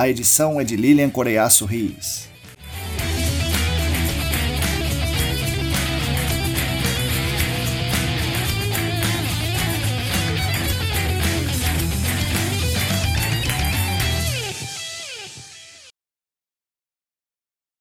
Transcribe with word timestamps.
A 0.00 0.08
edição 0.08 0.58
é 0.58 0.64
de 0.64 0.76
Lilian 0.76 1.10
Coreiaço 1.10 1.66
Rios. 1.66 2.26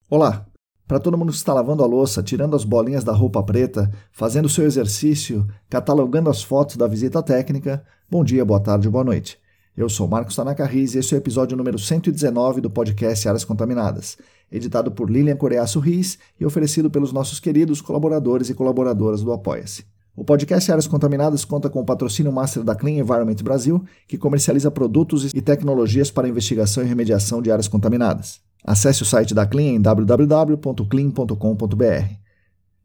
Olá! 0.10 0.46
Para 0.86 1.00
todo 1.00 1.18
mundo 1.18 1.32
que 1.32 1.38
está 1.38 1.54
lavando 1.54 1.82
a 1.86 1.88
louça, 1.88 2.22
tirando 2.22 2.54
as 2.54 2.66
bolinhas 2.66 3.06
da 3.06 3.14
roupa 3.14 3.42
preta, 3.42 3.90
fazendo 4.12 4.50
seu 4.50 4.66
exercício, 4.66 5.48
catalogando 5.70 6.30
as 6.30 6.44
fotos 6.44 6.76
da 6.76 6.86
visita 6.86 7.24
técnica, 7.24 7.82
bom 8.12 8.26
dia, 8.26 8.44
boa 8.44 8.60
tarde, 8.60 8.90
boa 8.90 9.06
noite. 9.06 9.40
Eu 9.80 9.88
sou 9.88 10.10
Marcos 10.10 10.36
Tanaka 10.36 10.66
Riz 10.66 10.94
e 10.94 10.98
esse 10.98 11.14
é 11.14 11.18
o 11.18 11.22
episódio 11.22 11.56
número 11.56 11.80
119 11.80 12.60
do 12.60 12.70
podcast 12.70 13.26
Áreas 13.30 13.46
Contaminadas, 13.46 14.18
editado 14.52 14.92
por 14.92 15.10
Lilian 15.10 15.38
Coreaço 15.38 15.80
Riz 15.80 16.20
e 16.38 16.46
oferecido 16.46 16.92
pelos 16.92 17.14
nossos 17.14 17.40
queridos 17.40 17.80
colaboradores 17.80 18.50
e 18.50 18.54
colaboradoras 18.54 19.22
do 19.22 19.32
Apoia-se. 19.32 19.86
O 20.18 20.26
podcast 20.26 20.70
Áreas 20.70 20.86
Contaminadas 20.86 21.46
conta 21.46 21.70
com 21.70 21.80
o 21.80 21.86
patrocínio 21.86 22.30
master 22.30 22.62
da 22.62 22.76
Clean 22.76 23.00
Environment 23.00 23.38
Brasil, 23.42 23.82
que 24.06 24.18
comercializa 24.18 24.70
produtos 24.70 25.34
e 25.34 25.42
tecnologias 25.42 26.12
para 26.12 26.28
investigação 26.28 26.84
e 26.84 26.86
remediação 26.86 27.42
de 27.42 27.50
áreas 27.50 27.70
contaminadas. 27.70 28.42
Acesse 28.66 29.04
o 29.04 29.06
site 29.06 29.34
da 29.34 29.46
Clean 29.46 29.76
em 29.76 29.82
www.clean.com.br. 29.82 32.16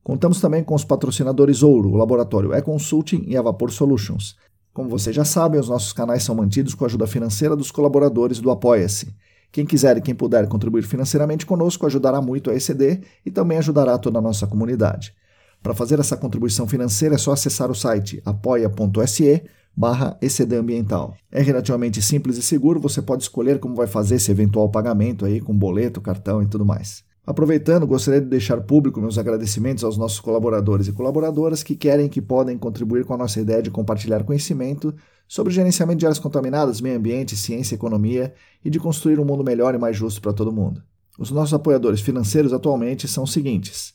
Contamos 0.04 0.40
também 0.40 0.62
com 0.62 0.76
os 0.76 0.84
patrocinadores 0.84 1.64
Ouro, 1.64 1.88
o 1.88 1.96
laboratório 1.96 2.54
E-Consulting 2.54 3.24
e 3.26 3.36
a 3.36 3.42
Vapor 3.42 3.72
Solutions. 3.72 4.36
Como 4.74 4.88
vocês 4.88 5.14
já 5.14 5.24
sabem, 5.24 5.60
os 5.60 5.68
nossos 5.68 5.92
canais 5.92 6.24
são 6.24 6.34
mantidos 6.34 6.74
com 6.74 6.84
a 6.84 6.88
ajuda 6.88 7.06
financeira 7.06 7.54
dos 7.54 7.70
colaboradores 7.70 8.40
do 8.40 8.50
Apoia-se. 8.50 9.14
Quem 9.52 9.64
quiser 9.64 9.96
e 9.96 10.00
quem 10.00 10.16
puder 10.16 10.48
contribuir 10.48 10.82
financeiramente 10.82 11.46
conosco 11.46 11.86
ajudará 11.86 12.20
muito 12.20 12.50
a 12.50 12.54
ECD 12.56 13.02
e 13.24 13.30
também 13.30 13.56
ajudará 13.56 13.96
toda 13.96 14.18
a 14.18 14.22
nossa 14.22 14.48
comunidade. 14.48 15.14
Para 15.62 15.74
fazer 15.74 16.00
essa 16.00 16.16
contribuição 16.16 16.66
financeira 16.66 17.14
é 17.14 17.18
só 17.18 17.30
acessar 17.30 17.70
o 17.70 17.74
site 17.74 18.20
apoia.se 18.26 19.44
barra 19.76 20.18
ECD 20.20 20.56
Ambiental. 20.56 21.14
É 21.30 21.40
relativamente 21.40 22.02
simples 22.02 22.36
e 22.36 22.42
seguro, 22.42 22.80
você 22.80 23.00
pode 23.00 23.22
escolher 23.22 23.60
como 23.60 23.76
vai 23.76 23.86
fazer 23.86 24.16
esse 24.16 24.32
eventual 24.32 24.68
pagamento 24.68 25.24
aí 25.24 25.40
com 25.40 25.56
boleto, 25.56 26.00
cartão 26.00 26.42
e 26.42 26.46
tudo 26.48 26.66
mais. 26.66 27.04
Aproveitando, 27.26 27.86
gostaria 27.86 28.20
de 28.20 28.26
deixar 28.26 28.60
público 28.60 29.00
meus 29.00 29.16
agradecimentos 29.16 29.82
aos 29.82 29.96
nossos 29.96 30.20
colaboradores 30.20 30.88
e 30.88 30.92
colaboradoras 30.92 31.62
que 31.62 31.74
querem 31.74 32.06
e 32.06 32.08
que 32.08 32.20
podem 32.20 32.58
contribuir 32.58 33.04
com 33.04 33.14
a 33.14 33.16
nossa 33.16 33.40
ideia 33.40 33.62
de 33.62 33.70
compartilhar 33.70 34.24
conhecimento 34.24 34.94
sobre 35.26 35.52
gerenciamento 35.52 36.00
de 36.00 36.06
áreas 36.06 36.18
contaminadas, 36.18 36.82
meio 36.82 36.98
ambiente, 36.98 37.34
ciência 37.34 37.74
e 37.74 37.76
economia 37.76 38.34
e 38.62 38.68
de 38.68 38.78
construir 38.78 39.18
um 39.18 39.24
mundo 39.24 39.42
melhor 39.42 39.74
e 39.74 39.78
mais 39.78 39.96
justo 39.96 40.20
para 40.20 40.34
todo 40.34 40.52
mundo. 40.52 40.82
Os 41.18 41.30
nossos 41.30 41.54
apoiadores 41.54 42.02
financeiros 42.02 42.52
atualmente 42.52 43.08
são 43.08 43.24
os 43.24 43.32
seguintes: 43.32 43.94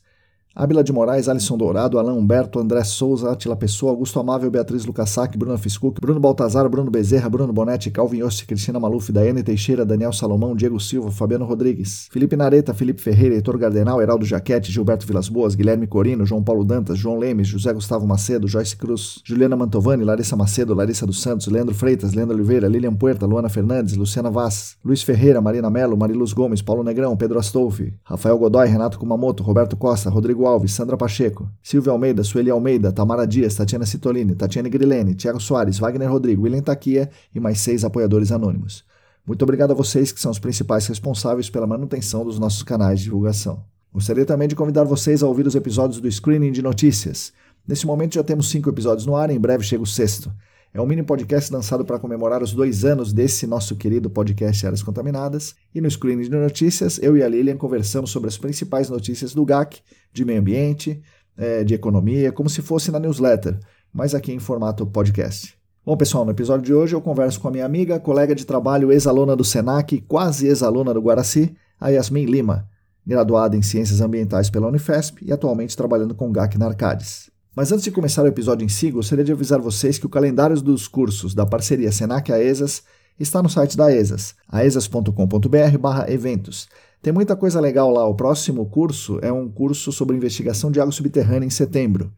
Ábila 0.55 0.83
de 0.83 0.91
Moraes, 0.91 1.29
Alisson 1.29 1.55
Dourado, 1.55 1.99
Alain 1.99 2.17
Humberto, 2.17 2.59
André 2.59 2.83
Souza, 2.83 3.31
Atila 3.31 3.55
Pessoa, 3.55 3.91
Augusto 3.91 4.19
Amável, 4.19 4.49
Beatriz 4.49 4.83
Lucassac, 4.83 5.37
Bruno 5.37 5.57
Fiscuc, 5.59 6.01
Bruno 6.01 6.19
Baltazar, 6.19 6.67
Bruno 6.67 6.89
Bezerra, 6.89 7.29
Bruno 7.29 7.53
Bonetti, 7.53 7.91
Calvin 7.91 8.21
Yossi, 8.21 8.47
Cristina 8.47 8.79
Maluf, 8.79 9.11
Daiane 9.11 9.43
Teixeira, 9.43 9.85
Daniel 9.85 10.11
Salomão, 10.11 10.55
Diego 10.55 10.79
Silva, 10.79 11.11
Fabiano 11.11 11.45
Rodrigues, 11.45 12.09
Felipe 12.11 12.35
Nareta, 12.35 12.73
Felipe 12.73 12.99
Ferreira, 12.99 13.35
Heitor 13.35 13.59
Gardenal, 13.59 14.01
Heraldo 14.01 14.25
Jaquete, 14.25 14.71
Gilberto 14.71 15.05
Vilas 15.05 15.29
Boas, 15.29 15.53
Guilherme 15.53 15.85
Corino, 15.85 16.25
João 16.25 16.43
Paulo 16.43 16.65
Dantas, 16.65 16.97
João 16.97 17.19
Lemes, 17.19 17.47
José 17.47 17.71
Gustavo 17.71 18.07
Macedo, 18.07 18.47
Joyce 18.47 18.75
Cruz, 18.75 19.21
Juliana 19.23 19.55
Mantovani, 19.55 20.03
Larissa 20.03 20.35
Macedo, 20.35 20.73
Larissa 20.73 21.05
dos 21.05 21.21
Santos, 21.21 21.47
Leandro 21.47 21.75
Freitas, 21.75 22.13
Leandro 22.13 22.35
Oliveira, 22.35 22.67
Lilian 22.67 22.95
Puerta, 22.95 23.27
Luana 23.27 23.49
Fernandes, 23.49 23.95
Luciana 23.95 24.31
Vaz, 24.31 24.77
Luiz 24.83 25.03
Ferreira, 25.03 25.39
Marina 25.39 25.69
Melo, 25.69 25.95
Mariluz 25.95 26.33
Gomes, 26.33 26.61
Paulo 26.61 26.83
Negrão, 26.83 27.15
Pedro 27.15 27.37
Astolfi, 27.37 27.93
Rafael 28.03 28.37
Godoy, 28.37 28.67
Renato 28.67 28.97
Kumamoto, 28.97 29.43
Roberto 29.43 29.77
Costa, 29.77 30.09
Rodrigo 30.09 30.48
Alves, 30.49 30.73
Sandra 30.73 30.97
Pacheco, 30.97 31.49
Silvio 31.61 31.91
Almeida, 31.91 32.23
Sueli 32.23 32.49
Almeida, 32.49 32.91
Tamara 32.91 33.25
Dias, 33.25 33.55
Tatiana 33.55 33.85
Citolini, 33.85 34.35
Tatiana 34.35 34.67
Grilene, 34.67 35.15
Thiago 35.15 35.39
Soares, 35.39 35.79
Wagner 35.79 36.09
Rodrigo, 36.09 36.43
William 36.43 36.61
Taquia 36.61 37.09
e 37.33 37.39
mais 37.39 37.59
seis 37.59 37.83
apoiadores 37.85 38.31
anônimos. 38.31 38.83
Muito 39.25 39.43
obrigado 39.43 39.71
a 39.71 39.75
vocês 39.75 40.11
que 40.11 40.19
são 40.19 40.31
os 40.31 40.39
principais 40.39 40.87
responsáveis 40.87 41.49
pela 41.49 41.67
manutenção 41.67 42.25
dos 42.25 42.39
nossos 42.39 42.63
canais 42.63 42.99
de 42.99 43.05
divulgação. 43.05 43.63
Gostaria 43.93 44.25
também 44.25 44.47
de 44.47 44.55
convidar 44.55 44.83
vocês 44.83 45.21
a 45.21 45.27
ouvir 45.27 45.45
os 45.47 45.55
episódios 45.55 46.01
do 46.01 46.11
Screening 46.11 46.51
de 46.51 46.61
Notícias. 46.61 47.31
Nesse 47.67 47.85
momento 47.85 48.15
já 48.15 48.23
temos 48.23 48.49
cinco 48.49 48.69
episódios 48.69 49.05
no 49.05 49.15
ar 49.15 49.29
em 49.29 49.39
breve 49.39 49.63
chega 49.63 49.83
o 49.83 49.87
sexto. 49.87 50.31
É 50.71 50.79
um 50.79 50.85
mini 50.85 51.01
podcast 51.01 51.51
lançado 51.51 51.83
para 51.83 51.97
comemorar 51.97 52.43
os 52.43 52.53
dois 52.53 52.85
anos 52.85 53.11
desse 53.11 53.47
nosso 53.47 53.75
querido 53.75 54.07
podcast 54.07 54.67
Áreas 54.67 54.83
Contaminadas. 54.83 55.55
E 55.73 55.81
no 55.81 55.89
Screening 55.89 56.21
de 56.21 56.29
Notícias, 56.29 56.99
eu 57.01 57.17
e 57.17 57.23
a 57.23 57.27
Lilian 57.27 57.57
conversamos 57.57 58.11
sobre 58.11 58.27
as 58.27 58.37
principais 58.37 58.87
notícias 58.87 59.33
do 59.33 59.43
GAC, 59.43 59.81
de 60.13 60.23
meio 60.23 60.39
ambiente, 60.39 61.01
é, 61.35 61.63
de 61.63 61.73
economia, 61.73 62.31
como 62.31 62.47
se 62.51 62.61
fosse 62.61 62.91
na 62.91 62.99
newsletter, 62.99 63.59
mas 63.91 64.13
aqui 64.13 64.31
em 64.31 64.37
formato 64.37 64.85
podcast. 64.85 65.57
Bom, 65.83 65.97
pessoal, 65.97 66.23
no 66.23 66.31
episódio 66.31 66.65
de 66.65 66.73
hoje 66.73 66.95
eu 66.95 67.01
converso 67.01 67.39
com 67.39 67.47
a 67.47 67.51
minha 67.51 67.65
amiga, 67.65 67.99
colega 67.99 68.35
de 68.35 68.45
trabalho, 68.45 68.91
ex-aluna 68.91 69.35
do 69.35 69.43
SENAC, 69.43 70.01
quase 70.01 70.45
ex-aluna 70.45 70.93
do 70.93 71.01
Guaraci, 71.01 71.55
a 71.81 71.89
Yasmin 71.89 72.25
Lima, 72.25 72.67
graduada 73.03 73.57
em 73.57 73.63
Ciências 73.63 74.01
Ambientais 74.01 74.51
pela 74.51 74.67
Unifesp 74.67 75.25
e 75.25 75.31
atualmente 75.31 75.75
trabalhando 75.75 76.13
com 76.13 76.31
GAC 76.31 76.59
na 76.59 76.67
Arcades. 76.67 77.31
Mas 77.55 77.71
antes 77.71 77.83
de 77.83 77.91
começar 77.91 78.21
o 78.23 78.27
episódio 78.27 78.63
em 78.63 78.69
si, 78.69 78.91
gostaria 78.91 79.25
de 79.25 79.31
avisar 79.31 79.59
vocês 79.59 79.97
que 79.97 80.05
o 80.05 80.09
calendário 80.09 80.61
dos 80.61 80.87
cursos 80.87 81.33
da 81.33 81.47
parceria 81.47 81.91
SENAC-AESAS 81.91 82.83
está 83.19 83.41
no 83.41 83.49
site 83.49 83.75
da 83.75 83.91
ESAS, 83.91 84.35
aesas.com.br/eventos. 84.47 86.69
Tem 87.01 87.11
muita 87.11 87.35
coisa 87.35 87.59
legal 87.59 87.89
lá. 87.91 88.07
O 88.07 88.13
próximo 88.13 88.67
curso 88.67 89.17
é 89.21 89.31
um 89.31 89.49
curso 89.49 89.91
sobre 89.91 90.15
investigação 90.15 90.69
de 90.71 90.79
água 90.79 90.91
subterrânea 90.91 91.47
em 91.47 91.49
setembro. 91.49 92.13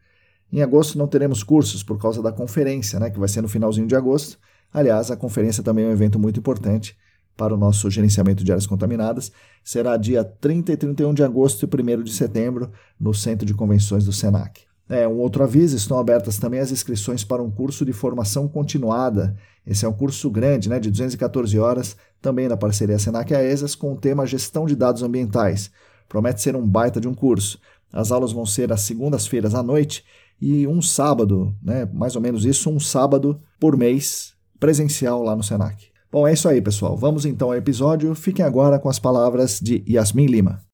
Em 0.52 0.60
agosto 0.60 0.98
não 0.98 1.08
teremos 1.08 1.42
cursos 1.42 1.82
por 1.82 1.98
causa 1.98 2.20
da 2.22 2.30
conferência, 2.30 3.00
né, 3.00 3.08
que 3.08 3.18
vai 3.18 3.28
ser 3.28 3.40
no 3.40 3.48
finalzinho 3.48 3.86
de 3.86 3.96
agosto. 3.96 4.36
Aliás, 4.72 5.10
a 5.10 5.16
conferência 5.16 5.62
também 5.62 5.86
é 5.86 5.88
um 5.88 5.92
evento 5.92 6.18
muito 6.18 6.38
importante 6.38 6.94
para 7.36 7.54
o 7.54 7.56
nosso 7.56 7.90
gerenciamento 7.90 8.44
de 8.44 8.52
áreas 8.52 8.66
contaminadas. 8.66 9.32
Será 9.64 9.96
dia 9.96 10.22
30 10.22 10.72
e 10.72 10.76
31 10.76 11.14
de 11.14 11.24
agosto 11.24 11.64
e 11.64 11.66
1 11.66 12.02
de 12.02 12.12
setembro 12.12 12.70
no 13.00 13.14
Centro 13.14 13.46
de 13.46 13.54
Convenções 13.54 14.04
do 14.04 14.12
SENAC. 14.12 14.70
É, 14.88 15.06
um 15.06 15.18
outro 15.18 15.42
aviso: 15.42 15.76
estão 15.76 15.98
abertas 15.98 16.38
também 16.38 16.60
as 16.60 16.70
inscrições 16.70 17.24
para 17.24 17.42
um 17.42 17.50
curso 17.50 17.84
de 17.84 17.92
formação 17.92 18.48
continuada. 18.48 19.36
Esse 19.66 19.84
é 19.84 19.88
um 19.88 19.92
curso 19.92 20.28
grande, 20.30 20.68
né, 20.68 20.80
de 20.80 20.90
214 20.90 21.58
horas, 21.58 21.96
também 22.20 22.48
na 22.48 22.56
parceria 22.56 22.98
Senac 22.98 23.32
e 23.32 23.36
AESAS, 23.36 23.74
com 23.74 23.92
o 23.92 23.96
tema 23.96 24.26
Gestão 24.26 24.66
de 24.66 24.74
Dados 24.74 25.02
Ambientais. 25.02 25.70
Promete 26.08 26.42
ser 26.42 26.56
um 26.56 26.66
baita 26.66 27.00
de 27.00 27.08
um 27.08 27.14
curso. 27.14 27.58
As 27.92 28.10
aulas 28.10 28.32
vão 28.32 28.44
ser 28.44 28.72
às 28.72 28.80
segundas-feiras 28.82 29.54
à 29.54 29.62
noite 29.62 30.04
e 30.40 30.66
um 30.66 30.82
sábado, 30.82 31.54
né, 31.62 31.88
mais 31.92 32.16
ou 32.16 32.22
menos 32.22 32.44
isso, 32.44 32.68
um 32.68 32.80
sábado 32.80 33.40
por 33.60 33.76
mês, 33.76 34.32
presencial 34.58 35.22
lá 35.22 35.36
no 35.36 35.42
Senac. 35.42 35.92
Bom, 36.10 36.26
é 36.26 36.32
isso 36.32 36.48
aí, 36.48 36.60
pessoal. 36.60 36.96
Vamos 36.96 37.24
então 37.24 37.48
ao 37.48 37.56
episódio. 37.56 38.14
Fiquem 38.14 38.44
agora 38.44 38.78
com 38.78 38.88
as 38.88 38.98
palavras 38.98 39.58
de 39.60 39.82
Yasmin 39.88 40.26
Lima. 40.26 40.71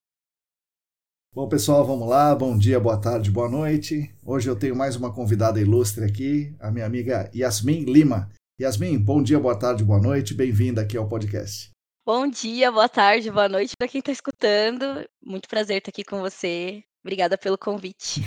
Bom, 1.34 1.46
pessoal, 1.46 1.86
vamos 1.86 2.08
lá. 2.08 2.34
Bom 2.34 2.56
dia, 2.56 2.80
boa 2.80 2.96
tarde, 2.96 3.30
boa 3.30 3.48
noite. 3.48 4.10
Hoje 4.24 4.48
eu 4.48 4.56
tenho 4.56 4.74
mais 4.74 4.96
uma 4.96 5.12
convidada 5.12 5.60
ilustre 5.60 6.04
aqui, 6.04 6.56
a 6.58 6.70
minha 6.70 6.86
amiga 6.86 7.30
Yasmin 7.34 7.84
Lima. 7.84 8.30
Yasmin, 8.60 8.98
bom 8.98 9.22
dia, 9.22 9.38
boa 9.38 9.56
tarde, 9.56 9.84
boa 9.84 10.00
noite. 10.00 10.32
Bem-vinda 10.34 10.80
aqui 10.80 10.96
ao 10.96 11.06
podcast. 11.06 11.70
Bom 12.04 12.26
dia, 12.26 12.72
boa 12.72 12.88
tarde, 12.88 13.30
boa 13.30 13.48
noite 13.48 13.76
para 13.76 13.86
quem 13.86 13.98
está 13.98 14.10
escutando. 14.10 15.06
Muito 15.22 15.48
prazer 15.48 15.76
estar 15.76 15.90
aqui 15.90 16.02
com 16.02 16.20
você. 16.20 16.82
Obrigada 17.04 17.36
pelo 17.36 17.58
convite. 17.58 18.22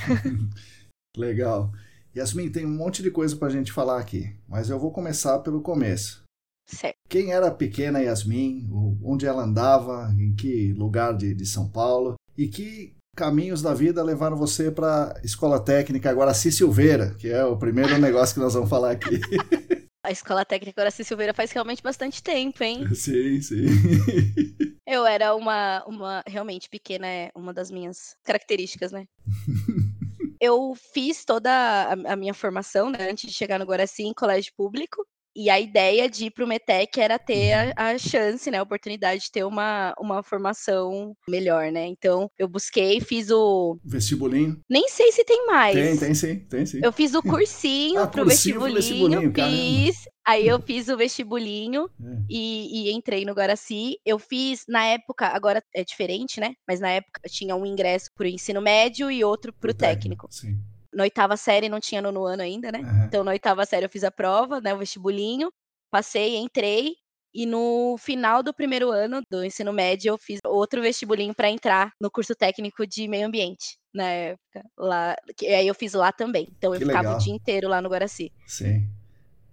Legal. 1.18 1.72
Yasmin, 2.16 2.52
tem 2.52 2.66
um 2.66 2.78
monte 2.78 3.02
de 3.02 3.10
coisa 3.10 3.36
para 3.36 3.48
a 3.48 3.52
gente 3.52 3.72
falar 3.72 4.00
aqui, 4.00 4.38
mas 4.48 4.70
eu 4.70 4.80
vou 4.80 4.92
começar 4.92 5.40
pelo 5.40 5.62
começo. 5.62 6.24
Certo. 6.68 6.96
Quem 7.10 7.34
era 7.34 7.48
a 7.48 7.54
pequena 7.54 8.00
Yasmin? 8.00 8.70
Onde 9.04 9.26
ela 9.26 9.44
andava? 9.44 10.14
Em 10.18 10.34
que 10.34 10.72
lugar 10.74 11.18
de, 11.18 11.34
de 11.34 11.46
São 11.46 11.68
Paulo? 11.68 12.16
E 12.42 12.48
que 12.48 12.96
caminhos 13.16 13.62
da 13.62 13.72
vida 13.72 14.02
levaram 14.02 14.36
você 14.36 14.72
para 14.72 15.16
a 15.16 15.22
Escola 15.24 15.64
Técnica 15.64 16.12
Guaraci 16.12 16.52
Silveira, 16.52 17.14
que 17.20 17.30
é 17.30 17.46
o 17.46 17.56
primeiro 17.56 18.00
negócio 18.00 18.34
que 18.34 18.42
nós 18.42 18.56
vamos 18.56 18.68
falar 18.68 18.90
aqui. 18.94 19.20
A 20.04 20.10
Escola 20.10 20.44
Técnica 20.44 20.82
Guaraci 20.82 21.04
Silveira 21.04 21.32
faz 21.32 21.52
realmente 21.52 21.84
bastante 21.84 22.24
tempo, 22.24 22.64
hein? 22.64 22.84
Sim, 22.96 23.40
sim. 23.40 23.68
Eu 24.88 25.06
era 25.06 25.36
uma, 25.36 25.86
uma 25.86 26.24
realmente 26.26 26.68
pequena, 26.68 27.06
é 27.06 27.30
uma 27.36 27.54
das 27.54 27.70
minhas 27.70 28.16
características, 28.24 28.92
né? 28.92 29.06
Eu 30.40 30.74
fiz 30.92 31.24
toda 31.24 31.52
a, 31.52 32.14
a 32.14 32.16
minha 32.16 32.34
formação, 32.34 32.90
né, 32.90 33.12
antes 33.12 33.30
de 33.30 33.38
chegar 33.38 33.60
no 33.60 33.66
Guaraci, 33.66 34.02
em 34.02 34.14
colégio 34.16 34.52
público. 34.58 35.06
E 35.36 35.50
a 35.50 35.60
ideia 35.60 36.10
de 36.10 36.26
ir 36.26 36.32
para 36.32 36.44
o 36.44 36.48
METEC 36.48 37.00
era 37.00 37.18
ter 37.18 37.54
a, 37.54 37.74
a, 37.76 37.98
chance, 37.98 38.50
né, 38.52 38.58
a 38.58 38.64
oportunidade 38.64 39.24
de 39.24 39.32
ter 39.32 39.44
uma, 39.44 39.94
uma 40.00 40.22
formação 40.24 41.16
melhor, 41.28 41.72
né? 41.72 41.86
Então, 41.86 42.30
eu 42.38 42.48
busquei, 42.48 43.00
fiz 43.00 43.30
o... 43.32 43.78
Vestibulinho? 43.84 44.60
Nem 44.70 44.88
sei 44.90 45.12
se 45.12 45.24
tem 45.24 45.46
mais. 45.48 45.76
Tem, 45.76 45.98
tem 45.98 46.14
sim, 46.14 46.40
tem 46.40 46.66
sim. 46.66 46.80
Eu 46.84 46.92
fiz 46.92 47.14
o 47.14 47.22
cursinho 47.22 48.02
ah, 48.02 48.08
pro 48.08 48.24
cursinho 48.24 48.60
vestibulinho, 48.60 49.32
vestibulinho 49.32 49.34
fiz... 49.34 50.12
Aí 50.24 50.48
eu 50.48 50.62
fiz 50.62 50.88
o 50.88 50.96
vestibulinho 50.96 51.90
é. 52.00 52.18
e, 52.30 52.90
e, 52.90 52.92
entrei 52.92 53.26
no 53.26 53.34
Guaraci. 53.34 53.98
Eu 54.06 54.20
fiz, 54.20 54.66
na 54.68 54.86
época, 54.86 55.28
agora 55.28 55.64
é 55.74 55.84
diferente, 55.84 56.40
né? 56.40 56.54
Mas 56.68 56.80
na 56.80 56.90
época 56.90 57.22
tinha 57.28 57.56
um 57.56 57.66
ingresso 57.66 58.12
pro 58.16 58.28
ensino 58.28 58.62
médio 58.62 59.10
e 59.10 59.24
outro 59.24 59.52
pro, 59.52 59.62
pro 59.62 59.74
técnico. 59.74 60.28
técnico. 60.28 60.32
Sim 60.32 60.71
na 60.94 61.04
oitava 61.04 61.38
série 61.38 61.70
não 61.70 61.80
tinha 61.80 62.02
nono 62.02 62.26
ano 62.26 62.42
ainda, 62.42 62.72
né? 62.72 62.80
Uhum. 62.80 63.06
Então 63.06 63.24
na 63.24 63.32
oitava 63.32 63.66
série 63.66 63.86
eu 63.86 63.90
fiz 63.90 64.04
a 64.04 64.12
prova, 64.12 64.60
né? 64.60 64.74
O 64.74 64.78
vestibulinho, 64.78 65.52
passei, 65.90 66.38
entrei. 66.38 66.96
E 67.34 67.46
no 67.46 67.96
final 67.98 68.44
do 68.44 68.54
primeiro 68.54 68.92
ano 68.92 69.22
do 69.32 69.44
ensino 69.46 69.72
médio, 69.72 70.10
eu 70.10 70.18
fiz 70.18 70.40
outro 70.46 70.82
vestibulinho 70.82 71.34
para 71.34 71.50
entrar 71.50 71.94
no 72.00 72.12
curso 72.12 72.36
técnico 72.36 72.86
de 72.86 73.08
meio 73.08 73.26
ambiente 73.26 73.78
na 73.94 74.04
época. 74.04 74.64
Lá, 74.78 75.16
que, 75.38 75.48
aí 75.48 75.66
eu 75.66 75.74
fiz 75.74 75.94
lá 75.94 76.12
também. 76.12 76.50
Então 76.58 76.72
que 76.72 76.84
eu 76.84 76.88
ficava 76.88 77.04
legal. 77.04 77.16
o 77.16 77.24
dia 77.24 77.34
inteiro 77.34 77.70
lá 77.70 77.82
no 77.82 77.88
Guaraci. 77.88 78.34
Sim. 78.46 78.86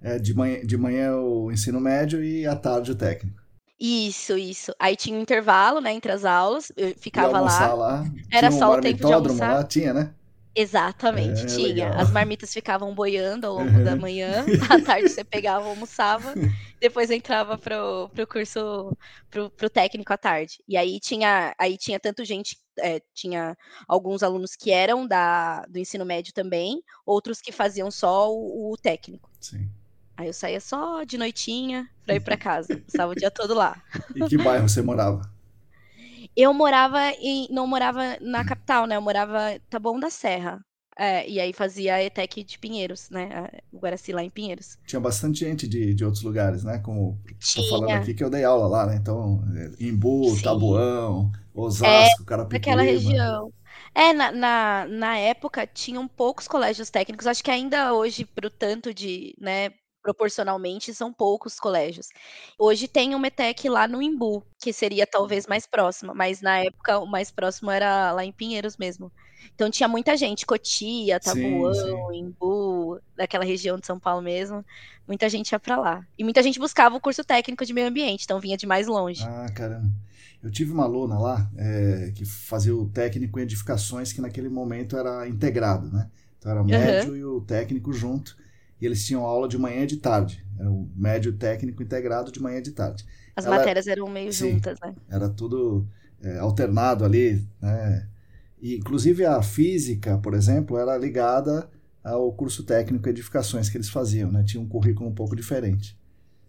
É, 0.02 0.18
de, 0.18 0.34
manhã, 0.34 0.60
de 0.60 0.76
manhã 0.76 1.16
o 1.16 1.52
ensino 1.52 1.80
médio 1.80 2.22
e 2.22 2.46
à 2.46 2.56
tarde 2.56 2.90
o 2.90 2.94
técnico. 2.96 3.40
Isso, 3.78 4.36
isso. 4.36 4.72
Aí 4.78 4.96
tinha 4.96 5.16
um 5.16 5.22
intervalo, 5.22 5.80
né, 5.80 5.92
entre 5.92 6.10
as 6.10 6.24
aulas. 6.24 6.72
Eu 6.76 6.94
ficava 6.98 7.38
lá. 7.38 7.74
lá. 7.74 8.04
Era 8.30 8.50
só 8.50 8.72
o 8.72 8.80
tempo 8.80 9.06
de 9.06 9.12
almoçar. 9.12 9.54
Lá, 9.54 9.64
tinha, 9.64 9.94
né? 9.94 10.14
Exatamente, 10.58 11.42
é, 11.42 11.46
tinha. 11.46 11.86
Legal. 11.86 12.00
As 12.00 12.10
marmitas 12.10 12.52
ficavam 12.52 12.92
boiando 12.92 13.46
ao 13.46 13.54
longo 13.54 13.78
uhum. 13.78 13.84
da 13.84 13.94
manhã, 13.94 14.44
à 14.68 14.80
tarde 14.80 15.08
você 15.08 15.22
pegava, 15.22 15.68
almoçava, 15.68 16.34
depois 16.80 17.12
entrava 17.12 17.56
pro, 17.56 18.10
pro 18.12 18.26
curso, 18.26 18.96
pro, 19.30 19.48
pro 19.50 19.70
técnico 19.70 20.12
à 20.12 20.16
tarde. 20.16 20.58
E 20.66 20.76
aí 20.76 20.98
tinha, 20.98 21.54
aí 21.56 21.78
tinha 21.78 22.00
tanto 22.00 22.24
gente, 22.24 22.58
é, 22.80 23.00
tinha 23.14 23.56
alguns 23.86 24.24
alunos 24.24 24.56
que 24.56 24.72
eram 24.72 25.06
da, 25.06 25.64
do 25.66 25.78
ensino 25.78 26.04
médio 26.04 26.34
também, 26.34 26.82
outros 27.06 27.40
que 27.40 27.52
faziam 27.52 27.88
só 27.88 28.28
o, 28.28 28.72
o 28.72 28.76
técnico. 28.76 29.30
Sim. 29.40 29.70
Aí 30.16 30.26
eu 30.26 30.32
saía 30.32 30.60
só 30.60 31.04
de 31.04 31.16
noitinha 31.16 31.88
pra 32.04 32.16
ir 32.16 32.20
pra 32.20 32.36
casa, 32.36 32.82
passava 32.90 33.12
o 33.12 33.14
dia 33.14 33.30
todo 33.30 33.54
lá. 33.54 33.80
E 34.16 34.28
que 34.28 34.36
bairro 34.36 34.68
você 34.68 34.82
morava? 34.82 35.37
Eu 36.36 36.52
morava 36.54 37.10
em. 37.20 37.48
Não 37.50 37.66
morava 37.66 38.16
na 38.20 38.44
capital, 38.44 38.86
né? 38.86 38.96
Eu 38.96 39.02
morava 39.02 39.52
em 39.54 39.60
Taboão 39.70 39.98
da 39.98 40.10
Serra. 40.10 40.60
É, 41.00 41.28
e 41.30 41.38
aí 41.38 41.52
fazia 41.52 41.94
a 41.94 42.02
ETEC 42.02 42.42
de 42.42 42.58
Pinheiros, 42.58 43.08
né? 43.08 43.48
O 43.72 43.78
Guaraci 43.78 44.12
lá 44.12 44.24
em 44.24 44.28
Pinheiros. 44.30 44.76
Tinha 44.84 44.98
bastante 44.98 45.40
gente 45.40 45.68
de, 45.68 45.94
de 45.94 46.04
outros 46.04 46.24
lugares, 46.24 46.64
né? 46.64 46.78
Como 46.78 47.16
Tinha. 47.38 47.64
tô 47.64 47.70
falando 47.70 47.90
aqui 48.02 48.14
que 48.14 48.24
eu 48.24 48.28
dei 48.28 48.42
aula 48.42 48.66
lá, 48.66 48.86
né? 48.86 48.96
Então, 48.96 49.40
Imbu, 49.78 50.34
Sim. 50.34 50.42
Tabuão, 50.42 51.30
Osasco, 51.54 52.22
é, 52.22 52.26
Carapicuíba. 52.26 52.58
Naquela 52.58 52.82
região. 52.82 53.52
É, 53.94 54.12
na, 54.12 54.32
na, 54.32 54.86
na 54.88 55.18
época 55.18 55.66
tinham 55.68 56.08
poucos 56.08 56.48
colégios 56.48 56.90
técnicos, 56.90 57.28
acho 57.28 57.44
que 57.44 57.50
ainda 57.50 57.94
hoje, 57.94 58.24
pro 58.24 58.50
tanto 58.50 58.92
de, 58.92 59.36
né, 59.40 59.70
proporcionalmente 60.08 60.94
são 60.94 61.12
poucos 61.12 61.60
colégios. 61.60 62.08
Hoje 62.58 62.88
tem 62.88 63.14
o 63.14 63.18
METEC 63.18 63.68
lá 63.68 63.86
no 63.86 64.00
Imbu, 64.00 64.42
que 64.58 64.72
seria 64.72 65.06
talvez 65.06 65.46
mais 65.46 65.66
próximo, 65.66 66.14
mas 66.14 66.40
na 66.40 66.60
época 66.60 66.98
o 66.98 67.06
mais 67.06 67.30
próximo 67.30 67.70
era 67.70 68.10
lá 68.12 68.24
em 68.24 68.32
Pinheiros 68.32 68.78
mesmo. 68.78 69.12
Então 69.54 69.70
tinha 69.70 69.86
muita 69.86 70.16
gente, 70.16 70.46
Cotia, 70.46 71.20
Tabuão, 71.20 71.74
sim, 71.74 71.82
sim. 71.82 72.18
Imbu, 72.20 72.98
daquela 73.14 73.44
região 73.44 73.78
de 73.78 73.86
São 73.86 73.98
Paulo 73.98 74.22
mesmo. 74.22 74.64
Muita 75.06 75.28
gente 75.28 75.52
ia 75.52 75.58
para 75.58 75.76
lá. 75.76 76.06
E 76.18 76.24
muita 76.24 76.42
gente 76.42 76.58
buscava 76.58 76.96
o 76.96 77.00
curso 77.00 77.22
técnico 77.22 77.66
de 77.66 77.74
meio 77.74 77.88
ambiente, 77.88 78.24
então 78.24 78.40
vinha 78.40 78.56
de 78.56 78.66
mais 78.66 78.86
longe. 78.86 79.22
Ah, 79.24 79.46
caramba. 79.54 79.90
Eu 80.42 80.50
tive 80.50 80.72
uma 80.72 80.84
aluna 80.84 81.18
lá 81.18 81.50
é, 81.58 82.12
que 82.14 82.24
fazia 82.24 82.74
o 82.74 82.88
técnico 82.88 83.38
em 83.38 83.42
edificações, 83.42 84.10
que 84.10 84.22
naquele 84.22 84.48
momento 84.48 84.96
era 84.96 85.28
integrado, 85.28 85.88
né? 85.92 86.08
Então 86.38 86.50
era 86.50 86.62
o 86.62 86.64
médio 86.64 87.10
uhum. 87.10 87.16
e 87.16 87.24
o 87.24 87.40
técnico 87.42 87.92
junto 87.92 88.36
e 88.80 88.86
eles 88.86 89.04
tinham 89.04 89.24
aula 89.24 89.48
de 89.48 89.58
manhã 89.58 89.82
e 89.82 89.86
de 89.86 89.96
tarde. 89.96 90.44
Era 90.58 90.70
o 90.70 90.90
médio 90.94 91.32
técnico 91.32 91.82
integrado 91.82 92.32
de 92.32 92.40
manhã 92.40 92.58
e 92.58 92.62
de 92.62 92.72
tarde. 92.72 93.04
As 93.34 93.46
Ela, 93.46 93.56
matérias 93.56 93.86
eram 93.86 94.08
meio 94.08 94.32
sim, 94.32 94.52
juntas, 94.52 94.78
né? 94.80 94.94
Era 95.08 95.28
tudo 95.28 95.86
é, 96.20 96.38
alternado 96.38 97.04
ali, 97.04 97.46
né? 97.60 98.08
E, 98.60 98.76
inclusive 98.76 99.24
a 99.24 99.40
física, 99.42 100.18
por 100.18 100.34
exemplo, 100.34 100.76
era 100.76 100.96
ligada 100.96 101.70
ao 102.02 102.32
curso 102.32 102.64
técnico 102.64 103.08
edificações 103.08 103.68
que 103.68 103.76
eles 103.76 103.88
faziam, 103.88 104.32
né? 104.32 104.42
Tinha 104.42 104.62
um 104.62 104.68
currículo 104.68 105.08
um 105.08 105.14
pouco 105.14 105.36
diferente. 105.36 105.96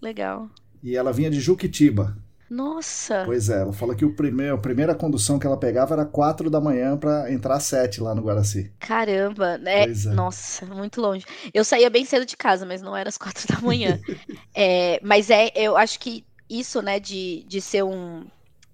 Legal. 0.02 0.50
E 0.82 0.96
ela 0.96 1.12
vinha 1.12 1.30
de 1.30 1.40
Juquitiba, 1.40 2.18
nossa! 2.50 3.24
Pois 3.26 3.50
é, 3.50 3.62
ela 3.62 3.72
fala 3.72 3.96
que 3.96 4.04
o 4.04 4.16
primeiro, 4.16 4.56
a 4.56 4.58
primeira 4.58 4.96
condução 4.96 5.38
que 5.38 5.46
ela 5.46 5.58
pegava 5.58 5.94
era 5.94 6.06
4 6.06 6.50
da 6.50 6.60
manhã 6.60 6.98
para 6.98 7.32
entrar 7.32 7.56
às 7.56 7.64
7 7.64 8.02
lá 8.02 8.16
no 8.16 8.22
Guaraci. 8.24 8.72
Caramba, 8.80 9.58
né? 9.58 9.84
É. 9.84 9.94
Nossa, 10.10 10.66
muito 10.66 11.00
longe. 11.00 11.26
Eu 11.54 11.64
saía 11.64 11.90
bem 11.90 12.06
cedo 12.06 12.26
de 12.26 12.36
casa, 12.36 12.66
mas 12.66 12.82
não 12.82 12.98
era 12.98 13.10
às 13.10 13.18
4 13.18 13.48
da 13.48 13.62
manhã. 13.62 14.00
é, 14.56 15.00
mas 15.04 15.30
é, 15.30 15.52
eu 15.56 15.78
acho 15.78 16.00
que 16.00 16.26
isso, 16.50 16.82
né, 16.82 17.00
de, 17.00 17.46
de 17.48 17.62
ser 17.62 17.84
um, 17.84 18.26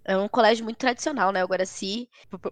é 0.06 0.16
um 0.16 0.28
colégio 0.28 0.64
muito 0.64 0.78
tradicional, 0.78 1.32
né? 1.32 1.44
O 1.44 1.48
Guaraci, 1.48 2.08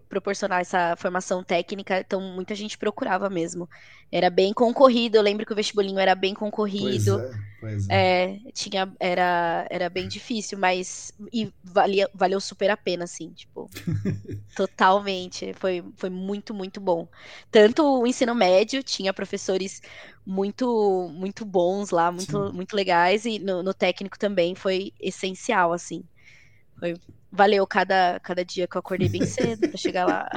proporcionar 0.10 0.62
essa 0.62 0.96
formação 0.98 1.44
técnica, 1.44 2.00
então 2.00 2.20
muita 2.20 2.56
gente 2.56 2.80
procurava 2.80 3.30
mesmo. 3.30 3.70
Era 4.12 4.30
bem 4.32 4.52
concorrido, 4.52 5.18
eu 5.18 5.22
lembro 5.22 5.46
que 5.46 5.54
o 5.54 5.56
vestibulinho 5.56 6.00
era 6.00 6.16
bem 6.16 6.34
concorrido. 6.34 7.20
Pois 7.20 7.32
é, 7.32 7.38
pois 7.60 7.90
é. 7.90 8.24
é 8.24 8.52
tinha, 8.54 8.92
era, 9.00 9.68
era 9.70 9.88
bem 9.88 10.08
difícil, 10.08 10.58
mas 10.58 11.14
e 11.32 11.54
valia, 11.64 12.10
valeu 12.12 12.42
super 12.42 12.72
a 12.72 12.78
pena, 12.78 13.04
assim, 13.04 13.30
tipo, 13.30 13.70
totalmente. 14.56 15.54
Foi, 15.54 15.84
foi 15.96 16.10
muito, 16.10 16.56
muito 16.56 16.82
bom. 16.82 17.08
Tanto 17.52 18.02
o 18.02 18.08
ensino 18.08 18.34
médio, 18.34 18.82
tinha 18.82 19.14
professores 19.14 19.80
muito, 20.26 21.08
muito 21.14 21.46
bons 21.46 21.92
lá, 21.92 22.12
muito, 22.12 22.52
muito 22.52 22.76
legais, 22.76 23.26
e 23.26 23.38
no, 23.38 23.62
no 23.62 23.76
técnico 23.76 24.18
também 24.18 24.56
foi 24.56 24.92
essencial, 25.00 25.72
assim. 25.72 26.04
Foi 26.84 26.96
valeu 27.32 27.66
cada, 27.66 28.20
cada 28.20 28.44
dia 28.44 28.68
que 28.68 28.76
eu 28.76 28.80
acordei 28.82 29.08
bem 29.08 29.24
cedo 29.26 29.70
pra 29.70 29.78
chegar 29.78 30.06
lá. 30.06 30.30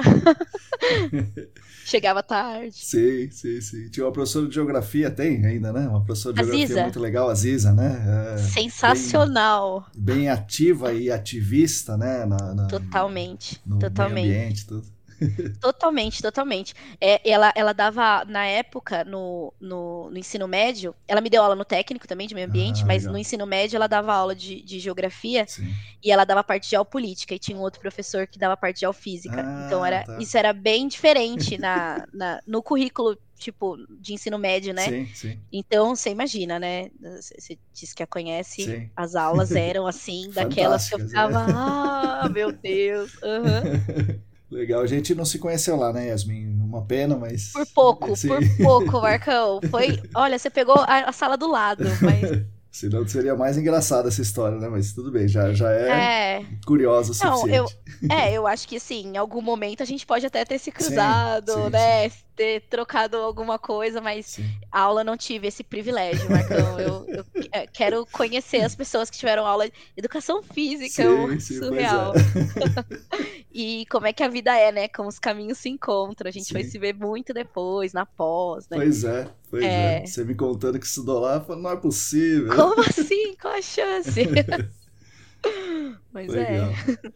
Chegava 1.85 2.23
tarde. 2.23 2.73
Sim, 2.73 3.29
sim, 3.29 3.59
sim. 3.59 3.89
Tinha 3.89 4.05
uma 4.05 4.13
professora 4.13 4.47
de 4.47 4.55
geografia, 4.55 5.11
tem 5.11 5.45
ainda, 5.45 5.73
né? 5.73 5.89
Uma 5.89 6.03
professora 6.05 6.33
de 6.35 6.39
geografia 6.39 6.67
Ziza. 6.67 6.83
muito 6.83 6.99
legal, 7.01 7.29
a 7.29 7.35
Ziza, 7.35 7.73
né? 7.73 8.35
É, 8.35 8.37
Sensacional. 8.37 9.85
Bem, 9.93 10.15
bem, 10.15 10.29
ativa 10.29 10.93
e 10.93 11.11
ativista, 11.11 11.97
né? 11.97 12.25
Na, 12.25 12.55
na 12.55 12.67
totalmente, 12.67 13.61
no 13.65 13.79
totalmente. 13.79 14.27
Meio 14.27 14.39
ambiente, 14.39 14.67
tudo. 14.67 14.96
Totalmente, 15.59 16.21
totalmente. 16.21 16.73
É, 16.99 17.27
ela, 17.29 17.51
ela 17.55 17.73
dava, 17.73 18.23
na 18.25 18.45
época, 18.45 19.03
no, 19.03 19.53
no, 19.59 20.09
no, 20.09 20.17
ensino 20.17 20.47
médio, 20.47 20.95
ela 21.07 21.21
me 21.21 21.29
deu 21.29 21.41
aula 21.41 21.55
no 21.55 21.65
técnico 21.65 22.07
também, 22.07 22.27
de 22.27 22.35
meio 22.35 22.47
ambiente, 22.47 22.83
ah, 22.83 22.85
mas 22.85 23.05
no 23.05 23.17
ensino 23.17 23.45
médio 23.45 23.77
ela 23.77 23.87
dava 23.87 24.13
aula 24.13 24.35
de, 24.35 24.61
de 24.61 24.79
geografia 24.79 25.45
Sim. 25.47 25.73
e 26.03 26.11
ela 26.11 26.25
dava 26.25 26.43
parte 26.43 26.63
de 26.63 26.69
geopolítica, 26.71 27.33
e 27.33 27.39
tinha 27.39 27.57
um 27.57 27.61
outro 27.61 27.79
professor 27.79 28.27
que 28.27 28.37
dava 28.37 28.55
parte 28.55 28.75
de 28.75 28.79
geofísica. 28.81 29.41
Ah, 29.41 29.63
então 29.65 29.85
era, 29.85 30.03
tá. 30.03 30.17
isso 30.19 30.37
era 30.37 30.53
bem 30.53 30.87
diferente 30.87 31.57
na, 31.57 32.05
na, 32.13 32.41
no 32.45 32.61
currículo 32.61 33.17
tipo, 33.37 33.77
de 33.99 34.13
ensino 34.13 34.37
médio, 34.37 34.73
né? 34.73 34.85
Sim, 34.85 35.07
sim. 35.13 35.39
Então, 35.51 35.95
você 35.95 36.09
imagina, 36.09 36.59
né? 36.59 36.89
Você 36.99 37.57
disse 37.71 37.95
que 37.95 38.01
a 38.01 38.07
conhece, 38.07 38.63
sim. 38.63 38.89
as 38.95 39.15
aulas 39.15 39.51
eram 39.55 39.85
assim, 39.85 40.31
daquelas 40.31 40.89
que 40.89 40.95
eu 40.95 40.99
ficava, 40.99 41.39
é. 41.41 41.53
ah, 41.53 42.29
meu 42.31 42.51
Deus. 42.51 43.13
Uhum. 43.15 44.19
Legal, 44.49 44.81
a 44.81 44.87
gente 44.87 45.13
não 45.13 45.25
se 45.25 45.39
conheceu 45.39 45.75
lá, 45.75 45.91
né, 45.91 46.07
Yasmin? 46.07 46.47
Uma 46.61 46.85
pena, 46.85 47.17
mas. 47.17 47.51
Por 47.51 47.65
pouco, 47.67 48.07
por 48.27 48.57
pouco, 48.63 49.01
Marcão. 49.01 49.59
Foi. 49.69 50.01
Olha, 50.15 50.39
você 50.39 50.49
pegou 50.49 50.77
a, 50.77 51.09
a 51.09 51.11
sala 51.11 51.35
do 51.37 51.49
lado, 51.49 51.83
mas 52.01 52.45
Senão 52.77 53.07
seria 53.07 53.35
mais 53.35 53.57
engraçada 53.57 54.07
essa 54.07 54.21
história, 54.21 54.59
né? 54.59 54.69
Mas 54.69 54.93
tudo 54.93 55.11
bem, 55.11 55.27
já, 55.27 55.51
já 55.51 55.71
é, 55.71 55.89
é. 55.89 56.45
curiosa 56.63 57.11
o 57.11 57.15
suficiente. 57.15 57.47
Não, 57.47 57.55
eu, 57.55 57.67
é, 58.15 58.31
eu 58.31 58.45
acho 58.45 58.67
que 58.67 58.79
sim, 58.79 59.07
em 59.07 59.17
algum 59.17 59.41
momento 59.41 59.81
a 59.81 59.85
gente 59.85 60.05
pode 60.05 60.27
até 60.27 60.45
ter 60.45 60.59
se 60.59 60.71
cruzado, 60.71 61.53
sim, 61.53 61.63
sim, 61.63 61.69
né? 61.71 62.09
Sim. 62.09 62.17
Ter 62.35 62.61
trocado 62.69 63.17
alguma 63.17 63.57
coisa, 63.57 63.99
mas 63.99 64.39
a 64.71 64.81
aula 64.81 65.03
não 65.03 65.17
tive 65.17 65.47
esse 65.47 65.63
privilégio, 65.63 66.29
Marcão. 66.29 66.79
eu, 66.79 67.03
eu, 67.07 67.25
é, 67.51 67.65
quero 67.65 68.05
conhecer 68.11 68.61
as 68.61 68.75
pessoas 68.75 69.09
que 69.09 69.17
tiveram 69.17 69.43
aula 69.43 69.67
de 69.67 69.73
educação 69.97 70.43
física, 70.43 71.03
sim, 71.03 71.39
sim, 71.39 71.57
surreal. 71.57 72.13
É. 72.15 73.41
e 73.51 73.87
como 73.89 74.05
é 74.05 74.13
que 74.13 74.21
a 74.21 74.27
vida 74.27 74.55
é, 74.55 74.71
né? 74.71 74.87
Como 74.87 75.09
os 75.09 75.17
caminhos 75.17 75.57
se 75.57 75.67
encontram. 75.67 76.29
A 76.29 76.31
gente 76.31 76.53
vai 76.53 76.63
se 76.63 76.77
ver 76.77 76.93
muito 76.93 77.33
depois, 77.33 77.91
na 77.91 78.05
pós, 78.05 78.69
né? 78.69 78.77
Pois 78.77 79.03
é, 79.03 79.27
pois 79.49 79.63
é. 79.63 80.03
é. 80.03 80.05
Você 80.05 80.23
me 80.23 80.35
contando 80.35 80.79
que 80.79 80.85
estudou 80.85 81.19
lá, 81.19 81.45
não 81.49 81.69
é 81.69 81.75
possível. 81.75 82.55
Como 82.55 82.81
assim? 82.81 83.35
Qual 83.41 83.53
a 83.53 83.61
chance? 83.61 84.21
Mas 86.11 86.33
é. 86.33 86.49
Legal. 86.51 86.69
é. 86.71 87.11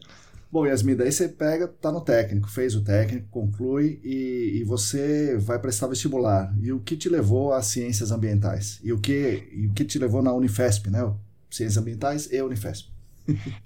Bom, 0.51 0.67
Yasmin, 0.67 0.97
daí 0.97 1.09
você 1.09 1.29
pega, 1.29 1.65
tá 1.65 1.93
no 1.93 2.01
técnico, 2.01 2.49
fez 2.49 2.75
o 2.75 2.83
técnico, 2.83 3.25
conclui 3.31 4.01
e, 4.03 4.59
e, 4.59 4.63
você 4.65 5.37
vai 5.37 5.57
prestar 5.57 5.87
vestibular. 5.87 6.53
E 6.61 6.73
o 6.73 6.79
que 6.81 6.97
te 6.97 7.07
levou 7.07 7.53
às 7.53 7.67
ciências 7.67 8.11
ambientais? 8.11 8.77
E 8.83 8.91
o 8.91 8.99
que, 8.99 9.47
e 9.53 9.67
o 9.67 9.73
que 9.73 9.85
te 9.85 9.97
levou 9.97 10.21
na 10.21 10.33
Unifesp, 10.33 10.89
né? 10.89 10.99
Ciências 11.49 11.77
ambientais 11.77 12.27
e 12.29 12.41
Unifesp. 12.41 12.91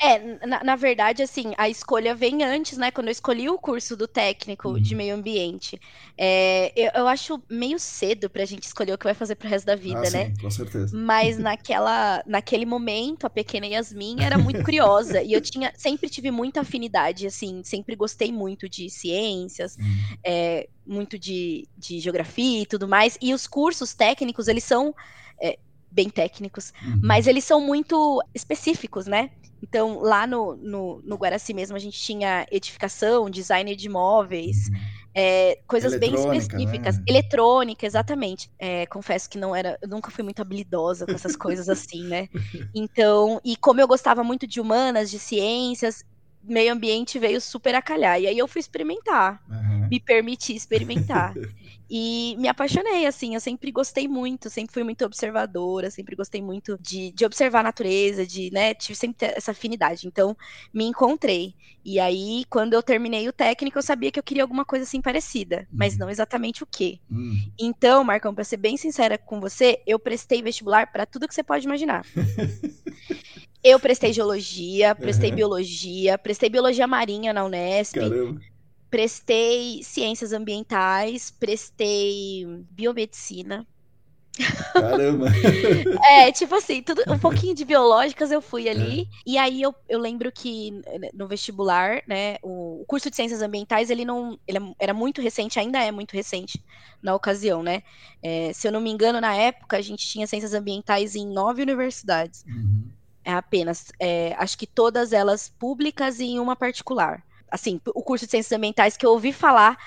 É, 0.01 0.45
na, 0.45 0.63
na, 0.63 0.75
verdade, 0.75 1.23
assim, 1.23 1.53
a 1.57 1.69
escolha 1.69 2.15
vem 2.15 2.43
antes, 2.43 2.77
né? 2.77 2.91
Quando 2.91 3.07
eu 3.07 3.11
escolhi 3.11 3.49
o 3.49 3.57
curso 3.57 3.95
do 3.95 4.07
técnico 4.07 4.69
uhum. 4.69 4.81
de 4.81 4.95
meio 4.95 5.15
ambiente. 5.15 5.79
É, 6.17 6.71
eu, 6.75 6.91
eu, 7.01 7.07
acho 7.07 7.41
meio 7.49 7.79
cedo 7.79 8.29
pra 8.29 8.45
gente 8.45 8.63
escolher 8.63 8.93
o 8.93 8.97
que 8.97 9.03
vai 9.03 9.13
fazer 9.13 9.35
pro 9.35 9.49
resto 9.49 9.65
da 9.65 9.75
vida, 9.75 10.07
ah, 10.07 10.11
né? 10.11 10.25
Sim, 10.27 10.41
com 10.41 10.49
certeza. 10.49 10.97
Mas 10.97 11.37
naquela, 11.39 12.23
naquele 12.25 12.65
momento, 12.65 13.25
a 13.25 13.29
pequena 13.29 13.67
Yasmin 13.67 14.21
era 14.21 14.37
muito 14.37 14.63
curiosa. 14.63 15.21
e 15.21 15.33
eu 15.33 15.41
tinha, 15.41 15.71
sempre 15.75 16.09
tive 16.09 16.31
muita 16.31 16.61
afinidade, 16.61 17.27
assim, 17.27 17.61
sempre 17.63 17.95
gostei 17.95 18.31
muito 18.31 18.67
de 18.69 18.89
ciências, 18.89 19.77
uhum. 19.77 20.17
é, 20.23 20.67
muito 20.85 21.17
de, 21.17 21.67
de 21.77 21.99
geografia 21.99 22.61
e 22.61 22.65
tudo 22.65 22.87
mais. 22.87 23.17
E 23.21 23.33
os 23.33 23.47
cursos 23.47 23.93
técnicos, 23.93 24.47
eles 24.47 24.63
são. 24.63 24.93
É, 25.41 25.57
bem 25.95 26.09
técnicos, 26.09 26.73
uhum. 26.85 26.99
mas 27.01 27.25
eles 27.25 27.45
são 27.45 27.61
muito 27.61 28.21
específicos, 28.33 29.07
né? 29.07 29.31
Então, 29.63 29.99
lá 29.99 30.27
no, 30.27 30.55
no, 30.57 31.01
no 31.03 31.15
Guaraci 31.15 31.53
mesmo, 31.53 31.75
a 31.75 31.79
gente 31.79 31.99
tinha 31.99 32.45
edificação, 32.51 33.29
design 33.29 33.73
de 33.75 33.87
imóveis, 33.87 34.67
uhum. 34.67 34.75
é, 35.15 35.57
coisas 35.65 35.97
bem 35.97 36.13
específicas. 36.13 36.97
Né? 36.97 37.03
Eletrônica, 37.07 37.85
exatamente. 37.85 38.51
É, 38.59 38.85
confesso 38.87 39.29
que 39.29 39.37
não 39.37 39.55
era, 39.55 39.79
eu 39.81 39.87
nunca 39.87 40.11
fui 40.11 40.23
muito 40.23 40.41
habilidosa 40.41 41.05
com 41.05 41.13
essas 41.13 41.35
coisas 41.35 41.69
assim, 41.69 42.03
né? 42.03 42.27
Então, 42.75 43.39
e 43.43 43.55
como 43.55 43.79
eu 43.79 43.87
gostava 43.87 44.23
muito 44.23 44.45
de 44.45 44.59
humanas, 44.59 45.09
de 45.09 45.17
ciências, 45.17 46.03
meio 46.43 46.73
ambiente 46.73 47.17
veio 47.17 47.39
super 47.39 47.73
a 47.73 47.81
calhar. 47.81 48.19
E 48.19 48.27
aí 48.27 48.37
eu 48.37 48.47
fui 48.47 48.59
experimentar, 48.59 49.41
uhum. 49.49 49.87
me 49.89 49.99
permiti 49.99 50.53
experimentar. 50.53 51.33
E 51.89 52.35
me 52.39 52.47
apaixonei, 52.47 53.05
assim, 53.05 53.35
eu 53.35 53.39
sempre 53.39 53.71
gostei 53.71 54.07
muito, 54.07 54.49
sempre 54.49 54.73
fui 54.73 54.83
muito 54.83 55.05
observadora, 55.05 55.91
sempre 55.91 56.15
gostei 56.15 56.41
muito 56.41 56.77
de, 56.81 57.11
de 57.11 57.25
observar 57.25 57.59
a 57.59 57.63
natureza, 57.63 58.25
de, 58.25 58.49
né, 58.51 58.73
tive 58.73 58.95
sempre 58.95 59.27
essa 59.35 59.51
afinidade. 59.51 60.07
Então, 60.07 60.35
me 60.73 60.85
encontrei. 60.85 61.53
E 61.83 61.99
aí, 61.99 62.43
quando 62.49 62.73
eu 62.73 62.81
terminei 62.81 63.27
o 63.27 63.33
técnico, 63.33 63.77
eu 63.77 63.83
sabia 63.83 64.11
que 64.11 64.17
eu 64.17 64.23
queria 64.23 64.43
alguma 64.43 64.65
coisa 64.65 64.83
assim 64.83 64.99
parecida, 64.99 65.67
mas 65.71 65.93
uhum. 65.93 65.99
não 65.99 66.09
exatamente 66.09 66.63
o 66.63 66.67
quê. 66.67 66.99
Uhum. 67.09 67.51
Então, 67.59 68.03
Marcão, 68.03 68.33
para 68.33 68.43
ser 68.43 68.57
bem 68.57 68.77
sincera 68.77 69.17
com 69.17 69.39
você, 69.39 69.79
eu 69.85 69.99
prestei 69.99 70.41
vestibular 70.41 70.91
para 70.91 71.05
tudo 71.05 71.27
que 71.27 71.35
você 71.35 71.43
pode 71.43 71.65
imaginar. 71.65 72.03
eu 73.63 73.79
prestei 73.79 74.11
geologia, 74.11 74.95
prestei 74.95 75.29
uhum. 75.29 75.35
biologia, 75.35 76.17
prestei 76.17 76.49
biologia 76.49 76.87
marinha 76.87 77.31
na 77.31 77.45
Unesp. 77.45 77.99
Caramba 77.99 78.54
prestei 78.95 79.83
ciências 79.83 80.31
ambientais, 80.31 81.29
prestei 81.29 82.45
biomedicina. 82.71 83.67
Caramba! 84.71 85.25
é, 86.09 86.31
tipo 86.31 86.55
assim, 86.55 86.81
tudo, 86.81 87.03
um 87.09 87.19
pouquinho 87.19 87.53
de 87.53 87.65
biológicas 87.65 88.31
eu 88.31 88.41
fui 88.41 88.69
ali. 88.69 89.01
É. 89.01 89.05
E 89.25 89.37
aí 89.37 89.61
eu, 89.61 89.75
eu 89.89 89.99
lembro 89.99 90.31
que 90.31 90.81
no 91.13 91.27
vestibular, 91.27 92.03
né, 92.07 92.37
o, 92.41 92.83
o, 92.83 92.85
curso 92.85 93.09
de 93.09 93.17
ciências 93.17 93.41
ambientais, 93.41 93.89
ele 93.89 94.05
não. 94.05 94.39
Ele 94.47 94.59
é, 94.59 94.61
era 94.79 94.93
muito 94.93 95.21
recente, 95.21 95.59
ainda 95.59 95.83
é 95.83 95.91
muito 95.91 96.13
recente 96.13 96.63
na 97.01 97.13
ocasião, 97.13 97.61
né? 97.61 97.83
É, 98.23 98.53
se 98.53 98.65
eu 98.65 98.71
não 98.71 98.79
me 98.79 98.89
engano, 98.89 99.19
na 99.19 99.35
época, 99.35 99.75
a 99.75 99.81
gente 99.81 100.07
tinha 100.07 100.25
ciências 100.25 100.53
ambientais 100.53 101.17
em 101.17 101.27
nove 101.27 101.61
universidades. 101.61 102.45
Uhum. 102.47 102.87
É 103.25 103.33
apenas. 103.33 103.91
É, 103.99 104.33
acho 104.37 104.57
que 104.57 104.65
todas 104.65 105.11
elas 105.11 105.49
públicas 105.49 106.21
e 106.21 106.27
em 106.27 106.39
uma 106.39 106.55
particular 106.55 107.21
assim, 107.55 107.81
o 107.87 108.03
curso 108.03 108.25
de 108.25 108.31
ciências 108.31 108.51
ambientais 108.55 108.95
que 108.95 109.05
eu 109.05 109.11
ouvi 109.11 109.33
falar, 109.33 109.77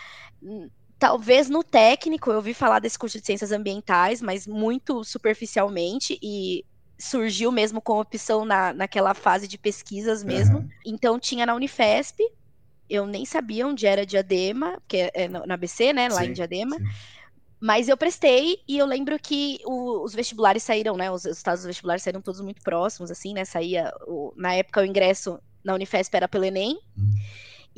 hum, 0.43 0.69
talvez 0.99 1.49
no 1.49 1.63
técnico 1.63 2.31
eu 2.31 2.37
ouvi 2.37 2.53
falar 2.53 2.81
desse 2.81 2.99
curso 2.99 3.19
de 3.21 3.27
ciências 3.27 3.53
ambientais, 3.53 4.21
mas 4.21 4.47
muito 4.47 5.05
superficialmente 5.05 6.19
e 6.23 6.65
surgiu 6.99 7.53
mesmo 7.53 7.81
como 7.81 8.01
opção 8.01 8.45
na, 8.45 8.73
naquela 8.73 9.15
fase 9.15 9.47
de 9.47 9.57
pesquisas 9.57 10.25
mesmo. 10.25 10.59
Uhum. 10.59 10.69
Então 10.85 11.19
tinha 11.19 11.47
na 11.47 11.55
Unifesp, 11.55 12.21
eu 12.91 13.07
nem 13.07 13.25
sabia 13.25 13.67
onde 13.67 13.87
era 13.87 14.05
Diadema, 14.05 14.83
que 14.89 14.97
é, 14.97 15.11
é 15.15 15.29
na 15.29 15.55
ABC, 15.55 15.93
né, 15.93 16.09
lá 16.09 16.23
sim, 16.23 16.31
em 16.31 16.33
Diadema. 16.33 16.77
Sim. 16.77 16.85
Mas 17.61 17.89
eu 17.89 17.97
prestei 17.97 18.59
e 18.69 18.79
eu 18.79 18.87
lembro 18.87 19.19
que 19.19 19.59
o, 19.65 20.05
os 20.05 20.15
vestibulares 20.15 20.63
saíram, 20.63 20.97
né? 20.97 21.11
Os 21.11 21.25
resultados 21.25 21.63
dos 21.63 21.67
vestibulares 21.67 22.05
saíram 22.05 22.23
todos 22.23 22.41
muito 22.41 22.63
próximos, 22.63 23.11
assim, 23.11 23.35
né? 23.35 23.45
Saía, 23.45 23.93
o, 24.07 24.33
na 24.37 24.55
época, 24.55 24.81
o 24.81 24.85
ingresso 24.85 25.41
na 25.65 25.75
Unifesp 25.75 26.17
era 26.17 26.29
pelo 26.29 26.45
Enem. 26.45 26.79
Uhum. 26.97 27.15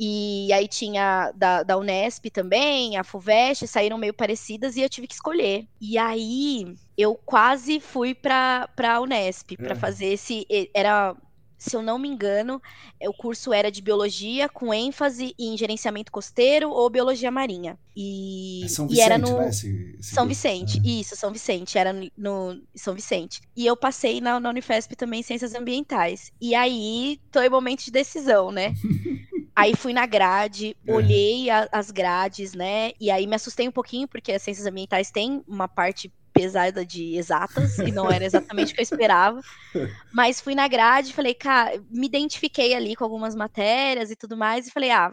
E 0.03 0.51
aí 0.51 0.67
tinha 0.67 1.31
da, 1.35 1.61
da 1.61 1.77
Unesp 1.77 2.25
também, 2.31 2.97
a 2.97 3.03
FUVEST, 3.03 3.67
saíram 3.67 3.99
meio 3.99 4.15
parecidas 4.15 4.75
e 4.75 4.81
eu 4.81 4.89
tive 4.89 5.05
que 5.05 5.13
escolher. 5.13 5.67
E 5.79 5.95
aí 5.95 6.75
eu 6.97 7.13
quase 7.13 7.79
fui 7.79 8.15
para 8.15 8.67
a 8.75 8.99
Unesp 8.99 9.55
para 9.57 9.73
é. 9.73 9.75
fazer 9.75 10.07
esse. 10.07 10.47
Era 10.73 11.15
se 11.55 11.75
eu 11.75 11.83
não 11.83 11.99
me 11.99 12.07
engano, 12.07 12.59
é, 12.99 13.07
o 13.07 13.13
curso 13.13 13.53
era 13.53 13.71
de 13.71 13.83
biologia 13.83 14.49
com 14.49 14.73
ênfase 14.73 15.35
em 15.37 15.55
gerenciamento 15.55 16.11
costeiro 16.11 16.71
ou 16.71 16.89
biologia 16.89 17.29
marinha. 17.29 17.77
E, 17.95 18.61
é 18.63 18.67
São 18.67 18.87
Vicente, 18.87 18.97
e 18.97 19.01
era 19.03 19.17
no 19.19 19.37
né, 19.37 19.49
esse, 19.49 19.95
esse 19.99 20.15
São 20.15 20.27
Vicente, 20.27 20.81
é. 20.83 20.89
isso, 20.89 21.15
São 21.15 21.31
Vicente, 21.31 21.77
era 21.77 21.93
no, 22.17 22.59
São 22.73 22.95
Vicente. 22.95 23.41
E 23.55 23.67
eu 23.67 23.77
passei 23.77 24.19
na, 24.19 24.39
na 24.39 24.49
Unifesp 24.49 24.95
também 24.95 25.19
em 25.19 25.23
ciências 25.23 25.53
ambientais. 25.53 26.31
E 26.41 26.55
aí, 26.55 27.19
tô 27.31 27.39
em 27.39 27.49
momento 27.49 27.85
de 27.85 27.91
decisão, 27.91 28.51
né? 28.51 28.73
Aí 29.55 29.75
fui 29.75 29.93
na 29.93 30.05
grade, 30.05 30.75
é. 30.87 30.93
olhei 30.93 31.49
a, 31.49 31.67
as 31.71 31.91
grades, 31.91 32.53
né? 32.53 32.91
E 32.99 33.11
aí 33.11 33.27
me 33.27 33.35
assustei 33.35 33.67
um 33.67 33.71
pouquinho, 33.71 34.07
porque 34.07 34.31
as 34.31 34.41
ciências 34.41 34.65
ambientais 34.65 35.11
têm 35.11 35.43
uma 35.47 35.67
parte 35.67 36.11
pesada 36.33 36.85
de 36.85 37.15
exatas, 37.15 37.77
e 37.79 37.91
não 37.91 38.09
era 38.09 38.23
exatamente 38.23 38.71
o 38.71 38.75
que 38.75 38.81
eu 38.81 38.83
esperava. 38.83 39.41
Mas 40.13 40.39
fui 40.39 40.55
na 40.55 40.67
grade 40.67 41.13
falei, 41.13 41.33
cara, 41.33 41.81
me 41.89 42.07
identifiquei 42.07 42.73
ali 42.73 42.95
com 42.95 43.03
algumas 43.03 43.35
matérias 43.35 44.09
e 44.09 44.15
tudo 44.15 44.37
mais, 44.37 44.67
e 44.67 44.71
falei, 44.71 44.91
ah, 44.91 45.11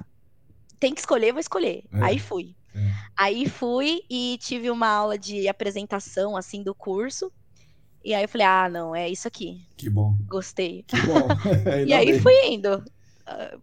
tem 0.79 0.95
que 0.95 1.01
escolher, 1.01 1.33
vou 1.33 1.41
escolher. 1.41 1.83
É. 1.93 2.05
Aí 2.05 2.19
fui. 2.19 2.55
É. 2.75 2.93
Aí 3.17 3.49
fui 3.49 4.03
e 4.09 4.39
tive 4.41 4.71
uma 4.71 4.89
aula 4.89 5.19
de 5.19 5.49
apresentação, 5.49 6.37
assim, 6.37 6.63
do 6.63 6.75
curso. 6.75 7.33
E 8.05 8.15
aí 8.15 8.23
eu 8.23 8.29
falei, 8.29 8.47
ah, 8.47 8.69
não, 8.71 8.95
é 8.95 9.09
isso 9.09 9.27
aqui. 9.27 9.61
Que 9.77 9.91
bom. 9.91 10.17
Gostei. 10.27 10.85
Que 10.87 10.97
bom. 11.03 11.27
e 11.87 11.93
aí 11.93 12.21
fui 12.21 12.33
indo 12.47 12.83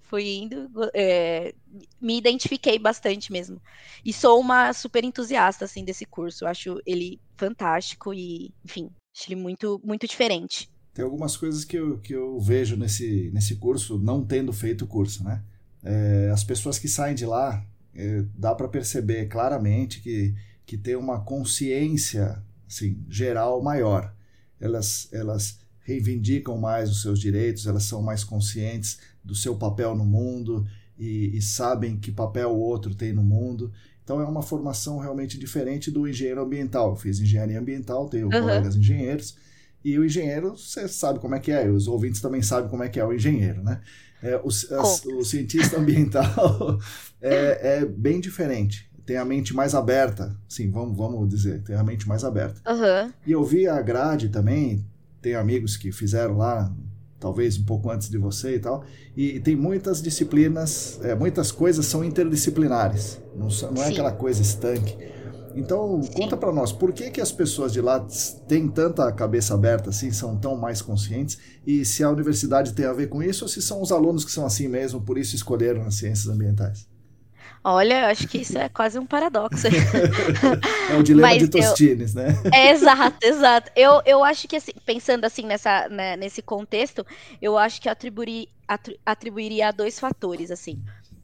fui 0.03 0.37
indo, 0.37 0.69
é, 0.93 1.53
me 2.01 2.17
identifiquei 2.17 2.77
bastante 2.77 3.31
mesmo. 3.31 3.61
E 4.03 4.13
sou 4.13 4.39
uma 4.39 4.73
super 4.73 5.03
entusiasta, 5.03 5.65
assim, 5.65 5.83
desse 5.83 6.05
curso. 6.05 6.45
Acho 6.45 6.79
ele 6.85 7.19
fantástico 7.35 8.13
e, 8.13 8.53
enfim, 8.63 8.89
acho 9.15 9.27
ele 9.27 9.35
muito, 9.35 9.81
muito 9.83 10.07
diferente. 10.07 10.69
Tem 10.93 11.03
algumas 11.03 11.35
coisas 11.35 11.65
que 11.65 11.77
eu, 11.77 11.99
que 11.99 12.13
eu 12.13 12.39
vejo 12.39 12.77
nesse, 12.77 13.29
nesse 13.33 13.55
curso, 13.55 13.99
não 13.99 14.23
tendo 14.23 14.53
feito 14.53 14.85
o 14.85 14.87
curso, 14.87 15.23
né? 15.23 15.43
É, 15.83 16.29
as 16.31 16.43
pessoas 16.43 16.79
que 16.79 16.87
saem 16.87 17.13
de 17.13 17.25
lá, 17.25 17.65
é, 17.93 18.23
dá 18.33 18.55
para 18.55 18.67
perceber 18.67 19.27
claramente 19.27 20.01
que, 20.01 20.33
que 20.65 20.77
tem 20.77 20.95
uma 20.95 21.19
consciência, 21.21 22.41
assim, 22.67 23.03
geral 23.09 23.61
maior. 23.61 24.15
Elas, 24.59 25.09
elas 25.11 25.59
reivindicam 25.81 26.57
mais 26.57 26.89
os 26.89 27.01
seus 27.01 27.19
direitos, 27.19 27.67
elas 27.67 27.83
são 27.83 28.01
mais 28.01 28.23
conscientes 28.23 28.99
do 29.25 29.35
seu 29.35 29.55
papel 29.55 29.95
no 29.95 30.05
mundo 30.05 30.65
e, 30.97 31.35
e, 31.35 31.41
sabem 31.41 31.97
que 31.97 32.11
papel 32.11 32.51
o 32.51 32.59
outro 32.59 32.93
tem 32.93 33.11
no 33.11 33.23
mundo. 33.23 33.71
Então 34.03 34.21
é 34.21 34.25
uma 34.25 34.43
formação 34.43 34.99
realmente 34.99 35.37
diferente 35.37 35.89
do 35.89 36.07
engenheiro 36.07 36.41
ambiental. 36.41 36.91
Eu 36.91 36.95
fiz 36.95 37.19
engenharia 37.19 37.59
ambiental, 37.59 38.07
tenho 38.07 38.25
uhum. 38.25 38.41
colegas 38.41 38.75
engenheiros, 38.75 39.35
e 39.83 39.99
o 39.99 40.03
engenheiro, 40.05 40.57
você 40.57 40.87
sabe 40.87 41.19
como 41.19 41.35
é 41.35 41.39
que 41.39 41.51
é, 41.51 41.69
os 41.69 41.87
ouvintes 41.87 42.19
também 42.19 42.41
sabem 42.41 42.67
como 42.69 42.83
é 42.83 42.89
que 42.89 42.99
é 42.99 43.05
o 43.05 43.13
engenheiro, 43.13 43.63
né? 43.63 43.81
É, 44.21 44.35
o, 44.37 44.47
as, 44.47 45.05
o 45.05 45.23
cientista 45.23 45.77
ambiental 45.79 46.79
é, 47.21 47.77
é, 47.77 47.85
bem 47.85 48.19
diferente. 48.19 48.89
Tem 49.05 49.17
a 49.17 49.23
mente 49.23 49.53
mais 49.53 49.75
aberta, 49.75 50.35
sim, 50.49 50.71
vamos, 50.71 50.97
vamos 50.97 51.29
dizer, 51.29 51.61
tem 51.61 51.75
a 51.75 51.83
mente 51.83 52.07
mais 52.07 52.23
aberta. 52.23 52.59
Uhum. 52.67 53.13
E 53.27 53.31
eu 53.31 53.43
vi 53.43 53.67
a 53.67 53.79
grade 53.79 54.29
também, 54.29 54.83
tenho 55.21 55.39
amigos 55.39 55.77
que 55.77 55.91
fizeram 55.91 56.37
lá, 56.37 56.73
talvez 57.19 57.57
um 57.57 57.63
pouco 57.63 57.89
antes 57.89 58.09
de 58.09 58.17
você 58.17 58.55
e 58.55 58.59
tal, 58.59 58.83
e, 59.15 59.35
e 59.35 59.39
tem 59.39 59.55
muitas 59.55 60.01
disciplinas, 60.01 60.99
é, 61.01 61.15
muitas 61.15 61.51
coisas 61.51 61.85
são 61.85 62.03
interdisciplinares, 62.03 63.21
não, 63.35 63.47
não 63.71 63.83
é 63.83 63.89
aquela 63.89 64.11
coisa 64.11 64.41
estanque. 64.41 64.95
Então, 65.55 66.03
Sim. 66.03 66.11
conta 66.11 66.35
para 66.35 66.51
nós, 66.51 66.73
por 66.73 66.91
que, 66.91 67.09
que 67.09 67.21
as 67.21 67.31
pessoas 67.31 67.71
de 67.71 67.79
lá 67.79 68.05
têm 68.45 68.67
tanta 68.67 69.09
cabeça 69.13 69.53
aberta 69.53 69.89
assim, 69.89 70.11
são 70.11 70.37
tão 70.37 70.57
mais 70.57 70.81
conscientes, 70.81 71.37
e 71.65 71.85
se 71.85 72.03
a 72.03 72.09
universidade 72.09 72.73
tem 72.73 72.85
a 72.85 72.91
ver 72.91 73.07
com 73.07 73.23
isso, 73.23 73.45
ou 73.45 73.49
se 73.49 73.61
são 73.61 73.81
os 73.81 73.91
alunos 73.91 74.25
que 74.25 74.31
são 74.31 74.45
assim 74.45 74.67
mesmo, 74.67 74.99
por 74.99 75.17
isso 75.17 75.33
escolheram 75.33 75.83
as 75.83 75.95
ciências 75.95 76.27
ambientais? 76.27 76.87
Olha, 77.67 78.09
acho 78.09 78.27
que 78.27 78.37
isso 78.37 78.59
é 78.59 78.69
quase 78.69 78.99
um 78.99 79.07
paradoxo. 79.07 79.65
é 80.87 80.95
o 80.95 81.01
dilema 81.01 81.29
Mas 81.29 81.39
de 81.39 81.47
Tostines, 81.47 82.15
eu... 82.15 82.21
né? 82.21 82.27
É, 82.53 82.69
exato, 82.69 83.17
exato. 83.25 83.71
Eu, 83.75 84.03
eu 84.05 84.23
acho 84.23 84.47
que, 84.47 84.55
assim, 84.55 84.71
pensando 84.85 85.25
assim 85.25 85.47
nessa, 85.47 85.89
né, 85.89 86.15
nesse 86.15 86.43
contexto, 86.43 87.03
eu 87.41 87.57
acho 87.57 87.81
que 87.81 87.89
atribuir, 87.89 88.49
atribuiria 89.03 89.69
a 89.69 89.71
dois 89.71 89.99
fatores, 89.99 90.51
assim. 90.51 90.79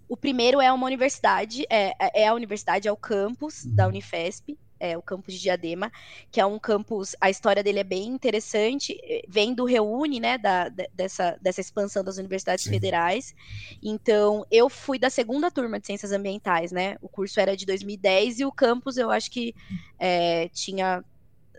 O 0.09 0.17
primeiro 0.17 0.59
é 0.59 0.73
uma 0.73 0.87
universidade, 0.87 1.63
é, 1.69 1.93
é 2.23 2.27
a 2.27 2.33
universidade, 2.33 2.87
é 2.87 2.91
o 2.91 2.97
campus 2.97 3.63
da 3.63 3.83
uhum. 3.83 3.89
Unifesp, 3.89 4.57
é 4.81 4.97
o 4.97 5.01
campus 5.01 5.35
de 5.35 5.39
Diadema, 5.39 5.91
que 6.31 6.41
é 6.41 6.45
um 6.45 6.57
campus, 6.57 7.15
a 7.21 7.29
história 7.29 7.63
dele 7.63 7.79
é 7.79 7.83
bem 7.83 8.07
interessante, 8.07 8.99
eh, 9.03 9.21
vem 9.29 9.53
do 9.53 9.63
Reúne, 9.63 10.19
né, 10.19 10.39
da, 10.39 10.69
dessa, 10.93 11.37
dessa 11.39 11.61
expansão 11.61 12.03
das 12.03 12.17
universidades 12.17 12.65
Sim. 12.65 12.71
federais. 12.71 13.35
Então, 13.81 14.45
eu 14.49 14.67
fui 14.69 14.97
da 14.97 15.09
segunda 15.09 15.51
turma 15.51 15.79
de 15.79 15.85
Ciências 15.85 16.11
Ambientais, 16.11 16.71
né, 16.71 16.97
o 16.99 17.07
curso 17.07 17.39
era 17.39 17.55
de 17.55 17.65
2010 17.65 18.39
e 18.39 18.45
o 18.45 18.51
campus 18.51 18.97
eu 18.97 19.11
acho 19.11 19.29
que 19.29 19.53
é, 19.99 20.49
tinha, 20.49 21.05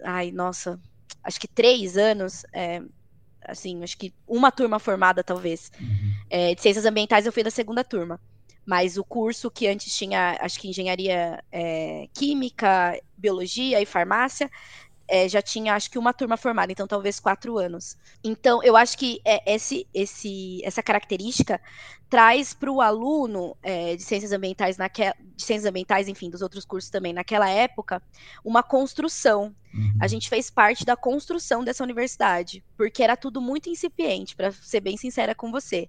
ai, 0.02 0.32
nossa, 0.32 0.80
acho 1.22 1.40
que 1.40 1.46
três 1.46 1.96
anos, 1.96 2.44
é, 2.52 2.82
assim, 3.44 3.82
acho 3.84 3.96
que 3.96 4.12
uma 4.26 4.50
turma 4.50 4.80
formada, 4.80 5.22
talvez. 5.22 5.70
Uhum. 5.80 6.12
É, 6.28 6.54
de 6.54 6.60
Ciências 6.60 6.84
Ambientais 6.84 7.24
eu 7.24 7.32
fui 7.32 7.44
da 7.44 7.50
segunda 7.50 7.84
turma. 7.84 8.20
Mas 8.64 8.96
o 8.96 9.04
curso 9.04 9.50
que 9.50 9.66
antes 9.66 9.94
tinha, 9.96 10.38
acho 10.40 10.60
que 10.60 10.68
engenharia 10.68 11.42
é, 11.50 12.08
química, 12.14 13.00
biologia 13.16 13.80
e 13.80 13.86
farmácia, 13.86 14.50
é, 15.12 15.28
já 15.28 15.42
tinha, 15.42 15.74
acho 15.74 15.90
que 15.90 15.98
uma 15.98 16.14
turma 16.14 16.38
formada, 16.38 16.72
então 16.72 16.86
talvez 16.86 17.20
quatro 17.20 17.58
anos. 17.58 17.98
Então, 18.24 18.62
eu 18.62 18.74
acho 18.74 18.96
que 18.96 19.20
é, 19.26 19.54
esse, 19.54 19.86
esse, 19.92 20.64
essa 20.64 20.82
característica 20.82 21.60
traz 22.08 22.54
para 22.54 22.72
o 22.72 22.80
aluno 22.80 23.54
é, 23.62 23.94
de 23.94 24.02
ciências 24.02 24.32
ambientais, 24.32 24.78
naquela, 24.78 25.14
de 25.36 25.42
ciências 25.42 25.68
ambientais, 25.68 26.08
enfim, 26.08 26.30
dos 26.30 26.40
outros 26.40 26.64
cursos 26.64 26.90
também, 26.90 27.12
naquela 27.12 27.46
época, 27.46 28.02
uma 28.42 28.62
construção. 28.62 29.54
Uhum. 29.74 29.98
A 30.00 30.06
gente 30.06 30.30
fez 30.30 30.48
parte 30.48 30.82
da 30.82 30.96
construção 30.96 31.62
dessa 31.62 31.84
universidade, 31.84 32.64
porque 32.74 33.02
era 33.02 33.14
tudo 33.14 33.38
muito 33.38 33.68
incipiente, 33.68 34.34
para 34.34 34.50
ser 34.50 34.80
bem 34.80 34.96
sincera 34.96 35.34
com 35.34 35.50
você. 35.50 35.88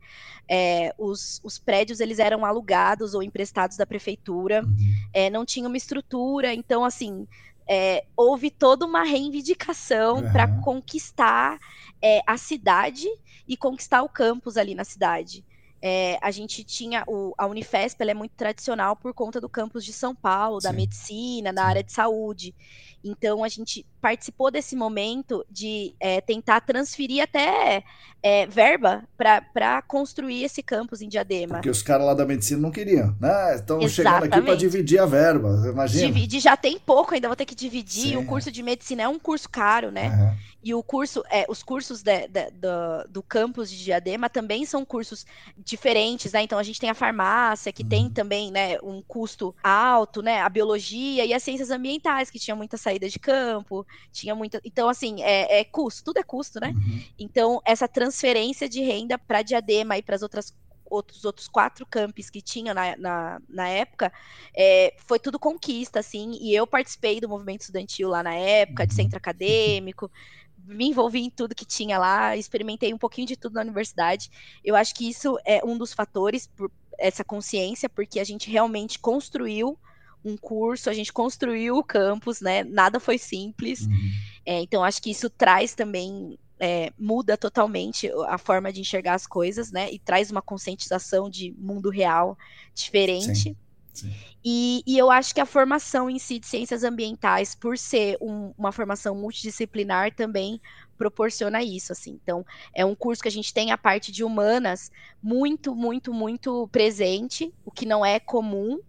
É, 0.50 0.94
os, 0.98 1.40
os, 1.46 1.58
prédios 1.58 2.02
eles 2.02 2.20
eram 2.20 2.46
alugados 2.46 3.14
ou 3.14 3.24
emprestados 3.24 3.78
da 3.78 3.86
prefeitura, 3.86 4.64
uhum. 4.66 4.96
É, 5.14 5.30
não 5.30 5.46
tinha 5.46 5.68
uma 5.68 5.78
estrutura, 5.78 6.54
então 6.54 6.84
assim 6.84 7.26
é, 7.68 8.06
houve 8.16 8.50
toda 8.50 8.86
uma 8.86 9.04
reivindicação 9.04 10.18
uhum. 10.18 10.32
para 10.32 10.48
conquistar 10.62 11.60
é, 12.02 12.22
a 12.28 12.38
cidade 12.38 13.08
e 13.48 13.56
conquistar 13.56 14.04
o 14.04 14.10
campus 14.10 14.58
ali 14.58 14.76
na 14.76 14.84
cidade. 14.84 15.46
É, 15.82 16.18
a 16.22 16.32
gente 16.32 16.64
tinha 16.64 17.04
o, 17.08 17.34
a 17.38 17.46
Unifesp, 17.46 18.02
ela 18.02 18.12
é 18.12 18.14
muito 18.14 18.32
tradicional 18.36 18.96
por 18.96 19.14
conta 19.14 19.42
do 19.42 19.50
campus 19.50 19.84
de 19.84 19.92
São 19.92 20.16
Paulo, 20.16 20.60
da 20.60 20.70
Sim. 20.70 20.78
medicina, 20.78 21.52
da 21.52 21.66
área 21.66 21.84
de 21.84 21.92
saúde. 21.92 22.56
Então 23.04 23.44
a 23.44 23.50
gente 23.50 23.86
participou 24.04 24.52
desse 24.52 24.76
momento 24.76 25.46
de 25.50 25.96
é, 25.98 26.20
tentar 26.20 26.60
transferir 26.60 27.24
até 27.24 27.82
é, 28.22 28.46
verba 28.46 29.06
para 29.18 29.82
construir 29.82 30.44
esse 30.44 30.62
campus 30.62 31.02
em 31.02 31.08
Diadema. 31.08 31.56
Porque 31.56 31.70
os 31.70 31.82
caras 31.82 32.06
lá 32.06 32.14
da 32.14 32.26
medicina 32.26 32.60
não 32.60 32.70
queriam, 32.70 33.16
né? 33.18 33.56
Estão 33.56 33.88
chegando 33.88 34.26
aqui 34.26 34.42
para 34.42 34.56
dividir 34.56 35.00
a 35.00 35.06
verba, 35.06 35.50
imagina. 35.72 36.08
Dividir 36.08 36.42
já 36.42 36.58
tem 36.58 36.78
pouco, 36.78 37.14
ainda 37.14 37.30
vou 37.30 37.38
ter 37.38 37.46
que 37.46 37.56
dividir. 37.56 38.10
Sim. 38.10 38.18
O 38.18 38.26
curso 38.26 38.52
de 38.52 38.62
medicina 38.62 39.04
é 39.04 39.08
um 39.08 39.18
curso 39.18 39.50
caro, 39.50 39.90
né? 39.90 40.38
E 40.64 40.74
o 40.74 40.82
curso, 40.82 41.24
é, 41.30 41.46
os 41.50 41.62
cursos 41.62 42.02
de, 42.02 42.28
de, 42.30 42.50
do, 42.52 43.10
do 43.10 43.24
campus 43.24 43.70
de 43.70 43.84
Diadema 43.84 44.30
também 44.30 44.66
são 44.66 44.86
cursos 44.86 45.26
diferentes, 45.58 46.32
né? 46.32 46.42
Então 46.42 46.58
a 46.58 46.64
gente 46.64 46.80
tem 46.80 46.90
a 46.90 46.94
farmácia, 46.94 47.74
que 47.74 47.84
uhum. 47.84 47.90
tem 47.90 48.10
também, 48.10 48.50
né, 48.50 48.78
um 48.82 49.02
custo 49.02 49.54
alto, 49.62 50.22
né? 50.22 50.40
A 50.40 50.48
biologia 50.48 51.26
e 51.26 51.34
as 51.34 51.44
ciências 51.44 51.70
ambientais, 51.70 52.30
que 52.30 52.40
tinha 52.40 52.56
muita 52.56 52.78
saída 52.78 53.10
de 53.10 53.20
campo, 53.20 53.86
tinha 54.12 54.36
muita. 54.36 54.62
Então, 54.64 54.90
assim, 54.90 55.22
é, 55.22 55.60
é 55.60 55.64
custo, 55.64 56.04
tudo 56.04 56.20
é 56.20 56.24
custo, 56.24 56.60
né? 56.60 56.70
Uhum. 56.70 57.04
Então, 57.18 57.62
essa 57.66 57.88
transferência 57.88 58.68
de 58.70 58.82
renda 58.82 59.18
para 59.18 59.42
Diadema 59.42 59.98
e 59.98 60.02
para 60.02 60.16
as 60.16 60.22
outras 60.22 60.54
outros 60.86 61.26
outros 61.26 61.48
quatro 61.48 61.86
campos 61.86 62.30
que 62.30 62.42
tinha 62.42 62.74
na, 62.74 62.96
na, 62.98 63.42
na 63.50 63.68
época, 63.68 64.14
é, 64.56 64.96
foi 65.08 65.18
tudo 65.18 65.40
conquista, 65.40 66.00
assim, 66.00 66.38
e 66.40 66.54
eu 66.54 66.68
participei 66.68 67.20
do 67.20 67.28
movimento 67.28 67.62
estudantil 67.62 68.10
lá 68.10 68.22
na 68.22 68.36
época, 68.36 68.86
de 68.86 68.94
uhum. 68.94 68.98
centro 68.98 69.18
acadêmico, 69.18 70.12
me 70.66 70.88
envolvi 70.88 71.22
em 71.22 71.30
tudo 71.30 71.56
que 71.56 71.66
tinha 71.66 71.98
lá, 71.98 72.38
experimentei 72.38 72.94
um 72.94 72.98
pouquinho 72.98 73.28
de 73.28 73.36
tudo 73.36 73.54
na 73.54 73.62
universidade. 73.62 74.30
Eu 74.64 74.76
acho 74.76 74.94
que 74.96 75.10
isso 75.10 75.38
é 75.46 75.62
um 75.66 75.78
dos 75.78 75.94
fatores, 75.94 76.50
essa 76.98 77.24
consciência, 77.24 77.90
porque 77.90 78.20
a 78.20 78.24
gente 78.24 78.50
realmente 78.50 79.00
construiu 79.00 79.78
um 80.24 80.38
curso, 80.38 80.90
a 80.90 80.94
gente 80.94 81.12
construiu 81.12 81.78
o 81.78 81.84
campus, 81.84 82.42
né? 82.42 82.64
Nada 82.64 83.00
foi 83.00 83.18
simples. 83.18 83.82
Uhum. 83.82 84.12
É, 84.46 84.62
então, 84.62 84.84
acho 84.84 85.02
que 85.02 85.12
isso 85.12 85.30
traz 85.30 85.74
também, 85.74 86.38
é, 86.60 86.92
muda 86.98 87.38
totalmente 87.38 88.10
a 88.28 88.38
forma 88.38 88.72
de 88.72 88.82
enxergar 88.82 89.16
as 89.16 89.28
coisas, 89.28 89.72
né? 89.72 89.92
E 89.92 90.00
traz 90.00 90.32
uma 90.32 90.42
conscientização 90.42 91.30
de 91.30 91.54
mundo 91.58 91.90
real 91.90 92.38
diferente. 92.74 93.56
Sim. 93.94 94.14
E, 94.44 94.84
e, 94.86 94.98
eu 94.98 95.10
acho 95.10 95.34
que 95.34 95.40
a 95.40 95.46
formação 95.46 96.10
em 96.10 96.20
si 96.20 96.38
de 96.38 96.48
ciências 96.48 96.84
ambientais, 96.84 97.56
por 97.56 97.78
ser 97.78 98.18
um, 98.20 98.54
uma 98.58 98.72
formação 98.72 99.16
multidisciplinar, 99.16 100.14
também 100.16 100.60
proporciona 100.98 101.64
isso, 101.64 101.92
assim. 101.92 102.20
Então, 102.22 102.46
é 102.74 102.84
um 102.84 102.96
curso 102.96 103.22
que 103.22 103.28
a 103.28 103.32
gente 103.32 103.54
tem 103.54 103.72
a 103.72 103.78
parte 103.78 104.12
de 104.12 104.24
humanas 104.24 104.92
muito, 105.22 105.76
muito, 105.76 106.14
muito 106.14 106.68
presente, 106.70 107.54
o 107.64 107.72
que 107.72 107.86
não 107.86 108.06
é 108.06 108.20
comum 108.20 108.80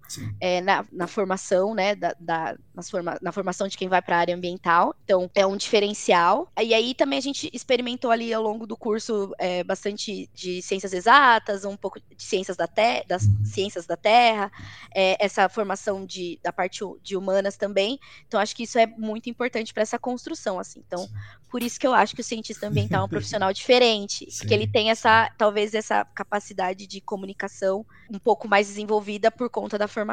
é, 0.40 0.60
na, 0.60 0.84
na, 0.92 1.06
formação, 1.06 1.74
né, 1.74 1.94
da, 1.94 2.14
da 2.18 2.56
forma, 2.90 3.18
na 3.20 3.32
formação 3.32 3.68
de 3.68 3.76
quem 3.76 3.88
vai 3.88 4.02
para 4.02 4.16
a 4.16 4.20
área 4.20 4.34
ambiental. 4.34 4.94
Então, 5.04 5.30
é 5.34 5.46
um 5.46 5.56
diferencial. 5.56 6.50
E 6.60 6.74
aí 6.74 6.94
também 6.94 7.18
a 7.18 7.22
gente 7.22 7.50
experimentou 7.52 8.10
ali 8.10 8.32
ao 8.32 8.42
longo 8.42 8.66
do 8.66 8.76
curso 8.76 9.34
é, 9.38 9.64
bastante 9.64 10.28
de 10.34 10.62
ciências 10.62 10.92
exatas, 10.92 11.64
um 11.64 11.76
pouco 11.76 12.00
de 12.00 12.22
ciências 12.22 12.56
da 12.56 12.66
terra, 12.66 13.04
das 13.06 13.24
uhum. 13.24 13.44
ciências 13.44 13.86
da 13.86 13.96
terra, 13.96 14.50
é, 14.94 15.16
essa 15.24 15.48
formação 15.48 16.04
de, 16.04 16.38
da 16.42 16.52
parte 16.52 16.80
de 17.02 17.16
humanas 17.16 17.56
também. 17.56 17.98
Então, 18.26 18.40
acho 18.40 18.54
que 18.54 18.64
isso 18.64 18.78
é 18.78 18.86
muito 18.86 19.28
importante 19.28 19.72
para 19.72 19.82
essa 19.82 19.98
construção, 19.98 20.58
assim. 20.58 20.82
Então, 20.86 21.08
por 21.50 21.62
isso 21.62 21.78
que 21.78 21.86
eu 21.86 21.94
acho 21.94 22.14
que 22.14 22.20
o 22.20 22.24
cientista 22.24 22.66
ambiental 22.66 23.02
é 23.02 23.04
um 23.04 23.08
profissional 23.08 23.52
diferente, 23.52 24.30
Sim. 24.30 24.38
porque 24.38 24.54
ele 24.54 24.66
tem 24.66 24.90
essa, 24.90 25.30
talvez, 25.38 25.72
essa 25.74 26.04
capacidade 26.04 26.86
de 26.86 27.00
comunicação 27.00 27.86
um 28.10 28.18
pouco 28.18 28.48
mais 28.48 28.66
desenvolvida 28.66 29.30
por 29.30 29.48
conta 29.48 29.78
da 29.78 29.86
formação, 29.86 30.03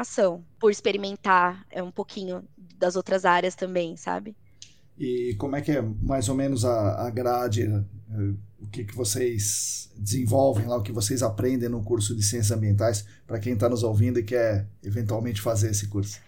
por 0.58 0.70
experimentar 0.70 1.64
é, 1.70 1.82
um 1.82 1.90
pouquinho 1.90 2.44
das 2.76 2.96
outras 2.96 3.24
áreas 3.24 3.54
também, 3.54 3.96
sabe? 3.96 4.36
E 4.98 5.34
como 5.38 5.56
é 5.56 5.60
que 5.60 5.72
é 5.72 5.82
mais 5.82 6.28
ou 6.28 6.34
menos 6.34 6.64
a, 6.64 7.06
a 7.06 7.10
grade, 7.10 7.66
né? 7.66 7.84
o 8.60 8.68
que, 8.68 8.84
que 8.84 8.94
vocês 8.94 9.90
desenvolvem 9.96 10.66
lá, 10.66 10.76
o 10.76 10.82
que 10.82 10.92
vocês 10.92 11.22
aprendem 11.22 11.68
no 11.68 11.82
curso 11.82 12.14
de 12.14 12.22
Ciências 12.22 12.56
Ambientais, 12.56 13.06
para 13.26 13.38
quem 13.38 13.54
está 13.54 13.68
nos 13.68 13.82
ouvindo 13.82 14.18
e 14.18 14.22
quer 14.22 14.68
eventualmente 14.82 15.40
fazer 15.40 15.70
esse 15.70 15.88
curso? 15.88 16.20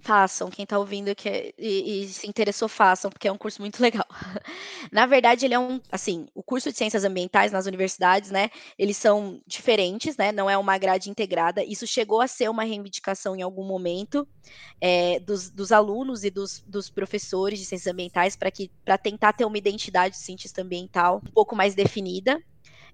Façam, 0.00 0.50
quem 0.50 0.64
está 0.64 0.78
ouvindo 0.78 1.14
que 1.14 1.28
é, 1.28 1.54
e, 1.58 2.04
e, 2.04 2.08
se 2.08 2.28
interessou, 2.28 2.68
façam, 2.68 3.10
porque 3.10 3.26
é 3.26 3.32
um 3.32 3.38
curso 3.38 3.60
muito 3.62 3.80
legal. 3.80 4.06
Na 4.90 5.06
verdade, 5.06 5.44
ele 5.44 5.54
é 5.54 5.58
um, 5.58 5.80
assim, 5.90 6.26
o 6.34 6.42
curso 6.42 6.70
de 6.70 6.76
ciências 6.76 7.04
ambientais 7.04 7.52
nas 7.52 7.66
universidades, 7.66 8.30
né, 8.30 8.50
eles 8.78 8.96
são 8.96 9.40
diferentes, 9.46 10.16
né, 10.16 10.32
não 10.32 10.48
é 10.48 10.56
uma 10.56 10.76
grade 10.78 11.10
integrada. 11.10 11.64
Isso 11.64 11.86
chegou 11.86 12.20
a 12.20 12.26
ser 12.26 12.48
uma 12.48 12.64
reivindicação 12.64 13.36
em 13.36 13.42
algum 13.42 13.64
momento 13.64 14.26
é, 14.80 15.20
dos, 15.20 15.50
dos, 15.50 15.72
alunos 15.72 16.24
e 16.24 16.30
dos, 16.30 16.62
dos, 16.66 16.90
professores 16.90 17.58
de 17.58 17.64
ciências 17.64 17.92
ambientais 17.92 18.36
para 18.36 18.50
que 18.50 18.70
para 18.84 18.98
tentar 18.98 19.32
ter 19.32 19.44
uma 19.44 19.58
identidade 19.58 20.14
de 20.14 20.20
cientista 20.20 20.62
ambiental 20.62 21.20
um 21.26 21.32
pouco 21.32 21.56
mais 21.56 21.74
definida. 21.74 22.40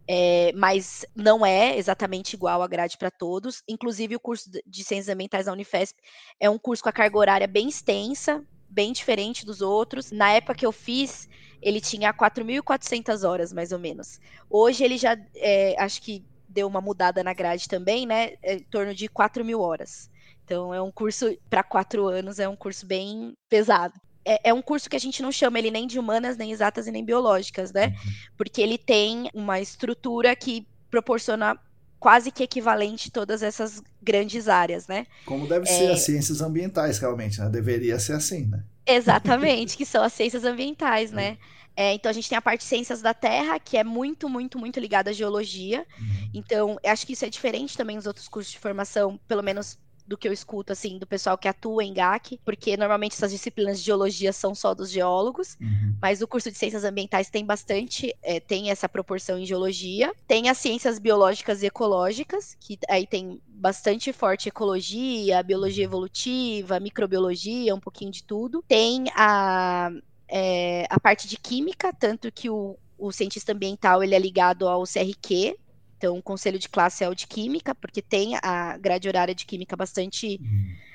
É, 0.09 0.51
mas 0.57 1.05
não 1.15 1.47
é 1.47 1.77
exatamente 1.79 2.35
igual 2.35 2.63
a 2.63 2.67
grade 2.67 2.99
para 2.99 3.13
todos. 3.13 3.63
Inclusive, 3.69 4.17
o 4.17 4.21
curso 4.21 4.51
de 4.67 4.83
Ciências 4.83 5.09
Ambientais 5.09 5.47
da 5.47 5.53
Unifesp 5.53 5.97
é 6.41 6.51
um 6.51 6.59
curso 6.59 6.83
com 6.83 6.89
a 6.89 6.93
carga 6.93 7.17
horária 7.17 7.47
bem 7.47 7.69
extensa, 7.69 8.45
bem 8.71 8.93
diferente 8.93 9.45
dos 9.45 9.61
outros. 9.61 10.11
Na 10.13 10.31
época 10.31 10.55
que 10.55 10.67
eu 10.67 10.73
fiz, 10.73 11.29
ele 11.61 11.81
tinha 11.81 12.15
4.400 12.15 13.29
horas, 13.29 13.53
mais 13.53 13.73
ou 13.73 13.79
menos. 13.79 14.21
Hoje 14.49 14.85
ele 14.85 14.97
já, 14.97 15.19
é, 15.37 15.75
acho 15.79 16.01
que 16.01 16.25
deu 16.49 16.67
uma 16.67 16.81
mudada 16.81 17.23
na 17.23 17.35
grade 17.35 17.69
também, 17.69 18.07
né? 18.07 18.35
É, 18.43 18.55
em 18.55 18.65
torno 18.65 18.95
de 18.95 19.09
4 19.09 19.45
mil 19.45 19.61
horas. 19.61 20.11
Então, 20.45 20.75
é 20.75 20.81
um 20.83 20.91
curso 20.91 21.37
para 21.49 21.63
quatro 21.63 22.09
anos, 22.09 22.39
é 22.39 22.49
um 22.49 22.57
curso 22.57 22.87
bem 22.87 23.35
pesado. 23.49 23.95
é, 24.25 24.51
é, 24.51 24.55
um 24.55 24.63
curso 24.63 24.89
que 24.89 24.97
a 24.97 25.01
gente 25.01 25.23
não 25.23 25.33
chama 25.33 25.59
ele 25.59 25.71
nem 25.71 25.87
de 25.87 25.99
humanas, 25.99 26.37
nem 26.37 26.53
exatas 26.53 26.87
e 26.87 26.91
nem 26.93 27.05
biológicas, 27.05 27.73
né? 27.73 27.87
Uhum. 27.87 28.13
Porque 28.37 28.61
ele 28.61 28.77
tem 28.79 29.31
uma 29.33 29.61
estrutura 29.61 30.35
que 30.37 30.67
proporciona 30.91 31.59
quase 32.01 32.33
que 32.33 32.43
equivalente 32.43 33.11
todas 33.11 33.43
essas 33.43 33.83
grandes 34.03 34.49
áreas, 34.49 34.89
né? 34.89 35.07
Como 35.27 35.47
deve 35.47 35.69
é... 35.69 35.73
ser 35.73 35.91
as 35.93 36.01
ciências 36.01 36.41
ambientais, 36.41 36.99
realmente, 36.99 37.39
né? 37.39 37.49
Deveria 37.51 37.99
ser 38.01 38.15
assim, 38.15 38.47
né? 38.47 38.65
Exatamente, 38.87 39.77
que 39.77 39.85
são 39.85 40.03
as 40.03 40.13
ciências 40.15 40.45
ambientais, 40.45 41.13
né? 41.13 41.37
É, 41.77 41.95
então 41.95 42.11
a 42.11 42.13
gente 42.13 42.29
tem 42.29 42.37
a 42.37 42.43
parte 42.43 42.63
de 42.63 42.67
ciências 42.67 43.01
da 43.01 43.15
Terra, 43.15 43.59
que 43.59 43.77
é 43.77 43.85
muito, 43.85 44.29
muito, 44.29 44.59
muito 44.59 44.81
ligada 44.81 45.11
à 45.11 45.13
geologia. 45.13 45.87
Uhum. 45.99 46.31
Então, 46.35 46.79
acho 46.85 47.07
que 47.07 47.13
isso 47.13 47.25
é 47.25 47.29
diferente 47.29 47.77
também 47.77 47.97
dos 47.97 48.07
outros 48.07 48.29
cursos 48.29 48.51
de 48.51 48.59
formação, 48.59 49.21
pelo 49.29 49.43
menos 49.43 49.79
do 50.11 50.19
que 50.19 50.27
eu 50.27 50.33
escuto, 50.33 50.73
assim, 50.73 50.99
do 50.99 51.07
pessoal 51.07 51.39
que 51.39 51.47
atua 51.47 51.85
em 51.85 51.95
GAC, 51.95 52.41
porque 52.45 52.77
normalmente 52.77 53.13
essas 53.13 53.31
disciplinas 53.31 53.79
de 53.79 53.85
geologia 53.85 54.33
são 54.33 54.57
só 54.57 54.75
dos 54.75 54.91
geólogos, 54.91 55.57
uhum. 55.61 55.95
mas 56.03 56.21
o 56.21 56.27
curso 56.27 56.51
de 56.51 56.59
ciências 56.59 56.83
ambientais 56.83 57.31
tem 57.31 57.47
bastante, 57.47 58.13
é, 58.21 58.41
tem 58.41 58.71
essa 58.71 58.89
proporção 58.89 59.39
em 59.39 59.47
geologia. 59.47 60.13
Tem 60.27 60.49
as 60.49 60.59
ciências 60.59 60.99
biológicas 60.99 61.63
e 61.63 61.67
ecológicas, 61.67 62.57
que 62.59 62.77
aí 62.89 63.07
tem 63.07 63.41
bastante 63.47 64.13
forte 64.13 64.49
ecologia, 64.49 65.45
biologia 65.45 65.85
evolutiva, 65.85 66.81
microbiologia, 66.81 67.73
um 67.73 67.81
pouquinho 67.81 68.11
de 68.11 68.25
tudo. 68.25 68.65
Tem 68.67 69.05
a, 69.15 69.93
é, 70.27 70.87
a 70.91 70.99
parte 70.99 71.29
de 71.29 71.37
química, 71.37 71.93
tanto 71.93 72.33
que 72.33 72.51
o, 72.51 72.77
o 72.99 73.13
cientista 73.13 73.53
ambiental 73.53 74.03
ele 74.03 74.17
é 74.17 74.19
ligado 74.19 74.67
ao 74.67 74.83
CRQ, 74.83 75.57
então, 76.01 76.17
o 76.17 76.23
conselho 76.23 76.59
de 76.59 76.67
classe 76.67 77.05
é 77.05 77.09
o 77.11 77.15
de 77.15 77.27
química, 77.27 77.75
porque 77.75 78.01
tem 78.01 78.35
a 78.43 78.79
grade 78.79 79.07
horária 79.07 79.35
de 79.35 79.45
química 79.45 79.77
bastante 79.77 80.41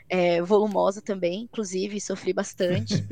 é, 0.10 0.42
volumosa 0.42 1.00
também, 1.00 1.44
inclusive, 1.44 2.02
sofri 2.02 2.34
bastante. 2.34 3.06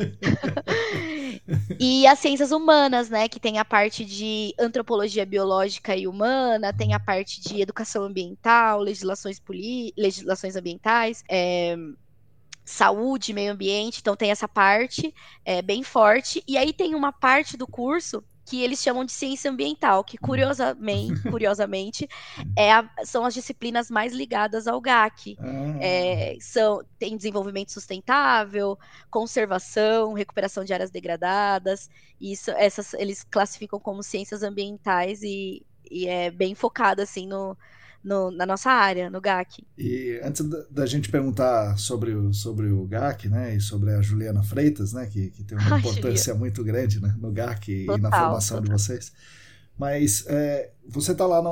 e 1.79 2.07
as 2.07 2.17
ciências 2.17 2.51
humanas, 2.51 3.11
né, 3.11 3.29
que 3.29 3.39
tem 3.39 3.59
a 3.59 3.65
parte 3.65 4.03
de 4.03 4.55
antropologia 4.57 5.23
biológica 5.23 5.95
e 5.95 6.07
humana, 6.07 6.73
tem 6.73 6.95
a 6.95 6.99
parte 6.99 7.39
de 7.39 7.61
educação 7.61 8.05
ambiental, 8.05 8.79
legislações, 8.79 9.39
legislações 9.95 10.55
ambientais, 10.55 11.23
é, 11.29 11.75
saúde, 12.65 13.33
meio 13.33 13.51
ambiente, 13.51 13.99
então 14.01 14.15
tem 14.15 14.31
essa 14.31 14.47
parte 14.47 15.13
é, 15.45 15.61
bem 15.61 15.83
forte. 15.83 16.43
E 16.47 16.57
aí 16.57 16.73
tem 16.73 16.95
uma 16.95 17.11
parte 17.11 17.55
do 17.55 17.67
curso 17.67 18.23
que 18.45 18.61
eles 18.61 18.79
chamam 18.81 19.05
de 19.05 19.11
ciência 19.11 19.49
ambiental, 19.49 20.03
que 20.03 20.17
curiosamente, 20.17 21.21
curiosamente 21.29 22.07
é 22.57 22.71
a, 22.71 22.89
são 23.05 23.25
as 23.25 23.33
disciplinas 23.33 23.89
mais 23.89 24.13
ligadas 24.13 24.67
ao 24.67 24.81
GAC. 24.81 25.37
Ah. 25.39 25.77
É, 25.79 26.37
são, 26.39 26.81
tem 26.99 27.15
desenvolvimento 27.15 27.71
sustentável, 27.71 28.77
conservação, 29.09 30.13
recuperação 30.13 30.63
de 30.63 30.73
áreas 30.73 30.91
degradadas, 30.91 31.89
isso, 32.19 32.51
essas 32.51 32.93
eles 32.93 33.23
classificam 33.23 33.79
como 33.79 34.03
ciências 34.03 34.43
ambientais 34.43 35.21
e, 35.23 35.65
e 35.89 36.07
é 36.07 36.31
bem 36.31 36.55
focado 36.55 37.01
assim 37.01 37.27
no, 37.27 37.57
no, 38.03 38.29
na 38.31 38.45
nossa 38.45 38.69
área, 38.69 39.09
no 39.09 39.21
GAC. 39.21 39.65
E 39.77 40.19
antes 40.23 40.45
da, 40.69 40.85
gente 40.85 41.09
perguntar 41.09 41.77
sobre 41.77 42.13
o, 42.13 42.33
sobre 42.33 42.69
o 42.71 42.85
GAC, 42.85 43.29
né, 43.29 43.55
e 43.55 43.61
sobre 43.61 43.91
a 43.91 44.01
Juliana 44.01 44.43
Freitas, 44.43 44.91
né, 44.93 45.05
que, 45.05 45.29
que 45.29 45.43
tem 45.43 45.57
uma 45.57 45.67
Ai, 45.75 45.79
importância 45.79 46.33
Julia. 46.33 46.39
muito 46.39 46.63
grande 46.63 47.01
né, 47.01 47.15
no 47.17 47.31
GAC 47.31 47.85
total, 47.85 47.97
e 47.97 48.01
na 48.01 48.11
formação 48.11 48.57
total. 48.57 48.75
de 48.75 48.83
vocês, 48.83 49.11
mas 49.77 50.25
é, 50.27 50.71
você 50.87 51.13
está 51.13 51.25
lá 51.25 51.41
na, 51.41 51.49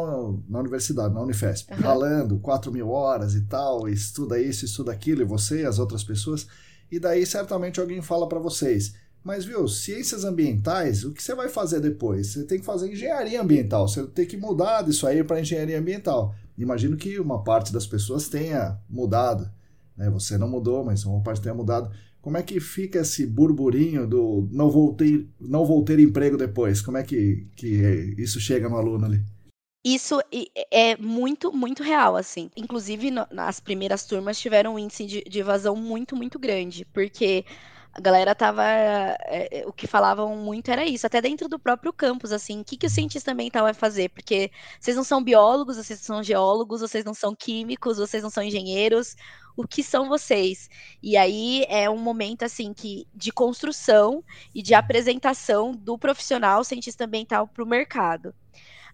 na, 0.49 0.59
universidade, 0.59 1.13
na 1.13 1.21
Unifesp, 1.21 1.73
uhum. 1.73 1.79
ralando 1.79 2.37
4 2.39 2.71
mil 2.71 2.89
horas 2.89 3.33
e 3.33 3.41
tal, 3.41 3.87
estuda 3.87 4.39
isso, 4.39 4.65
estuda 4.65 4.91
aquilo, 4.91 5.21
e 5.21 5.25
você 5.25 5.61
e 5.61 5.65
as 5.65 5.79
outras 5.79 6.03
pessoas, 6.03 6.47
e 6.91 6.99
daí 6.99 7.25
certamente 7.25 7.79
alguém 7.79 8.01
fala 8.01 8.27
para 8.27 8.39
vocês, 8.39 8.93
mas, 9.23 9.45
viu, 9.45 9.67
ciências 9.67 10.25
ambientais, 10.25 11.03
o 11.03 11.13
que 11.13 11.21
você 11.21 11.35
vai 11.35 11.47
fazer 11.47 11.79
depois? 11.79 12.27
Você 12.27 12.43
tem 12.43 12.59
que 12.59 12.65
fazer 12.65 12.91
engenharia 12.91 13.39
ambiental, 13.39 13.87
você 13.87 14.03
tem 14.07 14.25
que 14.25 14.35
mudar 14.35 14.81
disso 14.81 15.05
aí 15.05 15.23
para 15.23 15.39
engenharia 15.39 15.77
ambiental. 15.77 16.33
Imagino 16.57 16.97
que 16.97 17.19
uma 17.19 17.43
parte 17.43 17.71
das 17.71 17.87
pessoas 17.87 18.27
tenha 18.27 18.79
mudado. 18.89 19.49
Né? 19.95 20.09
Você 20.09 20.37
não 20.37 20.47
mudou, 20.47 20.83
mas 20.83 21.05
uma 21.05 21.21
parte 21.21 21.41
tenha 21.41 21.55
mudado. 21.55 21.91
Como 22.21 22.37
é 22.37 22.43
que 22.43 22.59
fica 22.59 22.99
esse 22.99 23.25
burburinho 23.25 24.07
do 24.07 24.47
não 24.51 24.69
vou 24.69 24.93
ter, 24.93 25.27
não 25.39 25.65
vou 25.65 25.83
ter 25.83 25.99
emprego 25.99 26.37
depois? 26.37 26.81
Como 26.81 26.97
é 26.97 27.03
que, 27.03 27.47
que 27.55 28.15
isso 28.17 28.39
chega 28.39 28.69
no 28.69 28.77
aluno 28.77 29.05
ali? 29.05 29.23
Isso 29.83 30.19
é 30.71 30.95
muito, 30.97 31.51
muito 31.51 31.81
real, 31.81 32.15
assim. 32.15 32.51
Inclusive, 32.55 33.09
nas 33.31 33.59
primeiras 33.59 34.05
turmas 34.05 34.39
tiveram 34.39 34.75
um 34.75 34.79
índice 34.79 35.05
de, 35.07 35.23
de 35.23 35.39
evasão 35.39 35.75
muito, 35.75 36.15
muito 36.15 36.37
grande, 36.37 36.85
porque 36.93 37.43
a 37.93 37.99
galera 37.99 38.33
tava. 38.33 38.63
É, 38.65 39.63
o 39.65 39.73
que 39.73 39.85
falavam 39.85 40.35
muito 40.37 40.71
era 40.71 40.85
isso, 40.85 41.05
até 41.05 41.21
dentro 41.21 41.49
do 41.49 41.59
próprio 41.59 41.91
campus, 41.91 42.31
assim, 42.31 42.61
o 42.61 42.63
que, 42.63 42.77
que 42.77 42.87
o 42.87 42.89
cientista 42.89 43.31
ambiental 43.31 43.63
vai 43.63 43.73
fazer? 43.73 44.09
Porque 44.09 44.51
vocês 44.79 44.95
não 44.95 45.03
são 45.03 45.23
biólogos, 45.23 45.77
vocês 45.77 45.99
são 45.99 46.23
geólogos, 46.23 46.81
vocês 46.81 47.03
não 47.03 47.13
são 47.13 47.35
químicos, 47.35 47.97
vocês 47.97 48.23
não 48.23 48.29
são 48.29 48.43
engenheiros, 48.43 49.15
o 49.57 49.67
que 49.67 49.83
são 49.83 50.07
vocês? 50.07 50.69
E 51.03 51.17
aí 51.17 51.65
é 51.67 51.89
um 51.89 51.97
momento 51.97 52.43
assim 52.43 52.73
que 52.73 53.07
de 53.13 53.31
construção 53.31 54.23
e 54.55 54.61
de 54.61 54.73
apresentação 54.73 55.73
do 55.73 55.97
profissional 55.97 56.63
cientista 56.63 57.05
ambiental 57.05 57.47
para 57.47 57.63
o 57.63 57.67
mercado 57.67 58.33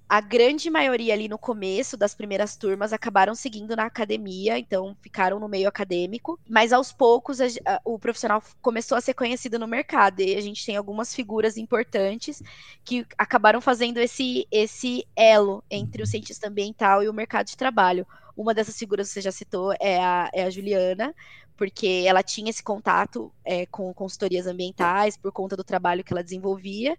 a 0.09 0.21
grande 0.21 0.69
maioria 0.69 1.13
ali 1.13 1.27
no 1.27 1.37
começo 1.37 1.97
das 1.97 2.15
primeiras 2.15 2.55
turmas 2.55 2.93
acabaram 2.93 3.35
seguindo 3.35 3.75
na 3.75 3.85
academia, 3.85 4.57
então 4.57 4.95
ficaram 5.01 5.37
no 5.39 5.49
meio 5.49 5.67
acadêmico, 5.67 6.39
mas 6.47 6.71
aos 6.71 6.93
poucos 6.93 7.41
a, 7.41 7.45
a, 7.65 7.81
o 7.83 7.99
profissional 7.99 8.41
começou 8.61 8.97
a 8.97 9.01
ser 9.01 9.13
conhecido 9.13 9.59
no 9.59 9.67
mercado 9.67 10.21
e 10.21 10.35
a 10.35 10.41
gente 10.41 10.65
tem 10.65 10.77
algumas 10.77 11.13
figuras 11.13 11.57
importantes 11.57 12.41
que 12.85 13.05
acabaram 13.17 13.59
fazendo 13.59 13.97
esse, 13.97 14.47
esse 14.49 15.05
elo 15.13 15.61
entre 15.69 16.01
o 16.01 16.07
cientista 16.07 16.47
ambiental 16.47 17.03
e 17.03 17.09
o 17.09 17.13
mercado 17.13 17.47
de 17.47 17.57
trabalho. 17.57 18.07
Uma 18.35 18.53
dessas 18.53 18.77
figuras 18.77 19.07
que 19.07 19.15
você 19.15 19.21
já 19.21 19.31
citou 19.31 19.73
é 19.79 19.99
a, 19.99 20.29
é 20.31 20.43
a 20.43 20.49
Juliana, 20.49 21.13
porque 21.57 22.05
ela 22.07 22.21
tinha 22.21 22.51
esse 22.51 22.63
contato 22.63 23.33
é, 23.43 23.65
com 23.65 23.93
consultorias 23.93 24.45
ambientais 24.45 25.17
por 25.17 25.31
conta 25.31 25.57
do 25.57 25.63
trabalho 25.63 26.03
que 26.03 26.13
ela 26.13 26.23
desenvolvia, 26.23 26.95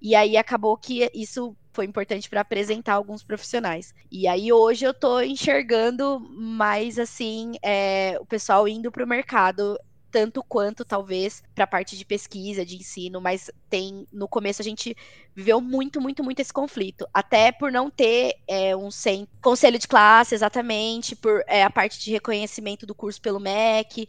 e 0.00 0.14
aí 0.14 0.36
acabou 0.36 0.76
que 0.76 1.10
isso 1.14 1.56
foi 1.72 1.86
importante 1.86 2.28
para 2.28 2.42
apresentar 2.42 2.94
alguns 2.94 3.22
profissionais. 3.22 3.94
E 4.10 4.28
aí 4.28 4.52
hoje 4.52 4.84
eu 4.84 4.90
estou 4.90 5.22
enxergando 5.22 6.20
mais 6.20 6.98
assim 6.98 7.52
é, 7.62 8.16
o 8.20 8.26
pessoal 8.26 8.68
indo 8.68 8.90
para 8.90 9.04
o 9.04 9.08
mercado 9.08 9.78
tanto 10.12 10.44
quanto 10.44 10.84
talvez 10.84 11.42
para 11.54 11.64
a 11.64 11.66
parte 11.66 11.96
de 11.96 12.04
pesquisa, 12.04 12.66
de 12.66 12.76
ensino, 12.76 13.18
mas 13.18 13.50
tem 13.70 14.06
no 14.12 14.28
começo 14.28 14.60
a 14.60 14.64
gente 14.64 14.94
viveu 15.34 15.58
muito, 15.58 16.02
muito, 16.02 16.22
muito 16.22 16.40
esse 16.40 16.52
conflito, 16.52 17.08
até 17.14 17.50
por 17.50 17.72
não 17.72 17.90
ter 17.90 18.34
é, 18.46 18.76
um 18.76 18.90
sem 18.90 19.26
conselho 19.40 19.78
de 19.78 19.88
classe 19.88 20.34
exatamente, 20.34 21.16
por 21.16 21.42
é, 21.46 21.62
a 21.62 21.70
parte 21.70 21.98
de 21.98 22.10
reconhecimento 22.10 22.84
do 22.84 22.94
curso 22.94 23.22
pelo 23.22 23.40
MEC, 23.40 24.06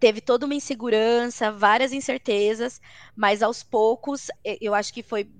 teve 0.00 0.22
toda 0.22 0.46
uma 0.46 0.54
insegurança, 0.54 1.52
várias 1.52 1.92
incertezas, 1.92 2.80
mas 3.14 3.42
aos 3.42 3.62
poucos 3.62 4.28
eu 4.60 4.74
acho 4.74 4.92
que 4.94 5.02
foi 5.02 5.30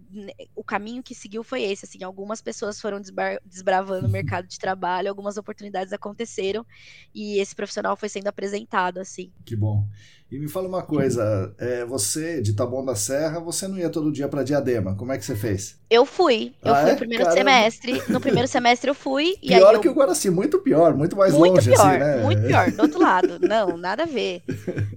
o 0.55 0.63
caminho 0.63 1.03
que 1.03 1.15
seguiu 1.15 1.43
foi 1.43 1.63
esse, 1.63 1.87
assim, 1.87 2.05
algumas 2.05 2.43
pessoas 2.43 2.79
foram 2.81 3.01
desbravando 3.45 4.07
o 4.07 4.11
mercado 4.11 4.47
de 4.47 4.59
trabalho, 4.59 5.09
algumas 5.09 5.39
oportunidades 5.39 5.93
aconteceram 5.93 6.67
e 7.15 7.41
esse 7.41 7.55
profissional 7.55 7.97
foi 7.97 8.09
sendo 8.11 8.27
apresentado, 8.27 8.99
assim. 8.99 9.33
Que 9.47 9.57
bom. 9.57 9.89
E 10.31 10.39
me 10.39 10.49
fala 10.49 10.69
uma 10.69 10.83
coisa, 10.83 11.53
é, 11.59 11.85
você 11.85 12.41
de 12.41 12.53
Taboão 12.53 12.85
da 12.85 12.95
Serra, 12.95 13.41
você 13.41 13.67
não 13.67 13.77
ia 13.77 13.91
todo 13.91 14.13
dia 14.13 14.29
para 14.29 14.45
Diadema, 14.45 14.95
como 14.95 15.11
é 15.11 15.19
que 15.19 15.25
você 15.25 15.35
fez? 15.35 15.77
Eu 15.91 16.07
fui, 16.07 16.55
eu 16.63 16.73
ah, 16.73 16.83
fui 16.83 16.89
é? 16.89 16.93
no 16.93 16.99
primeiro 16.99 17.25
Caramba. 17.25 17.51
semestre, 17.51 18.03
no 18.09 18.21
primeiro 18.21 18.47
semestre 18.49 18.89
eu 18.89 18.95
fui. 18.95 19.35
e 19.43 19.49
pior 19.49 19.75
eu... 19.75 19.81
que 19.81 19.89
o 19.89 19.93
Guaraci, 19.93 20.31
muito 20.31 20.61
pior, 20.61 20.95
muito 20.95 21.17
mais 21.17 21.35
muito 21.35 21.55
longe 21.55 21.69
pior, 21.69 21.85
assim, 21.85 21.99
né? 21.99 22.17
Muito 22.19 22.47
pior, 22.47 22.71
do 22.71 22.83
outro 22.83 23.01
lado, 23.01 23.39
não, 23.43 23.77
nada 23.77 24.05
a 24.05 24.07
ver. 24.07 24.45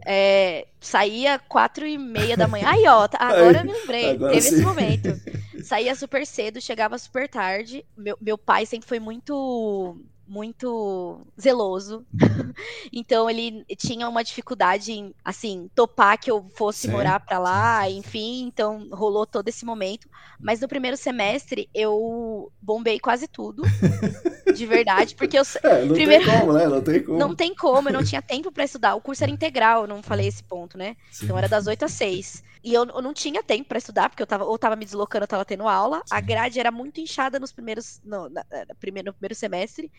É, 0.05 0.67
saía 0.79 1.39
quatro 1.39 1.87
e 1.87 1.97
meia 1.97 2.37
da 2.37 2.47
manhã, 2.47 2.67
aí 2.69 2.85
ó, 2.87 3.07
tá, 3.07 3.17
agora 3.19 3.61
eu 3.61 3.65
me 3.65 3.73
lembrei, 3.73 4.15
teve 4.15 4.41
sim. 4.41 4.55
esse 4.55 4.61
momento. 4.61 5.09
Saía 5.63 5.95
super 5.95 6.27
cedo, 6.27 6.59
chegava 6.59 6.97
super 6.97 7.27
tarde, 7.27 7.85
meu, 7.97 8.17
meu 8.19 8.37
pai 8.37 8.65
sempre 8.65 8.85
foi 8.85 8.99
muito 8.99 9.97
muito 10.27 11.21
zeloso. 11.39 12.05
Então 12.91 13.27
ele 13.29 13.65
tinha 13.77 14.07
uma 14.07 14.23
dificuldade 14.23 14.91
em, 14.91 15.13
assim, 15.25 15.69
topar 15.73 16.19
que 16.19 16.29
eu 16.29 16.45
fosse 16.55 16.81
sim, 16.81 16.91
morar 16.91 17.19
para 17.19 17.39
lá, 17.39 17.89
enfim, 17.89 18.45
então 18.45 18.87
rolou 18.91 19.25
todo 19.25 19.47
esse 19.47 19.65
momento. 19.65 20.07
Mas 20.39 20.61
no 20.61 20.67
primeiro 20.67 20.95
semestre 20.95 21.67
eu 21.73 22.51
bombei 22.61 22.99
quase 22.99 23.27
tudo. 23.27 23.63
de 24.53 24.65
verdade, 24.65 25.15
porque 25.15 25.37
eu 25.37 25.43
é, 25.63 25.85
não 25.85 25.95
primeiro 25.95 26.25
tem 26.25 26.39
como, 26.39 26.53
né? 26.53 26.67
Não 26.67 26.81
tem 26.81 27.03
como. 27.03 27.17
Não 27.17 27.35
tem 27.35 27.55
como, 27.55 27.89
eu 27.89 27.93
não 27.93 28.03
tinha 28.03 28.21
tempo 28.21 28.51
para 28.51 28.63
estudar. 28.63 28.95
O 28.95 29.01
curso 29.01 29.23
era 29.23 29.31
integral, 29.31 29.81
eu 29.81 29.87
não 29.87 30.03
falei 30.03 30.27
esse 30.27 30.43
ponto, 30.43 30.77
né? 30.77 30.95
Sim. 31.11 31.25
Então 31.25 31.37
era 31.37 31.49
das 31.49 31.65
8 31.65 31.85
às 31.85 31.91
6. 31.93 32.43
E 32.63 32.73
eu, 32.73 32.85
eu 32.85 33.01
não 33.01 33.13
tinha 33.13 33.43
tempo 33.43 33.69
para 33.69 33.77
estudar, 33.77 34.09
porque 34.09 34.23
eu 34.23 34.27
tava 34.27 34.45
ou 34.45 34.57
tava 34.57 34.75
me 34.75 34.85
deslocando, 34.85 35.23
eu 35.23 35.27
tava 35.27 35.43
tendo 35.43 35.67
aula. 35.67 35.97
Sim. 36.05 36.15
A 36.15 36.21
grade 36.21 36.59
era 36.59 36.71
muito 36.71 37.01
inchada 37.01 37.39
nos 37.39 37.51
primeiros 37.51 38.01
no, 38.03 38.29
na, 38.29 38.45
na, 38.49 38.75
primeiro, 38.79 39.07
no 39.07 39.13
primeiro 39.13 39.35
semestre 39.35 39.91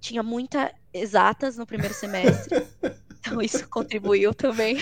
tinha 0.00 0.22
muita 0.22 0.70
exatas 0.92 1.56
no 1.56 1.64
primeiro 1.64 1.94
semestre, 1.94 2.54
então 3.18 3.40
isso 3.40 3.66
contribuiu 3.70 4.34
também. 4.34 4.76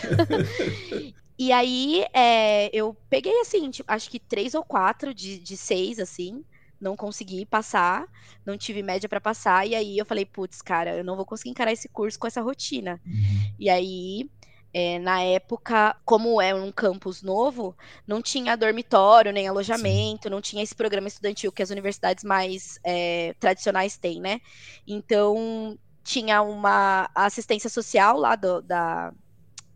E 1.39 1.51
aí 1.51 2.05
é, 2.13 2.71
eu 2.73 2.97
peguei 3.09 3.41
assim, 3.41 3.71
tipo, 3.71 3.91
acho 3.91 4.11
que 4.11 4.19
três 4.19 4.55
ou 4.55 4.65
quatro 4.65 5.15
de, 5.15 5.39
de 5.39 5.57
seis, 5.57 5.99
assim. 5.99 6.45
Não 6.81 6.97
consegui 6.97 7.47
passar, 7.47 8.07
não 8.45 8.59
tive 8.59 8.83
média 8.83 9.09
para 9.09 9.21
passar. 9.21 9.67
E 9.67 9.75
aí 9.75 9.97
eu 9.97 10.05
falei, 10.05 10.25
putz, 10.25 10.61
cara, 10.61 10.97
eu 10.97 11.05
não 11.05 11.17
vou 11.17 11.25
conseguir 11.25 11.51
encarar 11.51 11.73
esse 11.73 11.89
curso 11.89 12.19
com 12.19 12.27
essa 12.27 12.41
rotina. 12.41 13.01
Uhum. 13.07 13.55
E 13.59 13.71
aí 13.71 14.29
é, 14.75 14.99
na 14.99 15.23
época, 15.23 15.95
como 16.05 16.41
é 16.41 16.55
um 16.55 16.73
campus 16.73 17.23
novo, 17.23 17.77
não 18.07 18.23
tinha 18.23 18.57
dormitório 18.57 19.33
nem 19.33 19.47
alojamento, 19.47 20.25
Sim. 20.25 20.31
não 20.31 20.41
tinha 20.41 20.63
esse 20.63 20.75
programa 20.75 21.09
estudantil 21.09 21.53
que 21.53 21.63
as 21.63 21.71
universidades 21.71 22.25
mais 22.25 22.79
é, 22.83 23.35
tradicionais 23.39 23.97
têm, 23.97 24.21
né? 24.21 24.41
Então 24.87 25.79
tinha 26.03 26.43
uma 26.43 27.09
assistência 27.15 27.71
social 27.71 28.19
lá 28.19 28.35
do, 28.35 28.61
da, 28.63 29.13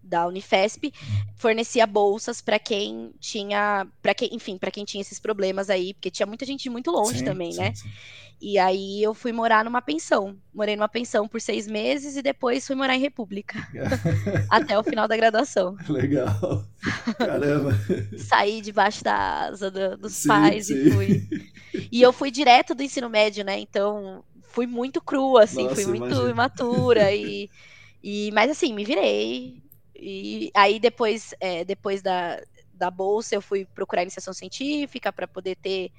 da 0.02 0.26
Unifesp 0.26 0.92
fornecia 1.36 1.86
bolsas 1.86 2.40
para 2.40 2.58
quem 2.58 3.12
tinha, 3.20 3.86
para 4.00 4.14
quem, 4.14 4.34
enfim, 4.34 4.56
para 4.56 4.70
quem 4.70 4.84
tinha 4.84 5.00
esses 5.00 5.20
problemas 5.20 5.68
aí, 5.68 5.92
porque 5.92 6.10
tinha 6.10 6.26
muita 6.26 6.46
gente 6.46 6.70
muito 6.70 6.90
longe 6.90 7.18
sim, 7.18 7.24
também, 7.24 7.52
sim, 7.52 7.58
né? 7.58 7.74
Sim. 7.74 7.90
E 8.48 8.58
aí 8.58 9.02
eu 9.02 9.12
fui 9.12 9.32
morar 9.32 9.64
numa 9.64 9.82
pensão. 9.82 10.38
Morei 10.54 10.76
numa 10.76 10.88
pensão 10.88 11.26
por 11.26 11.40
seis 11.40 11.66
meses 11.66 12.16
e 12.16 12.22
depois 12.22 12.64
fui 12.64 12.76
morar 12.76 12.94
em 12.94 13.00
República. 13.00 13.58
até 14.48 14.78
o 14.78 14.84
final 14.84 15.08
da 15.08 15.16
graduação. 15.16 15.76
Legal. 15.88 16.64
Caramba. 17.18 17.72
Saí 18.16 18.60
debaixo 18.60 19.02
da 19.02 19.48
asa 19.48 19.68
do, 19.68 19.96
dos 19.96 20.24
pais 20.24 20.70
e 20.70 20.92
fui. 20.92 21.28
E 21.90 22.00
eu 22.00 22.12
fui 22.12 22.30
direto 22.30 22.72
do 22.72 22.84
ensino 22.84 23.10
médio, 23.10 23.44
né? 23.44 23.58
Então 23.58 24.22
fui 24.42 24.64
muito 24.64 25.00
crua, 25.00 25.42
assim, 25.42 25.64
Nossa, 25.64 25.74
fui 25.74 25.86
muito 25.86 26.06
imagina. 26.06 26.30
imatura 26.30 27.12
e, 27.12 27.50
e. 28.00 28.30
Mas 28.32 28.48
assim, 28.48 28.72
me 28.72 28.84
virei, 28.84 29.60
e 29.92 30.52
aí 30.54 30.78
depois, 30.78 31.34
é, 31.40 31.64
depois 31.64 32.00
da, 32.00 32.40
da 32.72 32.92
bolsa, 32.92 33.34
eu 33.34 33.42
fui 33.42 33.64
procurar 33.64 34.02
iniciação 34.02 34.32
científica 34.32 35.12
para 35.12 35.26
poder 35.26 35.56
ter, 35.56 35.90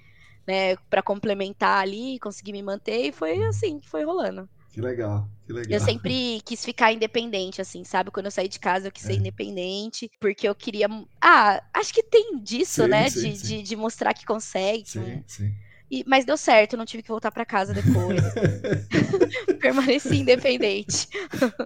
né, 0.47 0.75
para 0.89 1.03
complementar 1.03 1.81
ali, 1.81 2.17
conseguir 2.19 2.53
me 2.53 2.63
manter, 2.63 3.07
e 3.07 3.11
foi 3.11 3.43
assim 3.47 3.79
que 3.79 3.89
foi 3.89 4.03
rolando. 4.03 4.49
Que 4.71 4.81
legal, 4.81 5.27
que 5.45 5.51
legal. 5.51 5.71
Eu 5.71 5.79
sempre 5.79 6.39
quis 6.45 6.63
ficar 6.63 6.93
independente, 6.93 7.59
assim, 7.59 7.83
sabe? 7.83 8.11
Quando 8.11 8.27
eu 8.27 8.31
saí 8.31 8.47
de 8.47 8.59
casa, 8.59 8.87
eu 8.87 8.91
quis 8.91 9.03
é. 9.05 9.07
ser 9.07 9.13
independente, 9.15 10.07
porque 10.19 10.47
eu 10.47 10.53
queria. 10.53 10.87
Ah, 11.19 11.61
acho 11.73 11.91
que 11.91 12.03
tem 12.03 12.39
disso, 12.41 12.83
sim, 12.83 12.87
né? 12.87 13.09
Sim, 13.09 13.31
de, 13.31 13.37
sim. 13.37 13.47
De, 13.47 13.63
de, 13.63 13.75
mostrar 13.75 14.13
que 14.13 14.23
consegue. 14.23 14.87
Sim, 14.87 15.23
sim. 15.25 15.51
E, 15.89 16.03
mas 16.05 16.25
deu 16.25 16.37
certo, 16.37 16.77
não 16.77 16.85
tive 16.85 17.01
que 17.01 17.09
voltar 17.09 17.31
para 17.31 17.45
casa 17.45 17.73
depois. 17.73 18.21
Permaneci 19.59 20.17
independente. 20.17 21.07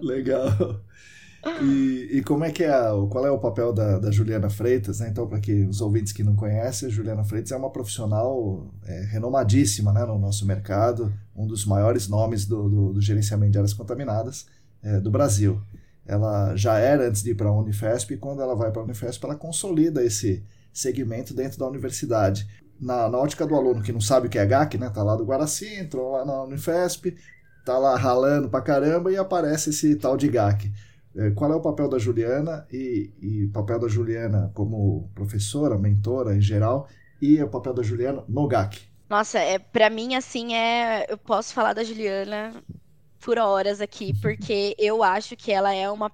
Legal. 0.00 0.80
E, 1.60 2.18
e, 2.18 2.22
como 2.22 2.44
é 2.44 2.52
que 2.52 2.62
é, 2.62 2.70
qual 3.10 3.26
é 3.26 3.30
o 3.30 3.38
papel 3.38 3.72
da, 3.72 3.98
da 3.98 4.12
Juliana 4.12 4.48
Freitas, 4.48 5.00
né? 5.00 5.08
Então, 5.08 5.26
para 5.26 5.40
que 5.40 5.64
os 5.64 5.80
ouvintes 5.80 6.12
que 6.12 6.22
não 6.22 6.36
conhecem, 6.36 6.88
a 6.88 6.90
Juliana 6.90 7.24
Freitas 7.24 7.50
é 7.50 7.56
uma 7.56 7.70
profissional 7.70 8.70
é, 8.86 9.06
renomadíssima 9.06 9.92
né, 9.92 10.04
no 10.04 10.18
nosso 10.20 10.46
mercado, 10.46 11.12
um 11.34 11.44
dos 11.44 11.66
maiores 11.66 12.06
nomes 12.06 12.46
do, 12.46 12.68
do, 12.68 12.92
do 12.92 13.00
gerenciamento 13.00 13.52
de 13.52 13.58
áreas 13.58 13.74
contaminadas 13.74 14.46
é, 14.82 15.00
do 15.00 15.10
Brasil. 15.10 15.60
Ela 16.06 16.54
já 16.54 16.78
era 16.78 17.08
antes 17.08 17.24
de 17.24 17.30
ir 17.30 17.34
para 17.34 17.48
a 17.48 17.52
Unifesp, 17.52 18.14
e 18.14 18.16
quando 18.16 18.40
ela 18.40 18.54
vai 18.54 18.70
para 18.70 18.80
a 18.80 18.84
Unifesp, 18.84 19.24
ela 19.24 19.34
consolida 19.34 20.04
esse 20.04 20.44
segmento 20.72 21.34
dentro 21.34 21.58
da 21.58 21.66
universidade. 21.66 22.46
Na, 22.80 23.08
na 23.08 23.18
ótica 23.18 23.46
do 23.46 23.56
aluno 23.56 23.82
que 23.82 23.92
não 23.92 24.00
sabe 24.00 24.28
o 24.28 24.30
que 24.30 24.38
é 24.38 24.46
GAC, 24.46 24.78
né? 24.78 24.90
Tá 24.90 25.02
lá 25.02 25.16
do 25.16 25.24
Guaraci, 25.24 25.74
entrou 25.74 26.12
lá 26.12 26.24
na 26.24 26.44
Unifesp, 26.44 27.16
tá 27.64 27.78
lá 27.78 27.96
ralando 27.96 28.48
pra 28.48 28.60
caramba 28.60 29.10
e 29.10 29.16
aparece 29.16 29.70
esse 29.70 29.96
tal 29.96 30.16
de 30.16 30.28
GAC. 30.28 30.72
É, 31.16 31.30
qual 31.30 31.52
é 31.52 31.56
o 31.56 31.60
papel 31.60 31.88
da 31.88 31.98
Juliana 31.98 32.66
e, 32.72 33.46
o 33.48 33.52
papel 33.52 33.78
da 33.78 33.88
Juliana 33.88 34.50
como 34.54 35.10
professora, 35.14 35.78
mentora 35.78 36.34
em 36.34 36.40
geral, 36.40 36.88
e 37.20 37.42
o 37.42 37.48
papel 37.48 37.74
da 37.74 37.82
Juliana 37.82 38.24
no 38.28 38.46
GAC? 38.46 38.80
Nossa, 39.08 39.38
é, 39.38 39.58
para 39.58 39.90
mim, 39.90 40.14
assim, 40.14 40.54
é. 40.54 41.06
Eu 41.08 41.18
posso 41.18 41.52
falar 41.52 41.74
da 41.74 41.84
Juliana 41.84 42.54
por 43.20 43.38
horas 43.38 43.80
aqui, 43.80 44.12
porque 44.20 44.74
eu 44.78 45.02
acho 45.02 45.36
que 45.36 45.52
ela 45.52 45.74
é 45.74 45.90
uma 45.90 46.10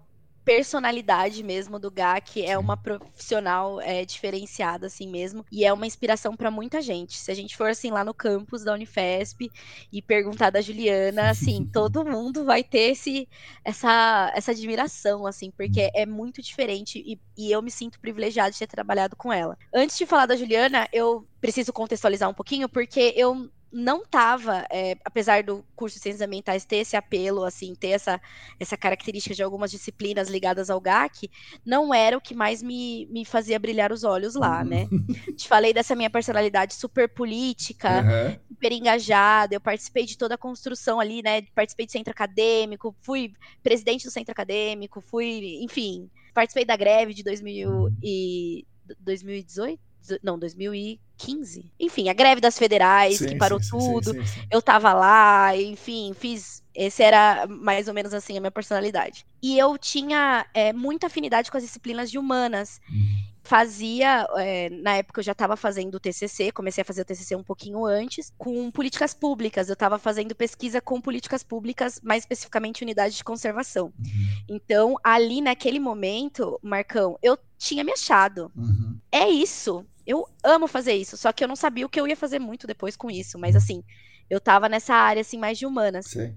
personalidade 0.48 1.42
mesmo 1.42 1.78
do 1.78 1.90
GAC, 1.90 2.42
é 2.42 2.56
uma 2.56 2.74
profissional 2.74 3.82
é, 3.82 4.02
diferenciada 4.02 4.86
assim 4.86 5.06
mesmo, 5.06 5.44
e 5.52 5.62
é 5.62 5.70
uma 5.70 5.86
inspiração 5.86 6.34
para 6.34 6.50
muita 6.50 6.80
gente. 6.80 7.18
Se 7.18 7.30
a 7.30 7.34
gente 7.34 7.54
for 7.54 7.68
assim 7.68 7.90
lá 7.90 8.02
no 8.02 8.14
campus 8.14 8.64
da 8.64 8.72
Unifesp 8.72 9.50
e 9.92 10.00
perguntar 10.00 10.48
da 10.48 10.62
Juliana, 10.62 11.28
assim, 11.28 11.66
todo 11.70 12.02
mundo 12.02 12.46
vai 12.46 12.64
ter 12.64 12.92
esse, 12.92 13.28
essa, 13.62 14.32
essa 14.34 14.52
admiração, 14.52 15.26
assim, 15.26 15.50
porque 15.50 15.90
é 15.94 16.06
muito 16.06 16.40
diferente 16.40 16.98
e, 16.98 17.20
e 17.36 17.52
eu 17.52 17.60
me 17.60 17.70
sinto 17.70 18.00
privilegiada 18.00 18.50
de 18.50 18.58
ter 18.58 18.68
trabalhado 18.68 19.16
com 19.16 19.30
ela. 19.30 19.54
Antes 19.74 19.98
de 19.98 20.06
falar 20.06 20.24
da 20.24 20.34
Juliana, 20.34 20.88
eu 20.94 21.28
preciso 21.42 21.74
contextualizar 21.74 22.26
um 22.26 22.34
pouquinho, 22.34 22.70
porque 22.70 23.12
eu 23.14 23.50
não 23.70 24.02
estava, 24.02 24.66
é, 24.70 24.96
apesar 25.04 25.42
do 25.42 25.64
curso 25.76 25.96
de 25.96 26.02
ciências 26.02 26.26
ambientais 26.26 26.64
ter 26.64 26.76
esse 26.76 26.96
apelo, 26.96 27.44
assim, 27.44 27.74
ter 27.74 27.88
essa, 27.88 28.20
essa 28.58 28.76
característica 28.76 29.34
de 29.34 29.42
algumas 29.42 29.70
disciplinas 29.70 30.28
ligadas 30.28 30.70
ao 30.70 30.80
GAC, 30.80 31.30
não 31.64 31.92
era 31.92 32.16
o 32.16 32.20
que 32.20 32.34
mais 32.34 32.62
me, 32.62 33.06
me 33.06 33.24
fazia 33.24 33.58
brilhar 33.58 33.92
os 33.92 34.04
olhos 34.04 34.34
lá, 34.34 34.64
né? 34.64 34.88
Uhum. 34.90 35.34
Te 35.36 35.46
falei 35.46 35.72
dessa 35.72 35.94
minha 35.94 36.08
personalidade 36.08 36.74
super 36.74 37.08
política, 37.08 38.02
uhum. 38.02 38.38
super 38.48 38.72
engajada, 38.72 39.54
eu 39.54 39.60
participei 39.60 40.06
de 40.06 40.16
toda 40.16 40.34
a 40.34 40.38
construção 40.38 40.98
ali, 40.98 41.22
né? 41.22 41.42
Participei 41.54 41.86
de 41.86 41.92
centro 41.92 42.10
acadêmico, 42.10 42.96
fui 43.02 43.32
presidente 43.62 44.04
do 44.04 44.10
centro 44.10 44.32
acadêmico, 44.32 45.00
fui, 45.00 45.58
enfim, 45.62 46.10
participei 46.32 46.64
da 46.64 46.76
greve 46.76 47.12
de 47.12 47.22
2000 47.22 47.90
e 48.02 48.66
2018? 49.00 49.87
Não, 50.22 50.38
2015. 50.38 51.72
Enfim, 51.78 52.08
a 52.08 52.12
greve 52.12 52.40
das 52.40 52.58
federais, 52.58 53.18
sim, 53.18 53.28
que 53.28 53.36
parou 53.36 53.62
sim, 53.62 53.70
tudo. 53.70 54.12
Sim, 54.12 54.46
eu 54.50 54.62
tava 54.62 54.92
lá, 54.92 55.56
enfim, 55.56 56.14
fiz. 56.18 56.62
Esse 56.74 57.02
era 57.02 57.46
mais 57.48 57.88
ou 57.88 57.94
menos 57.94 58.14
assim 58.14 58.36
a 58.36 58.40
minha 58.40 58.50
personalidade. 58.50 59.26
E 59.42 59.58
eu 59.58 59.76
tinha 59.76 60.46
é, 60.54 60.72
muita 60.72 61.08
afinidade 61.08 61.50
com 61.50 61.56
as 61.56 61.64
disciplinas 61.64 62.10
de 62.10 62.18
humanas. 62.18 62.80
Uhum 62.88 63.28
fazia, 63.48 64.28
é, 64.36 64.68
na 64.68 64.96
época 64.96 65.20
eu 65.20 65.24
já 65.24 65.32
estava 65.32 65.56
fazendo 65.56 65.94
o 65.94 66.00
TCC, 66.00 66.52
comecei 66.52 66.82
a 66.82 66.84
fazer 66.84 67.00
o 67.00 67.04
TCC 67.04 67.34
um 67.34 67.42
pouquinho 67.42 67.86
antes, 67.86 68.30
com 68.36 68.70
políticas 68.70 69.14
públicas. 69.14 69.68
Eu 69.68 69.72
estava 69.72 69.98
fazendo 69.98 70.34
pesquisa 70.34 70.82
com 70.82 71.00
políticas 71.00 71.42
públicas, 71.42 71.98
mais 72.02 72.24
especificamente 72.24 72.82
unidade 72.82 73.16
de 73.16 73.24
conservação. 73.24 73.86
Uhum. 73.98 74.42
Então, 74.50 74.96
ali 75.02 75.40
naquele 75.40 75.80
momento, 75.80 76.60
Marcão, 76.62 77.18
eu 77.22 77.38
tinha 77.56 77.82
me 77.82 77.92
achado. 77.92 78.52
Uhum. 78.54 78.98
É 79.10 79.26
isso. 79.30 79.82
Eu 80.08 80.26
amo 80.42 80.66
fazer 80.66 80.94
isso, 80.94 81.18
só 81.18 81.30
que 81.34 81.44
eu 81.44 81.48
não 81.48 81.54
sabia 81.54 81.84
o 81.84 81.88
que 81.88 82.00
eu 82.00 82.08
ia 82.08 82.16
fazer 82.16 82.38
muito 82.38 82.66
depois 82.66 82.96
com 82.96 83.10
isso, 83.10 83.38
mas 83.38 83.54
assim, 83.54 83.84
eu 84.30 84.38
estava 84.38 84.66
nessa 84.66 84.94
área 84.94 85.20
assim 85.20 85.36
mais 85.36 85.58
de 85.58 85.66
humanas. 85.66 86.06
Sim. 86.06 86.34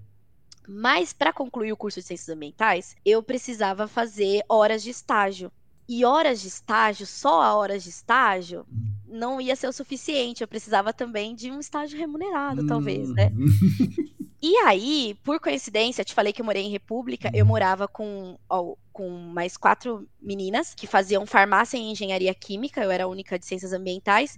Mas 0.67 1.13
para 1.13 1.31
concluir 1.31 1.71
o 1.71 1.77
curso 1.77 2.01
de 2.01 2.05
ciências 2.05 2.27
ambientais, 2.27 2.97
eu 3.05 3.23
precisava 3.23 3.87
fazer 3.87 4.43
horas 4.49 4.83
de 4.83 4.89
estágio. 4.89 5.49
E 5.87 6.03
horas 6.03 6.41
de 6.41 6.49
estágio, 6.49 7.07
só 7.07 7.41
a 7.41 7.55
horas 7.55 7.83
de 7.83 7.89
estágio, 7.89 8.65
hum. 8.69 8.93
não 9.07 9.39
ia 9.39 9.55
ser 9.55 9.67
o 9.67 9.73
suficiente. 9.73 10.41
Eu 10.41 10.47
precisava 10.49 10.91
também 10.91 11.33
de 11.33 11.49
um 11.49 11.59
estágio 11.59 11.97
remunerado, 11.97 12.63
hum. 12.63 12.67
talvez, 12.67 13.09
né? 13.09 13.31
e 14.41 14.57
aí, 14.65 15.15
por 15.23 15.39
coincidência, 15.39 16.03
te 16.03 16.13
falei 16.13 16.33
que 16.33 16.41
eu 16.41 16.45
morei 16.45 16.63
em 16.63 16.71
República, 16.71 17.29
eu 17.33 17.45
hum. 17.45 17.47
morava 17.47 17.87
com, 17.87 18.37
ó, 18.49 18.73
com 18.91 19.09
mais 19.09 19.55
quatro 19.55 20.07
meninas 20.21 20.73
que 20.73 20.87
faziam 20.87 21.25
farmácia 21.25 21.77
e 21.77 21.81
engenharia 21.81 22.33
química, 22.33 22.83
eu 22.83 22.89
era 22.89 23.03
a 23.03 23.07
única 23.07 23.37
de 23.37 23.45
ciências 23.45 23.73
ambientais. 23.73 24.37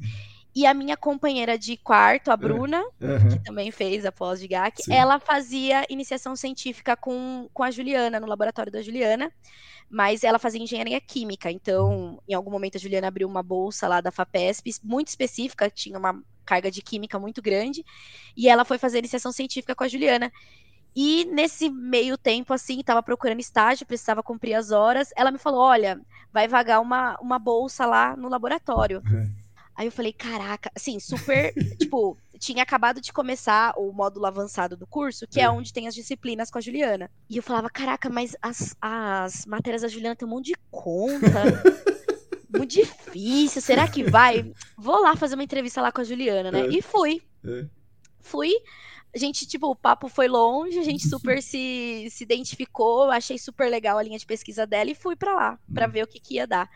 E 0.56 0.68
a 0.68 0.74
minha 0.74 0.96
companheira 0.96 1.58
de 1.58 1.76
quarto, 1.78 2.30
a 2.30 2.36
é, 2.36 2.38
Bruna, 2.38 2.84
uhum. 3.02 3.30
que 3.30 3.44
também 3.44 3.72
fez 3.72 4.06
a 4.06 4.12
pós 4.12 4.40
de 4.40 4.48
GAC, 4.48 4.84
Sim. 4.84 4.94
ela 4.94 5.20
fazia 5.20 5.84
iniciação 5.90 6.36
científica 6.36 6.96
com, 6.96 7.50
com 7.52 7.64
a 7.64 7.72
Juliana, 7.72 8.20
no 8.20 8.28
laboratório 8.28 8.72
da 8.72 8.82
Juliana 8.82 9.32
mas 9.94 10.24
ela 10.24 10.40
fazia 10.40 10.60
engenharia 10.60 11.00
química. 11.00 11.52
Então, 11.52 12.20
em 12.28 12.34
algum 12.34 12.50
momento, 12.50 12.78
a 12.78 12.80
Juliana 12.80 13.08
abriu 13.08 13.28
uma 13.28 13.44
bolsa 13.44 13.88
lá 13.88 14.02
da 14.02 14.10
FAPESP, 14.12 14.74
muito 14.84 15.10
específica, 15.10 15.70
tinha 15.70 16.00
uma 16.00 16.20
carga 16.44 16.72
de 16.72 16.82
química 16.82 17.20
muito 17.20 17.44
grande, 17.44 17.86
e 18.36 18.50
ela 18.50 18.66
foi 18.66 18.80
fazer 18.80 18.98
iniciação 18.98 19.32
científica 19.32 19.76
com 19.76 19.84
a 19.84 19.88
Juliana. 19.88 20.32
E 20.96 21.26
nesse 21.26 21.70
meio 21.70 22.18
tempo, 22.18 22.56
assim, 22.56 22.80
estava 22.80 23.04
procurando 23.04 23.40
estágio, 23.40 23.86
precisava 23.86 24.24
cumprir 24.24 24.56
as 24.56 24.72
horas. 24.72 25.10
Ela 25.16 25.30
me 25.30 25.38
falou: 25.38 25.62
olha, 25.62 26.02
vai 26.32 26.48
vagar 26.48 26.82
uma, 26.82 27.16
uma 27.22 27.38
bolsa 27.38 27.86
lá 27.86 28.18
no 28.18 28.30
laboratório. 28.30 29.00
Uhum. 29.06 29.32
Aí 29.76 29.86
eu 29.86 29.92
falei, 29.92 30.12
caraca, 30.12 30.72
assim, 30.76 31.00
super, 31.00 31.54
tipo, 31.78 32.18
tinha 32.44 32.62
acabado 32.62 33.00
de 33.00 33.14
começar 33.14 33.74
o 33.78 33.92
módulo 33.94 34.26
avançado 34.26 34.76
do 34.76 34.86
curso, 34.86 35.26
que 35.26 35.40
é. 35.40 35.44
é 35.44 35.50
onde 35.50 35.72
tem 35.72 35.88
as 35.88 35.96
disciplinas 35.96 36.52
com 36.52 36.58
a 36.58 36.62
Juliana. 36.62 37.10
E 37.30 37.38
eu 37.38 37.44
falava, 37.44 37.70
caraca, 37.70 38.10
mas 38.10 38.36
as, 38.42 38.76
as 38.82 39.46
matérias 39.46 39.82
da 39.82 39.88
Juliana 39.88 40.16
tem 40.16 40.28
um 40.28 40.32
monte 40.32 40.48
de 40.48 40.56
conta. 40.70 41.64
muito 42.52 42.72
difícil, 42.72 43.62
será 43.62 43.88
que 43.88 44.04
vai? 44.04 44.52
Vou 44.78 45.02
lá 45.02 45.16
fazer 45.16 45.36
uma 45.36 45.44
entrevista 45.44 45.82
lá 45.82 45.92
com 45.92 46.02
a 46.02 46.04
Juliana, 46.04 46.52
né? 46.52 46.68
É. 46.68 46.68
E 46.68 46.82
fui. 46.82 47.22
É. 47.46 47.66
Fui. 48.20 48.52
A 49.16 49.18
gente, 49.18 49.46
tipo, 49.46 49.68
o 49.68 49.76
papo 49.76 50.10
foi 50.10 50.28
longe, 50.28 50.78
a 50.78 50.84
gente 50.84 51.08
super 51.08 51.42
se, 51.42 52.08
se 52.10 52.24
identificou, 52.24 53.12
achei 53.12 53.38
super 53.38 53.70
legal 53.70 53.98
a 53.98 54.04
linha 54.04 54.18
de 54.18 54.26
pesquisa 54.26 54.66
dela 54.66 54.90
e 54.90 54.96
fui 54.96 55.16
para 55.16 55.34
lá, 55.34 55.60
para 55.74 55.88
hum. 55.88 55.92
ver 55.92 56.04
o 56.04 56.08
que, 56.08 56.20
que 56.20 56.36
ia 56.36 56.48
dar. 56.48 56.70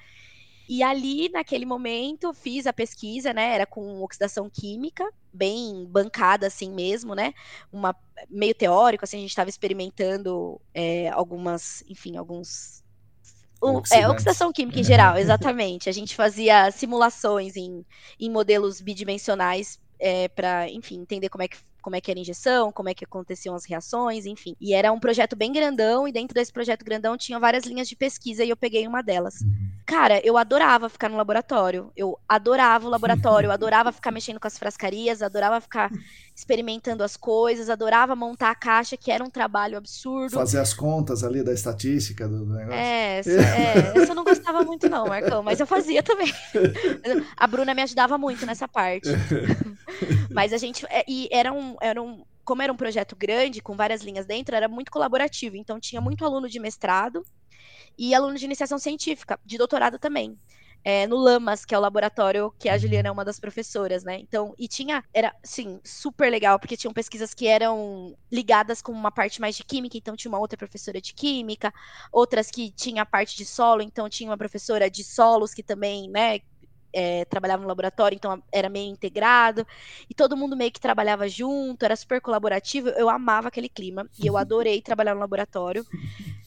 E 0.67 0.84
ali, 0.84 1.30
naquele 1.30 1.65
momento, 1.65 2.34
fiz 2.34 2.67
a 2.67 2.73
pesquisa, 2.73 3.34
né? 3.34 3.56
Era 3.56 3.65
com 3.65 4.01
oxidação 4.01 4.49
química, 4.49 5.10
bem 5.32 5.86
bancada 5.89 6.47
assim 6.47 6.71
mesmo, 6.71 7.15
né? 7.15 7.34
Uma 7.71 7.95
meio 8.30 8.53
teórico, 8.53 9.06
assim, 9.06 9.17
a 9.17 9.21
gente 9.21 9.30
estava 9.30 9.49
experimentando 9.49 10.60
é, 10.73 11.10
algumas, 11.10 11.84
enfim, 11.88 12.17
alguns 12.17 12.84
um, 13.63 13.82
é, 13.91 14.08
oxidação 14.08 14.51
química 14.51 14.80
em 14.80 14.84
geral, 14.84 15.15
exatamente. 15.17 15.89
A 15.89 15.91
gente 15.91 16.15
fazia 16.15 16.69
simulações 16.71 17.56
em, 17.56 17.86
em 18.19 18.30
modelos 18.30 18.82
bidimensionais 18.82 19.80
é, 19.99 20.27
para, 20.27 20.69
enfim, 20.69 20.99
entender 20.99 21.30
como 21.30 21.43
é 21.43 21.47
que 21.47 21.58
como 21.88 21.95
é 21.95 22.02
que 22.02 22.12
era 22.12 22.19
a 22.19 22.21
injeção, 22.21 22.69
como 22.69 22.89
é 22.89 22.93
que 22.93 23.06
aconteciam 23.06 23.56
as 23.56 23.63
reações, 23.63 24.26
enfim. 24.26 24.58
E 24.60 24.73
era 24.73 24.91
um 24.91 25.00
projeto 25.00 25.38
bem 25.38 25.54
grandão, 25.54 26.06
e 26.06 26.12
dentro 26.12 26.36
desse 26.36 26.52
projeto 26.52 26.84
grandão 26.84 27.17
tinha 27.17 27.39
várias 27.39 27.63
linhas 27.63 27.88
de 27.88 27.95
pesquisa, 27.95 28.43
e 28.43 28.50
eu 28.50 28.58
peguei 28.58 28.86
uma 28.86 29.02
delas. 29.02 29.39
Uhum. 29.39 29.69
Cara, 29.86 30.19
eu 30.21 30.36
adorava 30.36 30.89
ficar 30.89 31.08
no 31.08 31.15
laboratório. 31.15 31.89
Eu 31.95 32.19
adorava 32.28 32.86
o 32.86 32.89
laboratório, 32.89 33.47
eu 33.47 33.52
adorava 33.54 33.93
ficar 33.93 34.12
mexendo 34.12 34.38
com 34.38 34.45
as 34.45 34.58
frascarias, 34.58 35.21
adorava 35.21 35.62
ficar 35.62 35.89
experimentando 36.36 37.06
as 37.06 37.15
coisas, 37.15 37.69
adorava 37.69 38.17
montar 38.17 38.52
a 38.52 38.56
caixa, 38.56 38.97
que 38.97 39.10
era 39.10 39.23
um 39.23 39.30
trabalho 39.30 39.78
absurdo. 39.78 40.34
Fazer 40.34 40.60
as 40.60 40.73
contas 40.73 41.23
ali 41.23 41.41
da 41.41 41.54
estatística 41.54 42.28
do 42.28 42.45
negócio. 42.45 42.73
É, 42.73 43.19
essa, 43.19 43.32
é, 43.32 43.93
essa 43.95 44.12
eu 44.12 44.15
não 44.15 44.26
gostava 44.26 44.62
muito 44.62 44.89
não, 44.89 45.08
Marcão, 45.08 45.41
mas 45.41 45.62
eu 45.62 45.65
fazia 45.65 46.04
também. 46.04 46.34
A 47.38 47.47
Bruna 47.47 47.73
me 47.73 47.82
ajudava 47.82 48.17
muito 48.17 48.45
nessa 48.45 48.67
parte. 48.67 49.08
Mas 50.30 50.54
a 50.54 50.58
gente, 50.58 50.86
é, 50.89 51.04
e 51.08 51.28
era 51.32 51.52
um, 51.52 51.76
era 51.81 52.01
um, 52.01 52.23
como 52.43 52.61
era 52.61 52.71
um 52.71 52.77
projeto 52.77 53.15
grande, 53.15 53.61
com 53.61 53.75
várias 53.75 54.01
linhas 54.01 54.25
dentro, 54.25 54.55
era 54.55 54.67
muito 54.67 54.91
colaborativo, 54.91 55.55
então 55.55 55.79
tinha 55.79 56.01
muito 56.01 56.23
aluno 56.25 56.49
de 56.49 56.59
mestrado 56.59 57.25
e 57.97 58.13
aluno 58.13 58.35
de 58.35 58.45
iniciação 58.45 58.77
científica, 58.77 59.39
de 59.45 59.57
doutorado 59.57 59.97
também 59.99 60.37
é, 60.83 61.05
no 61.05 61.17
Lamas, 61.17 61.65
que 61.65 61.75
é 61.75 61.77
o 61.77 61.81
laboratório 61.81 62.53
que 62.57 62.69
a 62.69 62.73
uhum. 62.73 62.79
Juliana 62.79 63.09
é 63.09 63.11
uma 63.11 63.25
das 63.25 63.39
professoras, 63.39 64.05
né? 64.05 64.19
Então, 64.19 64.53
e 64.57 64.69
tinha, 64.69 65.03
era, 65.13 65.35
sim, 65.43 65.81
super 65.83 66.31
legal, 66.31 66.57
porque 66.57 66.77
tinham 66.77 66.93
pesquisas 66.93 67.33
que 67.33 67.45
eram 67.45 68.15
ligadas 68.31 68.81
com 68.81 68.93
uma 68.93 69.11
parte 69.11 69.41
mais 69.41 69.57
de 69.57 69.65
química, 69.65 69.97
então 69.97 70.15
tinha 70.15 70.31
uma 70.31 70.39
outra 70.39 70.57
professora 70.57 71.01
de 71.01 71.13
química, 71.13 71.73
outras 72.09 72.49
que 72.49 72.71
tinha 72.71 73.01
a 73.01 73.05
parte 73.05 73.35
de 73.35 73.45
solo, 73.45 73.81
então 73.81 74.07
tinha 74.09 74.29
uma 74.29 74.37
professora 74.37 74.89
de 74.89 75.03
solos 75.03 75.53
que 75.53 75.61
também, 75.61 76.09
né, 76.09 76.39
é, 76.97 77.25
trabalhava 77.25 77.62
no 77.62 77.67
laboratório, 77.67 78.15
então 78.15 78.41
era 78.51 78.69
meio 78.69 78.89
integrado, 78.89 79.67
e 80.10 80.15
todo 80.15 80.36
mundo 80.36 80.57
meio 80.57 80.71
que 80.71 80.79
trabalhava 80.79 81.29
junto, 81.29 81.86
era 81.86 81.95
super 81.95 82.19
colaborativo, 82.19 82.89
eu 82.89 83.07
amava 83.07 83.49
aquele 83.49 83.69
clima, 83.69 84.10
e 84.19 84.25
eu 84.25 84.36
adorei 84.36 84.81
trabalhar 84.81 85.13
no 85.13 85.19
laboratório. 85.19 85.86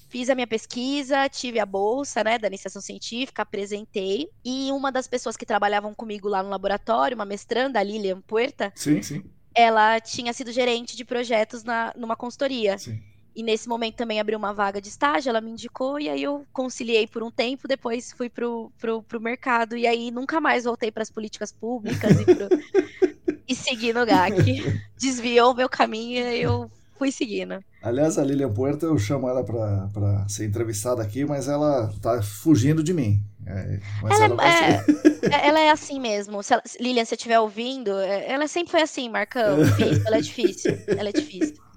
Fiz 0.08 0.28
a 0.28 0.34
minha 0.34 0.46
pesquisa, 0.48 1.28
tive 1.28 1.60
a 1.60 1.66
bolsa, 1.66 2.24
né, 2.24 2.36
da 2.36 2.48
iniciação 2.48 2.82
científica, 2.82 3.42
apresentei. 3.42 4.28
E 4.44 4.72
uma 4.72 4.90
das 4.90 5.06
pessoas 5.06 5.36
que 5.36 5.46
trabalhavam 5.46 5.94
comigo 5.94 6.28
lá 6.28 6.42
no 6.42 6.50
laboratório, 6.50 7.14
uma 7.14 7.24
mestranda, 7.24 7.78
a 7.78 7.82
Lilian 7.84 8.20
Puerta, 8.20 8.72
sim, 8.74 9.00
sim. 9.02 9.22
ela 9.54 10.00
tinha 10.00 10.32
sido 10.32 10.50
gerente 10.50 10.96
de 10.96 11.04
projetos 11.04 11.62
na, 11.62 11.92
numa 11.96 12.16
consultoria. 12.16 12.76
Sim. 12.76 13.00
E 13.34 13.42
nesse 13.42 13.68
momento 13.68 13.96
também 13.96 14.20
abriu 14.20 14.38
uma 14.38 14.52
vaga 14.52 14.80
de 14.80 14.88
estágio, 14.88 15.30
ela 15.30 15.40
me 15.40 15.50
indicou, 15.50 16.00
e 16.00 16.08
aí 16.08 16.22
eu 16.22 16.44
conciliei 16.52 17.06
por 17.06 17.22
um 17.22 17.30
tempo, 17.30 17.68
depois 17.68 18.12
fui 18.12 18.28
pro, 18.28 18.72
pro, 18.78 19.02
pro 19.02 19.20
mercado, 19.20 19.76
e 19.76 19.86
aí 19.86 20.10
nunca 20.10 20.40
mais 20.40 20.64
voltei 20.64 20.90
para 20.90 21.02
as 21.02 21.10
políticas 21.10 21.52
públicas 21.52 22.20
e, 22.20 22.24
pro... 22.24 22.48
e 23.48 23.54
segui 23.54 23.92
no 23.92 24.04
GAC. 24.04 24.62
Desviou 24.98 25.52
o 25.52 25.54
meu 25.54 25.68
caminho 25.68 26.26
e 26.26 26.42
eu 26.42 26.70
fui 27.00 27.10
seguindo. 27.10 27.64
Aliás, 27.82 28.18
a 28.18 28.24
Lilian 28.24 28.52
Puerta, 28.52 28.84
eu 28.84 28.98
chamo 28.98 29.26
ela 29.26 29.42
para 29.42 30.28
ser 30.28 30.44
entrevistada 30.44 31.02
aqui, 31.02 31.24
mas 31.24 31.48
ela 31.48 31.90
tá 32.02 32.20
fugindo 32.22 32.82
de 32.82 32.92
mim. 32.92 33.22
É, 33.46 33.80
ela, 34.02 34.24
ela, 34.24 34.46
é, 34.46 34.84
é, 35.22 35.48
ela, 35.48 35.60
é, 35.60 35.70
assim 35.70 35.98
mesmo. 35.98 36.42
Se 36.42 36.52
ela, 36.52 36.62
Lilian, 36.78 37.04
se 37.04 37.10
você 37.10 37.14
estiver 37.14 37.40
ouvindo, 37.40 37.98
é, 37.98 38.30
ela 38.30 38.46
sempre 38.46 38.70
foi 38.70 38.82
assim, 38.82 39.08
Marcão. 39.08 39.64
Difícil, 39.64 40.02
ela 40.06 40.16
é 40.16 40.20
difícil. 40.20 40.78
Ela 40.86 41.08
é 41.08 41.12
difícil. 41.12 41.69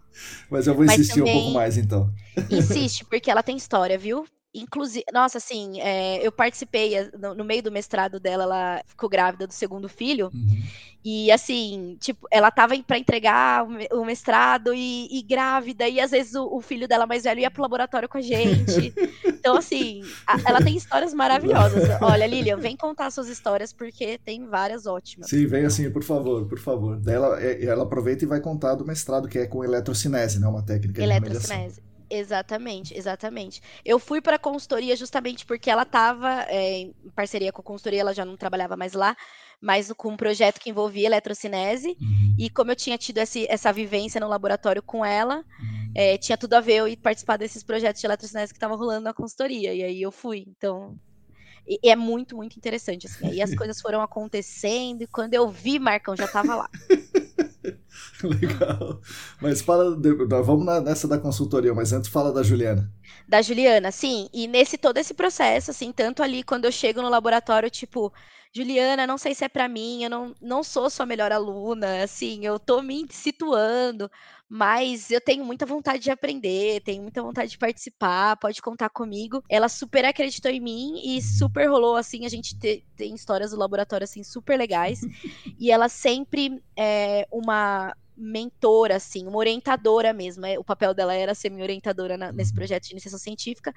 Mas 0.49 0.67
eu 0.67 0.75
vou 0.75 0.85
insistir 0.85 1.19
também, 1.19 1.35
um 1.35 1.41
pouco 1.41 1.53
mais, 1.53 1.77
então. 1.77 2.13
Insiste, 2.49 3.05
porque 3.05 3.29
ela 3.29 3.43
tem 3.43 3.55
história, 3.57 3.97
viu? 3.97 4.25
Inclusive, 4.53 5.03
nossa, 5.11 5.39
assim, 5.39 5.81
é, 5.81 6.25
eu 6.25 6.31
participei 6.31 6.95
eh, 6.95 7.09
no, 7.17 7.33
no, 7.33 7.43
meio 7.43 7.63
do 7.63 7.71
mestrado 7.71 8.19
dela, 8.19 8.43
ela 8.43 8.83
ficou 8.85 9.09
grávida 9.09 9.47
do 9.47 9.53
segundo 9.53 9.89
filho. 9.89 10.29
Uhum. 10.31 10.63
E 11.03 11.31
assim, 11.31 11.97
tipo, 11.99 12.27
ela 12.31 12.51
tava 12.51 12.77
para 12.83 12.99
entregar 12.99 13.65
o 13.91 14.05
mestrado 14.05 14.71
e, 14.73 15.07
e, 15.11 15.23
grávida, 15.23 15.87
e 15.87 15.99
às 15.99 16.11
vezes 16.11 16.35
o, 16.35 16.45
o, 16.55 16.61
filho 16.61 16.87
dela 16.87 17.07
mais 17.07 17.23
velho 17.23 17.39
ia 17.39 17.49
pro 17.49 17.63
laboratório 17.63 18.07
com 18.07 18.19
a 18.19 18.21
gente. 18.21 18.93
Então, 19.43 19.57
assim, 19.57 20.01
a, 20.25 20.39
ela 20.45 20.61
tem 20.63 20.77
histórias 20.77 21.13
maravilhosas. 21.13 22.01
Olha, 22.01 22.25
Lilian, 22.25 22.55
vem 22.55 22.77
contar 22.77 23.11
suas 23.11 23.27
histórias, 23.27 23.73
porque 23.73 24.17
tem 24.23 24.45
várias 24.45 24.85
ótimas. 24.85 25.29
Sim, 25.29 25.45
vem 25.47 25.65
assim, 25.65 25.91
por 25.91 26.01
favor, 26.01 26.45
por 26.45 26.57
favor. 26.57 26.95
Daí 26.95 27.15
ela, 27.15 27.43
é, 27.43 27.65
ela 27.65 27.83
aproveita 27.83 28.23
e 28.23 28.27
vai 28.27 28.39
contar 28.39 28.75
do 28.75 28.85
mestrado, 28.85 29.27
que 29.27 29.37
é 29.37 29.45
com 29.45 29.61
eletrocinese, 29.61 30.39
né? 30.39 30.47
Uma 30.47 30.63
técnica 30.63 31.01
de 31.01 31.03
Eletrocinese. 31.03 31.81
Exatamente, 32.15 32.95
exatamente. 32.95 33.59
Eu 33.83 33.97
fui 33.97 34.21
para 34.21 34.35
a 34.35 34.39
consultoria 34.39 34.95
justamente 34.95 35.47
porque 35.47 35.67
ela 35.67 35.81
estava 35.81 36.43
é, 36.47 36.81
em 36.81 36.93
parceria 37.15 37.51
com 37.51 37.61
a 37.61 37.63
consultoria, 37.63 38.01
ela 38.01 38.13
já 38.13 38.23
não 38.23 38.37
trabalhava 38.37 38.77
mais 38.77 38.93
lá, 38.93 39.17
mas 39.59 39.91
com 39.93 40.09
um 40.09 40.17
projeto 40.17 40.59
que 40.59 40.69
envolvia 40.69 41.07
eletrocinese. 41.07 41.97
Uhum. 41.99 42.35
E 42.37 42.51
como 42.51 42.69
eu 42.69 42.75
tinha 42.75 42.99
tido 42.99 43.17
esse, 43.17 43.47
essa 43.49 43.73
vivência 43.73 44.21
no 44.21 44.27
laboratório 44.27 44.83
com 44.83 45.03
ela, 45.03 45.37
uhum. 45.37 45.91
é, 45.95 46.15
tinha 46.19 46.37
tudo 46.37 46.53
a 46.53 46.61
ver 46.61 46.75
eu 46.75 46.87
ir 46.87 46.97
participar 46.97 47.37
desses 47.37 47.63
projetos 47.63 47.99
de 47.99 48.05
eletrocinese 48.05 48.53
que 48.53 48.57
estavam 48.57 48.77
rolando 48.77 49.05
na 49.05 49.13
consultoria. 49.13 49.73
E 49.73 49.81
aí 49.81 49.99
eu 49.99 50.11
fui. 50.11 50.45
Então, 50.47 50.95
e, 51.67 51.79
é 51.89 51.95
muito, 51.95 52.35
muito 52.35 52.57
interessante. 52.57 53.07
Assim. 53.07 53.25
Aí 53.25 53.41
as 53.41 53.55
coisas 53.57 53.81
foram 53.81 54.01
acontecendo, 54.01 55.01
e 55.01 55.07
quando 55.07 55.33
eu 55.33 55.49
vi, 55.49 55.79
Marcão 55.79 56.15
já 56.15 56.25
estava 56.25 56.55
lá. 56.55 56.69
Legal. 58.23 59.01
Mas 59.41 59.61
fala, 59.61 59.95
vamos 60.43 60.65
nessa 60.83 61.07
da 61.07 61.17
consultoria, 61.17 61.73
mas 61.73 61.93
antes 61.93 62.09
fala 62.09 62.31
da 62.31 62.43
Juliana. 62.43 62.91
Da 63.27 63.41
Juliana, 63.41 63.91
sim. 63.91 64.29
E 64.33 64.47
nesse 64.47 64.77
todo 64.77 64.97
esse 64.97 65.13
processo, 65.13 65.71
assim, 65.71 65.91
tanto 65.91 66.21
ali 66.21 66.43
quando 66.43 66.65
eu 66.65 66.71
chego 66.71 67.01
no 67.01 67.09
laboratório, 67.09 67.69
tipo, 67.69 68.11
Juliana, 68.55 69.07
não 69.07 69.17
sei 69.17 69.33
se 69.33 69.43
é 69.43 69.49
para 69.49 69.67
mim, 69.67 70.03
eu 70.03 70.09
não, 70.09 70.35
não 70.39 70.63
sou 70.63 70.87
sua 70.87 71.07
melhor 71.07 71.31
aluna, 71.31 72.03
assim, 72.03 72.45
eu 72.45 72.59
tô 72.59 72.83
me 72.83 73.07
situando, 73.09 74.09
mas 74.47 75.09
eu 75.09 75.19
tenho 75.19 75.43
muita 75.43 75.65
vontade 75.65 76.03
de 76.03 76.11
aprender, 76.11 76.79
tenho 76.81 77.01
muita 77.01 77.23
vontade 77.23 77.49
de 77.49 77.57
participar, 77.57 78.37
pode 78.37 78.61
contar 78.61 78.89
comigo. 78.89 79.43
Ela 79.49 79.67
super 79.67 80.05
acreditou 80.05 80.51
em 80.51 80.59
mim 80.59 81.01
e 81.03 81.19
super 81.19 81.67
rolou, 81.67 81.95
assim, 81.95 82.27
a 82.27 82.29
gente 82.29 82.55
te, 82.55 82.85
tem 82.95 83.15
histórias 83.15 83.49
do 83.49 83.57
laboratório, 83.57 84.05
assim, 84.05 84.23
super 84.23 84.55
legais. 84.55 84.99
e 85.59 85.71
ela 85.71 85.89
sempre 85.89 86.63
é 86.77 87.27
uma 87.31 87.95
mentora, 88.15 88.95
assim, 88.95 89.27
uma 89.27 89.37
orientadora 89.37 90.13
mesmo. 90.13 90.45
É, 90.45 90.57
o 90.57 90.63
papel 90.63 90.93
dela 90.93 91.13
era 91.13 91.33
ser 91.33 91.49
minha 91.49 91.63
orientadora 91.63 92.17
na, 92.17 92.31
nesse 92.31 92.51
uhum. 92.51 92.57
projeto 92.57 92.83
de 92.83 92.91
iniciação 92.91 93.19
científica, 93.19 93.73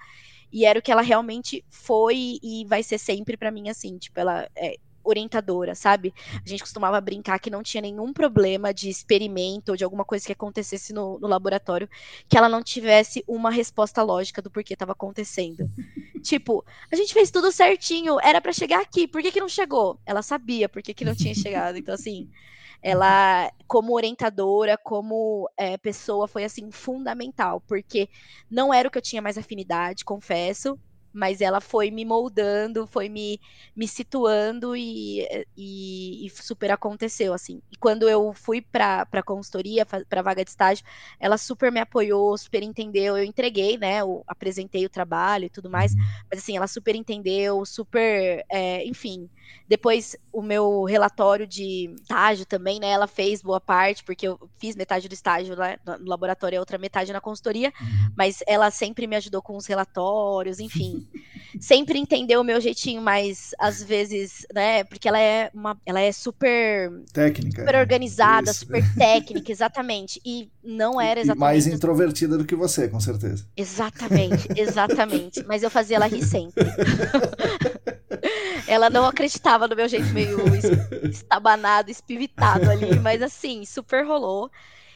e 0.53 0.65
era 0.65 0.79
o 0.79 0.83
que 0.83 0.93
ela 0.93 1.03
realmente 1.03 1.65
foi 1.71 2.39
e 2.43 2.65
vai 2.67 2.83
ser 2.83 2.99
sempre 2.99 3.37
para 3.37 3.51
mim, 3.51 3.69
assim, 3.69 3.99
tipo, 3.99 4.19
ela 4.21 4.49
é 4.57 4.77
orientadora, 5.07 5.75
sabe? 5.75 6.13
A 6.45 6.49
gente 6.49 6.63
costumava 6.63 7.01
brincar 7.01 7.39
que 7.39 7.49
não 7.49 7.63
tinha 7.63 7.81
nenhum 7.81 8.13
problema 8.13 8.75
de 8.75 8.89
experimento 8.89 9.71
ou 9.71 9.77
de 9.77 9.85
alguma 9.85 10.05
coisa 10.05 10.27
que 10.27 10.33
acontecesse 10.33 10.93
no, 10.93 11.19
no 11.19 11.29
laboratório 11.29 11.89
que 12.29 12.37
ela 12.37 12.49
não 12.49 12.63
tivesse 12.63 13.25
uma 13.27 13.51
resposta 13.51 14.03
lógica 14.03 14.43
do 14.43 14.51
porquê 14.51 14.75
estava 14.75 14.93
acontecendo. 14.93 15.71
tipo, 16.23 16.65
a 16.91 16.97
gente 16.97 17.15
fez 17.15 17.31
tudo 17.31 17.53
certinho, 17.53 18.19
era 18.21 18.41
para 18.41 18.53
chegar 18.53 18.81
aqui, 18.81 19.07
por 19.07 19.23
que, 19.23 19.33
que 19.33 19.41
não 19.41 19.49
chegou? 19.49 19.99
Ela 20.05 20.23
sabia 20.23 20.69
por 20.69 20.83
que, 20.83 20.93
que 20.93 21.05
não 21.05 21.15
tinha 21.15 21.35
chegado, 21.35 21.79
então 21.79 21.95
assim 21.95 22.29
ela, 22.83 23.51
como 23.67 23.95
orientadora, 23.95 24.79
como 24.79 25.49
é, 25.57 25.77
pessoa, 25.77 26.29
foi 26.29 26.45
assim 26.45 26.71
fundamental, 26.71 27.63
porque 27.67 28.09
não 28.51 28.73
era 28.73 28.89
o 28.89 28.91
que 28.91 28.99
eu 28.99 29.03
tinha 29.03 29.23
mais 29.23 29.39
afinidade, 29.39 30.05
confesso, 30.05 30.79
mas 31.17 31.41
ela 31.41 31.63
foi 31.63 31.91
me 31.91 32.05
moldando, 32.05 32.87
foi 32.87 33.09
me, 33.09 33.41
me 33.75 33.89
situando 33.89 34.77
e, 34.77 35.27
e, 35.57 36.27
e 36.27 36.31
super 36.31 36.71
aconteceu, 36.71 37.33
assim. 37.33 37.63
E 37.73 37.77
quando 37.77 38.07
eu 38.07 38.35
fui 38.35 38.61
para 38.61 39.09
a 39.11 39.23
consultoria, 39.23 39.87
para 39.87 40.21
vaga 40.21 40.45
de 40.45 40.51
estágio, 40.51 40.85
ela 41.19 41.39
super 41.39 41.73
me 41.73 41.81
apoiou, 41.81 42.37
super 42.37 42.63
entendeu, 42.63 43.17
eu 43.17 43.25
entreguei, 43.25 43.79
né, 43.79 44.03
eu 44.03 44.23
apresentei 44.27 44.85
o 44.85 44.91
trabalho 44.91 45.47
e 45.47 45.51
tudo 45.51 45.71
mais, 45.71 45.95
uhum. 45.95 46.01
mas 46.31 46.41
assim, 46.41 46.55
ela 46.55 46.67
super 46.67 46.95
entendeu, 46.95 47.65
super, 47.65 48.45
é, 48.51 48.85
enfim, 48.85 49.31
depois, 49.69 50.17
o 50.33 50.41
meu 50.41 50.85
relatório 50.85 51.47
de 51.47 51.93
estágio 52.01 52.47
também, 52.47 52.79
né? 52.79 52.89
Ela 52.89 53.09
fez 53.09 53.43
boa 53.43 53.61
parte, 53.61 54.05
porque 54.05 54.29
eu 54.29 54.39
fiz 54.59 54.77
metade 54.77 55.09
do 55.09 55.13
estágio 55.13 55.57
lá 55.57 55.77
no 55.99 56.09
laboratório 56.09 56.57
e 56.57 56.59
a 56.59 56.61
outra 56.61 56.79
metade 56.79 57.13
na 57.13 57.21
consultoria, 57.21 57.73
uhum. 57.81 58.13
mas 58.17 58.43
ela 58.47 58.71
sempre 58.71 59.07
me 59.07 59.17
ajudou 59.17 59.43
com 59.43 59.57
os 59.57 59.67
relatórios, 59.67 60.61
enfim. 60.61 61.07
sempre 61.61 61.99
entendeu 61.99 62.41
o 62.41 62.45
meu 62.45 62.61
jeitinho, 62.61 63.03
mas 63.03 63.51
às 63.59 63.83
vezes, 63.83 64.47
né? 64.55 64.85
Porque 64.85 65.09
ela 65.09 65.19
é 65.19 65.51
uma. 65.53 65.77
Ela 65.85 66.01
é 66.01 66.13
super. 66.13 66.93
Técnica. 67.13 67.63
Super 67.63 67.75
organizada, 67.77 68.51
Isso. 68.51 68.61
super 68.61 68.85
técnica, 68.95 69.51
exatamente. 69.51 70.21
E 70.25 70.49
não 70.63 71.01
era 71.01 71.21
exatamente. 71.21 71.39
E 71.39 71.41
mais 71.41 71.67
introvertida 71.67 72.39
do 72.39 72.45
que 72.45 72.55
você, 72.55 72.89
com 72.89 73.01
certeza. 73.01 73.45
Exatamente, 73.57 74.49
exatamente. 74.57 75.45
mas 75.45 75.63
eu 75.63 75.71
fazia 75.71 75.97
ela 75.97 76.07
rir 76.07 76.25
sempre. 76.25 76.65
ela 78.67 78.91
não 78.91 79.07
acreditava 79.07 79.69
no 79.69 79.77
meu 79.77 79.89
jeito 79.89 80.07
meio 80.09 80.39
estabanado, 81.09 81.91
espivitado 81.91 82.71
ali, 82.71 82.99
mas 83.01 83.23
assim, 83.23 83.65
super 83.65 84.07
rolou. 84.07 84.51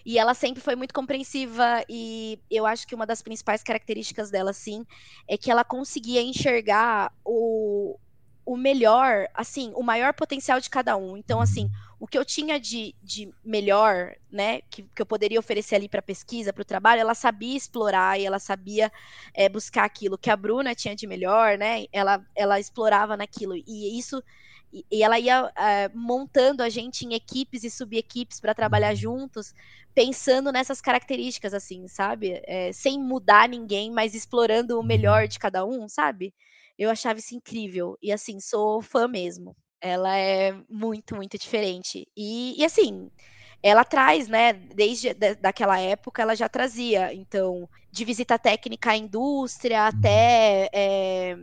E 0.04 0.18
ela 0.18 0.32
sempre 0.34 0.62
foi 0.62 0.74
muito 0.74 0.94
compreensiva 0.94 1.84
e 1.88 2.40
eu 2.50 2.64
acho 2.64 2.86
que 2.86 2.94
uma 2.94 3.06
das 3.06 3.20
principais 3.20 3.62
características 3.62 4.30
dela, 4.30 4.52
sim, 4.52 4.84
é 5.28 5.36
que 5.36 5.50
ela 5.50 5.62
conseguia 5.62 6.22
enxergar 6.22 7.12
o, 7.24 7.98
o 8.44 8.56
melhor, 8.56 9.28
assim, 9.34 9.72
o 9.74 9.82
maior 9.82 10.14
potencial 10.14 10.58
de 10.58 10.70
cada 10.70 10.96
um. 10.96 11.16
Então, 11.16 11.40
assim, 11.40 11.70
o 12.00 12.06
que 12.06 12.16
eu 12.16 12.24
tinha 12.24 12.58
de, 12.58 12.94
de 13.02 13.30
melhor, 13.44 14.16
né, 14.32 14.62
que, 14.70 14.82
que 14.82 15.02
eu 15.02 15.06
poderia 15.06 15.38
oferecer 15.38 15.74
ali 15.74 15.86
para 15.86 16.00
pesquisa, 16.00 16.50
para 16.50 16.62
o 16.62 16.64
trabalho, 16.64 17.00
ela 17.02 17.14
sabia 17.14 17.54
explorar 17.54 18.18
e 18.18 18.24
ela 18.24 18.38
sabia 18.38 18.90
é, 19.34 19.50
buscar 19.50 19.84
aquilo 19.84 20.16
que 20.16 20.30
a 20.30 20.36
Bruna 20.36 20.74
tinha 20.74 20.96
de 20.96 21.06
melhor, 21.06 21.58
né, 21.58 21.84
ela, 21.92 22.24
ela 22.34 22.58
explorava 22.58 23.18
naquilo. 23.18 23.54
E 23.54 23.98
isso 23.98 24.22
e 24.72 25.02
ela 25.02 25.18
ia 25.18 25.52
é, 25.56 25.88
montando 25.92 26.62
a 26.62 26.68
gente 26.68 27.04
em 27.04 27.12
equipes 27.12 27.64
e 27.64 27.70
subequipes 27.70 28.40
para 28.40 28.54
trabalhar 28.54 28.94
juntos, 28.94 29.52
pensando 29.94 30.52
nessas 30.52 30.80
características, 30.80 31.52
assim, 31.52 31.88
sabe? 31.88 32.40
É, 32.46 32.72
sem 32.72 32.98
mudar 32.98 33.48
ninguém, 33.48 33.90
mas 33.90 34.14
explorando 34.14 34.78
o 34.78 34.82
melhor 34.82 35.26
de 35.26 35.40
cada 35.40 35.64
um, 35.64 35.88
sabe? 35.88 36.32
Eu 36.78 36.88
achava 36.88 37.18
isso 37.18 37.34
incrível. 37.34 37.98
E 38.00 38.12
assim, 38.12 38.38
sou 38.40 38.80
fã 38.80 39.08
mesmo. 39.08 39.56
Ela 39.80 40.16
é 40.16 40.54
muito, 40.68 41.16
muito 41.16 41.38
diferente. 41.38 42.06
E, 42.16 42.60
e 42.60 42.64
assim, 42.64 43.10
ela 43.62 43.84
traz, 43.84 44.28
né, 44.28 44.52
desde 44.52 45.14
da, 45.14 45.34
daquela 45.34 45.78
época, 45.78 46.22
ela 46.22 46.34
já 46.34 46.48
trazia, 46.48 47.12
então, 47.14 47.68
de 47.90 48.04
visita 48.04 48.38
técnica 48.38 48.92
à 48.92 48.96
indústria 48.96 49.86
até 49.86 50.68
é, 50.72 51.36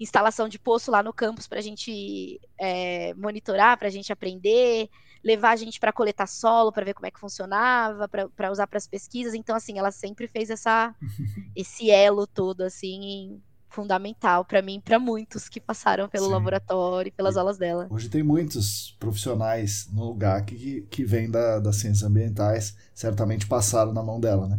instalação 0.00 0.48
de 0.48 0.58
poço 0.58 0.90
lá 0.90 1.02
no 1.02 1.12
campus 1.12 1.46
para 1.46 1.58
a 1.58 1.62
gente 1.62 2.40
é, 2.58 3.12
monitorar, 3.14 3.76
para 3.76 3.88
a 3.88 3.90
gente 3.90 4.12
aprender, 4.12 4.88
levar 5.22 5.50
a 5.50 5.56
gente 5.56 5.80
para 5.80 5.92
coletar 5.92 6.26
solo 6.26 6.72
para 6.72 6.84
ver 6.84 6.94
como 6.94 7.06
é 7.06 7.10
que 7.10 7.20
funcionava, 7.20 8.08
para 8.08 8.50
usar 8.50 8.66
para 8.66 8.78
as 8.78 8.86
pesquisas. 8.86 9.34
Então, 9.34 9.54
assim, 9.54 9.78
ela 9.78 9.90
sempre 9.90 10.26
fez 10.26 10.50
essa, 10.50 10.94
esse 11.54 11.90
elo 11.90 12.26
todo, 12.26 12.62
assim, 12.62 13.42
fundamental 13.68 14.44
para 14.44 14.62
mim, 14.62 14.80
para 14.80 14.98
muitos 14.98 15.48
que 15.48 15.60
passaram 15.60 16.08
pelo 16.08 16.26
Sim. 16.26 16.32
laboratório 16.32 17.08
e 17.08 17.12
pelas 17.12 17.36
e 17.36 17.38
aulas 17.38 17.58
dela. 17.58 17.86
Hoje 17.90 18.08
tem 18.08 18.22
muitos 18.22 18.96
profissionais 18.98 19.88
no 19.92 20.04
lugar 20.04 20.44
que, 20.44 20.86
que 20.90 21.04
vêm 21.04 21.30
da, 21.30 21.58
das 21.58 21.76
ciências 21.76 22.02
ambientais, 22.02 22.76
certamente 22.94 23.46
passaram 23.46 23.92
na 23.92 24.02
mão 24.02 24.18
dela, 24.18 24.48
né? 24.48 24.58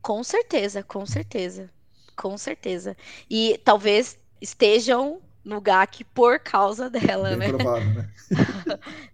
Com 0.00 0.22
certeza, 0.22 0.82
com 0.82 1.04
certeza, 1.06 1.70
com 2.16 2.36
certeza. 2.36 2.96
E 3.28 3.60
talvez 3.64 4.18
estejam 4.40 5.20
no 5.44 5.60
GAC 5.60 6.04
por 6.04 6.38
causa 6.38 6.88
dela, 6.88 7.30
Bem 7.30 7.38
né? 7.38 7.48
Provável, 7.52 7.94
né? 7.94 8.08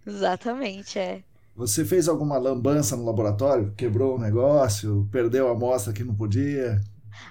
Exatamente, 0.07 0.99
é. 0.99 1.23
Você 1.57 1.85
fez 1.85 2.09
alguma 2.09 2.39
lambança 2.39 2.97
no 2.97 3.05
laboratório? 3.05 3.73
Quebrou 3.77 4.15
o 4.15 4.17
um 4.17 4.21
negócio? 4.21 5.09
Perdeu 5.11 5.49
a 5.49 5.53
amostra 5.53 5.93
que 5.93 6.05
não 6.05 6.15
podia? 6.15 6.81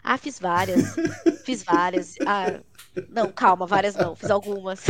Ah, 0.03 0.17
fiz 0.17 0.39
várias. 0.39 0.95
fiz 1.45 1.63
várias. 1.63 2.15
Ah, 2.25 2.59
não, 3.09 3.31
calma, 3.31 3.65
várias 3.65 3.95
não. 3.95 4.15
Fiz 4.15 4.29
algumas. 4.29 4.81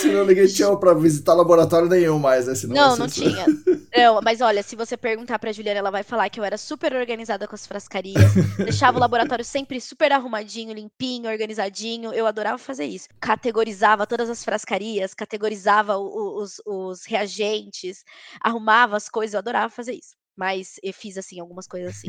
Senão 0.00 0.24
ninguém 0.24 0.46
tinha 0.46 0.74
pra 0.76 0.94
visitar 0.94 1.34
laboratório 1.34 1.88
nenhum 1.88 2.18
mais, 2.18 2.46
né? 2.46 2.54
Senão 2.54 2.74
não, 2.74 2.96
não 2.96 3.08
tinha. 3.08 3.44
Não, 3.96 4.20
mas 4.22 4.40
olha, 4.40 4.62
se 4.62 4.76
você 4.76 4.96
perguntar 4.96 5.38
pra 5.38 5.50
Juliana, 5.50 5.78
ela 5.78 5.90
vai 5.90 6.02
falar 6.02 6.28
que 6.28 6.38
eu 6.38 6.44
era 6.44 6.58
super 6.58 6.92
organizada 6.94 7.48
com 7.48 7.54
as 7.54 7.66
frascarias. 7.66 8.32
deixava 8.56 8.96
o 8.96 9.00
laboratório 9.00 9.44
sempre 9.44 9.80
super 9.80 10.12
arrumadinho, 10.12 10.74
limpinho, 10.74 11.28
organizadinho. 11.28 12.12
Eu 12.12 12.26
adorava 12.26 12.58
fazer 12.58 12.84
isso. 12.84 13.08
Categorizava 13.18 14.06
todas 14.06 14.28
as 14.28 14.44
frascarias, 14.44 15.14
categorizava 15.14 15.96
os, 15.96 16.60
os 16.66 17.06
reagentes, 17.06 18.04
arrumava 18.40 18.96
as 18.96 19.08
coisas. 19.08 19.34
Eu 19.34 19.38
adorava 19.38 19.70
fazer 19.70 19.94
isso 19.94 20.17
mas 20.38 20.78
eu 20.84 20.92
fiz 20.94 21.18
assim 21.18 21.40
algumas 21.40 21.66
coisas 21.66 21.96
assim. 21.96 22.08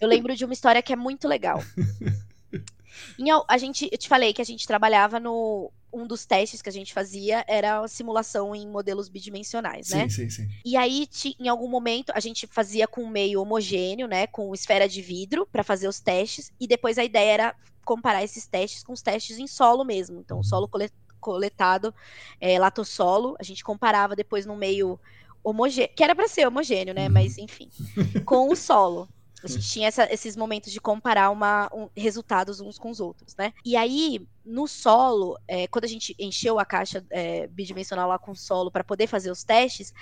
Eu 0.00 0.06
lembro 0.06 0.36
de 0.36 0.44
uma 0.44 0.54
história 0.54 0.80
que 0.80 0.92
é 0.92 0.96
muito 0.96 1.26
legal. 1.26 1.60
Em, 3.18 3.26
a 3.46 3.58
gente, 3.58 3.88
eu 3.92 3.98
te 3.98 4.08
falei 4.08 4.32
que 4.32 4.40
a 4.40 4.44
gente 4.44 4.66
trabalhava 4.66 5.20
no 5.20 5.70
um 5.92 6.06
dos 6.06 6.24
testes 6.24 6.62
que 6.62 6.68
a 6.68 6.72
gente 6.72 6.94
fazia 6.94 7.44
era 7.48 7.80
a 7.80 7.88
simulação 7.88 8.54
em 8.54 8.66
modelos 8.68 9.08
bidimensionais, 9.08 9.90
né? 9.90 10.08
Sim, 10.08 10.28
sim, 10.28 10.30
sim. 10.30 10.48
E 10.64 10.76
aí, 10.76 11.08
em 11.38 11.48
algum 11.48 11.68
momento, 11.68 12.10
a 12.14 12.20
gente 12.20 12.46
fazia 12.46 12.86
com 12.86 13.02
um 13.02 13.08
meio 13.08 13.40
homogêneo, 13.40 14.06
né? 14.06 14.26
Com 14.26 14.54
esfera 14.54 14.88
de 14.88 15.02
vidro 15.02 15.46
para 15.50 15.64
fazer 15.64 15.88
os 15.88 16.00
testes. 16.00 16.52
E 16.60 16.66
depois 16.66 16.98
a 16.98 17.04
ideia 17.04 17.32
era 17.32 17.54
comparar 17.84 18.22
esses 18.22 18.46
testes 18.46 18.82
com 18.82 18.92
os 18.92 19.02
testes 19.02 19.38
em 19.38 19.46
solo 19.46 19.84
mesmo. 19.84 20.20
Então, 20.20 20.42
solo 20.42 20.70
coletado, 21.18 21.94
é, 22.40 22.58
latossolo, 22.58 23.36
a 23.38 23.42
gente 23.42 23.64
comparava 23.64 24.14
depois 24.14 24.46
no 24.46 24.56
meio 24.56 24.98
homogêneo, 25.48 25.90
que 25.94 26.02
era 26.02 26.14
para 26.14 26.26
ser 26.26 26.46
homogêneo, 26.46 26.92
né? 26.92 27.06
Uhum. 27.06 27.12
Mas 27.12 27.38
enfim, 27.38 27.70
com 28.24 28.50
o 28.50 28.56
solo. 28.56 29.08
A 29.42 29.46
gente 29.46 29.66
tinha 29.70 29.86
essa, 29.86 30.12
esses 30.12 30.36
momentos 30.36 30.72
de 30.72 30.80
comparar 30.80 31.30
uma, 31.30 31.70
um, 31.72 31.88
resultados 31.96 32.60
uns 32.60 32.78
com 32.78 32.90
os 32.90 32.98
outros, 32.98 33.36
né? 33.36 33.52
E 33.64 33.76
aí, 33.76 34.26
no 34.46 34.68
solo, 34.68 35.36
é, 35.48 35.66
quando 35.66 35.84
a 35.84 35.88
gente 35.88 36.14
encheu 36.18 36.58
a 36.58 36.64
caixa 36.64 37.04
é, 37.10 37.48
bidimensional 37.48 38.08
lá 38.08 38.18
com 38.18 38.34
solo 38.34 38.70
para 38.70 38.84
poder 38.84 39.08
fazer 39.08 39.30
os 39.30 39.42
testes, 39.42 39.92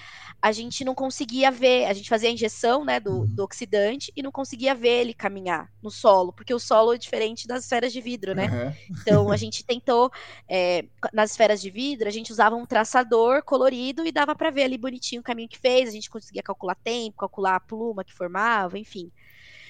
a 0.41 0.53
gente 0.53 0.85
não 0.85 0.95
conseguia 0.95 1.51
ver, 1.51 1.87
a 1.87 1.95
gente 1.95 2.09
fazia 2.09 2.29
a 2.29 2.33
injeção 2.33 2.85
né, 2.85 3.01
do, 3.01 3.21
uhum. 3.21 3.27
do, 3.27 3.43
oxidante 3.43 4.13
e 4.15 4.23
não 4.23 4.31
conseguia 4.31 4.75
ver 4.75 5.01
ele 5.01 5.15
caminhar 5.15 5.73
no 5.83 5.91
solo, 5.91 6.33
porque 6.33 6.53
o 6.53 6.59
solo 6.59 6.93
é 6.93 6.99
diferente 6.99 7.49
das 7.49 7.65
esferas 7.65 7.93
de 7.93 8.01
vidro, 8.01 8.35
né? 8.35 8.47
Uhum. 8.47 8.97
Então 9.01 9.33
a 9.33 9.37
gente 9.37 9.65
tentou, 9.65 10.11
é, 10.49 10.85
nas 11.13 11.31
esferas 11.31 11.61
de 11.61 11.71
vidro, 11.71 12.07
a 12.07 12.13
gente 12.13 12.31
usava 12.31 12.55
um 12.55 12.67
traçador 12.67 13.43
colorido 13.43 14.07
e 14.07 14.13
dava 14.13 14.35
para 14.35 14.51
ver 14.51 14.65
ali 14.65 14.77
bonitinho 14.77 15.21
o 15.21 15.25
caminho 15.25 15.49
que 15.49 15.59
fez, 15.59 15.89
a 15.89 15.93
gente 15.93 16.11
conseguia 16.11 16.43
calcular 16.43 16.75
tempo, 16.75 17.17
calcular 17.19 17.57
a 17.57 17.61
pluma 17.61 18.05
que 18.05 18.13
formava, 18.13 18.79
enfim. 18.79 19.11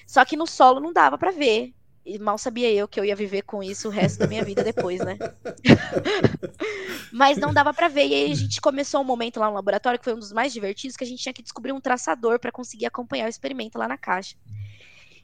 Só 0.05 0.23
que 0.23 0.37
no 0.37 0.45
solo 0.45 0.79
não 0.79 0.93
dava 0.93 1.17
para 1.17 1.31
ver. 1.31 1.73
E 2.05 2.19
mal 2.19 2.37
sabia 2.37 2.71
eu 2.71 2.87
que 2.87 2.99
eu 2.99 3.05
ia 3.05 3.15
viver 3.15 3.41
com 3.41 3.63
isso 3.63 3.87
o 3.87 3.91
resto 3.91 4.19
da 4.19 4.27
minha 4.27 4.43
vida 4.43 4.63
depois, 4.63 4.99
né? 4.99 5.17
Mas 7.11 7.37
não 7.37 7.51
dava 7.51 7.73
para 7.73 7.87
ver. 7.87 8.05
E 8.05 8.13
aí 8.13 8.31
a 8.31 8.35
gente 8.35 8.61
começou 8.61 9.01
um 9.01 9.05
momento 9.05 9.39
lá 9.39 9.47
no 9.47 9.55
laboratório 9.55 9.97
que 9.97 10.05
foi 10.05 10.13
um 10.13 10.19
dos 10.19 10.31
mais 10.31 10.53
divertidos, 10.53 10.95
que 10.95 11.03
a 11.03 11.07
gente 11.07 11.23
tinha 11.23 11.33
que 11.33 11.41
descobrir 11.41 11.71
um 11.71 11.81
traçador 11.81 12.39
para 12.39 12.51
conseguir 12.51 12.85
acompanhar 12.85 13.25
o 13.25 13.29
experimento 13.29 13.79
lá 13.79 13.87
na 13.87 13.97
caixa. 13.97 14.35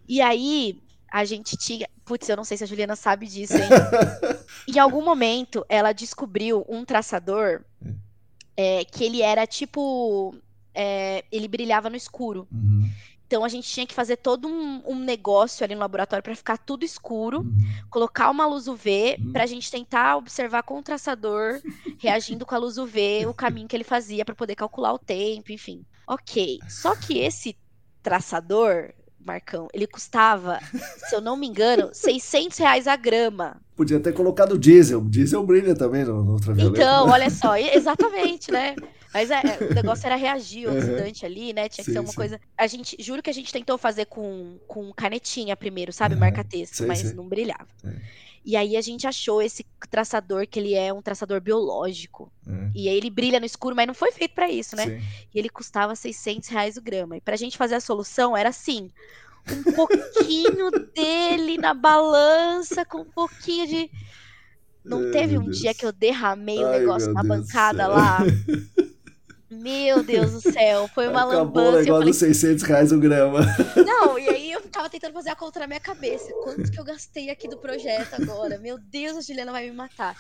E 0.07 0.21
aí 0.21 0.81
a 1.11 1.25
gente 1.25 1.57
tinha. 1.57 1.87
Putz, 2.05 2.27
eu 2.29 2.37
não 2.37 2.43
sei 2.43 2.57
se 2.57 2.63
a 2.63 2.67
Juliana 2.67 2.95
sabe 2.95 3.27
disso, 3.27 3.53
hein? 3.55 3.69
em 4.67 4.79
algum 4.79 5.03
momento 5.03 5.65
ela 5.69 5.91
descobriu 5.91 6.65
um 6.67 6.83
traçador 6.83 7.63
é, 8.55 8.85
que 8.85 9.03
ele 9.03 9.21
era 9.21 9.45
tipo. 9.45 10.33
É, 10.73 11.25
ele 11.31 11.49
brilhava 11.49 11.89
no 11.89 11.97
escuro. 11.97 12.47
Uhum. 12.51 12.89
Então 13.31 13.45
a 13.45 13.47
gente 13.47 13.69
tinha 13.69 13.87
que 13.87 13.93
fazer 13.93 14.17
todo 14.17 14.45
um, 14.45 14.83
um 14.85 14.99
negócio 14.99 15.63
ali 15.63 15.73
no 15.73 15.79
laboratório 15.79 16.21
para 16.21 16.35
ficar 16.35 16.57
tudo 16.57 16.83
escuro, 16.83 17.39
uhum. 17.39 17.83
colocar 17.89 18.29
uma 18.29 18.45
luz 18.45 18.67
UV 18.67 19.15
uhum. 19.17 19.31
para 19.31 19.45
a 19.45 19.47
gente 19.47 19.71
tentar 19.71 20.17
observar 20.17 20.63
com 20.63 20.79
o 20.79 20.83
traçador, 20.83 21.61
reagindo 21.97 22.45
com 22.45 22.53
a 22.53 22.57
luz 22.57 22.77
UV, 22.77 23.25
o 23.27 23.33
caminho 23.33 23.69
que 23.69 23.75
ele 23.77 23.85
fazia 23.85 24.25
para 24.25 24.35
poder 24.35 24.55
calcular 24.55 24.91
o 24.91 24.99
tempo, 24.99 25.49
enfim. 25.49 25.85
Ok. 26.05 26.59
Só 26.67 26.93
que 26.93 27.19
esse 27.19 27.57
traçador, 28.03 28.93
Marcão, 29.25 29.67
ele 29.73 29.87
custava, 29.87 30.59
se 31.07 31.15
eu 31.15 31.21
não 31.21 31.35
me 31.35 31.47
engano, 31.47 31.89
600 31.93 32.57
reais 32.57 32.87
a 32.87 32.95
grama. 32.95 33.57
Podia 33.75 33.99
ter 33.99 34.13
colocado 34.13 34.57
diesel. 34.57 35.01
Diesel 35.01 35.43
brilha 35.43 35.75
também 35.75 36.03
no, 36.03 36.23
no 36.23 36.31
ultravioleta. 36.33 36.81
Então, 36.81 37.09
olha 37.09 37.29
só, 37.31 37.57
exatamente, 37.57 38.51
né? 38.51 38.75
Mas 39.13 39.29
é, 39.29 39.41
o 39.69 39.73
negócio 39.73 40.05
era 40.05 40.15
reagir 40.15 40.67
o 40.67 40.73
oxidante 40.73 41.25
uhum. 41.25 41.31
ali, 41.31 41.53
né? 41.53 41.67
Tinha 41.67 41.83
que 41.83 41.91
sim, 41.91 41.93
ser 41.93 41.99
uma 41.99 42.09
sim. 42.09 42.15
coisa. 42.15 42.39
A 42.57 42.65
gente, 42.67 42.95
juro 42.99 43.21
que 43.21 43.29
a 43.29 43.33
gente 43.33 43.51
tentou 43.51 43.77
fazer 43.77 44.05
com, 44.05 44.57
com 44.67 44.91
canetinha 44.93 45.55
primeiro, 45.57 45.91
sabe? 45.91 46.13
Uhum. 46.13 46.21
Marca-texto, 46.21 46.87
mas 46.87 46.99
sim. 46.99 47.13
não 47.13 47.27
brilhava. 47.27 47.67
É. 47.83 47.95
E 48.43 48.55
aí 48.55 48.75
a 48.75 48.81
gente 48.81 49.05
achou 49.05 49.41
esse 49.41 49.65
traçador 49.89 50.47
que 50.47 50.59
ele 50.59 50.73
é 50.73 50.91
um 50.91 51.01
traçador 51.01 51.39
biológico. 51.39 52.31
Uhum. 52.45 52.71
E 52.73 52.89
aí 52.89 52.97
ele 52.97 53.09
brilha 53.09 53.39
no 53.39 53.45
escuro, 53.45 53.75
mas 53.75 53.85
não 53.85 53.93
foi 53.93 54.11
feito 54.11 54.33
para 54.33 54.49
isso, 54.49 54.75
né? 54.75 55.01
E 55.33 55.37
ele 55.37 55.49
custava 55.49 55.95
600 55.95 56.49
reais 56.49 56.75
o 56.75 56.81
grama. 56.81 57.17
E 57.17 57.21
pra 57.21 57.35
gente 57.35 57.57
fazer 57.57 57.75
a 57.75 57.79
solução 57.79 58.35
era 58.35 58.49
assim: 58.49 58.89
um 59.49 59.71
pouquinho 59.73 60.71
dele 60.95 61.57
na 61.57 61.73
balança, 61.73 62.83
com 62.83 63.01
um 63.01 63.05
pouquinho 63.05 63.67
de. 63.67 63.91
Não 64.83 65.03
Ai, 65.05 65.11
teve 65.11 65.37
um 65.37 65.43
Deus. 65.43 65.59
dia 65.59 65.73
que 65.75 65.85
eu 65.85 65.91
derramei 65.91 66.63
o 66.63 66.71
negócio 66.71 67.13
na 67.13 67.21
Deus 67.21 67.45
bancada 67.45 67.87
lá? 67.87 68.19
Meu 69.51 70.01
Deus 70.01 70.31
do 70.31 70.41
céu, 70.41 70.87
foi 70.87 71.09
uma 71.09 71.23
Acabou 71.23 71.35
lambança. 71.35 71.49
Acabou 71.49 71.69
o 71.69 72.05
negócio 72.05 72.13
falei... 72.13 72.13
600 72.13 72.63
reais 72.63 72.91
o 72.93 72.97
grama. 72.97 73.41
Não, 73.85 74.17
e 74.17 74.29
aí 74.29 74.51
eu 74.51 74.61
ficava 74.61 74.89
tentando 74.89 75.13
fazer 75.13 75.29
a 75.29 75.35
conta 75.35 75.59
na 75.59 75.67
minha 75.67 75.79
cabeça. 75.79 76.31
Quanto 76.43 76.71
que 76.71 76.79
eu 76.79 76.83
gastei 76.85 77.29
aqui 77.29 77.49
do 77.49 77.57
projeto 77.57 78.13
agora? 78.13 78.57
Meu 78.57 78.77
Deus, 78.77 79.17
a 79.17 79.21
Juliana 79.21 79.51
vai 79.51 79.69
me 79.69 79.75
matar. 79.75 80.15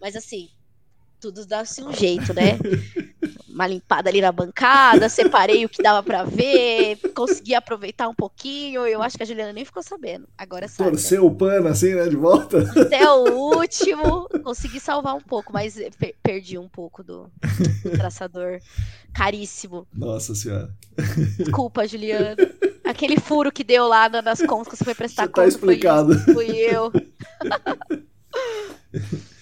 Mas 0.00 0.16
assim, 0.16 0.48
tudo 1.20 1.46
dá-se 1.46 1.82
um 1.82 1.92
jeito, 1.92 2.32
né? 2.32 2.58
Uma 3.48 3.66
limpada 3.66 4.08
ali 4.08 4.20
na 4.20 4.32
bancada, 4.32 5.08
separei 5.08 5.64
o 5.64 5.68
que 5.68 5.82
dava 5.82 6.02
para 6.02 6.24
ver, 6.24 6.96
consegui 7.14 7.54
aproveitar 7.54 8.08
um 8.08 8.14
pouquinho. 8.14 8.86
Eu 8.86 9.02
acho 9.02 9.16
que 9.16 9.22
a 9.22 9.26
Juliana 9.26 9.52
nem 9.52 9.64
ficou 9.64 9.82
sabendo. 9.82 10.26
Agora 10.38 10.66
sabe. 10.66 10.84
Né? 10.84 10.96
Torceu 10.96 11.26
o 11.26 11.34
pano 11.34 11.68
assim, 11.68 11.94
né? 11.94 12.08
De 12.08 12.16
volta. 12.16 12.58
Até 12.80 13.08
o 13.10 13.54
último, 13.54 14.28
consegui 14.42 14.80
salvar 14.80 15.14
um 15.14 15.20
pouco, 15.20 15.52
mas 15.52 15.74
per 15.98 16.14
perdi 16.22 16.56
um 16.56 16.68
pouco 16.68 17.02
do, 17.02 17.30
do 17.82 17.90
traçador 17.90 18.60
caríssimo. 19.12 19.86
Nossa 19.92 20.34
senhora. 20.34 20.72
Desculpa, 21.36 21.86
Juliana. 21.86 22.36
Aquele 22.84 23.20
furo 23.20 23.52
que 23.52 23.64
deu 23.64 23.86
lá 23.86 24.08
nas 24.08 24.40
contas 24.42 24.68
que 24.68 24.78
você 24.78 24.84
foi 24.84 24.94
prestar 24.94 25.26
você 25.26 25.32
tá 25.32 25.46
explicado. 25.46 26.18
Fui, 26.20 26.34
fui 26.34 26.56
eu. 26.56 26.90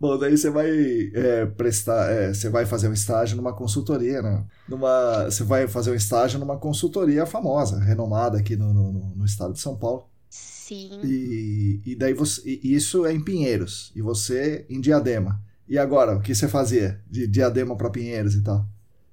Bom, 0.00 0.16
daí 0.16 0.34
você 0.34 0.48
vai 0.48 0.70
é, 1.12 1.44
prestar, 1.44 2.10
é, 2.10 2.32
você 2.32 2.48
vai 2.48 2.64
fazer 2.64 2.88
um 2.88 2.92
estágio 2.94 3.36
numa 3.36 3.52
consultoria, 3.52 4.22
né? 4.22 4.46
Numa, 4.66 5.24
você 5.26 5.44
vai 5.44 5.68
fazer 5.68 5.90
um 5.90 5.94
estágio 5.94 6.40
numa 6.40 6.56
consultoria 6.56 7.26
famosa, 7.26 7.78
renomada 7.78 8.38
aqui 8.38 8.56
no, 8.56 8.72
no, 8.72 8.92
no 9.14 9.24
estado 9.26 9.52
de 9.52 9.60
São 9.60 9.76
Paulo. 9.76 10.08
Sim. 10.30 11.00
E, 11.04 11.82
e 11.84 11.94
daí 11.94 12.14
você, 12.14 12.40
e 12.46 12.74
isso 12.74 13.04
é 13.04 13.12
em 13.12 13.22
Pinheiros 13.22 13.92
e 13.94 14.00
você 14.00 14.64
em 14.70 14.80
Diadema. 14.80 15.38
E 15.68 15.76
agora, 15.76 16.16
o 16.16 16.20
que 16.22 16.34
você 16.34 16.48
fazia 16.48 16.98
de 17.08 17.26
Diadema 17.26 17.76
para 17.76 17.90
Pinheiros 17.90 18.34
e 18.34 18.42
tal? 18.42 18.64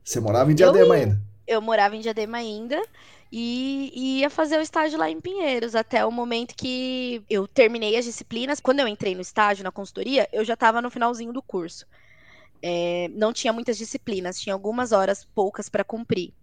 Você 0.02 0.22
morava 0.22 0.52
em 0.54 0.56
Diadema 0.56 0.86
eu, 0.86 0.92
ainda? 0.94 1.22
Eu 1.46 1.62
morava 1.62 1.98
em 1.98 2.00
Diadema 2.00 2.38
ainda 2.38 2.82
e, 3.32 3.92
e 3.94 4.20
ia 4.20 4.30
fazer 4.30 4.58
o 4.58 4.62
estágio 4.62 4.98
lá 4.98 5.10
em 5.10 5.20
Pinheiros, 5.20 5.76
até 5.76 6.06
o 6.06 6.12
momento 6.12 6.56
que 6.56 7.24
eu 7.30 7.48
terminei 7.48 7.98
as 7.98 8.06
disciplinas. 8.06 8.60
Quando 8.60 8.80
eu 8.80 8.88
entrei 8.88 9.16
no 9.16 9.22
estágio, 9.22 9.64
na 9.64 9.72
consultoria, 9.72 10.30
eu 10.32 10.46
já 10.46 10.54
estava 10.54 10.82
no 10.82 10.90
finalzinho 10.90 11.34
do 11.34 11.42
curso. 11.42 11.86
É, 12.62 13.10
não 13.14 13.34
tinha 13.34 13.54
muitas 13.54 13.78
disciplinas, 13.78 14.40
tinha 14.40 14.54
algumas 14.54 14.92
horas 14.92 15.26
poucas 15.36 15.70
para 15.70 15.84
cumprir. 15.84 16.34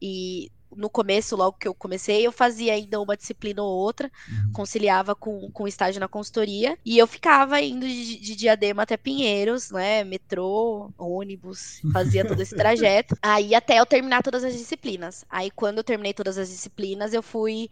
E 0.00 0.50
no 0.76 0.88
começo, 0.88 1.36
logo 1.36 1.56
que 1.58 1.68
eu 1.68 1.74
comecei, 1.74 2.26
eu 2.26 2.32
fazia 2.32 2.72
ainda 2.72 3.00
uma 3.00 3.16
disciplina 3.16 3.62
ou 3.62 3.68
outra, 3.68 4.10
uhum. 4.28 4.52
conciliava 4.52 5.14
com, 5.14 5.50
com 5.50 5.68
estágio 5.68 6.00
na 6.00 6.08
consultoria, 6.08 6.78
e 6.84 6.98
eu 6.98 7.06
ficava 7.06 7.60
indo 7.60 7.86
de, 7.86 8.18
de 8.18 8.36
Diadema 8.36 8.82
até 8.82 8.96
Pinheiros, 8.96 9.70
né, 9.70 10.04
metrô, 10.04 10.90
ônibus, 10.98 11.80
fazia 11.92 12.24
todo 12.24 12.40
esse 12.40 12.54
trajeto, 12.56 13.16
aí 13.22 13.54
até 13.54 13.78
eu 13.78 13.86
terminar 13.86 14.22
todas 14.22 14.44
as 14.44 14.56
disciplinas. 14.56 15.24
Aí 15.28 15.50
quando 15.50 15.78
eu 15.78 15.84
terminei 15.84 16.12
todas 16.12 16.38
as 16.38 16.48
disciplinas, 16.48 17.12
eu 17.12 17.22
fui 17.22 17.68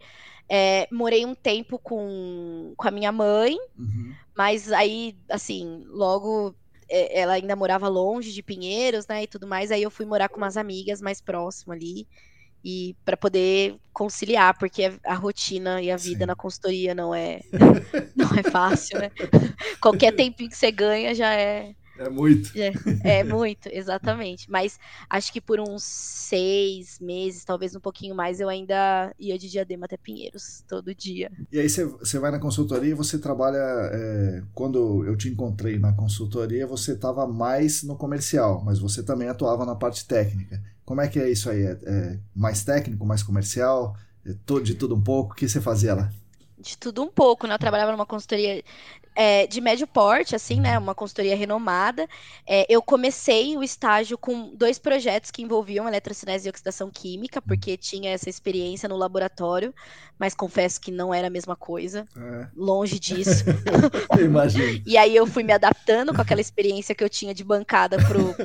é, 0.49 0.87
morei 0.91 1.25
um 1.25 1.33
tempo 1.33 1.79
com, 1.79 2.73
com 2.75 2.87
a 2.87 2.91
minha 2.91 3.11
mãe, 3.11 3.57
uhum. 3.77 4.13
mas 4.35 4.71
aí, 4.71 5.15
assim, 5.29 5.85
logo 5.87 6.53
é, 6.89 7.21
ela 7.21 7.33
ainda 7.33 7.55
morava 7.55 7.87
longe 7.87 8.33
de 8.33 8.43
Pinheiros, 8.43 9.07
né, 9.07 9.23
e 9.23 9.27
tudo 9.27 9.47
mais, 9.47 9.71
aí 9.71 9.81
eu 9.81 9.89
fui 9.89 10.05
morar 10.05 10.27
com 10.27 10.37
umas 10.37 10.57
amigas 10.57 11.01
mais 11.01 11.21
próximo 11.21 11.71
ali 11.71 12.05
e 12.63 12.95
para 13.03 13.17
poder 13.17 13.75
conciliar, 13.93 14.57
porque 14.57 14.93
a, 15.03 15.15
rotina 15.15 15.81
e 15.81 15.91
a 15.91 15.97
vida 15.97 16.21
Sim. 16.21 16.25
na 16.25 16.35
consultoria 16.35 16.95
não 16.95 17.13
é 17.13 17.41
não 18.15 18.29
é 18.37 18.43
fácil, 18.43 18.99
né? 18.99 19.11
Qualquer 19.81 20.13
tempinho 20.15 20.49
que 20.49 20.57
você 20.57 20.71
ganha 20.71 21.13
já 21.13 21.33
é 21.33 21.73
é 22.01 22.09
muito. 22.09 22.51
É, 22.55 23.19
é, 23.19 23.23
muito, 23.23 23.69
exatamente. 23.71 24.49
Mas 24.49 24.79
acho 25.07 25.31
que 25.31 25.39
por 25.39 25.59
uns 25.59 25.83
seis 25.83 26.97
meses, 26.99 27.45
talvez 27.45 27.75
um 27.75 27.79
pouquinho 27.79 28.15
mais, 28.15 28.39
eu 28.39 28.49
ainda 28.49 29.13
ia 29.19 29.37
de 29.37 29.49
Diadema 29.49 29.85
até 29.85 29.97
Pinheiros, 29.97 30.63
todo 30.67 30.95
dia. 30.95 31.31
E 31.51 31.59
aí 31.59 31.69
você 31.69 32.17
vai 32.17 32.31
na 32.31 32.39
consultoria 32.39 32.91
e 32.91 32.95
você 32.95 33.19
trabalha. 33.19 33.59
É, 33.59 34.43
quando 34.53 35.05
eu 35.05 35.15
te 35.15 35.29
encontrei 35.29 35.77
na 35.77 35.93
consultoria, 35.93 36.65
você 36.65 36.93
estava 36.93 37.27
mais 37.27 37.83
no 37.83 37.95
comercial, 37.95 38.63
mas 38.63 38.79
você 38.79 39.03
também 39.03 39.27
atuava 39.27 39.65
na 39.65 39.75
parte 39.75 40.05
técnica. 40.07 40.61
Como 40.85 41.01
é 41.01 41.07
que 41.07 41.19
é 41.19 41.29
isso 41.29 41.49
aí? 41.49 41.63
É, 41.63 41.79
é 41.85 42.19
mais 42.35 42.63
técnico, 42.63 43.05
mais 43.05 43.23
comercial? 43.23 43.95
É 44.25 44.33
de 44.61 44.75
tudo 44.75 44.95
um 44.95 45.01
pouco? 45.01 45.33
O 45.33 45.35
que 45.35 45.47
você 45.47 45.61
fazia 45.61 45.93
lá? 45.93 46.11
De 46.57 46.77
tudo 46.77 47.01
um 47.01 47.07
pouco, 47.09 47.47
né? 47.47 47.55
Eu 47.55 47.59
trabalhava 47.59 47.91
numa 47.91 48.05
consultoria 48.05 48.63
é, 49.15 49.45
de 49.45 49.59
médio 49.59 49.85
porte, 49.85 50.35
assim, 50.35 50.59
né? 50.59 50.77
Uma 50.77 50.95
consultoria 50.95 51.35
renomada. 51.35 52.07
É, 52.47 52.65
eu 52.69 52.81
comecei 52.81 53.57
o 53.57 53.63
estágio 53.63 54.17
com 54.17 54.55
dois 54.55 54.79
projetos 54.79 55.31
que 55.31 55.41
envolviam 55.41 55.87
eletrocinese 55.87 56.47
e 56.47 56.49
oxidação 56.49 56.89
química, 56.89 57.41
porque 57.41 57.75
tinha 57.75 58.11
essa 58.11 58.29
experiência 58.29 58.87
no 58.87 58.95
laboratório, 58.95 59.73
mas 60.17 60.33
confesso 60.33 60.79
que 60.79 60.91
não 60.91 61.13
era 61.13 61.27
a 61.27 61.31
mesma 61.31 61.55
coisa. 61.55 62.05
É. 62.15 62.47
Longe 62.55 62.99
disso. 62.99 63.43
Imagino. 64.19 64.81
e 64.85 64.97
aí 64.97 65.15
eu 65.15 65.27
fui 65.27 65.43
me 65.43 65.51
adaptando 65.51 66.13
com 66.13 66.21
aquela 66.21 66.41
experiência 66.41 66.95
que 66.95 67.03
eu 67.03 67.09
tinha 67.09 67.33
de 67.33 67.43
bancada 67.43 67.97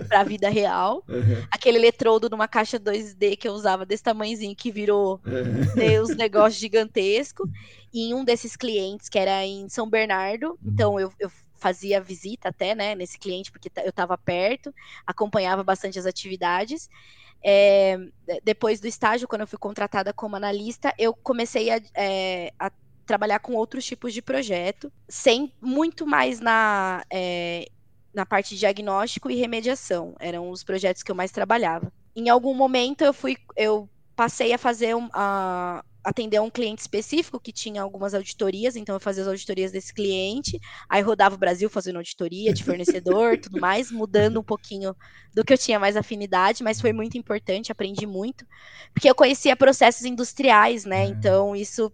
para 0.08 0.20
a 0.20 0.24
vida 0.24 0.48
real. 0.48 1.04
Uhum. 1.08 1.44
Aquele 1.50 1.78
eletrodo 1.78 2.28
numa 2.28 2.48
caixa 2.48 2.78
2D 2.78 3.36
que 3.36 3.46
eu 3.46 3.52
usava 3.52 3.86
desse 3.86 4.02
tamanhozinho 4.02 4.56
que 4.56 4.70
virou 4.70 5.20
uhum. 5.24 5.74
né, 5.76 6.00
os 6.00 6.16
negócios 6.16 6.60
gigantescos. 6.60 7.48
E 7.98 8.12
um 8.12 8.22
desses 8.22 8.56
clientes, 8.56 9.08
que 9.08 9.18
era 9.18 9.42
em 9.46 9.70
São 9.70 9.88
Bernardo, 9.88 10.58
então 10.62 11.00
eu, 11.00 11.10
eu 11.18 11.30
fazia 11.54 11.98
visita 11.98 12.50
até, 12.50 12.74
né, 12.74 12.94
nesse 12.94 13.18
cliente, 13.18 13.50
porque 13.50 13.70
eu 13.82 13.88
estava 13.88 14.18
perto, 14.18 14.70
acompanhava 15.06 15.64
bastante 15.64 15.98
as 15.98 16.04
atividades. 16.04 16.90
É, 17.42 17.98
depois 18.44 18.80
do 18.80 18.86
estágio, 18.86 19.26
quando 19.26 19.40
eu 19.40 19.46
fui 19.46 19.58
contratada 19.58 20.12
como 20.12 20.36
analista, 20.36 20.92
eu 20.98 21.14
comecei 21.14 21.70
a, 21.70 21.80
é, 21.94 22.52
a 22.58 22.70
trabalhar 23.06 23.38
com 23.38 23.54
outros 23.54 23.86
tipos 23.86 24.12
de 24.12 24.20
projeto, 24.20 24.92
sem 25.08 25.50
muito 25.58 26.06
mais 26.06 26.38
na, 26.38 27.02
é, 27.10 27.66
na 28.12 28.26
parte 28.26 28.50
de 28.50 28.58
diagnóstico 28.58 29.30
e 29.30 29.36
remediação. 29.36 30.14
Eram 30.20 30.50
os 30.50 30.62
projetos 30.62 31.02
que 31.02 31.10
eu 31.10 31.16
mais 31.16 31.30
trabalhava. 31.32 31.90
Em 32.14 32.28
algum 32.28 32.52
momento 32.52 33.00
eu 33.00 33.14
fui, 33.14 33.38
eu 33.56 33.88
passei 34.14 34.52
a 34.52 34.58
fazer 34.58 34.94
um, 34.94 35.08
a, 35.14 35.82
atender 36.06 36.40
um 36.40 36.48
cliente 36.48 36.82
específico 36.82 37.40
que 37.40 37.52
tinha 37.52 37.82
algumas 37.82 38.14
auditorias, 38.14 38.76
então 38.76 38.94
eu 38.94 39.00
fazia 39.00 39.24
as 39.24 39.28
auditorias 39.28 39.72
desse 39.72 39.92
cliente, 39.92 40.56
aí 40.88 41.02
rodava 41.02 41.34
o 41.34 41.38
Brasil 41.38 41.68
fazendo 41.68 41.96
auditoria 41.96 42.54
de 42.54 42.62
fornecedor, 42.62 43.36
tudo 43.42 43.60
mais, 43.60 43.90
mudando 43.90 44.38
um 44.38 44.44
pouquinho 44.44 44.94
do 45.34 45.44
que 45.44 45.52
eu 45.52 45.58
tinha 45.58 45.80
mais 45.80 45.96
afinidade, 45.96 46.62
mas 46.62 46.80
foi 46.80 46.92
muito 46.92 47.18
importante, 47.18 47.72
aprendi 47.72 48.06
muito, 48.06 48.46
porque 48.94 49.10
eu 49.10 49.16
conhecia 49.16 49.56
processos 49.56 50.04
industriais, 50.04 50.84
né? 50.84 51.06
É. 51.06 51.08
Então 51.08 51.56
isso 51.56 51.92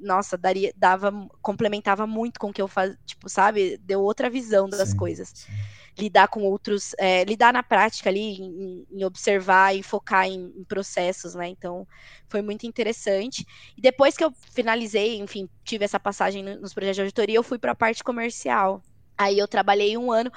nossa, 0.00 0.36
daria, 0.36 0.72
dava, 0.74 1.12
complementava 1.40 2.06
muito 2.06 2.40
com 2.40 2.48
o 2.48 2.52
que 2.52 2.60
eu 2.60 2.66
fazia, 2.66 2.98
tipo, 3.04 3.28
sabe, 3.28 3.78
deu 3.82 4.00
outra 4.00 4.28
visão 4.28 4.68
das 4.68 4.88
sim, 4.88 4.96
coisas. 4.96 5.30
Sim 5.32 5.52
lidar 5.98 6.28
com 6.28 6.42
outros, 6.42 6.94
é, 6.98 7.24
lidar 7.24 7.52
na 7.52 7.62
prática 7.62 8.08
ali, 8.08 8.40
em, 8.40 8.86
em 8.90 9.04
observar 9.04 9.74
e 9.74 9.82
focar 9.82 10.26
em, 10.26 10.52
em, 10.56 10.64
processos, 10.64 11.34
né? 11.34 11.48
Então, 11.48 11.86
foi 12.28 12.40
muito 12.40 12.66
interessante. 12.66 13.46
E 13.76 13.80
depois 13.80 14.16
que 14.16 14.24
eu 14.24 14.32
finalizei, 14.52 15.18
enfim, 15.18 15.48
tive 15.64 15.84
essa 15.84 16.00
passagem 16.00 16.42
nos 16.42 16.72
projetos 16.72 16.96
de 16.96 17.02
auditoria, 17.02 17.36
eu 17.36 17.42
fui 17.42 17.58
para 17.58 17.72
a 17.72 17.76
parte 17.76 18.02
comercial. 18.02 18.82
Aí 19.16 19.38
eu 19.38 19.46
trabalhei 19.46 19.96
um 19.96 20.10
ano 20.10 20.32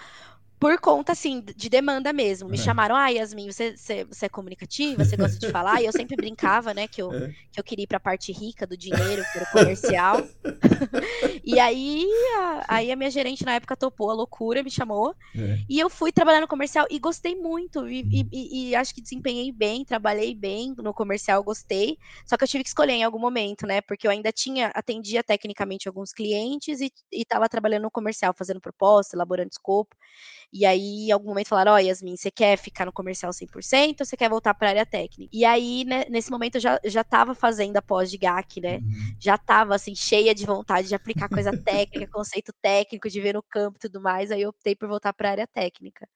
por 0.65 0.79
conta, 0.79 1.11
assim, 1.11 1.43
de 1.55 1.69
demanda 1.69 2.11
mesmo. 2.11 2.49
Me 2.49 2.57
é. 2.57 2.59
chamaram, 2.59 2.95
ah, 2.95 3.07
Yasmin, 3.07 3.51
você, 3.51 3.77
você, 3.77 4.03
você, 4.03 4.25
é 4.25 4.29
comunicativa, 4.29 5.05
você 5.05 5.15
gosta 5.15 5.37
de 5.37 5.51
falar? 5.51 5.79
E 5.79 5.85
eu 5.85 5.91
sempre 5.91 6.15
brincava, 6.15 6.73
né, 6.73 6.87
que 6.87 6.99
eu, 6.99 7.13
é. 7.13 7.31
que 7.51 7.59
eu 7.59 7.63
queria 7.63 7.83
ir 7.83 7.87
pra 7.87 7.99
parte 7.99 8.31
rica 8.31 8.65
do 8.65 8.75
dinheiro, 8.75 9.23
para 9.31 9.43
o 9.43 9.51
comercial. 9.51 10.27
e 11.45 11.59
aí 11.59 12.03
a, 12.39 12.65
aí 12.67 12.91
a 12.91 12.95
minha 12.95 13.11
gerente 13.11 13.45
na 13.45 13.53
época 13.53 13.77
topou 13.77 14.09
a 14.09 14.15
loucura, 14.15 14.63
me 14.63 14.71
chamou. 14.71 15.15
É. 15.35 15.59
E 15.69 15.79
eu 15.79 15.87
fui 15.87 16.11
trabalhar 16.11 16.41
no 16.41 16.47
comercial 16.47 16.87
e 16.89 16.97
gostei 16.97 17.35
muito. 17.35 17.87
E, 17.87 17.99
e, 18.01 18.27
e, 18.31 18.69
e, 18.69 18.75
acho 18.75 18.95
que 18.95 19.01
desempenhei 19.01 19.51
bem, 19.51 19.85
trabalhei 19.85 20.33
bem 20.33 20.73
no 20.79 20.95
comercial, 20.95 21.43
gostei. 21.43 21.95
Só 22.25 22.37
que 22.37 22.43
eu 22.43 22.47
tive 22.47 22.63
que 22.63 22.69
escolher 22.69 22.93
em 22.93 23.03
algum 23.03 23.19
momento, 23.19 23.67
né, 23.67 23.81
porque 23.81 24.07
eu 24.07 24.11
ainda 24.11 24.31
tinha, 24.31 24.71
atendia 24.73 25.23
tecnicamente 25.23 25.87
alguns 25.87 26.11
clientes 26.11 26.81
e 26.81 26.91
estava 27.11 27.47
trabalhando 27.47 27.83
no 27.83 27.91
comercial, 27.91 28.33
fazendo 28.35 28.59
proposta, 28.59 29.15
elaborando 29.15 29.51
escopo. 29.51 29.95
E 30.57 30.65
aí, 30.65 31.07
em 31.07 31.11
algum 31.11 31.27
momento, 31.27 31.49
falaram: 31.49 31.73
Ó, 31.73 31.75
oh, 31.75 31.79
Yasmin, 31.79 32.15
você 32.15 32.31
quer 32.31 32.57
ficar 32.57 32.85
no 32.85 32.93
comercial 32.93 33.33
100% 33.33 33.99
ou 33.99 34.05
você 34.05 34.15
quer 34.15 34.29
voltar 34.29 34.53
para 34.53 34.69
a 34.69 34.71
área 34.71 34.85
técnica? 34.85 35.29
E 35.35 35.43
aí, 35.43 35.83
né, 35.83 36.05
nesse 36.09 36.31
momento, 36.31 36.55
eu 36.55 36.61
já, 36.61 36.79
já 36.85 37.03
tava 37.03 37.35
fazendo 37.35 37.75
a 37.75 37.81
pós 37.81 38.09
de 38.09 38.17
GAC, 38.17 38.61
né? 38.61 38.77
Uhum. 38.77 39.15
Já 39.19 39.37
tava, 39.37 39.75
assim, 39.75 39.93
cheia 39.93 40.33
de 40.33 40.45
vontade 40.45 40.87
de 40.87 40.95
aplicar 40.95 41.27
coisa 41.27 41.51
técnica, 41.61 42.07
conceito 42.09 42.53
técnico, 42.61 43.09
de 43.09 43.19
ver 43.19 43.33
no 43.33 43.43
campo 43.43 43.75
e 43.75 43.81
tudo 43.81 43.99
mais. 43.99 44.31
Aí, 44.31 44.43
eu 44.43 44.49
optei 44.49 44.77
por 44.77 44.87
voltar 44.87 45.11
para 45.11 45.27
a 45.27 45.31
área 45.31 45.47
técnica. 45.47 46.07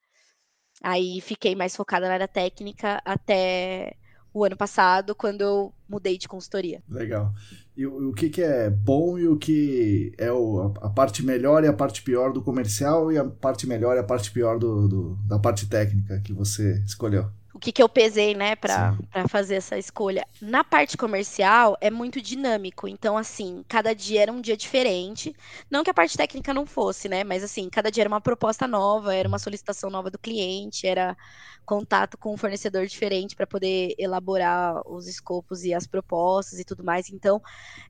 Aí, 0.82 1.20
fiquei 1.20 1.54
mais 1.54 1.76
focada 1.76 2.08
na 2.08 2.14
área 2.14 2.28
técnica 2.28 3.02
até 3.04 3.98
o 4.34 4.46
ano 4.46 4.56
passado, 4.56 5.14
quando 5.14 5.42
eu 5.42 5.74
mudei 5.90 6.18
de 6.18 6.30
consultoria. 6.30 6.82
Legal. 6.88 7.34
E 7.80 7.88
o, 7.88 8.10
o 8.10 8.14
que, 8.14 8.28
que 8.28 8.42
é 8.42 8.70
bom 8.70 9.18
e 9.18 9.26
o 9.26 9.38
que 9.38 10.12
é 10.18 10.30
o, 10.30 10.74
a, 10.82 10.88
a, 10.88 10.90
parte 10.90 11.26
melhor 11.26 11.64
e 11.64 11.68
a 11.68 11.72
parte 11.72 12.04
pior 12.04 12.34
do 12.34 12.42
comercial 12.42 13.10
e 13.10 13.18
a 13.18 13.24
parte 13.24 13.66
melhor 13.66 13.96
e 13.96 14.00
a 14.00 14.04
parte 14.04 14.32
pior 14.32 14.60
do, 14.60 14.86
do, 14.90 15.16
da 15.26 15.40
parte 15.40 15.66
técnica 15.66 16.20
que 16.20 16.34
você 16.34 16.84
escolheu? 16.86 17.32
O 17.60 17.62
que, 17.62 17.74
que 17.74 17.84
eu 17.84 17.90
pesei, 17.90 18.34
né, 18.34 18.56
para 18.56 18.96
fazer 19.28 19.56
essa 19.56 19.78
escolha. 19.78 20.26
Na 20.42 20.64
parte 20.64 20.96
comercial 20.96 21.78
é 21.82 21.92
muito 21.92 22.22
dinâmico, 22.22 22.88
então 22.88 23.18
assim, 23.18 23.66
cada 23.68 23.94
dia 23.94 24.22
era 24.22 24.32
um 24.32 24.40
dia 24.40 24.56
diferente. 24.56 25.36
Não 25.70 25.84
que 25.84 25.90
a 25.90 25.94
parte 25.94 26.16
técnica 26.16 26.54
não 26.54 26.66
fosse, 26.66 27.10
né, 27.10 27.22
mas 27.26 27.44
assim, 27.44 27.70
cada 27.70 27.92
dia 27.92 28.04
era 28.04 28.08
uma 28.08 28.22
proposta 28.22 28.66
nova, 28.66 29.14
era 29.14 29.28
uma 29.28 29.38
solicitação 29.38 29.90
nova 29.90 30.10
do 30.10 30.18
cliente, 30.18 30.88
era 30.88 31.18
contato 31.66 32.18
com 32.18 32.34
um 32.34 32.38
fornecedor 32.38 32.88
diferente 32.88 33.36
para 33.36 33.46
poder 33.46 33.94
elaborar 34.00 34.82
os 34.90 35.06
escopos 35.06 35.66
e 35.66 35.74
as 35.74 35.86
propostas 35.86 36.60
e 36.60 36.64
tudo 36.64 36.82
mais. 36.82 37.10
Então, 37.10 37.42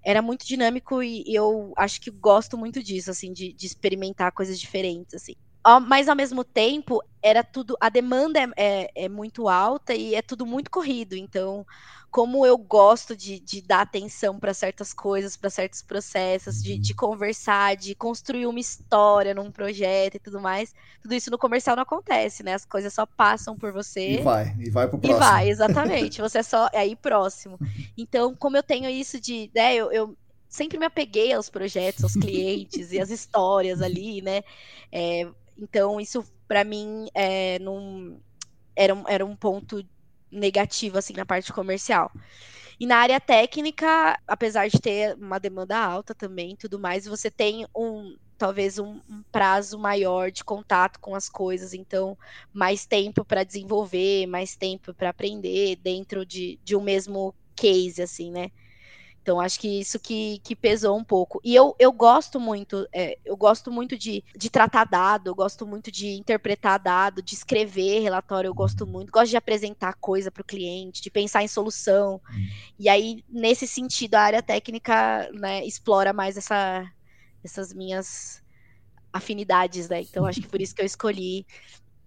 era 0.04 0.20
muito 0.20 0.48
dinâmico 0.48 1.04
e, 1.04 1.24
e 1.28 1.36
eu 1.36 1.74
acho 1.78 2.02
que 2.02 2.10
gosto 2.10 2.58
muito 2.58 2.82
disso, 2.82 3.12
assim, 3.12 3.32
de, 3.32 3.54
de 3.54 3.68
experimentar 3.68 4.32
coisas 4.32 4.60
diferentes, 4.60 5.14
assim 5.14 5.36
mas 5.80 6.08
ao 6.08 6.16
mesmo 6.16 6.44
tempo 6.44 7.04
era 7.22 7.44
tudo 7.44 7.76
a 7.80 7.90
demanda 7.90 8.40
é, 8.40 8.50
é, 8.56 8.92
é, 8.96 9.10
muito 9.10 9.50
alta 9.50 9.94
e 9.94 10.16
é 10.16 10.22
tudo 10.22 10.46
muito 10.46 10.72
corrido. 10.72 11.16
Então 11.16 11.66
como 12.12 12.44
eu 12.44 12.58
gosto 12.58 13.16
de, 13.16 13.40
de 13.40 13.62
dar 13.62 13.82
atenção 13.82 14.40
para 14.40 14.52
certas 14.52 14.94
coisas 14.94 15.38
para 15.38 15.50
certos 15.50 15.84
processos 15.84 16.64
de, 16.64 16.76
de, 16.76 16.96
conversar 16.96 17.76
de 17.76 17.94
construir 17.94 18.48
uma 18.48 18.60
história 18.60 19.36
num 19.36 19.52
projeto 19.52 20.16
e 20.16 20.20
tudo 20.20 20.42
mais 20.42 20.74
tudo 21.04 21.14
isso 21.14 21.30
no 21.30 21.38
comercial 21.38 21.76
não 21.76 21.84
acontece 21.84 22.42
né? 22.42 22.56
As 22.56 22.66
coisas 22.66 22.92
só 22.94 23.06
passam 23.06 23.56
por 23.56 23.72
você 23.72 24.14
e 24.14 24.22
vai 24.24 24.56
e 24.60 24.72
vai 24.72 24.88
pro 24.88 24.98
próximo 24.98 25.18
e 25.18 25.20
vai 25.20 25.50
exatamente. 25.50 26.20
Você 26.22 26.40
é 26.40 26.44
só 26.44 26.68
é 26.74 26.80
aí 26.80 26.96
próximo. 26.96 27.60
Então 27.96 28.36
como 28.36 28.58
eu 28.58 28.64
tenho 28.64 28.90
isso 28.90 29.20
de 29.20 29.52
né 29.54 29.76
eu, 29.76 29.92
eu 29.92 30.18
sempre 30.50 30.80
me 30.80 30.86
apeguei 30.86 31.32
aos 31.32 31.48
projetos, 31.48 32.04
aos 32.04 32.14
clientes 32.14 32.92
e 32.92 33.00
às 33.00 33.12
histórias 33.12 33.82
ali, 33.82 34.22
né? 34.22 34.42
É, 34.92 35.28
então, 35.62 36.00
isso 36.00 36.24
para 36.48 36.64
mim 36.64 37.08
é, 37.14 37.60
num, 37.60 38.20
era, 38.76 38.94
um, 38.94 39.04
era 39.08 39.26
um 39.26 39.36
ponto 39.36 39.86
negativo 40.32 40.98
assim 40.98 41.14
na 41.14 41.26
parte 41.26 41.52
comercial. 41.52 42.12
E 42.80 42.86
na 42.86 42.98
área 42.98 43.20
técnica, 43.20 44.18
apesar 44.26 44.70
de 44.70 44.80
ter 44.80 45.16
uma 45.16 45.38
demanda 45.38 45.78
alta 45.78 46.16
também, 46.16 46.56
tudo 46.56 46.80
mais, 46.80 47.06
você 47.06 47.30
tem 47.30 47.68
um 47.76 48.16
talvez 48.38 48.80
um, 48.80 49.02
um 49.10 49.22
prazo 49.34 49.78
maior 49.78 50.32
de 50.32 50.46
contato 50.46 50.98
com 51.02 51.14
as 51.14 51.28
coisas, 51.28 51.74
então 51.74 52.18
mais 52.54 52.86
tempo 52.86 53.26
para 53.26 53.44
desenvolver, 53.44 54.26
mais 54.28 54.56
tempo 54.56 54.94
para 54.94 55.10
aprender 55.10 55.76
dentro 55.76 56.26
de, 56.26 56.58
de 56.64 56.74
um 56.74 56.82
mesmo 56.82 57.36
case, 57.54 58.02
assim, 58.02 58.32
né? 58.32 58.50
Então, 59.22 59.40
acho 59.40 59.60
que 59.60 59.80
isso 59.80 60.00
que, 60.00 60.40
que 60.40 60.56
pesou 60.56 60.98
um 60.98 61.04
pouco. 61.04 61.40
E 61.44 61.54
eu, 61.54 61.76
eu 61.78 61.92
gosto 61.92 62.40
muito, 62.40 62.88
é, 62.94 63.18
eu 63.26 63.36
gosto 63.36 63.72
muito 63.72 63.98
de, 63.98 64.24
de 64.36 64.50
tratar 64.50 64.86
dado, 64.86 65.28
eu 65.28 65.36
gosto 65.36 65.68
muito 65.68 65.92
de 65.92 66.08
interpretar 66.14 66.80
dado, 66.80 67.22
de 67.22 67.36
escrever 67.36 68.00
relatório, 68.00 68.48
eu 68.48 68.54
gosto 68.54 68.88
muito, 68.88 69.12
gosto 69.12 69.30
de 69.30 69.38
apresentar 69.38 69.94
coisa 69.96 70.32
para 70.32 70.42
o 70.42 70.46
cliente, 70.46 71.02
de 71.02 71.12
pensar 71.12 71.44
em 71.44 71.48
solução. 71.48 72.22
E 72.78 72.88
aí, 72.88 73.24
nesse 73.30 73.68
sentido, 73.68 74.16
a 74.16 74.22
área 74.22 74.42
técnica 74.42 75.30
né, 75.34 75.66
explora 75.66 76.14
mais 76.14 76.38
essa, 76.38 76.90
essas 77.44 77.74
minhas 77.74 78.42
afinidades, 79.12 79.90
né? 79.90 80.02
Então, 80.02 80.26
acho 80.26 80.42
que 80.42 80.48
por 80.48 80.62
isso 80.62 80.74
que 80.74 80.82
eu 80.82 80.86
escolhi 80.86 81.46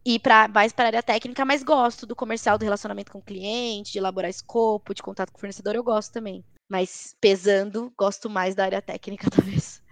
ir 0.05 0.19
para 0.19 0.49
mais 0.49 0.73
para 0.73 0.85
a 0.85 0.89
área 0.89 1.03
técnica, 1.03 1.45
mas 1.45 1.63
gosto 1.63 2.07
do 2.07 2.17
comercial, 2.17 2.59
do 2.59 2.65
relacionamento 2.65 3.13
com 3.13 3.19
o 3.19 3.23
cliente, 3.23 3.93
de 3.93 3.99
elaborar 3.99 4.31
escopo, 4.31 4.95
de 4.95 5.03
contato 5.03 5.31
com 5.31 5.39
o 5.39 5.41
fornecedor, 5.41 5.75
eu 5.75 5.85
gosto 5.85 6.13
também. 6.13 6.45
Mas 6.69 7.15
pesando, 7.21 7.93
gosto 7.97 8.29
mais 8.31 8.55
da 8.55 8.65
área 8.65 8.83
técnica, 8.83 9.29
talvez. 9.31 9.83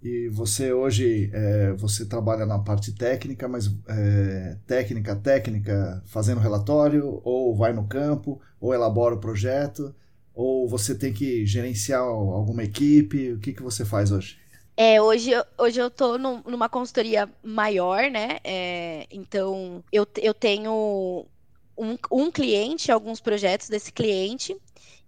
E 0.00 0.28
você 0.28 0.72
hoje, 0.72 1.28
é, 1.34 1.72
você 1.72 2.06
trabalha 2.06 2.46
na 2.46 2.58
parte 2.58 2.92
técnica, 2.92 3.48
mas 3.48 3.66
é, 3.88 4.56
técnica, 4.66 5.16
técnica, 5.16 6.02
fazendo 6.06 6.40
relatório, 6.40 7.20
ou 7.24 7.54
vai 7.56 7.72
no 7.72 7.88
campo, 7.88 8.40
ou 8.60 8.72
elabora 8.72 9.16
o 9.16 9.20
projeto, 9.20 9.94
ou 10.32 10.68
você 10.68 10.94
tem 10.96 11.12
que 11.12 11.44
gerenciar 11.44 12.00
alguma 12.02 12.62
equipe, 12.62 13.32
o 13.32 13.40
que, 13.40 13.52
que 13.52 13.62
você 13.62 13.84
faz 13.84 14.12
hoje? 14.12 14.38
É, 14.76 15.02
hoje, 15.02 15.32
hoje 15.58 15.80
eu 15.80 15.90
num, 16.18 16.40
numa 16.46 16.68
consultoria 16.68 17.28
maior, 17.42 18.08
né? 18.08 18.38
É, 18.44 19.08
então, 19.10 19.82
eu, 19.90 20.06
eu 20.22 20.32
tenho 20.32 21.26
um, 21.76 21.96
um 22.12 22.30
cliente, 22.30 22.92
alguns 22.92 23.20
projetos 23.20 23.68
desse 23.68 23.92
cliente, 23.92 24.56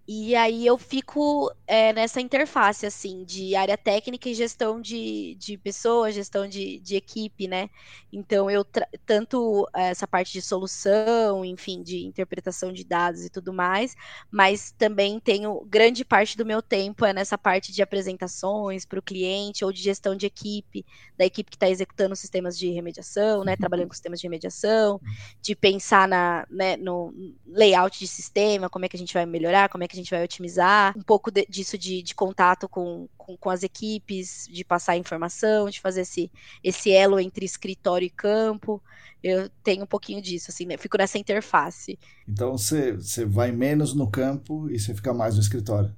e 0.07 0.35
aí 0.35 0.65
eu 0.65 0.77
fico 0.77 1.53
é, 1.67 1.93
nessa 1.93 2.19
interface, 2.19 2.85
assim, 2.85 3.23
de 3.23 3.55
área 3.55 3.77
técnica 3.77 4.27
e 4.27 4.33
gestão 4.33 4.81
de, 4.81 5.35
de 5.35 5.57
pessoas, 5.57 6.15
gestão 6.15 6.47
de, 6.47 6.79
de 6.79 6.95
equipe, 6.95 7.47
né? 7.47 7.69
Então, 8.11 8.49
eu 8.49 8.65
tanto 9.05 9.67
essa 9.73 10.07
parte 10.07 10.33
de 10.33 10.41
solução, 10.41 11.45
enfim, 11.45 11.83
de 11.83 12.05
interpretação 12.05 12.73
de 12.73 12.83
dados 12.83 13.23
e 13.23 13.29
tudo 13.29 13.53
mais, 13.53 13.95
mas 14.29 14.71
também 14.71 15.19
tenho 15.19 15.63
grande 15.65 16.03
parte 16.03 16.35
do 16.35 16.45
meu 16.45 16.61
tempo 16.61 17.05
é 17.05 17.13
nessa 17.13 17.37
parte 17.37 17.71
de 17.71 17.81
apresentações 17.81 18.85
para 18.85 18.99
o 18.99 19.03
cliente 19.03 19.63
ou 19.63 19.71
de 19.71 19.81
gestão 19.81 20.15
de 20.15 20.25
equipe, 20.25 20.85
da 21.17 21.25
equipe 21.25 21.51
que 21.51 21.55
está 21.55 21.69
executando 21.69 22.15
sistemas 22.15 22.57
de 22.57 22.71
remediação, 22.71 23.43
né? 23.43 23.55
Trabalhando 23.55 23.89
com 23.89 23.93
sistemas 23.93 24.19
de 24.19 24.25
remediação, 24.25 24.99
de 25.41 25.55
pensar 25.55 26.07
na, 26.07 26.45
né, 26.49 26.75
no 26.75 27.13
layout 27.45 27.99
de 27.99 28.07
sistema, 28.07 28.69
como 28.69 28.85
é 28.85 28.89
que 28.89 28.95
a 28.95 28.99
gente 28.99 29.13
vai 29.13 29.25
melhorar, 29.25 29.69
como 29.69 29.83
é 29.83 29.87
que 29.91 29.97
a 29.97 30.01
gente 30.01 30.11
vai 30.11 30.23
otimizar, 30.23 30.97
um 30.97 31.01
pouco 31.01 31.29
de, 31.29 31.45
disso 31.49 31.77
de, 31.77 32.01
de 32.01 32.15
contato 32.15 32.67
com, 32.69 33.07
com, 33.17 33.37
com, 33.37 33.49
as 33.49 33.63
equipes, 33.63 34.47
de 34.49 34.63
passar 34.63 34.97
informação, 34.97 35.69
de 35.69 35.79
fazer 35.79 36.01
esse, 36.01 36.31
esse 36.63 36.91
elo 36.91 37.19
entre 37.19 37.45
escritório 37.45 38.05
e 38.05 38.09
campo. 38.09 38.81
Eu 39.21 39.49
tenho 39.63 39.83
um 39.83 39.87
pouquinho 39.87 40.21
disso, 40.21 40.49
assim, 40.49 40.65
né? 40.65 40.77
Fico 40.77 40.97
nessa 40.97 41.17
interface. 41.17 41.99
Então 42.27 42.57
você, 42.57 42.93
você 42.93 43.25
vai 43.25 43.51
menos 43.51 43.93
no 43.93 44.09
campo 44.09 44.69
e 44.69 44.79
você 44.79 44.95
fica 44.95 45.13
mais 45.13 45.35
no 45.35 45.41
escritório 45.41 45.93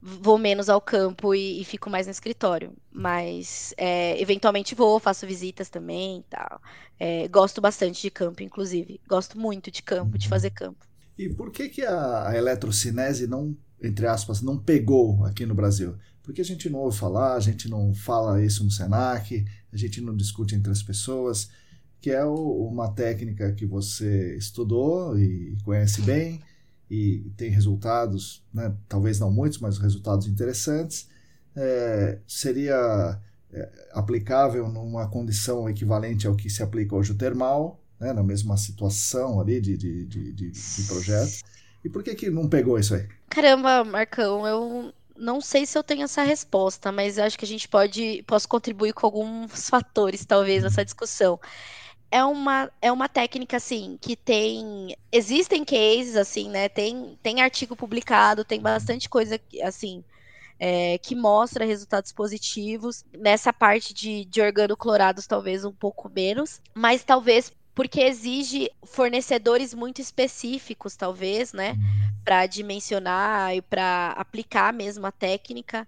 vou 0.00 0.38
menos 0.38 0.68
ao 0.68 0.80
campo 0.80 1.34
e, 1.34 1.60
e, 1.60 1.64
fico 1.64 1.90
mais 1.90 2.06
no 2.06 2.12
escritório. 2.12 2.72
Mas 2.90 3.74
é, 3.76 4.20
eventualmente 4.20 4.74
vou, 4.74 4.98
faço 5.00 5.26
visitas 5.26 5.68
também 5.68 6.24
tal. 6.30 6.60
É, 6.98 7.28
gosto 7.28 7.60
bastante 7.60 8.00
de 8.00 8.10
campo, 8.10 8.42
inclusive. 8.42 9.00
Gosto 9.08 9.38
muito 9.38 9.70
de 9.70 9.82
campo, 9.82 10.16
de 10.16 10.28
fazer 10.28 10.50
campo. 10.50 10.86
E 11.18 11.28
por 11.28 11.50
que, 11.50 11.68
que 11.68 11.82
a, 11.82 12.32
eletrocinese 12.34 13.26
não, 13.26 13.56
entre 13.82 14.06
aspas, 14.06 14.40
não 14.40 14.56
pegou 14.56 15.24
aqui 15.24 15.44
no 15.44 15.54
Brasil? 15.54 15.96
Porque 16.22 16.40
a 16.40 16.44
gente 16.44 16.70
não 16.70 16.78
ouve 16.78 16.96
falar, 16.96 17.34
a 17.34 17.40
gente 17.40 17.68
não 17.68 17.92
fala 17.92 18.42
isso 18.42 18.62
no 18.62 18.70
SENAC, 18.70 19.44
a 19.72 19.76
gente 19.76 20.00
não 20.00 20.14
discute 20.14 20.54
entre 20.54 20.70
as 20.70 20.82
pessoas, 20.82 21.50
que 22.00 22.10
é 22.10 22.24
o, 22.24 22.68
uma 22.68 22.92
técnica 22.92 23.52
que 23.52 23.66
você 23.66 24.36
estudou 24.36 25.18
e 25.18 25.56
conhece 25.64 26.00
bem 26.02 26.40
e 26.88 27.30
tem 27.36 27.50
resultados, 27.50 28.44
né, 28.54 28.74
talvez 28.88 29.18
não 29.18 29.30
muitos, 29.30 29.58
mas 29.58 29.78
resultados 29.78 30.26
interessantes. 30.28 31.08
É, 31.56 32.20
seria 32.28 33.20
é, 33.52 33.88
aplicável 33.92 34.68
numa 34.68 35.08
condição 35.08 35.68
equivalente 35.68 36.26
ao 36.26 36.36
que 36.36 36.48
se 36.48 36.62
aplica 36.62 36.94
hoje 36.94 37.10
o 37.10 37.16
termal, 37.16 37.82
né, 38.00 38.12
na 38.12 38.22
mesma 38.22 38.56
situação 38.56 39.40
ali 39.40 39.60
de, 39.60 39.76
de, 39.76 40.04
de, 40.06 40.32
de, 40.32 40.50
de 40.50 40.82
projeto. 40.84 41.40
E 41.84 41.88
por 41.88 42.02
que, 42.02 42.14
que 42.14 42.30
não 42.30 42.48
pegou 42.48 42.78
isso 42.78 42.94
aí? 42.94 43.08
Caramba, 43.28 43.84
Marcão, 43.84 44.46
eu 44.46 44.92
não 45.16 45.40
sei 45.40 45.66
se 45.66 45.76
eu 45.76 45.82
tenho 45.82 46.04
essa 46.04 46.22
resposta, 46.22 46.92
mas 46.92 47.18
acho 47.18 47.38
que 47.38 47.44
a 47.44 47.48
gente 47.48 47.68
pode 47.68 48.22
posso 48.26 48.48
contribuir 48.48 48.92
com 48.92 49.06
alguns 49.06 49.68
fatores, 49.68 50.24
talvez, 50.24 50.62
nessa 50.62 50.84
discussão. 50.84 51.38
É 52.10 52.24
uma, 52.24 52.70
é 52.80 52.90
uma 52.90 53.08
técnica, 53.08 53.58
assim, 53.58 53.98
que 54.00 54.16
tem. 54.16 54.96
Existem 55.12 55.62
cases, 55.62 56.16
assim, 56.16 56.48
né? 56.48 56.66
Tem, 56.68 57.18
tem 57.22 57.42
artigo 57.42 57.76
publicado, 57.76 58.44
tem 58.44 58.60
bastante 58.60 59.10
coisa, 59.10 59.38
assim, 59.62 60.02
é, 60.58 60.96
que 60.98 61.14
mostra 61.14 61.66
resultados 61.66 62.10
positivos. 62.10 63.04
Nessa 63.12 63.52
parte 63.52 63.92
de, 63.92 64.24
de 64.24 64.40
organoclorados, 64.40 65.26
talvez 65.26 65.66
um 65.66 65.72
pouco 65.72 66.08
menos, 66.08 66.62
mas 66.74 67.04
talvez 67.04 67.52
porque 67.78 68.00
exige 68.00 68.72
fornecedores 68.82 69.72
muito 69.72 70.00
específicos, 70.00 70.96
talvez, 70.96 71.52
né, 71.52 71.74
uhum. 71.74 72.12
para 72.24 72.44
dimensionar 72.44 73.54
e 73.54 73.62
para 73.62 74.16
aplicar 74.16 74.72
mesmo 74.72 75.06
a 75.06 75.12
técnica 75.12 75.86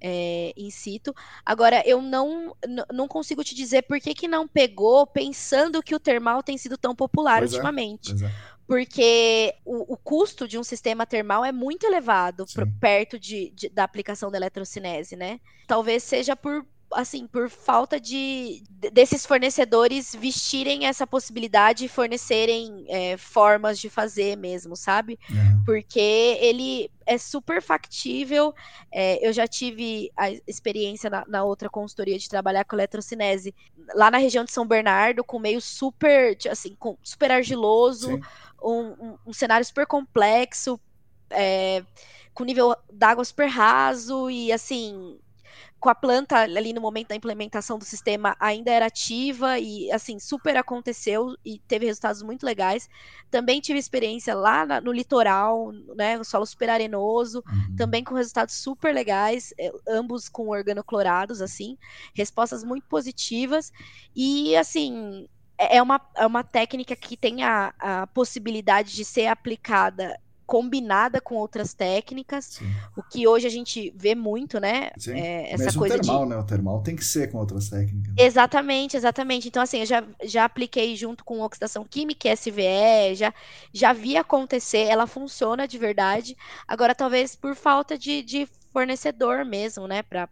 é, 0.00 0.54
in 0.56 0.70
situ. 0.70 1.14
Agora, 1.44 1.82
eu 1.84 2.00
não, 2.00 2.56
não 2.90 3.06
consigo 3.06 3.44
te 3.44 3.54
dizer 3.54 3.82
por 3.82 4.00
que, 4.00 4.14
que 4.14 4.26
não 4.26 4.48
pegou, 4.48 5.06
pensando 5.06 5.82
que 5.82 5.94
o 5.94 6.00
termal 6.00 6.42
tem 6.42 6.56
sido 6.56 6.78
tão 6.78 6.94
popular 6.94 7.40
pois 7.40 7.52
é, 7.52 7.56
ultimamente. 7.56 8.12
É, 8.12 8.28
é. 8.28 8.32
Porque 8.66 9.54
o, 9.62 9.92
o, 9.92 9.96
custo 9.98 10.48
de 10.48 10.58
um 10.58 10.64
sistema 10.64 11.04
termal 11.04 11.44
é 11.44 11.52
muito 11.52 11.84
elevado 11.84 12.46
por, 12.54 12.66
perto 12.80 13.18
de, 13.18 13.50
de, 13.50 13.68
da 13.68 13.84
aplicação 13.84 14.30
da 14.30 14.38
eletrocinese, 14.38 15.14
né? 15.14 15.38
Talvez 15.66 16.02
seja 16.02 16.34
por 16.34 16.64
assim, 16.96 17.26
por 17.26 17.50
falta 17.50 18.00
de 18.00 18.62
desses 18.92 19.26
fornecedores 19.26 20.14
vestirem 20.14 20.86
essa 20.86 21.06
possibilidade 21.06 21.84
e 21.84 21.88
fornecerem 21.88 22.86
é, 22.88 23.16
formas 23.16 23.78
de 23.78 23.90
fazer 23.90 24.36
mesmo, 24.36 24.74
sabe? 24.74 25.18
Uhum. 25.30 25.62
Porque 25.64 26.00
ele 26.40 26.90
é 27.04 27.18
super 27.18 27.60
factível. 27.60 28.54
É, 28.90 29.26
eu 29.26 29.32
já 29.32 29.46
tive 29.46 30.10
a 30.16 30.30
experiência 30.46 31.10
na, 31.10 31.24
na, 31.28 31.44
outra 31.44 31.68
consultoria 31.68 32.18
de 32.18 32.28
trabalhar 32.28 32.64
com 32.64 32.76
eletrocinese 32.76 33.54
lá 33.94 34.10
na 34.10 34.18
região 34.18 34.44
de 34.44 34.52
São 34.52 34.66
Bernardo, 34.66 35.22
com 35.22 35.38
meio 35.38 35.60
super, 35.60 36.36
assim, 36.50 36.74
com 36.78 36.96
super 37.02 37.30
argiloso. 37.30 38.18
Um, 38.62 38.86
um, 38.98 39.18
um 39.26 39.32
cenário 39.32 39.64
super 39.64 39.86
complexo, 39.86 40.80
é, 41.30 41.84
com 42.32 42.44
nível 42.44 42.74
d'água 42.92 43.24
super 43.24 43.48
raso 43.48 44.30
e 44.30 44.50
assim 44.50 45.18
com 45.78 45.90
a 45.90 45.94
planta 45.94 46.38
ali 46.38 46.72
no 46.72 46.80
momento 46.80 47.08
da 47.08 47.16
implementação 47.16 47.78
do 47.78 47.84
sistema 47.84 48.34
ainda 48.40 48.70
era 48.70 48.86
ativa 48.86 49.58
e 49.58 49.90
assim 49.92 50.18
super 50.18 50.56
aconteceu 50.56 51.36
e 51.44 51.58
teve 51.68 51.86
resultados 51.86 52.22
muito 52.22 52.44
legais. 52.44 52.88
Também 53.30 53.60
tive 53.60 53.78
experiência 53.78 54.34
lá 54.34 54.64
na, 54.64 54.80
no 54.80 54.90
litoral, 54.90 55.72
né, 55.94 56.18
o 56.18 56.24
solo 56.24 56.46
super 56.46 56.70
arenoso, 56.70 57.42
uhum. 57.46 57.76
também 57.76 58.02
com 58.02 58.14
resultados 58.14 58.54
super 58.54 58.94
legais, 58.94 59.52
eh, 59.58 59.70
ambos 59.88 60.28
com 60.28 60.48
organoclorados 60.48 61.42
assim, 61.42 61.76
respostas 62.14 62.64
muito 62.64 62.86
positivas 62.86 63.70
e 64.14 64.56
assim 64.56 65.28
é, 65.58 65.76
é 65.76 65.82
uma, 65.82 66.00
é 66.16 66.26
uma 66.26 66.42
técnica 66.44 66.94
que 66.94 67.16
tem 67.16 67.42
a, 67.42 67.74
a 67.78 68.06
possibilidade 68.08 68.94
de 68.94 69.04
ser 69.04 69.26
aplicada 69.26 70.18
combinada 70.46 71.20
com 71.20 71.34
outras 71.34 71.74
técnicas, 71.74 72.44
Sim. 72.44 72.72
o 72.96 73.02
que 73.02 73.26
hoje 73.26 73.46
a 73.46 73.50
gente 73.50 73.92
vê 73.96 74.14
muito, 74.14 74.60
né? 74.60 74.90
É, 75.08 75.52
essa 75.52 75.64
Mesmo 75.64 75.80
coisa 75.80 75.98
termal, 75.98 76.22
de... 76.22 76.30
né? 76.30 76.36
O 76.36 76.44
termal 76.44 76.82
tem 76.82 76.94
que 76.94 77.04
ser 77.04 77.30
com 77.30 77.38
outras 77.38 77.68
técnicas. 77.68 78.14
Exatamente, 78.16 78.96
exatamente. 78.96 79.48
Então, 79.48 79.62
assim, 79.62 79.80
eu 79.80 79.86
já, 79.86 80.04
já 80.22 80.44
apliquei 80.44 80.94
junto 80.94 81.24
com 81.24 81.40
oxidação 81.40 81.84
química 81.84 82.28
e 82.28 82.36
SVE, 82.36 83.16
já, 83.16 83.34
já 83.72 83.92
vi 83.92 84.16
acontecer, 84.16 84.86
ela 84.86 85.06
funciona 85.06 85.66
de 85.66 85.76
verdade. 85.78 86.36
Agora, 86.66 86.94
talvez 86.94 87.34
por 87.34 87.56
falta 87.56 87.98
de, 87.98 88.22
de 88.22 88.48
fornecedor 88.72 89.44
mesmo, 89.44 89.88
né? 89.88 90.02
Para 90.04 90.28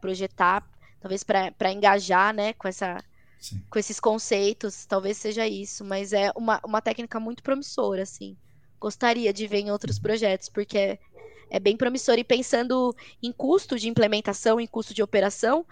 projetar, 0.00 0.68
talvez 1.00 1.22
para 1.22 1.72
engajar, 1.72 2.34
né? 2.34 2.52
Com 2.54 2.66
essa... 2.66 2.98
Sim. 3.38 3.62
Com 3.68 3.78
esses 3.78 4.00
conceitos, 4.00 4.86
talvez 4.86 5.18
seja 5.18 5.46
isso, 5.46 5.84
mas 5.84 6.14
é 6.14 6.32
uma, 6.34 6.58
uma 6.64 6.80
técnica 6.80 7.20
muito 7.20 7.42
promissora, 7.42 8.02
assim 8.02 8.34
gostaria 8.84 9.32
de 9.32 9.46
ver 9.46 9.60
em 9.60 9.70
outros 9.70 9.98
projetos, 9.98 10.50
porque 10.50 10.76
é, 10.76 10.98
é 11.48 11.58
bem 11.58 11.74
promissor. 11.74 12.18
E 12.18 12.24
pensando 12.24 12.94
em 13.22 13.32
custo 13.32 13.78
de 13.78 13.88
implementação, 13.88 14.60
em 14.60 14.66
custo 14.66 14.92
de 14.92 15.02
operação, 15.02 15.64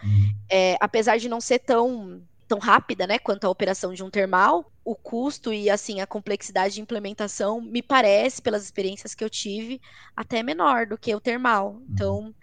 é, 0.49 0.79
apesar 0.81 1.19
de 1.19 1.29
não 1.29 1.39
ser 1.39 1.59
tão, 1.59 2.23
tão 2.49 2.59
rápida 2.59 3.07
né, 3.07 3.19
quanto 3.19 3.45
a 3.45 3.51
operação 3.51 3.93
de 3.93 4.03
um 4.03 4.09
termal, 4.09 4.73
o 4.83 4.95
custo 4.95 5.53
e 5.53 5.69
assim 5.69 6.01
a 6.01 6.07
complexidade 6.07 6.75
de 6.77 6.81
implementação 6.81 7.61
me 7.61 7.83
parece, 7.83 8.41
pelas 8.41 8.65
experiências 8.65 9.15
que 9.15 9.23
eu 9.23 9.29
tive, 9.29 9.79
até 10.17 10.43
menor 10.43 10.87
do 10.87 10.97
que 10.97 11.15
o 11.15 11.21
termal. 11.21 11.75
Uhum. 11.75 11.87
Então, 11.91 12.35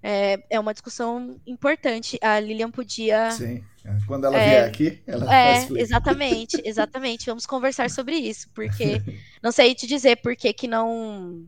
é, 0.00 0.40
é 0.48 0.60
uma 0.60 0.72
discussão 0.72 1.40
importante. 1.44 2.16
A 2.22 2.38
Lilian 2.38 2.70
podia. 2.70 3.32
Sim. 3.32 3.64
Quando 4.06 4.26
ela 4.26 4.38
é, 4.38 4.48
vier 4.48 4.68
aqui, 4.68 5.02
ela 5.06 5.34
É, 5.34 5.66
exatamente, 5.76 6.60
exatamente. 6.64 7.26
Vamos 7.26 7.46
conversar 7.46 7.90
sobre 7.90 8.16
isso, 8.16 8.48
porque 8.54 9.02
não 9.42 9.50
sei 9.50 9.74
te 9.74 9.86
dizer 9.86 10.16
por 10.16 10.36
que, 10.36 10.52
que 10.52 10.68
não, 10.68 11.44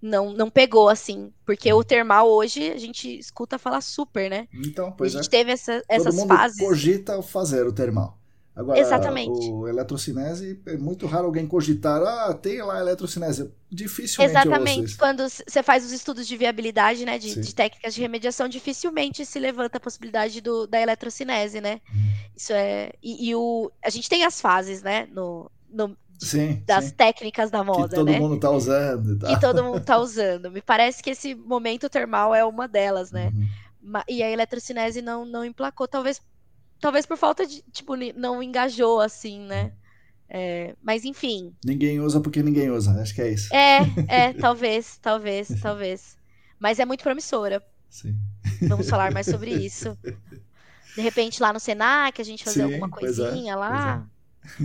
não 0.00 0.32
não 0.32 0.50
pegou 0.50 0.88
assim, 0.88 1.32
porque 1.46 1.72
o 1.72 1.82
termal 1.82 2.28
hoje 2.28 2.70
a 2.70 2.78
gente 2.78 3.18
escuta 3.18 3.58
falar 3.58 3.80
super, 3.80 4.28
né? 4.28 4.46
Então, 4.52 4.92
pois 4.92 5.14
a 5.14 5.18
gente 5.18 5.28
é. 5.28 5.30
teve 5.30 5.52
essa, 5.52 5.82
essas 5.88 6.14
Todo 6.14 6.20
mundo 6.20 6.36
fases. 6.36 6.58
cogita 6.58 7.22
fazer 7.22 7.66
o 7.66 7.72
termal. 7.72 8.19
Agora, 8.60 8.78
Exatamente. 8.78 9.50
o 9.50 9.66
eletrocinese, 9.66 10.60
é 10.66 10.76
muito 10.76 11.06
raro 11.06 11.24
alguém 11.24 11.46
cogitar, 11.46 12.02
ah, 12.02 12.34
tem 12.34 12.60
lá 12.60 12.78
eletrocinese. 12.78 13.50
Dificilmente 13.70 14.30
Exatamente. 14.30 14.96
Quando 14.98 15.22
você 15.26 15.62
faz 15.62 15.82
os 15.82 15.92
estudos 15.92 16.28
de 16.28 16.36
viabilidade, 16.36 17.06
né, 17.06 17.18
de, 17.18 17.40
de, 17.40 17.54
técnicas 17.54 17.94
de 17.94 18.02
remediação, 18.02 18.48
dificilmente 18.48 19.24
se 19.24 19.38
levanta 19.38 19.78
a 19.78 19.80
possibilidade 19.80 20.42
do, 20.42 20.66
da 20.66 20.78
eletrocinese, 20.78 21.58
né? 21.58 21.80
Hum. 21.90 22.12
Isso 22.36 22.52
é... 22.52 22.92
E, 23.02 23.30
e, 23.30 23.34
o, 23.34 23.72
a 23.82 23.88
gente 23.88 24.10
tem 24.10 24.24
as 24.24 24.42
fases, 24.42 24.82
né, 24.82 25.08
no, 25.10 25.50
no 25.70 25.96
Sim, 26.18 26.62
das 26.66 26.86
sim. 26.86 26.90
técnicas 26.90 27.50
da 27.50 27.64
moda, 27.64 27.88
que 27.88 27.94
todo 27.94 28.10
né? 28.10 28.18
mundo 28.18 28.38
tá 28.38 28.50
usando. 28.50 29.18
Tá. 29.18 29.28
Que 29.28 29.40
todo 29.40 29.64
mundo 29.64 29.80
tá 29.80 29.96
usando. 29.96 30.50
Me 30.50 30.60
parece 30.60 31.02
que 31.02 31.08
esse 31.08 31.34
momento 31.34 31.88
termal 31.88 32.34
é 32.34 32.44
uma 32.44 32.68
delas, 32.68 33.10
né? 33.10 33.32
Uhum. 33.34 34.02
E 34.06 34.22
a 34.22 34.30
eletrocinese 34.30 35.00
não, 35.00 35.24
não 35.24 35.42
emplacou, 35.46 35.88
talvez 35.88 36.20
talvez 36.80 37.06
por 37.06 37.16
falta 37.16 37.46
de, 37.46 37.62
tipo, 37.70 37.94
não 38.16 38.42
engajou 38.42 39.00
assim, 39.00 39.40
né? 39.40 39.72
É, 40.28 40.76
mas 40.80 41.04
enfim. 41.04 41.52
Ninguém 41.64 42.00
usa 42.00 42.20
porque 42.20 42.42
ninguém 42.42 42.70
usa, 42.70 42.92
acho 43.02 43.14
que 43.14 43.20
é 43.20 43.32
isso. 43.32 43.52
É, 43.52 43.80
é, 44.06 44.32
talvez, 44.38 44.96
talvez, 44.98 45.48
talvez. 45.60 46.16
Mas 46.58 46.78
é 46.78 46.84
muito 46.84 47.02
promissora. 47.02 47.62
Sim. 47.88 48.16
Vamos 48.62 48.88
falar 48.88 49.12
mais 49.12 49.26
sobre 49.30 49.50
isso. 49.50 49.98
De 50.94 51.00
repente 51.00 51.42
lá 51.42 51.52
no 51.52 51.58
Senac 51.58 52.20
a 52.20 52.24
gente 52.24 52.44
fazer 52.44 52.60
Sim, 52.60 52.74
alguma 52.74 52.86
é, 52.86 52.90
coisinha 52.90 53.52
é, 53.52 53.56
lá. 53.56 54.06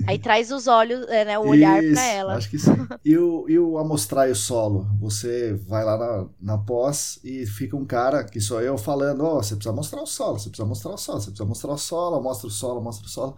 Aí 0.08 0.18
traz 0.18 0.52
os 0.52 0.68
olhos, 0.68 1.08
é, 1.08 1.26
né, 1.26 1.40
o 1.40 1.48
olhar 1.48 1.82
para 1.82 2.04
ela. 2.06 2.36
Acho 2.36 2.50
que 2.50 2.58
sim. 2.58 2.72
E 3.04 3.18
o, 3.18 3.46
e 3.48 3.60
o 3.60 4.36
solo? 4.36 4.88
Você 5.00 5.54
vai 5.68 5.84
lá 5.84 5.98
na, 5.98 6.28
na 6.42 6.58
pós 6.58 7.20
e 7.24 7.46
fica 7.46 7.76
um 7.76 7.86
cara, 7.86 8.24
que 8.24 8.40
sou 8.40 8.62
eu, 8.62 8.78
falando: 8.78 9.24
Ó, 9.24 9.38
oh, 9.38 9.44
você 9.44 9.56
precisa 9.56 9.76
mostrar 9.76 10.02
o 10.02 10.08
solo, 10.08 10.40
você 10.40 10.50
precisa 10.50 10.68
mostrar 10.68 10.92
o 10.92 10.98
solo, 10.98 11.20
você 11.20 11.28
precisa 11.28 11.48
mostrar 11.48 11.72
o 11.72 11.78
solo, 11.78 12.22
mostra 12.22 12.48
o 12.48 12.52
solo, 12.52 12.82
mostra 12.82 13.06
o 13.06 13.10
solo. 13.10 13.36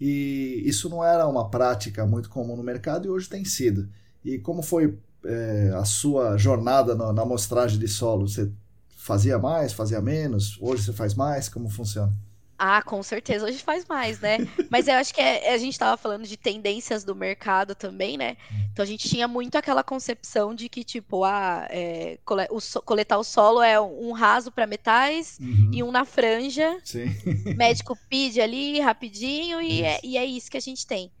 E 0.00 0.62
isso 0.64 0.88
não 0.88 1.02
era 1.02 1.26
uma 1.26 1.48
prática 1.50 2.06
muito 2.06 2.30
comum 2.30 2.56
no 2.56 2.62
mercado 2.62 3.06
e 3.06 3.10
hoje 3.10 3.28
tem 3.28 3.44
sido. 3.44 3.88
E 4.24 4.38
como 4.38 4.62
foi 4.62 4.96
é, 5.24 5.72
a 5.74 5.84
sua 5.84 6.36
jornada 6.36 6.94
na, 6.94 7.12
na 7.12 7.22
amostragem 7.22 7.78
de 7.78 7.88
solo? 7.88 8.28
Você 8.28 8.50
fazia 8.96 9.38
mais, 9.38 9.72
fazia 9.72 10.00
menos? 10.00 10.56
Hoje 10.60 10.84
você 10.84 10.92
faz 10.92 11.14
mais? 11.14 11.48
Como 11.48 11.68
funciona? 11.68 12.12
Ah, 12.58 12.82
com 12.82 13.00
certeza, 13.04 13.46
hoje 13.46 13.58
faz 13.58 13.84
mais, 13.86 14.18
né? 14.18 14.38
Mas 14.68 14.88
eu 14.88 14.94
acho 14.94 15.14
que 15.14 15.20
é, 15.20 15.54
a 15.54 15.58
gente 15.58 15.74
estava 15.74 15.96
falando 15.96 16.26
de 16.26 16.36
tendências 16.36 17.04
do 17.04 17.14
mercado 17.14 17.74
também, 17.74 18.16
né? 18.16 18.36
Então 18.72 18.82
a 18.82 18.86
gente 18.86 19.08
tinha 19.08 19.28
muito 19.28 19.56
aquela 19.56 19.84
concepção 19.84 20.54
de 20.54 20.68
que, 20.68 20.82
tipo, 20.82 21.24
ah, 21.24 21.68
é, 21.70 22.18
coletar 22.84 23.18
o 23.18 23.24
solo 23.24 23.62
é 23.62 23.80
um 23.80 24.10
raso 24.10 24.50
para 24.50 24.66
metais 24.66 25.38
uhum. 25.40 25.70
e 25.72 25.82
um 25.84 25.92
na 25.92 26.04
franja. 26.04 26.78
Sim. 26.82 27.06
Médico 27.56 27.96
pede 28.10 28.40
ali 28.40 28.80
rapidinho 28.80 29.60
e 29.60 29.82
é, 29.82 30.00
e 30.02 30.18
é 30.18 30.24
isso 30.24 30.50
que 30.50 30.56
a 30.56 30.60
gente 30.60 30.84
tem. 30.84 31.12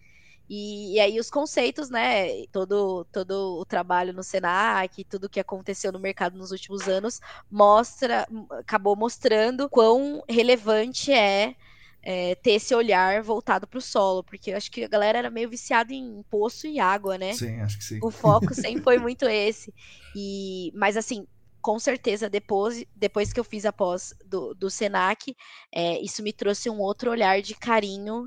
E, 0.48 0.94
e, 0.94 1.00
aí 1.00 1.20
os 1.20 1.28
conceitos, 1.28 1.90
né? 1.90 2.46
Todo, 2.46 3.04
todo 3.12 3.58
o 3.60 3.64
trabalho 3.66 4.14
no 4.14 4.22
Senac, 4.22 5.04
tudo 5.04 5.28
que 5.28 5.38
aconteceu 5.38 5.92
no 5.92 5.98
mercado 6.00 6.38
nos 6.38 6.50
últimos 6.50 6.88
anos, 6.88 7.20
mostra, 7.50 8.26
acabou 8.52 8.96
mostrando 8.96 9.68
quão 9.68 10.22
relevante 10.28 11.12
é, 11.12 11.54
é 12.02 12.34
ter 12.36 12.52
esse 12.52 12.74
olhar 12.74 13.22
voltado 13.22 13.66
para 13.66 13.78
o 13.78 13.82
solo, 13.82 14.24
porque 14.24 14.52
eu 14.52 14.56
acho 14.56 14.70
que 14.70 14.84
a 14.84 14.88
galera 14.88 15.18
era 15.18 15.30
meio 15.30 15.50
viciada 15.50 15.92
em 15.92 16.22
poço 16.30 16.66
e 16.66 16.80
água, 16.80 17.18
né? 17.18 17.34
Sim, 17.34 17.60
acho 17.60 17.76
que 17.76 17.84
sim. 17.84 17.98
O 18.02 18.10
foco 18.10 18.54
sempre 18.54 18.82
foi 18.82 18.98
muito 18.98 19.28
esse. 19.28 19.74
E, 20.16 20.72
mas 20.74 20.96
assim, 20.96 21.26
com 21.60 21.78
certeza, 21.78 22.30
depois, 22.30 22.84
depois 22.96 23.32
que 23.32 23.40
eu 23.40 23.44
fiz 23.44 23.66
a 23.66 23.72
pós 23.72 24.14
do, 24.24 24.54
do 24.54 24.70
Senac, 24.70 25.36
é, 25.70 26.00
isso 26.00 26.22
me 26.22 26.32
trouxe 26.32 26.70
um 26.70 26.78
outro 26.78 27.10
olhar 27.10 27.42
de 27.42 27.54
carinho 27.54 28.26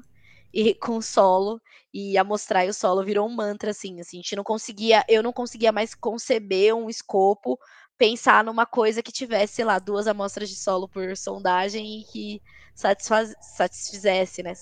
e 0.53 0.73
com 0.75 0.97
o 0.97 1.01
solo 1.01 1.61
e 1.93 2.17
amostrar 2.17 2.67
o 2.67 2.73
solo 2.73 3.03
virou 3.03 3.27
um 3.27 3.35
mantra 3.35 3.71
assim, 3.71 3.99
assim, 3.99 4.17
a 4.17 4.21
gente 4.21 4.35
não 4.35 4.43
conseguia, 4.43 5.03
eu 5.07 5.23
não 5.23 5.33
conseguia 5.33 5.71
mais 5.71 5.93
conceber 5.93 6.75
um 6.75 6.89
escopo, 6.89 7.59
pensar 7.97 8.43
numa 8.43 8.65
coisa 8.65 9.03
que 9.03 9.11
tivesse, 9.11 9.55
sei 9.55 9.65
lá, 9.65 9.79
duas 9.79 10.07
amostras 10.07 10.49
de 10.49 10.55
solo 10.55 10.87
por 10.87 11.15
sondagem 11.15 12.01
e 12.01 12.03
que 12.05 12.41
satisfaz, 12.75 13.35
satisfizesse, 13.41 14.41
né, 14.43 14.53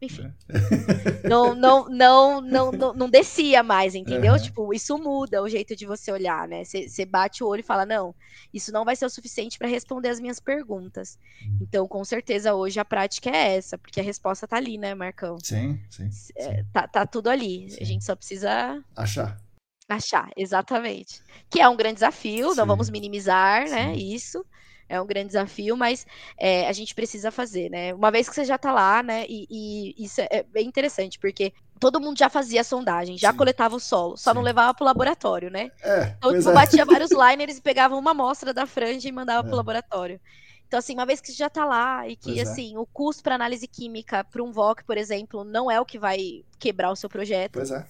enfim. 0.00 0.32
É. 0.48 1.26
Não, 1.26 1.56
não, 1.56 1.88
não, 1.88 2.40
não, 2.40 2.70
não, 2.70 2.94
não 2.94 3.10
descia 3.10 3.60
mais, 3.60 3.96
entendeu? 3.96 4.34
Uhum. 4.34 4.38
Tipo, 4.38 4.72
isso 4.72 4.96
muda 4.96 5.42
o 5.42 5.48
jeito 5.48 5.74
de 5.74 5.84
você 5.84 6.12
olhar, 6.12 6.46
né? 6.46 6.62
Você 6.64 7.04
bate 7.04 7.42
o 7.42 7.48
olho 7.48 7.60
e 7.60 7.64
fala, 7.64 7.84
não, 7.84 8.14
isso 8.54 8.70
não 8.70 8.84
vai 8.84 8.94
ser 8.94 9.06
o 9.06 9.10
suficiente 9.10 9.58
para 9.58 9.66
responder 9.66 10.08
as 10.08 10.20
minhas 10.20 10.38
perguntas. 10.38 11.18
Uhum. 11.42 11.58
Então, 11.62 11.88
com 11.88 12.04
certeza, 12.04 12.54
hoje 12.54 12.78
a 12.78 12.84
prática 12.84 13.28
é 13.28 13.56
essa, 13.56 13.76
porque 13.76 13.98
a 13.98 14.04
resposta 14.04 14.46
tá 14.46 14.56
ali, 14.56 14.78
né, 14.78 14.94
Marcão? 14.94 15.36
Sim, 15.42 15.80
sim. 15.90 16.08
É, 16.36 16.64
tá, 16.72 16.86
tá 16.86 17.04
tudo 17.04 17.28
ali. 17.28 17.70
Sim. 17.70 17.78
A 17.80 17.84
gente 17.84 18.04
só 18.04 18.14
precisa. 18.14 18.80
Achar. 18.94 19.40
Achar, 19.88 20.30
exatamente. 20.36 21.20
Que 21.50 21.60
é 21.60 21.68
um 21.68 21.76
grande 21.76 21.94
desafio, 21.94 22.50
sim. 22.50 22.56
não 22.56 22.66
vamos 22.66 22.88
minimizar, 22.88 23.62
né, 23.62 23.66
sim. 23.66 23.74
né? 23.74 23.96
Isso 23.96 24.44
é 24.88 25.00
um 25.00 25.06
grande 25.06 25.28
desafio, 25.28 25.76
mas 25.76 26.06
é, 26.38 26.68
a 26.68 26.72
gente 26.72 26.94
precisa 26.94 27.30
fazer, 27.30 27.70
né? 27.70 27.92
Uma 27.94 28.10
vez 28.10 28.28
que 28.28 28.34
você 28.34 28.44
já 28.44 28.56
está 28.56 28.72
lá, 28.72 29.02
né? 29.02 29.26
E, 29.28 29.46
e, 29.50 30.04
isso 30.04 30.20
é 30.20 30.44
bem 30.44 30.66
interessante, 30.66 31.18
porque 31.18 31.52
todo 31.78 32.00
mundo 32.00 32.18
já 32.18 32.28
fazia 32.28 32.60
a 32.60 32.64
sondagem, 32.64 33.18
já 33.18 33.32
Sim. 33.32 33.36
coletava 33.36 33.76
o 33.76 33.80
solo, 33.80 34.16
só 34.16 34.30
Sim. 34.30 34.36
não 34.36 34.42
levava 34.42 34.72
para 34.74 34.84
o 34.84 34.86
laboratório, 34.86 35.50
né? 35.50 35.70
É, 35.82 36.14
então, 36.16 36.36
tipo, 36.36 36.50
é. 36.50 36.52
batia 36.52 36.84
vários 36.84 37.10
liners 37.10 37.58
e 37.58 37.62
pegava 37.62 37.96
uma 37.96 38.12
amostra 38.12 38.54
da 38.54 38.66
franja 38.66 39.08
e 39.08 39.12
mandava 39.12 39.40
é. 39.40 39.42
para 39.42 39.52
o 39.52 39.56
laboratório. 39.56 40.20
Então, 40.66 40.78
assim, 40.78 40.94
uma 40.94 41.06
vez 41.06 41.20
que 41.20 41.28
você 41.28 41.34
já 41.34 41.46
está 41.46 41.64
lá 41.64 42.08
e 42.08 42.16
que, 42.16 42.34
pois 42.34 42.38
é. 42.38 42.42
assim, 42.42 42.74
é. 42.74 42.78
o 42.78 42.86
custo 42.86 43.22
para 43.22 43.34
análise 43.34 43.66
química 43.68 44.24
para 44.24 44.42
um 44.42 44.50
VOC, 44.50 44.84
por 44.84 44.96
exemplo, 44.98 45.44
não 45.44 45.70
é 45.70 45.80
o 45.80 45.84
que 45.84 45.98
vai 45.98 46.44
quebrar 46.58 46.90
o 46.90 46.96
seu 46.96 47.08
projeto. 47.08 47.52
Pois 47.52 47.70
é. 47.70 47.86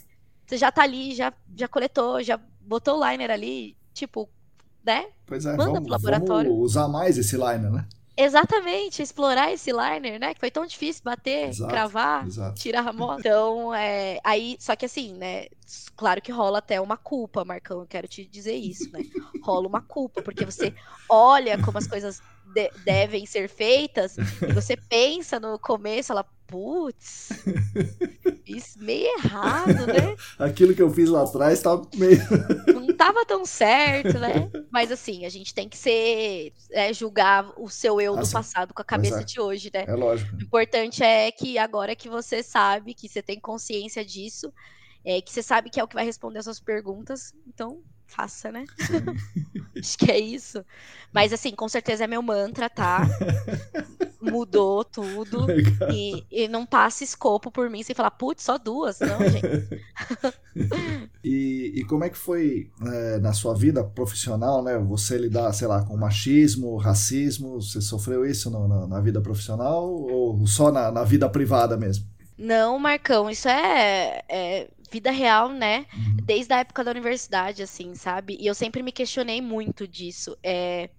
Você 0.46 0.58
já 0.58 0.68
está 0.68 0.82
ali, 0.82 1.14
já, 1.14 1.32
já 1.56 1.66
coletou, 1.66 2.22
já 2.22 2.38
botou 2.60 2.98
o 2.98 3.08
liner 3.08 3.30
ali, 3.30 3.76
tipo, 3.92 4.28
né? 4.86 5.06
Pois 5.26 5.44
é, 5.44 5.50
Manda 5.50 5.64
vamos, 5.64 5.80
pro 5.80 5.90
laboratório. 5.90 6.50
vamos 6.50 6.70
usar 6.70 6.88
mais 6.88 7.18
esse 7.18 7.36
liner, 7.36 7.70
né? 7.70 7.84
Exatamente, 8.18 9.02
explorar 9.02 9.52
esse 9.52 9.70
liner, 9.70 10.18
né? 10.18 10.32
Que 10.32 10.40
foi 10.40 10.50
tão 10.50 10.64
difícil 10.64 11.02
bater, 11.04 11.50
exato, 11.50 11.70
cravar, 11.70 12.26
exato. 12.26 12.58
tirar 12.58 12.88
a 12.88 12.92
moto. 12.92 13.20
Então, 13.20 13.74
é, 13.74 14.18
aí, 14.24 14.56
só 14.58 14.74
que 14.74 14.86
assim, 14.86 15.12
né? 15.12 15.46
Claro 15.94 16.22
que 16.22 16.32
rola 16.32 16.58
até 16.58 16.80
uma 16.80 16.96
culpa, 16.96 17.44
Marcão, 17.44 17.80
eu 17.80 17.86
quero 17.86 18.08
te 18.08 18.24
dizer 18.24 18.54
isso, 18.54 18.90
né? 18.90 19.00
Rola 19.42 19.68
uma 19.68 19.82
culpa, 19.82 20.22
porque 20.22 20.46
você 20.46 20.72
olha 21.10 21.62
como 21.62 21.76
as 21.76 21.86
coisas 21.86 22.22
de 22.54 22.70
devem 22.86 23.26
ser 23.26 23.50
feitas, 23.50 24.16
e 24.16 24.52
você 24.52 24.78
pensa 24.88 25.38
no 25.38 25.58
começo, 25.58 26.10
ela, 26.10 26.24
putz, 26.46 27.28
isso 28.46 28.78
meio 28.78 29.08
errado, 29.18 29.86
né? 29.86 30.16
Aquilo 30.38 30.74
que 30.74 30.80
eu 30.80 30.90
fiz 30.90 31.10
lá 31.10 31.22
atrás 31.22 31.58
estava 31.58 31.86
meio. 31.94 32.18
Não 32.96 33.08
estava 33.08 33.26
tão 33.26 33.44
certo, 33.44 34.18
né? 34.18 34.50
Mas 34.70 34.90
assim, 34.90 35.24
a 35.26 35.28
gente 35.28 35.54
tem 35.54 35.68
que 35.68 35.76
ser. 35.76 36.52
É, 36.70 36.92
julgar 36.92 37.52
o 37.56 37.68
seu 37.68 38.00
eu 38.00 38.14
ah, 38.14 38.20
do 38.20 38.26
sim. 38.26 38.32
passado 38.32 38.72
com 38.72 38.80
a 38.80 38.84
cabeça 38.84 39.20
é. 39.20 39.24
de 39.24 39.40
hoje, 39.40 39.70
né? 39.72 39.84
É 39.86 39.94
lógico. 39.94 40.34
O 40.34 40.42
importante 40.42 41.02
é 41.02 41.30
que 41.30 41.58
agora 41.58 41.94
que 41.94 42.08
você 42.08 42.42
sabe, 42.42 42.94
que 42.94 43.08
você 43.08 43.22
tem 43.22 43.38
consciência 43.38 44.04
disso, 44.04 44.52
é, 45.04 45.20
que 45.20 45.32
você 45.32 45.42
sabe 45.42 45.70
que 45.70 45.78
é 45.78 45.84
o 45.84 45.88
que 45.88 45.94
vai 45.94 46.04
responder 46.04 46.38
as 46.38 46.44
suas 46.44 46.60
perguntas, 46.60 47.32
então 47.46 47.82
faça, 48.06 48.50
né? 48.50 48.64
Acho 49.78 49.98
que 49.98 50.10
é 50.10 50.18
isso. 50.18 50.64
Mas 51.12 51.32
assim, 51.32 51.54
com 51.54 51.68
certeza 51.68 52.04
é 52.04 52.06
meu 52.06 52.22
mantra, 52.22 52.68
tá? 52.70 53.06
Mudou 54.20 54.84
tudo. 54.84 55.46
E, 55.92 56.24
e, 56.30 56.48
não 56.48 56.66
passa 56.66 57.04
escopo 57.04 57.50
por 57.50 57.70
mim 57.70 57.82
sem 57.82 57.94
falar, 57.94 58.10
putz, 58.10 58.42
só 58.42 58.58
duas, 58.58 58.98
não, 58.98 59.18
gente. 59.20 59.82
e, 61.22 61.72
e 61.76 61.84
como 61.84 62.04
é 62.04 62.10
que 62.10 62.18
foi 62.18 62.70
é, 62.82 63.18
na 63.18 63.32
sua 63.32 63.54
vida 63.54 63.84
profissional, 63.84 64.62
né? 64.64 64.78
Você 64.78 65.16
lidar, 65.16 65.52
sei 65.52 65.68
lá, 65.68 65.84
com 65.84 65.96
machismo, 65.96 66.76
racismo? 66.76 67.60
Você 67.60 67.80
sofreu 67.80 68.26
isso 68.26 68.50
no, 68.50 68.66
na, 68.66 68.86
na, 68.86 69.00
vida 69.00 69.20
profissional 69.20 69.88
ou 69.88 70.46
só 70.46 70.72
na, 70.72 70.90
na 70.90 71.04
vida 71.04 71.28
privada 71.28 71.76
mesmo? 71.76 72.06
Não, 72.38 72.78
Marcão, 72.78 73.30
isso 73.30 73.48
é, 73.48 74.22
é 74.28 74.68
vida 74.90 75.10
real, 75.10 75.48
né? 75.48 75.86
Uhum. 75.92 76.16
Desde 76.22 76.52
a 76.52 76.58
época 76.58 76.84
da 76.84 76.90
universidade, 76.90 77.62
assim, 77.62 77.94
sabe? 77.94 78.36
E 78.38 78.46
eu 78.46 78.54
sempre 78.54 78.82
me 78.82 78.92
questionei 78.92 79.40
muito 79.40 79.88
disso. 79.88 80.36
É, 80.42 80.90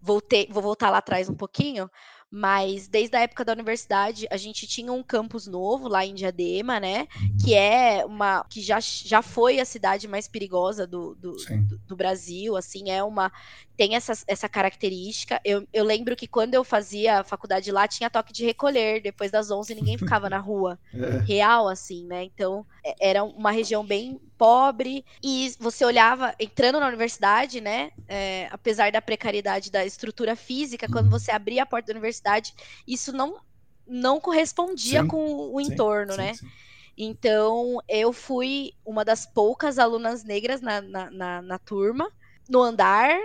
voltei, 0.00 0.46
vou 0.50 0.62
voltar 0.62 0.90
lá 0.90 0.98
atrás 0.98 1.28
um 1.28 1.34
pouquinho, 1.34 1.90
mas 2.36 2.88
desde 2.88 3.16
a 3.16 3.20
época 3.20 3.44
da 3.44 3.52
universidade 3.52 4.26
a 4.28 4.36
gente 4.36 4.66
tinha 4.66 4.92
um 4.92 5.04
campus 5.04 5.46
novo 5.46 5.86
lá 5.86 6.04
em 6.04 6.12
Diadema, 6.12 6.80
né? 6.80 7.06
Que 7.40 7.54
é 7.54 8.04
uma 8.04 8.44
que 8.50 8.60
já, 8.60 8.80
já 8.80 9.22
foi 9.22 9.60
a 9.60 9.64
cidade 9.64 10.08
mais 10.08 10.26
perigosa 10.26 10.84
do, 10.84 11.14
do, 11.14 11.36
do, 11.36 11.78
do 11.86 11.94
Brasil, 11.96 12.56
assim, 12.56 12.90
é 12.90 13.04
uma 13.04 13.30
tem 13.76 13.94
essa, 13.94 14.12
essa 14.26 14.48
característica. 14.48 15.40
Eu, 15.44 15.64
eu 15.72 15.84
lembro 15.84 16.16
que 16.16 16.26
quando 16.26 16.54
eu 16.54 16.64
fazia 16.64 17.22
faculdade 17.22 17.70
lá, 17.70 17.86
tinha 17.86 18.10
toque 18.10 18.32
de 18.32 18.44
recolher, 18.44 19.00
depois 19.00 19.30
das 19.30 19.52
11 19.52 19.72
ninguém 19.72 19.96
ficava 19.96 20.28
na 20.28 20.38
rua. 20.38 20.76
É. 20.94 21.18
Real, 21.18 21.68
assim, 21.68 22.06
né? 22.06 22.24
Então, 22.24 22.64
era 23.00 23.24
uma 23.24 23.50
região 23.50 23.84
bem 23.84 24.20
pobre 24.36 25.04
e 25.22 25.54
você 25.58 25.84
olhava, 25.84 26.34
entrando 26.38 26.78
na 26.78 26.88
universidade, 26.88 27.60
né? 27.60 27.90
É, 28.06 28.48
apesar 28.50 28.92
da 28.92 29.00
precariedade 29.00 29.70
da 29.70 29.84
estrutura 29.84 30.36
física, 30.36 30.86
quando 30.88 31.08
você 31.08 31.30
abria 31.30 31.62
a 31.62 31.66
porta 31.66 31.86
da 31.92 31.98
universidade, 31.98 32.52
isso 32.86 33.12
não, 33.12 33.40
não 33.86 34.20
correspondia 34.20 35.02
sim, 35.02 35.08
com 35.08 35.50
o 35.50 35.60
entorno, 35.60 36.12
sim, 36.12 36.18
né? 36.18 36.34
Sim, 36.34 36.48
então, 36.96 37.78
eu 37.88 38.12
fui 38.12 38.72
uma 38.84 39.04
das 39.04 39.26
poucas 39.26 39.78
alunas 39.78 40.22
negras 40.22 40.60
na, 40.60 40.80
na, 40.80 41.10
na, 41.10 41.42
na 41.42 41.58
turma, 41.58 42.10
no 42.48 42.62
andar, 42.62 43.18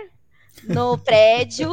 no 0.64 0.98
prédio 1.04 1.70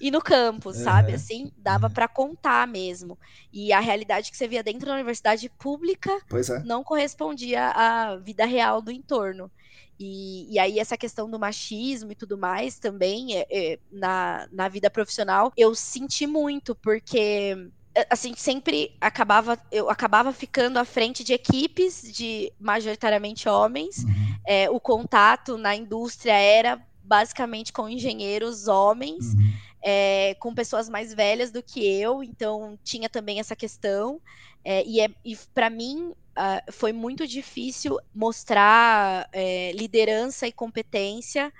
e 0.00 0.10
no 0.10 0.20
campus, 0.20 0.78
uhum. 0.78 0.84
sabe? 0.84 1.12
Assim, 1.12 1.52
dava 1.56 1.90
para 1.90 2.08
contar 2.08 2.66
mesmo. 2.66 3.18
E 3.52 3.72
a 3.72 3.80
realidade 3.80 4.30
que 4.30 4.36
você 4.36 4.46
via 4.46 4.62
dentro 4.62 4.86
da 4.86 4.94
universidade 4.94 5.48
pública 5.48 6.10
é. 6.10 6.58
não 6.64 6.84
correspondia 6.84 7.70
à 7.70 8.16
vida 8.16 8.44
real 8.44 8.80
do 8.80 8.90
entorno. 8.90 9.50
E, 9.98 10.46
e 10.52 10.58
aí, 10.58 10.78
essa 10.78 10.96
questão 10.96 11.28
do 11.28 11.38
machismo 11.38 12.12
e 12.12 12.14
tudo 12.14 12.38
mais 12.38 12.78
também, 12.78 13.36
é, 13.36 13.46
é, 13.50 13.78
na, 13.90 14.48
na 14.52 14.68
vida 14.68 14.88
profissional, 14.88 15.52
eu 15.56 15.74
senti 15.74 16.26
muito, 16.26 16.74
porque 16.74 17.70
assim, 18.08 18.34
sempre 18.36 18.94
acabava, 19.00 19.58
eu 19.72 19.90
acabava 19.90 20.32
ficando 20.32 20.78
à 20.78 20.84
frente 20.84 21.24
de 21.24 21.32
equipes 21.32 22.02
de 22.12 22.52
majoritariamente 22.60 23.48
homens. 23.48 24.04
Uhum. 24.04 24.36
É, 24.46 24.70
o 24.70 24.78
contato 24.78 25.58
na 25.58 25.74
indústria 25.74 26.32
era 26.32 26.80
basicamente 27.02 27.72
com 27.72 27.88
engenheiros 27.88 28.68
homens, 28.68 29.32
uhum. 29.34 29.52
É, 29.82 30.34
com 30.40 30.54
pessoas 30.54 30.88
mais 30.88 31.14
velhas 31.14 31.50
do 31.50 31.62
que 31.62 31.86
eu, 31.86 32.22
então 32.22 32.78
tinha 32.82 33.08
também 33.08 33.40
essa 33.40 33.56
questão. 33.56 34.20
É, 34.64 34.84
e 34.84 35.00
é, 35.00 35.08
e 35.24 35.36
para 35.54 35.70
mim 35.70 36.08
uh, 36.08 36.72
foi 36.72 36.92
muito 36.92 37.26
difícil 37.26 37.98
mostrar 38.14 39.28
é, 39.32 39.72
liderança 39.72 40.46
e 40.46 40.52
competência 40.52 41.52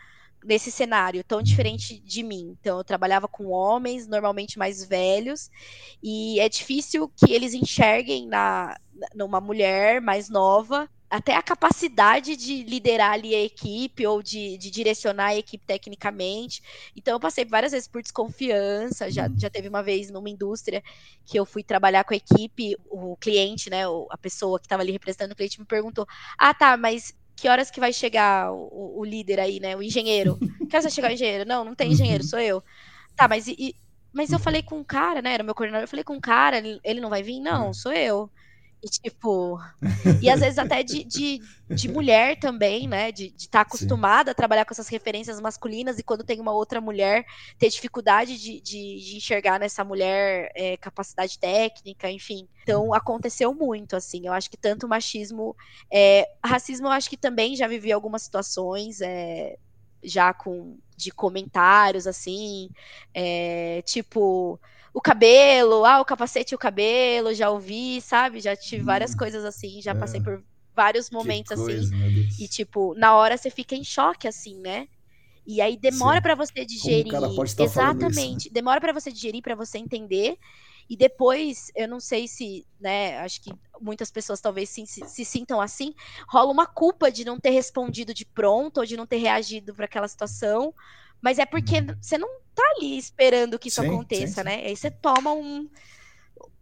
nesse 0.44 0.70
cenário 0.70 1.24
tão 1.24 1.42
diferente 1.42 1.98
de 1.98 2.22
mim. 2.22 2.56
Então, 2.60 2.78
eu 2.78 2.84
trabalhava 2.84 3.26
com 3.26 3.48
homens, 3.48 4.06
normalmente 4.06 4.58
mais 4.58 4.84
velhos, 4.84 5.50
e 6.02 6.38
é 6.38 6.48
difícil 6.48 7.08
que 7.08 7.32
eles 7.32 7.54
enxerguem 7.54 8.26
na, 8.26 8.76
numa 9.14 9.40
mulher 9.40 10.00
mais 10.00 10.28
nova 10.28 10.88
até 11.10 11.34
a 11.34 11.42
capacidade 11.42 12.36
de 12.36 12.62
liderar 12.64 13.12
ali 13.12 13.34
a 13.34 13.42
equipe 13.42 14.06
ou 14.06 14.22
de, 14.22 14.58
de, 14.58 14.70
direcionar 14.70 15.28
a 15.28 15.36
equipe 15.36 15.64
tecnicamente. 15.66 16.62
Então, 16.94 17.14
eu 17.14 17.20
passei 17.20 17.44
várias 17.44 17.72
vezes 17.72 17.88
por 17.88 18.02
desconfiança. 18.02 19.10
Já, 19.10 19.26
uhum. 19.26 19.38
já 19.38 19.48
teve 19.48 19.68
uma 19.68 19.82
vez 19.82 20.10
numa 20.10 20.28
indústria 20.28 20.82
que 21.24 21.38
eu 21.38 21.46
fui 21.46 21.62
trabalhar 21.62 22.04
com 22.04 22.12
a 22.12 22.16
equipe, 22.16 22.76
o 22.90 23.16
cliente, 23.16 23.70
né, 23.70 23.82
a 24.10 24.18
pessoa 24.18 24.58
que 24.58 24.66
estava 24.66 24.82
ali 24.82 24.92
representando 24.92 25.32
o 25.32 25.36
cliente 25.36 25.58
me 25.58 25.66
perguntou: 25.66 26.06
Ah, 26.36 26.52
tá, 26.52 26.76
mas 26.76 27.14
que 27.34 27.48
horas 27.48 27.70
que 27.70 27.80
vai 27.80 27.92
chegar 27.92 28.52
o, 28.52 28.98
o 28.98 29.04
líder 29.04 29.40
aí, 29.40 29.60
né, 29.60 29.76
o 29.76 29.82
engenheiro? 29.82 30.38
Que 30.68 30.76
horas 30.76 30.84
vai 30.84 30.92
chegar 30.92 31.10
o 31.10 31.14
engenheiro? 31.14 31.48
Não, 31.48 31.64
não 31.64 31.74
tem 31.74 31.92
engenheiro, 31.92 32.22
uhum. 32.22 32.28
sou 32.28 32.38
eu. 32.38 32.62
Tá, 33.16 33.26
mas 33.26 33.48
e, 33.48 33.74
mas 34.12 34.32
eu 34.32 34.38
falei 34.38 34.62
com 34.62 34.78
um 34.78 34.84
cara, 34.84 35.22
né? 35.22 35.32
Era 35.32 35.42
meu 35.42 35.54
coordenador, 35.54 35.84
eu 35.84 35.88
falei 35.88 36.04
com 36.04 36.14
um 36.14 36.20
cara, 36.20 36.58
ele 36.84 37.00
não 37.00 37.08
vai 37.08 37.22
vir? 37.22 37.40
Não, 37.40 37.72
sou 37.72 37.92
eu. 37.92 38.30
E 38.82 38.88
tipo, 38.88 39.58
e 40.22 40.30
às 40.30 40.40
vezes 40.40 40.58
até 40.58 40.82
de, 40.82 41.02
de, 41.02 41.40
de 41.68 41.88
mulher 41.88 42.38
também, 42.38 42.86
né? 42.86 43.10
De 43.10 43.34
estar 43.36 43.58
tá 43.58 43.60
acostumada 43.62 44.30
Sim. 44.30 44.32
a 44.32 44.34
trabalhar 44.34 44.64
com 44.64 44.72
essas 44.72 44.88
referências 44.88 45.40
masculinas 45.40 45.98
e 45.98 46.02
quando 46.02 46.22
tem 46.22 46.40
uma 46.40 46.52
outra 46.52 46.80
mulher, 46.80 47.26
ter 47.58 47.68
dificuldade 47.70 48.38
de, 48.38 48.60
de, 48.60 49.00
de 49.00 49.16
enxergar 49.16 49.58
nessa 49.58 49.82
mulher 49.84 50.52
é, 50.54 50.76
capacidade 50.76 51.38
técnica, 51.38 52.10
enfim. 52.10 52.48
Então 52.62 52.94
aconteceu 52.94 53.52
muito, 53.52 53.96
assim. 53.96 54.26
Eu 54.26 54.32
acho 54.32 54.48
que 54.48 54.56
tanto 54.56 54.86
machismo. 54.86 55.56
É, 55.92 56.28
racismo, 56.44 56.86
eu 56.86 56.92
acho 56.92 57.10
que 57.10 57.16
também 57.16 57.56
já 57.56 57.66
vivi 57.66 57.90
algumas 57.90 58.22
situações. 58.22 59.00
É, 59.00 59.56
já 60.02 60.32
com 60.32 60.78
de 60.96 61.10
comentários 61.12 62.06
assim, 62.06 62.70
é, 63.14 63.82
tipo 63.82 64.60
o 64.92 65.00
cabelo, 65.00 65.84
ah, 65.84 66.00
o 66.00 66.04
capacete 66.04 66.54
e 66.54 66.56
o 66.56 66.58
cabelo, 66.58 67.34
já 67.34 67.50
ouvi, 67.50 68.00
sabe? 68.00 68.40
Já 68.40 68.56
tive 68.56 68.82
várias 68.82 69.14
hum, 69.14 69.16
coisas 69.16 69.44
assim, 69.44 69.80
já 69.82 69.92
é. 69.92 69.94
passei 69.94 70.20
por 70.20 70.42
vários 70.74 71.10
momentos 71.10 71.52
assim. 71.52 71.64
coisa, 71.64 71.94
assim. 71.94 72.36
E 72.38 72.48
tipo, 72.48 72.94
na 72.94 73.16
hora 73.16 73.36
você 73.36 73.50
fica 73.50 73.74
em 73.74 73.84
choque 73.84 74.28
assim, 74.28 74.60
né? 74.60 74.88
E 75.46 75.60
aí 75.60 75.76
demora 75.76 76.20
para 76.20 76.34
você 76.34 76.64
digerir. 76.64 77.12
Exatamente. 77.58 78.38
Isso, 78.38 78.48
né? 78.48 78.52
Demora 78.52 78.80
para 78.80 78.92
você 78.92 79.10
digerir, 79.10 79.42
para 79.42 79.54
você 79.54 79.78
entender. 79.78 80.38
E 80.90 80.96
depois, 80.96 81.70
eu 81.74 81.86
não 81.86 82.00
sei 82.00 82.26
se, 82.26 82.66
né, 82.80 83.18
acho 83.18 83.42
que 83.42 83.52
muitas 83.80 84.10
pessoas 84.10 84.40
talvez 84.40 84.70
se, 84.70 84.86
se, 84.86 85.06
se, 85.06 85.24
sintam 85.24 85.60
assim, 85.60 85.94
rola 86.26 86.50
uma 86.50 86.66
culpa 86.66 87.10
de 87.10 87.24
não 87.24 87.38
ter 87.38 87.50
respondido 87.50 88.14
de 88.14 88.24
pronto 88.24 88.78
ou 88.78 88.86
de 88.86 88.96
não 88.96 89.06
ter 89.06 89.18
reagido 89.18 89.74
para 89.74 89.84
aquela 89.84 90.08
situação, 90.08 90.72
mas 91.20 91.38
é 91.38 91.46
porque 91.46 91.78
uhum. 91.78 91.96
você 92.00 92.18
não 92.18 92.28
tá 92.54 92.62
ali 92.76 92.96
esperando 92.98 93.58
que 93.58 93.68
isso 93.68 93.80
sim, 93.80 93.88
aconteça, 93.88 94.26
sim, 94.26 94.34
sim. 94.34 94.42
né? 94.44 94.66
Aí 94.66 94.76
você 94.76 94.90
toma 94.90 95.32
um, 95.32 95.68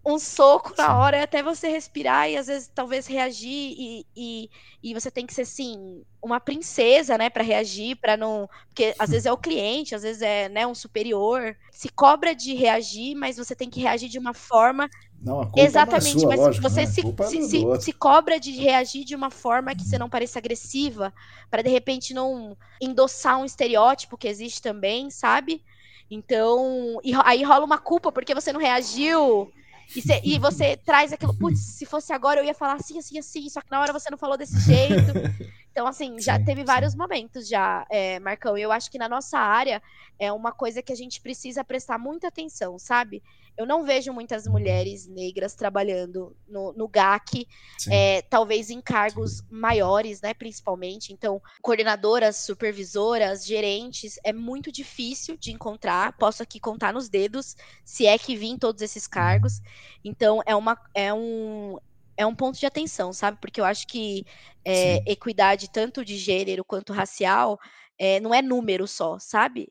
um 0.07 0.21
soco 0.21 0.73
na 0.79 0.97
hora 0.97 1.21
até 1.21 1.43
você 1.43 1.69
respirar 1.69 2.31
e 2.31 2.37
às 2.37 2.47
vezes 2.47 2.71
talvez 2.73 3.09
reagir 3.09 3.75
e, 3.77 4.07
e, 4.17 4.51
e 4.81 4.95
você 4.95 5.11
tem 5.11 5.27
que 5.27 5.35
ser 5.35 5.43
assim 5.43 6.05
uma 6.23 6.39
princesa 6.39 7.19
né 7.19 7.29
para 7.29 7.43
reagir 7.43 7.97
para 7.97 8.17
não 8.17 8.49
porque 8.69 8.95
às 9.01 9.11
vezes 9.11 9.27
é 9.27 9.33
o 9.33 9.37
cliente 9.37 9.97
às 9.97 10.03
vezes 10.03 10.23
é 10.23 10.49
né 10.49 10.65
um 10.65 10.77
superior 10.77 11.57
se 11.73 11.89
cobra 11.89 12.37
de 12.37 12.55
reagir 12.55 13.17
mas 13.17 13.37
você 13.37 13.57
tem 13.57 13.69
que 13.69 13.81
reagir 13.81 14.09
de 14.09 14.19
uma 14.19 14.33
forma 14.33 14.89
não, 15.27 15.41
a 15.41 15.47
culpa 15.47 15.61
exatamente 15.61 16.25
não 16.25 16.33
é 16.33 16.37
sua, 16.37 16.37
mas 16.37 16.41
lógico, 16.41 16.63
você 16.63 16.81
né? 16.83 16.87
se, 16.87 17.01
é 17.01 17.25
se, 17.25 17.43
se, 17.49 17.81
se, 17.81 17.93
cobra 17.93 18.39
de 18.39 18.53
reagir 18.53 19.05
de 19.05 19.17
uma 19.17 19.29
forma 19.29 19.75
que 19.75 19.85
você 19.85 19.99
não 19.99 20.09
pareça 20.09 20.39
agressiva 20.39 21.13
para 21.51 21.63
de 21.63 21.69
repente 21.69 22.15
não 22.15 22.57
endossar 22.81 23.39
um 23.39 23.45
estereótipo 23.45 24.17
que 24.17 24.29
existe 24.29 24.63
também 24.63 25.11
sabe 25.11 25.65
então 26.09 27.01
e 27.03 27.13
aí 27.25 27.43
rola 27.43 27.65
uma 27.65 27.79
culpa 27.79 28.13
porque 28.13 28.35
você 28.35 28.53
não 28.53 28.61
reagiu 28.61 29.53
e, 29.95 30.01
cê, 30.01 30.21
e 30.25 30.39
você 30.39 30.77
traz 30.87 31.13
aquilo, 31.13 31.35
putz, 31.35 31.61
se 31.61 31.85
fosse 31.85 32.13
agora 32.13 32.41
eu 32.41 32.45
ia 32.45 32.55
falar 32.55 32.75
assim, 32.75 32.99
assim, 32.99 33.19
assim, 33.19 33.49
só 33.49 33.61
que 33.61 33.71
na 33.71 33.81
hora 33.81 33.93
você 33.93 34.11
não 34.11 34.19
falou 34.19 34.37
desse 34.37 34.59
jeito. 34.61 35.13
Então, 35.77 35.87
assim, 35.87 36.19
já 36.19 36.39
sim, 36.39 36.45
teve 36.47 36.65
vários 36.65 36.93
sim. 36.93 36.99
momentos 36.99 37.47
já, 37.47 37.87
é, 37.91 38.19
Marcão. 38.19 38.57
E 38.57 38.63
eu 38.63 38.73
acho 38.73 38.91
que 38.91 38.97
na 38.97 39.11
nossa 39.11 39.39
área 39.39 39.83
é 40.19 40.33
uma 40.33 40.51
coisa 40.51 40.81
que 40.81 40.91
a 40.91 40.97
gente 40.97 41.21
precisa 41.21 41.63
prestar 41.63 41.99
muita 41.99 42.29
atenção, 42.29 42.79
sabe? 42.79 43.23
Eu 43.59 43.67
não 43.67 43.85
vejo 43.85 44.11
muitas 44.11 44.47
uhum. 44.47 44.53
mulheres 44.53 45.07
negras 45.07 45.55
trabalhando 45.55 46.35
no, 46.49 46.73
no 46.73 46.89
GAC, 46.89 47.47
é, 47.91 48.23
talvez 48.23 48.71
em 48.71 48.81
cargos 48.81 49.39
Sim. 49.39 49.45
maiores, 49.51 50.23
né, 50.23 50.33
principalmente. 50.33 51.13
Então, 51.13 51.43
coordenadoras, 51.61 52.37
supervisoras, 52.37 53.45
gerentes, 53.45 54.19
é 54.25 54.33
muito 54.33 54.73
difícil 54.73 55.37
de 55.37 55.53
encontrar. 55.53 56.15
Posso 56.15 56.43
aqui 56.43 56.59
contar 56.59 56.95
nos 56.95 57.11
dedos, 57.11 57.55
se 57.85 58.07
é 58.07 58.17
que 58.17 58.35
vim 58.35 58.57
todos 58.57 58.81
esses 58.81 59.07
cargos. 59.07 59.59
Uhum. 59.59 59.65
Então, 60.07 60.43
é, 60.47 60.57
uma, 60.57 60.79
é, 60.95 61.13
um, 61.13 61.79
é 62.17 62.27
um 62.27 62.35
ponto 62.35 62.59
de 62.59 62.67
atenção, 62.67 63.13
sabe? 63.13 63.39
Porque 63.41 63.61
eu 63.61 63.65
acho 63.65 63.87
que 63.87 64.25
é, 64.65 65.03
equidade, 65.11 65.71
tanto 65.71 66.05
de 66.05 66.17
gênero 66.17 66.65
quanto 66.65 66.93
racial, 66.93 67.59
é, 67.99 68.21
não 68.21 68.35
é 68.35 68.43
número 68.43 68.87
só, 68.87 69.19
sabe? 69.19 69.69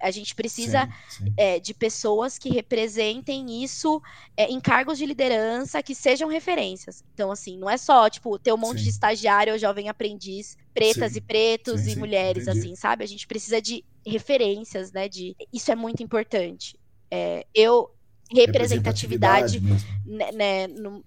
A 0.00 0.12
gente 0.12 0.34
precisa 0.34 0.88
sim, 1.08 1.24
sim. 1.24 1.34
É, 1.36 1.58
de 1.58 1.74
pessoas 1.74 2.38
que 2.38 2.50
representem 2.50 3.64
isso 3.64 4.00
é, 4.36 4.44
em 4.44 4.60
cargos 4.60 4.96
de 4.96 5.04
liderança 5.04 5.82
que 5.82 5.92
sejam 5.94 6.28
referências. 6.28 7.02
Então, 7.14 7.32
assim, 7.32 7.58
não 7.58 7.68
é 7.68 7.76
só, 7.76 8.08
tipo, 8.08 8.38
ter 8.38 8.52
um 8.52 8.56
monte 8.56 8.78
sim. 8.78 8.84
de 8.84 8.90
estagiário 8.90 9.52
ou 9.52 9.58
jovem 9.58 9.88
aprendiz, 9.88 10.56
pretas 10.72 11.16
e 11.16 11.20
pretos 11.20 11.88
e 11.88 11.96
mulheres, 11.96 12.46
entendi. 12.46 12.58
assim, 12.60 12.76
sabe? 12.76 13.02
A 13.02 13.08
gente 13.08 13.26
precisa 13.26 13.60
de 13.60 13.84
referências, 14.06 14.92
né? 14.92 15.08
De... 15.08 15.34
Isso 15.52 15.72
é 15.72 15.74
muito 15.74 16.00
importante. 16.00 16.78
É, 17.10 17.44
eu, 17.52 17.90
representatividade, 18.30 19.58
representatividade 19.58 19.98
né, 20.06 20.32
né 20.32 20.66
no, 20.68 21.02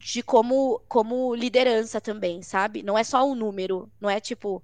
de 0.00 0.22
como, 0.22 0.80
como 0.88 1.34
liderança 1.34 2.00
também, 2.00 2.40
sabe? 2.42 2.82
Não 2.82 2.96
é 2.96 3.04
só 3.04 3.22
um 3.24 3.34
número, 3.34 3.88
não 4.00 4.08
é 4.08 4.18
tipo 4.18 4.62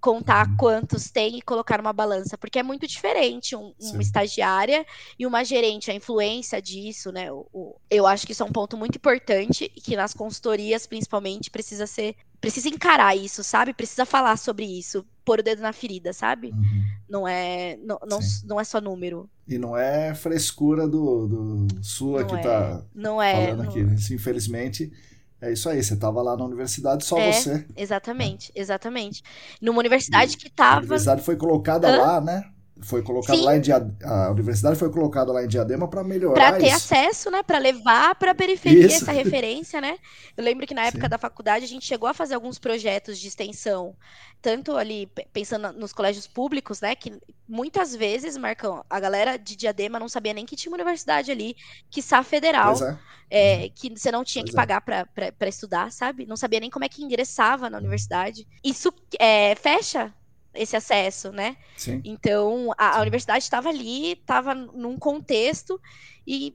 contar 0.00 0.48
uhum. 0.48 0.56
quantos 0.56 1.10
tem 1.10 1.38
e 1.38 1.42
colocar 1.42 1.78
numa 1.78 1.92
balança, 1.92 2.38
porque 2.38 2.58
é 2.58 2.62
muito 2.62 2.86
diferente 2.86 3.54
um, 3.54 3.74
uma 3.80 4.00
estagiária 4.00 4.86
e 5.18 5.26
uma 5.26 5.44
gerente, 5.44 5.90
a 5.90 5.94
influência 5.94 6.62
disso, 6.62 7.12
né? 7.12 7.30
O, 7.30 7.46
o, 7.52 7.76
eu 7.90 8.06
acho 8.06 8.24
que 8.24 8.32
isso 8.32 8.42
é 8.42 8.46
um 8.46 8.52
ponto 8.52 8.76
muito 8.76 8.96
importante 8.96 9.70
e 9.76 9.80
que 9.80 9.96
nas 9.96 10.14
consultorias, 10.14 10.86
principalmente, 10.86 11.50
precisa 11.50 11.86
ser. 11.86 12.16
Precisa 12.40 12.68
encarar 12.68 13.16
isso, 13.16 13.42
sabe? 13.42 13.74
Precisa 13.74 14.06
falar 14.06 14.36
sobre 14.36 14.64
isso, 14.64 15.04
pôr 15.24 15.40
o 15.40 15.42
dedo 15.42 15.60
na 15.60 15.72
ferida, 15.72 16.12
sabe? 16.12 16.50
Uhum. 16.50 16.84
Não 17.08 17.28
é 17.28 17.76
não, 17.82 17.98
não, 18.06 18.20
não, 18.44 18.60
é 18.60 18.64
só 18.64 18.80
número. 18.80 19.28
E 19.46 19.58
não 19.58 19.76
é 19.76 20.14
frescura 20.14 20.86
do, 20.86 21.26
do 21.26 21.66
sua 21.82 22.20
não 22.20 22.28
que 22.28 22.34
é. 22.36 22.40
tá 22.40 22.82
não 22.94 23.20
é, 23.20 23.46
falando 23.46 23.62
aqui. 23.68 23.82
Né? 23.82 23.96
Infelizmente, 24.12 24.92
é 25.40 25.52
isso 25.52 25.68
aí, 25.68 25.82
você 25.82 25.94
estava 25.94 26.20
lá 26.20 26.36
na 26.36 26.44
universidade, 26.44 27.04
só 27.04 27.18
é, 27.18 27.32
você. 27.32 27.64
Exatamente, 27.76 28.52
exatamente. 28.54 29.22
Numa 29.60 29.78
universidade 29.78 30.34
e 30.34 30.36
que 30.36 30.48
estava. 30.48 30.76
A 30.76 30.78
universidade 30.78 31.22
foi 31.22 31.36
colocada 31.36 31.88
Hã? 31.88 31.96
lá, 31.96 32.20
né? 32.20 32.44
Foi 32.82 33.02
colocado 33.02 33.36
Sim. 33.36 33.44
lá 33.44 33.56
em 33.56 33.60
Diadema, 33.60 33.96
a 34.02 34.30
universidade 34.30 34.78
foi 34.78 34.90
colocada 34.90 35.32
lá 35.32 35.44
em 35.44 35.48
Diadema 35.48 35.88
para 35.88 36.04
melhorar 36.04 36.34
para 36.34 36.58
ter 36.58 36.66
isso. 36.66 36.76
acesso, 36.76 37.30
né, 37.30 37.42
para 37.42 37.58
levar 37.58 38.14
para 38.14 38.32
a 38.32 38.34
periferia 38.34 38.86
isso. 38.86 39.02
essa 39.02 39.12
referência, 39.12 39.80
né? 39.80 39.98
Eu 40.36 40.44
lembro 40.44 40.66
que 40.66 40.74
na 40.74 40.84
época 40.84 41.04
Sim. 41.04 41.08
da 41.10 41.18
faculdade 41.18 41.64
a 41.64 41.68
gente 41.68 41.84
chegou 41.84 42.08
a 42.08 42.14
fazer 42.14 42.34
alguns 42.34 42.58
projetos 42.58 43.18
de 43.18 43.28
extensão, 43.28 43.94
tanto 44.40 44.76
ali 44.76 45.10
pensando 45.32 45.72
nos 45.72 45.92
colégios 45.92 46.26
públicos, 46.26 46.80
né, 46.80 46.94
que 46.94 47.18
muitas 47.48 47.94
vezes, 47.94 48.36
Marcão, 48.36 48.84
a 48.88 49.00
galera 49.00 49.36
de 49.36 49.56
Diadema 49.56 49.98
não 49.98 50.08
sabia 50.08 50.34
nem 50.34 50.46
que 50.46 50.56
tinha 50.56 50.70
uma 50.70 50.76
universidade 50.76 51.30
ali, 51.30 51.56
que 51.90 52.02
sa 52.02 52.22
federal, 52.22 52.76
é. 52.82 52.98
É, 53.30 53.68
que 53.70 53.90
você 53.90 54.10
não 54.10 54.24
tinha 54.24 54.42
pois 54.42 54.54
que 54.54 54.60
é. 54.60 54.66
pagar 54.66 54.80
para 54.80 55.48
estudar, 55.48 55.90
sabe? 55.90 56.26
Não 56.26 56.36
sabia 56.36 56.60
nem 56.60 56.70
como 56.70 56.84
é 56.84 56.88
que 56.88 57.02
ingressava 57.02 57.68
na 57.68 57.76
uhum. 57.76 57.82
universidade. 57.82 58.46
Isso 58.62 58.92
é, 59.18 59.54
fecha 59.54 60.14
esse 60.58 60.76
acesso, 60.76 61.30
né? 61.30 61.56
Sim. 61.76 62.00
Então, 62.04 62.72
a, 62.76 62.98
a 62.98 63.00
universidade 63.00 63.44
estava 63.44 63.68
ali, 63.68 64.12
estava 64.12 64.54
num 64.54 64.98
contexto 64.98 65.80
e, 66.26 66.54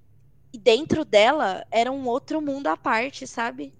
e, 0.53 0.57
dentro 0.59 1.05
dela 1.05 1.65
era 1.71 1.91
um 1.91 2.05
outro 2.07 2.41
mundo 2.41 2.67
à 2.67 2.77
parte, 2.77 3.25
sabe? 3.25 3.73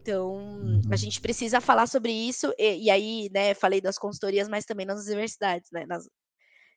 Então, 0.00 0.36
uhum. 0.36 0.80
a 0.90 0.96
gente 0.96 1.20
precisa 1.20 1.60
falar 1.60 1.86
sobre 1.86 2.12
isso, 2.12 2.52
e, 2.58 2.84
e, 2.84 2.90
aí, 2.90 3.28
né, 3.32 3.52
falei 3.54 3.80
das 3.80 3.98
consultorias, 3.98 4.48
mas 4.48 4.64
também 4.64 4.86
nas 4.86 5.06
universidades, 5.06 5.70
né? 5.72 5.84
Nas, 5.86 6.04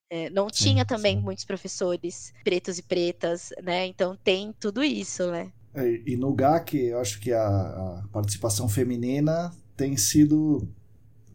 é, 0.09 0.29
não 0.29 0.49
sim, 0.49 0.65
tinha 0.65 0.86
também 0.86 1.15
sim. 1.15 1.23
muitos 1.23 1.45
professores 1.45 2.34
pretos 2.43 2.77
e 2.77 2.84
pretas, 2.84 3.49
né? 3.63 3.86
Então 3.86 4.17
tem 4.21 4.53
tudo 4.59 4.84
isso, 4.84 5.32
né? 5.32 5.53
É, 5.73 5.88
e 6.05 6.17
no 6.17 6.34
GAC, 6.34 6.77
eu 6.77 6.99
acho 6.99 7.19
que 7.21 7.32
a, 7.32 7.47
a 7.47 8.03
participação 8.11 8.67
feminina 8.67 9.55
tem 9.77 9.95
sido 9.95 10.67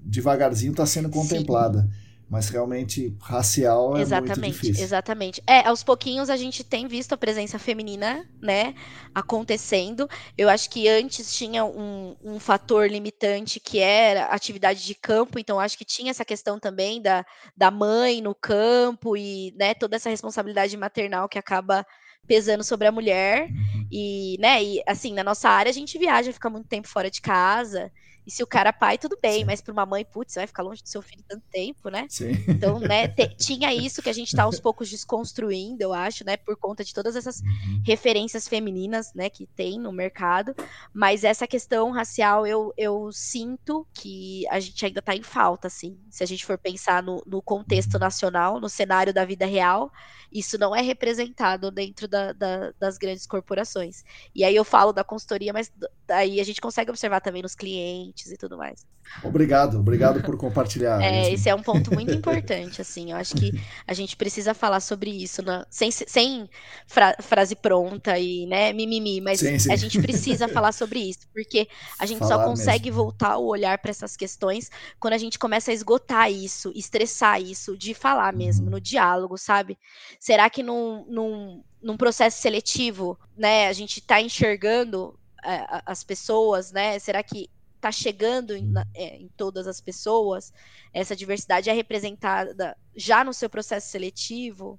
devagarzinho 0.06 0.70
está 0.70 0.86
sendo 0.86 1.10
contemplada. 1.10 1.82
Sim. 1.82 2.06
Mas 2.28 2.48
realmente 2.48 3.16
racial 3.20 3.96
é 3.96 4.00
exatamente, 4.00 4.40
muito 4.40 4.52
difícil. 4.54 4.82
Exatamente. 4.82 5.40
É, 5.46 5.60
aos 5.60 5.84
pouquinhos 5.84 6.28
a 6.28 6.36
gente 6.36 6.64
tem 6.64 6.88
visto 6.88 7.12
a 7.12 7.16
presença 7.16 7.56
feminina, 7.56 8.28
né, 8.42 8.74
acontecendo. 9.14 10.08
Eu 10.36 10.48
acho 10.48 10.68
que 10.68 10.88
antes 10.88 11.32
tinha 11.36 11.64
um, 11.64 12.16
um 12.24 12.40
fator 12.40 12.90
limitante 12.90 13.60
que 13.60 13.78
era 13.78 14.24
atividade 14.24 14.84
de 14.84 14.94
campo, 14.96 15.38
então 15.38 15.60
acho 15.60 15.78
que 15.78 15.84
tinha 15.84 16.10
essa 16.10 16.24
questão 16.24 16.58
também 16.58 17.00
da, 17.00 17.24
da 17.56 17.70
mãe 17.70 18.20
no 18.20 18.34
campo 18.34 19.16
e, 19.16 19.54
né, 19.56 19.72
toda 19.72 19.94
essa 19.94 20.10
responsabilidade 20.10 20.76
maternal 20.76 21.28
que 21.28 21.38
acaba 21.38 21.86
pesando 22.26 22.64
sobre 22.64 22.88
a 22.88 22.92
mulher. 22.92 23.48
Uhum. 23.50 23.86
E, 23.88 24.36
né, 24.40 24.64
e 24.64 24.82
assim, 24.84 25.14
na 25.14 25.22
nossa 25.22 25.48
área 25.48 25.70
a 25.70 25.72
gente 25.72 25.96
viaja, 25.96 26.32
fica 26.32 26.50
muito 26.50 26.66
tempo 26.66 26.88
fora 26.88 27.08
de 27.08 27.20
casa. 27.20 27.92
E 28.26 28.30
se 28.30 28.42
o 28.42 28.46
cara 28.46 28.70
é 28.70 28.72
pai, 28.72 28.98
tudo 28.98 29.16
bem, 29.22 29.40
Sim. 29.40 29.44
mas 29.44 29.60
para 29.60 29.72
uma 29.72 29.86
mãe, 29.86 30.04
putz, 30.04 30.32
você 30.32 30.40
vai 30.40 30.46
ficar 30.48 30.64
longe 30.64 30.82
do 30.82 30.88
seu 30.88 31.00
filho 31.00 31.22
tanto 31.28 31.44
tempo, 31.48 31.88
né? 31.88 32.06
Sim. 32.10 32.32
Então, 32.48 32.80
né, 32.80 33.06
tinha 33.38 33.72
isso 33.72 34.02
que 34.02 34.10
a 34.10 34.12
gente 34.12 34.28
está 34.28 34.42
aos 34.42 34.58
poucos 34.58 34.90
desconstruindo, 34.90 35.80
eu 35.80 35.92
acho, 35.92 36.24
né, 36.24 36.36
por 36.36 36.56
conta 36.56 36.82
de 36.82 36.92
todas 36.92 37.14
essas 37.14 37.40
uhum. 37.40 37.82
referências 37.86 38.48
femininas, 38.48 39.14
né, 39.14 39.30
que 39.30 39.46
tem 39.46 39.78
no 39.78 39.92
mercado. 39.92 40.56
Mas 40.92 41.22
essa 41.22 41.46
questão 41.46 41.92
racial, 41.92 42.44
eu, 42.44 42.74
eu 42.76 43.12
sinto 43.12 43.86
que 43.94 44.44
a 44.48 44.58
gente 44.58 44.84
ainda 44.84 44.98
está 44.98 45.14
em 45.14 45.22
falta, 45.22 45.68
assim. 45.68 45.96
Se 46.10 46.24
a 46.24 46.26
gente 46.26 46.44
for 46.44 46.58
pensar 46.58 47.04
no, 47.04 47.22
no 47.24 47.40
contexto 47.40 47.94
uhum. 47.94 48.00
nacional, 48.00 48.60
no 48.60 48.68
cenário 48.68 49.14
da 49.14 49.24
vida 49.24 49.46
real, 49.46 49.92
isso 50.32 50.58
não 50.58 50.74
é 50.74 50.82
representado 50.82 51.70
dentro 51.70 52.08
da, 52.08 52.32
da, 52.32 52.72
das 52.72 52.98
grandes 52.98 53.24
corporações. 53.24 54.04
E 54.34 54.42
aí 54.42 54.56
eu 54.56 54.64
falo 54.64 54.92
da 54.92 55.04
consultoria, 55.04 55.52
mas 55.52 55.72
daí 56.06 56.40
a 56.40 56.44
gente 56.44 56.60
consegue 56.60 56.90
observar 56.90 57.20
também 57.20 57.42
nos 57.42 57.54
clientes 57.54 58.15
e 58.24 58.36
tudo 58.36 58.56
mais. 58.56 58.86
Obrigado, 59.22 59.78
obrigado 59.78 60.22
por 60.22 60.36
compartilhar. 60.36 61.00
É, 61.06 61.32
esse 61.32 61.48
é 61.48 61.54
um 61.54 61.62
ponto 61.62 61.92
muito 61.92 62.12
importante, 62.14 62.80
assim. 62.80 63.12
Eu 63.12 63.16
acho 63.16 63.34
que 63.34 63.52
a 63.86 63.94
gente 63.94 64.16
precisa 64.16 64.54
falar 64.54 64.80
sobre 64.80 65.10
isso, 65.10 65.42
né? 65.42 65.64
sem, 65.70 65.90
sem 65.90 66.48
fra 66.86 67.14
frase 67.20 67.54
pronta 67.54 68.18
e, 68.18 68.46
né, 68.46 68.72
mimimi, 68.72 69.20
mas 69.20 69.40
sim, 69.40 69.58
sim. 69.58 69.72
a 69.72 69.76
gente 69.76 70.00
precisa 70.00 70.48
falar 70.48 70.72
sobre 70.72 71.00
isso, 71.00 71.28
porque 71.32 71.68
a 71.98 72.06
gente 72.06 72.18
falar 72.18 72.36
só 72.36 72.44
consegue 72.44 72.90
mesmo. 72.90 73.02
voltar 73.02 73.36
o 73.38 73.46
olhar 73.46 73.78
para 73.78 73.90
essas 73.90 74.16
questões 74.16 74.70
quando 74.98 75.14
a 75.14 75.18
gente 75.18 75.38
começa 75.38 75.70
a 75.70 75.74
esgotar 75.74 76.30
isso, 76.30 76.72
estressar 76.74 77.40
isso, 77.40 77.76
de 77.76 77.94
falar 77.94 78.32
mesmo, 78.32 78.66
uhum. 78.66 78.72
no 78.72 78.80
diálogo, 78.80 79.36
sabe? 79.38 79.78
Será 80.18 80.50
que 80.50 80.62
num, 80.62 81.04
num, 81.08 81.62
num 81.82 81.96
processo 81.96 82.40
seletivo, 82.40 83.18
né, 83.36 83.68
a 83.68 83.72
gente 83.72 84.00
está 84.00 84.20
enxergando 84.20 85.18
é, 85.44 85.82
as 85.86 86.02
pessoas, 86.02 86.72
né? 86.72 86.98
Será 86.98 87.22
que 87.22 87.48
está 87.76 87.92
chegando 87.92 88.56
em, 88.56 88.72
é, 88.94 89.16
em, 89.16 89.28
todas 89.36 89.66
as 89.66 89.80
pessoas, 89.80 90.52
essa 90.92 91.14
diversidade 91.14 91.70
é 91.70 91.72
representada 91.72 92.76
já 92.94 93.22
no 93.22 93.32
seu 93.32 93.48
processo 93.48 93.88
seletivo, 93.88 94.78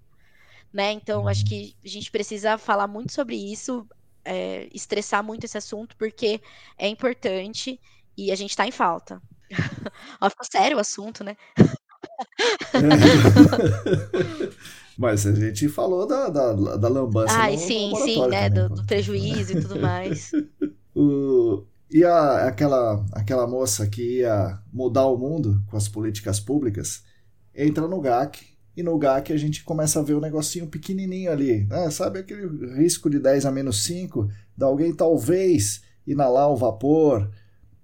né? 0.74 0.91
Então, 0.91 1.28
acho 1.28 1.45
que 1.45 1.76
a 1.84 1.88
gente 1.88 2.12
precisa 2.12 2.58
falar 2.58 2.88
muito 2.88 3.14
sobre 3.14 3.36
isso, 3.36 3.88
é, 4.26 4.68
estressar 4.74 5.24
muito 5.24 5.45
esse 5.45 5.58
assunto, 5.58 5.95
porque 5.98 6.41
é 6.78 6.88
importante 6.88 7.80
e 8.18 8.32
a 8.32 8.36
gente 8.36 8.50
está 8.50 8.68
em 8.68 8.72
falta. 8.72 9.22
Ó, 10.20 10.30
ficou 10.30 10.45
sério 10.52 10.78
o 10.78 10.82
assunto, 10.82 11.24
né? 11.24 11.38
Mas 14.98 15.28
a 15.28 15.34
gente 15.34 15.70
falou 15.70 16.08
da, 16.08 16.28
da, 16.28 16.54
da 16.54 16.88
lambança. 16.88 17.38
Ah, 17.38 17.56
sim, 17.56 17.93
sim, 18.04 18.28
né? 18.28 18.50
Do, 18.50 18.70
do, 18.70 18.84
prejuízo 18.86 19.54
e 19.54 19.62
tudo 19.62 19.80
mais. 19.80 20.32
o, 20.95 21.64
e 21.90 22.04
a, 22.04 22.48
aquela, 22.48 23.06
aquela 23.14 23.48
moça 23.48 23.88
que 23.88 24.20
ia 24.20 24.60
mudar 24.72 25.06
o 25.08 25.18
mundo 25.18 25.64
com 25.68 25.78
as 25.78 25.88
políticas 25.88 26.40
públicas 26.40 27.04
entra 27.56 27.88
no 27.88 28.02
GAC 28.02 28.46
e 28.76 28.84
no 28.84 28.98
GAC 28.98 29.32
a 29.32 29.38
gente 29.38 29.64
começa 29.64 30.00
a 30.00 30.04
ver 30.04 30.14
um 30.14 30.20
negocinho 30.20 30.68
pequenininho 30.68 31.32
ali. 31.32 31.66
Né? 31.66 31.90
Sabe 31.90 32.20
aquele 32.20 32.76
risco 32.76 33.10
de 33.10 33.20
10 33.20 33.46
a 33.46 33.52
menos 33.52 33.84
5? 33.84 34.30
De 34.56 34.64
alguém 34.64 34.94
talvez 34.94 35.82
inalar 36.06 36.50
o 36.52 36.58
vapor 36.58 37.30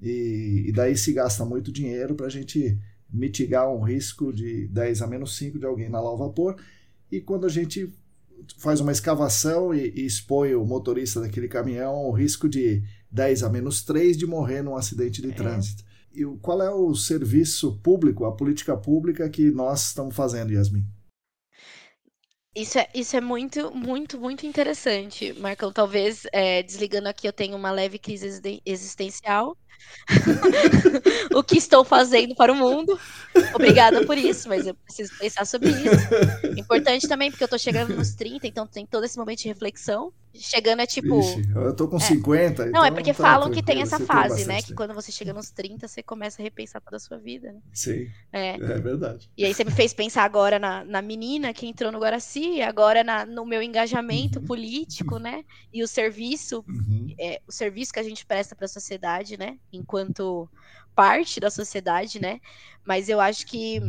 e, 0.01 0.65
e 0.67 0.71
daí 0.71 0.95
se 0.97 1.13
gasta 1.13 1.45
muito 1.45 1.71
dinheiro 1.71 2.13
para 2.13 2.27
a 2.27 2.29
gente 2.29 2.77
mitigar 3.11 3.69
um 3.69 3.81
risco 3.81 4.33
de 4.33 4.67
10 4.67 5.01
a 5.01 5.07
menos 5.07 5.37
5 5.37 5.57
de 5.57 5.65
alguém 5.65 5.87
inalar 5.87 6.13
o 6.13 6.17
vapor. 6.17 6.57
E 7.11 7.21
quando 7.21 7.45
a 7.45 7.49
gente 7.49 7.91
faz 8.57 8.79
uma 8.79 8.91
escavação 8.91 9.73
e, 9.73 9.93
e 9.95 10.05
expõe 10.05 10.53
o 10.53 10.65
motorista 10.65 11.21
daquele 11.21 11.47
caminhão 11.47 11.93
ao 11.93 12.11
risco 12.11 12.49
de 12.49 12.83
10 13.13 13.43
a 13.43 13.49
menos 13.49 13.83
3 13.83 14.17
de 14.17 14.25
morrer 14.25 14.63
num 14.63 14.75
acidente 14.75 15.21
de 15.21 15.29
é. 15.29 15.33
trânsito. 15.33 15.83
E 16.13 16.25
qual 16.41 16.61
é 16.61 16.69
o 16.69 16.93
serviço 16.95 17.79
público, 17.79 18.25
a 18.25 18.35
política 18.35 18.75
pública 18.75 19.29
que 19.29 19.49
nós 19.51 19.87
estamos 19.87 20.15
fazendo, 20.15 20.51
Yasmin? 20.51 20.85
Isso 22.55 22.77
é, 22.77 22.87
isso 22.93 23.15
é 23.15 23.21
muito, 23.21 23.73
muito, 23.75 24.19
muito 24.19 24.45
interessante, 24.45 25.33
Marcão. 25.33 25.71
Talvez, 25.71 26.27
é, 26.31 26.61
desligando 26.61 27.09
aqui, 27.09 27.27
eu 27.27 27.33
tenho 27.33 27.55
uma 27.55 27.71
leve 27.71 27.97
crise 27.97 28.41
existencial. 28.63 29.57
o 31.33 31.43
que 31.43 31.57
estou 31.57 31.83
fazendo 31.83 32.35
para 32.35 32.51
o 32.51 32.55
mundo. 32.55 32.99
Obrigada 33.53 34.05
por 34.05 34.17
isso, 34.17 34.47
mas 34.47 34.67
eu 34.67 34.75
preciso 34.75 35.17
pensar 35.17 35.45
sobre 35.45 35.69
isso. 35.69 35.89
Importante 36.57 37.07
também, 37.07 37.31
porque 37.31 37.43
eu 37.43 37.47
estou 37.47 37.59
chegando 37.59 37.95
nos 37.95 38.13
30, 38.13 38.47
então 38.47 38.67
tem 38.67 38.85
todo 38.85 39.05
esse 39.05 39.17
momento 39.17 39.39
de 39.39 39.47
reflexão. 39.47 40.13
Chegando 40.35 40.81
é 40.81 40.87
tipo. 40.87 41.19
Ixi, 41.19 41.51
eu 41.55 41.75
tô 41.75 41.87
com 41.87 41.97
é. 41.97 41.99
50. 41.99 42.63
Não, 42.63 42.69
então 42.69 42.85
é 42.85 42.91
porque 42.91 43.13
tá 43.13 43.23
falam 43.23 43.51
que 43.51 43.61
tem 43.61 43.81
essa 43.81 43.99
fase, 43.99 44.47
né? 44.47 44.63
Que 44.63 44.73
quando 44.73 44.91
você 44.91 45.11
chega 45.11 45.31
nos 45.31 45.51
30, 45.51 45.87
você 45.87 46.01
começa 46.01 46.41
a 46.41 46.43
repensar 46.43 46.81
toda 46.81 46.97
a 46.97 46.99
sua 46.99 47.17
vida, 47.17 47.51
né? 47.51 47.59
Sim. 47.71 48.09
É, 48.31 48.55
é 48.55 48.79
verdade. 48.79 49.29
E 49.37 49.45
aí 49.45 49.53
você 49.53 49.63
me 49.63 49.69
fez 49.69 49.93
pensar 49.93 50.23
agora 50.23 50.57
na, 50.57 50.83
na 50.83 51.03
menina 51.03 51.53
que 51.53 51.67
entrou 51.67 51.91
no 51.91 51.99
Guaraci, 51.99 52.63
agora 52.63 53.03
na, 53.03 53.27
no 53.27 53.45
meu 53.45 53.61
engajamento 53.61 54.39
uhum. 54.39 54.45
político, 54.45 55.19
né? 55.19 55.45
E 55.71 55.83
o 55.83 55.87
serviço, 55.87 56.65
uhum. 56.67 57.13
é, 57.19 57.39
o 57.47 57.51
serviço 57.51 57.93
que 57.93 57.99
a 57.99 58.03
gente 58.03 58.25
presta 58.25 58.55
para 58.55 58.65
a 58.65 58.69
sociedade, 58.69 59.37
né? 59.37 59.59
Enquanto 59.73 60.49
parte 60.95 61.39
da 61.39 61.49
sociedade, 61.49 62.19
né? 62.19 62.39
Mas 62.85 63.09
eu 63.09 63.19
acho 63.19 63.45
que 63.45 63.81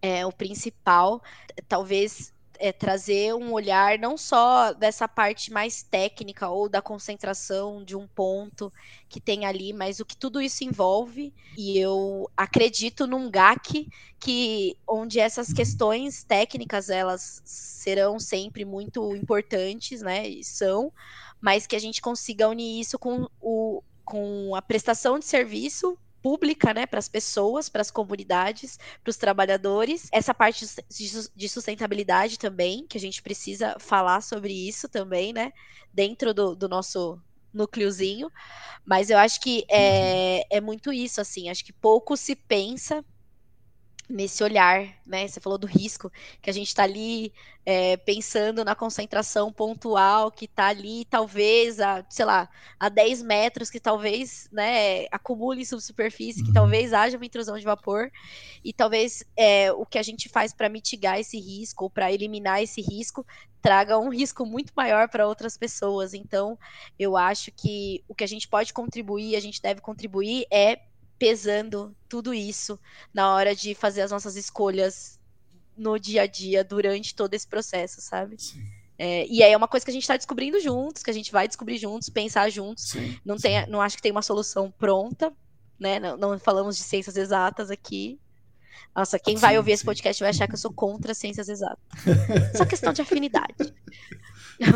é, 0.00 0.26
o 0.26 0.32
principal, 0.32 1.22
talvez 1.68 2.34
é, 2.58 2.72
trazer 2.72 3.34
um 3.34 3.52
olhar 3.52 3.98
não 3.98 4.16
só 4.16 4.72
dessa 4.72 5.08
parte 5.08 5.52
mais 5.52 5.82
técnica 5.82 6.48
ou 6.48 6.68
da 6.68 6.80
concentração 6.80 7.84
de 7.84 7.96
um 7.96 8.06
ponto 8.06 8.72
que 9.08 9.20
tem 9.20 9.44
ali, 9.44 9.72
mas 9.72 10.00
o 10.00 10.04
que 10.04 10.16
tudo 10.16 10.40
isso 10.40 10.64
envolve. 10.64 11.32
E 11.56 11.78
eu 11.78 12.30
acredito 12.36 13.06
num 13.06 13.30
GAC 13.30 13.88
que 14.18 14.76
onde 14.86 15.18
essas 15.20 15.52
questões 15.52 16.24
técnicas 16.24 16.90
elas 16.90 17.42
serão 17.44 18.18
sempre 18.18 18.64
muito 18.64 19.14
importantes, 19.16 20.00
né? 20.00 20.28
E 20.28 20.44
são, 20.44 20.92
mas 21.40 21.66
que 21.66 21.76
a 21.76 21.80
gente 21.80 22.00
consiga 22.00 22.48
unir 22.48 22.80
isso 22.80 22.98
com 22.98 23.28
o 23.40 23.82
com 24.04 24.54
a 24.54 24.62
prestação 24.62 25.18
de 25.18 25.24
serviço 25.24 25.98
pública, 26.22 26.72
né, 26.72 26.86
para 26.86 26.98
as 26.98 27.08
pessoas, 27.08 27.68
para 27.68 27.82
as 27.82 27.90
comunidades, 27.90 28.78
para 29.02 29.10
os 29.10 29.16
trabalhadores. 29.16 30.08
Essa 30.10 30.32
parte 30.32 30.66
de 30.88 31.48
sustentabilidade 31.48 32.38
também, 32.38 32.86
que 32.86 32.96
a 32.96 33.00
gente 33.00 33.22
precisa 33.22 33.76
falar 33.78 34.22
sobre 34.22 34.52
isso 34.52 34.88
também, 34.88 35.34
né, 35.34 35.52
dentro 35.92 36.32
do, 36.32 36.56
do 36.56 36.66
nosso 36.66 37.20
núcleozinho. 37.52 38.30
Mas 38.86 39.10
eu 39.10 39.18
acho 39.18 39.38
que 39.40 39.66
é, 39.70 40.46
é 40.56 40.60
muito 40.62 40.92
isso, 40.92 41.20
assim, 41.20 41.50
acho 41.50 41.64
que 41.64 41.72
pouco 41.74 42.16
se 42.16 42.34
pensa 42.34 43.04
nesse 44.08 44.42
olhar, 44.44 44.86
né? 45.06 45.26
Você 45.26 45.40
falou 45.40 45.58
do 45.58 45.66
risco, 45.66 46.10
que 46.42 46.50
a 46.50 46.52
gente 46.52 46.68
está 46.68 46.82
ali 46.82 47.32
é, 47.64 47.96
pensando 47.96 48.64
na 48.64 48.74
concentração 48.74 49.52
pontual 49.52 50.30
que 50.30 50.44
está 50.44 50.66
ali, 50.66 51.04
talvez, 51.06 51.80
a, 51.80 52.04
sei 52.08 52.24
lá, 52.24 52.48
a 52.78 52.88
10 52.88 53.22
metros, 53.22 53.70
que 53.70 53.80
talvez 53.80 54.48
né, 54.52 55.06
acumule 55.10 55.62
em 55.62 55.64
subsuperfície, 55.64 56.42
que 56.42 56.48
uhum. 56.48 56.54
talvez 56.54 56.92
haja 56.92 57.16
uma 57.16 57.26
intrusão 57.26 57.58
de 57.58 57.64
vapor, 57.64 58.10
e 58.62 58.72
talvez 58.72 59.24
é, 59.36 59.72
o 59.72 59.86
que 59.86 59.98
a 59.98 60.02
gente 60.02 60.28
faz 60.28 60.52
para 60.52 60.68
mitigar 60.68 61.18
esse 61.18 61.38
risco, 61.38 61.84
ou 61.84 61.90
para 61.90 62.12
eliminar 62.12 62.62
esse 62.62 62.82
risco, 62.82 63.26
traga 63.62 63.98
um 63.98 64.10
risco 64.10 64.44
muito 64.44 64.74
maior 64.76 65.08
para 65.08 65.26
outras 65.26 65.56
pessoas. 65.56 66.12
Então, 66.12 66.58
eu 66.98 67.16
acho 67.16 67.50
que 67.50 68.04
o 68.06 68.14
que 68.14 68.22
a 68.22 68.26
gente 68.26 68.46
pode 68.46 68.74
contribuir, 68.74 69.36
a 69.36 69.40
gente 69.40 69.62
deve 69.62 69.80
contribuir, 69.80 70.44
é 70.50 70.80
pesando 71.18 71.94
tudo 72.08 72.34
isso 72.34 72.78
na 73.12 73.34
hora 73.34 73.54
de 73.54 73.74
fazer 73.74 74.02
as 74.02 74.10
nossas 74.10 74.36
escolhas 74.36 75.18
no 75.76 75.98
dia 75.98 76.22
a 76.22 76.26
dia, 76.26 76.62
durante 76.62 77.14
todo 77.14 77.34
esse 77.34 77.46
processo, 77.46 78.00
sabe? 78.00 78.36
É, 78.96 79.26
e 79.26 79.42
aí 79.42 79.52
é 79.52 79.56
uma 79.56 79.66
coisa 79.66 79.84
que 79.84 79.90
a 79.90 79.94
gente 79.94 80.04
está 80.04 80.16
descobrindo 80.16 80.60
juntos, 80.60 81.02
que 81.02 81.10
a 81.10 81.14
gente 81.14 81.32
vai 81.32 81.48
descobrir 81.48 81.78
juntos, 81.78 82.08
pensar 82.08 82.48
juntos. 82.50 82.90
Sim, 82.90 83.18
não, 83.24 83.36
sim. 83.36 83.42
Tem, 83.42 83.66
não 83.66 83.80
acho 83.80 83.96
que 83.96 84.02
tem 84.02 84.12
uma 84.12 84.22
solução 84.22 84.70
pronta, 84.70 85.32
né? 85.78 85.98
Não, 85.98 86.16
não 86.16 86.38
falamos 86.38 86.76
de 86.76 86.82
ciências 86.82 87.16
exatas 87.16 87.70
aqui. 87.70 88.20
Nossa, 88.94 89.18
quem 89.18 89.36
sim, 89.36 89.40
vai 89.40 89.56
ouvir 89.56 89.72
esse 89.72 89.84
podcast 89.84 90.22
vai 90.22 90.30
achar 90.30 90.46
que 90.46 90.54
eu 90.54 90.58
sou 90.58 90.72
contra 90.72 91.12
ciências 91.14 91.48
exatas. 91.48 91.84
Só 92.56 92.64
questão 92.64 92.92
de 92.92 93.02
afinidade. 93.02 93.74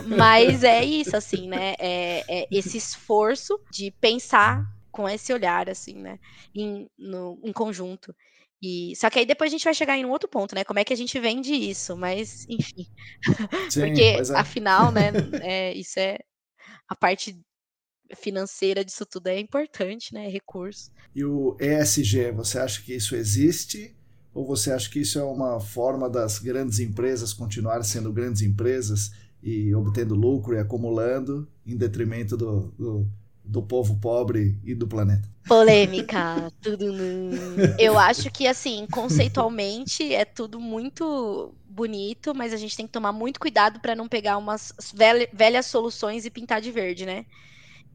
Mas 0.06 0.64
é 0.64 0.84
isso, 0.84 1.16
assim, 1.16 1.48
né? 1.48 1.74
É, 1.78 2.24
é 2.28 2.48
esse 2.50 2.76
esforço 2.76 3.60
de 3.70 3.92
pensar 3.92 4.66
com 4.98 5.08
esse 5.08 5.32
olhar, 5.32 5.70
assim, 5.70 5.94
né? 5.94 6.18
Em, 6.52 6.90
no, 6.98 7.40
em 7.44 7.52
conjunto. 7.52 8.12
E, 8.60 8.96
só 8.96 9.08
que 9.08 9.20
aí 9.20 9.24
depois 9.24 9.48
a 9.48 9.52
gente 9.52 9.62
vai 9.62 9.72
chegar 9.72 9.96
em 9.96 10.04
um 10.04 10.10
outro 10.10 10.28
ponto, 10.28 10.56
né? 10.56 10.64
Como 10.64 10.80
é 10.80 10.84
que 10.84 10.92
a 10.92 10.96
gente 10.96 11.20
vende 11.20 11.54
isso? 11.54 11.96
Mas, 11.96 12.44
enfim. 12.48 12.84
Sim, 13.70 13.82
Porque, 13.82 14.02
é. 14.02 14.20
afinal, 14.36 14.90
né? 14.90 15.12
É, 15.40 15.72
isso 15.72 16.00
é 16.00 16.18
a 16.88 16.96
parte 16.96 17.40
financeira 18.16 18.84
disso 18.84 19.06
tudo 19.06 19.28
é 19.28 19.38
importante, 19.38 20.12
né? 20.12 20.26
É 20.26 20.28
recurso. 20.28 20.90
E 21.14 21.24
o 21.24 21.56
ESG, 21.60 22.32
você 22.32 22.58
acha 22.58 22.82
que 22.82 22.92
isso 22.92 23.14
existe? 23.14 23.94
Ou 24.34 24.44
você 24.44 24.72
acha 24.72 24.90
que 24.90 24.98
isso 24.98 25.16
é 25.20 25.22
uma 25.22 25.60
forma 25.60 26.10
das 26.10 26.40
grandes 26.40 26.80
empresas 26.80 27.32
continuarem 27.32 27.84
sendo 27.84 28.12
grandes 28.12 28.42
empresas 28.42 29.12
e 29.40 29.72
obtendo 29.76 30.16
lucro 30.16 30.56
e 30.56 30.58
acumulando 30.58 31.48
em 31.64 31.76
detrimento 31.76 32.36
do, 32.36 32.72
do 32.76 33.08
do 33.48 33.62
povo 33.62 33.98
pobre 33.98 34.60
e 34.62 34.74
do 34.74 34.86
planeta. 34.86 35.26
Polêmica, 35.46 36.52
tudo. 36.60 36.84
Eu 37.78 37.98
acho 37.98 38.30
que, 38.30 38.46
assim, 38.46 38.86
conceitualmente 38.92 40.14
é 40.14 40.24
tudo 40.24 40.60
muito 40.60 41.54
bonito, 41.66 42.34
mas 42.34 42.52
a 42.52 42.58
gente 42.58 42.76
tem 42.76 42.86
que 42.86 42.92
tomar 42.92 43.12
muito 43.12 43.40
cuidado 43.40 43.80
para 43.80 43.94
não 43.94 44.06
pegar 44.06 44.36
umas 44.36 44.72
velhas 45.32 45.66
soluções 45.66 46.26
e 46.26 46.30
pintar 46.30 46.60
de 46.60 46.70
verde, 46.70 47.06
né? 47.06 47.24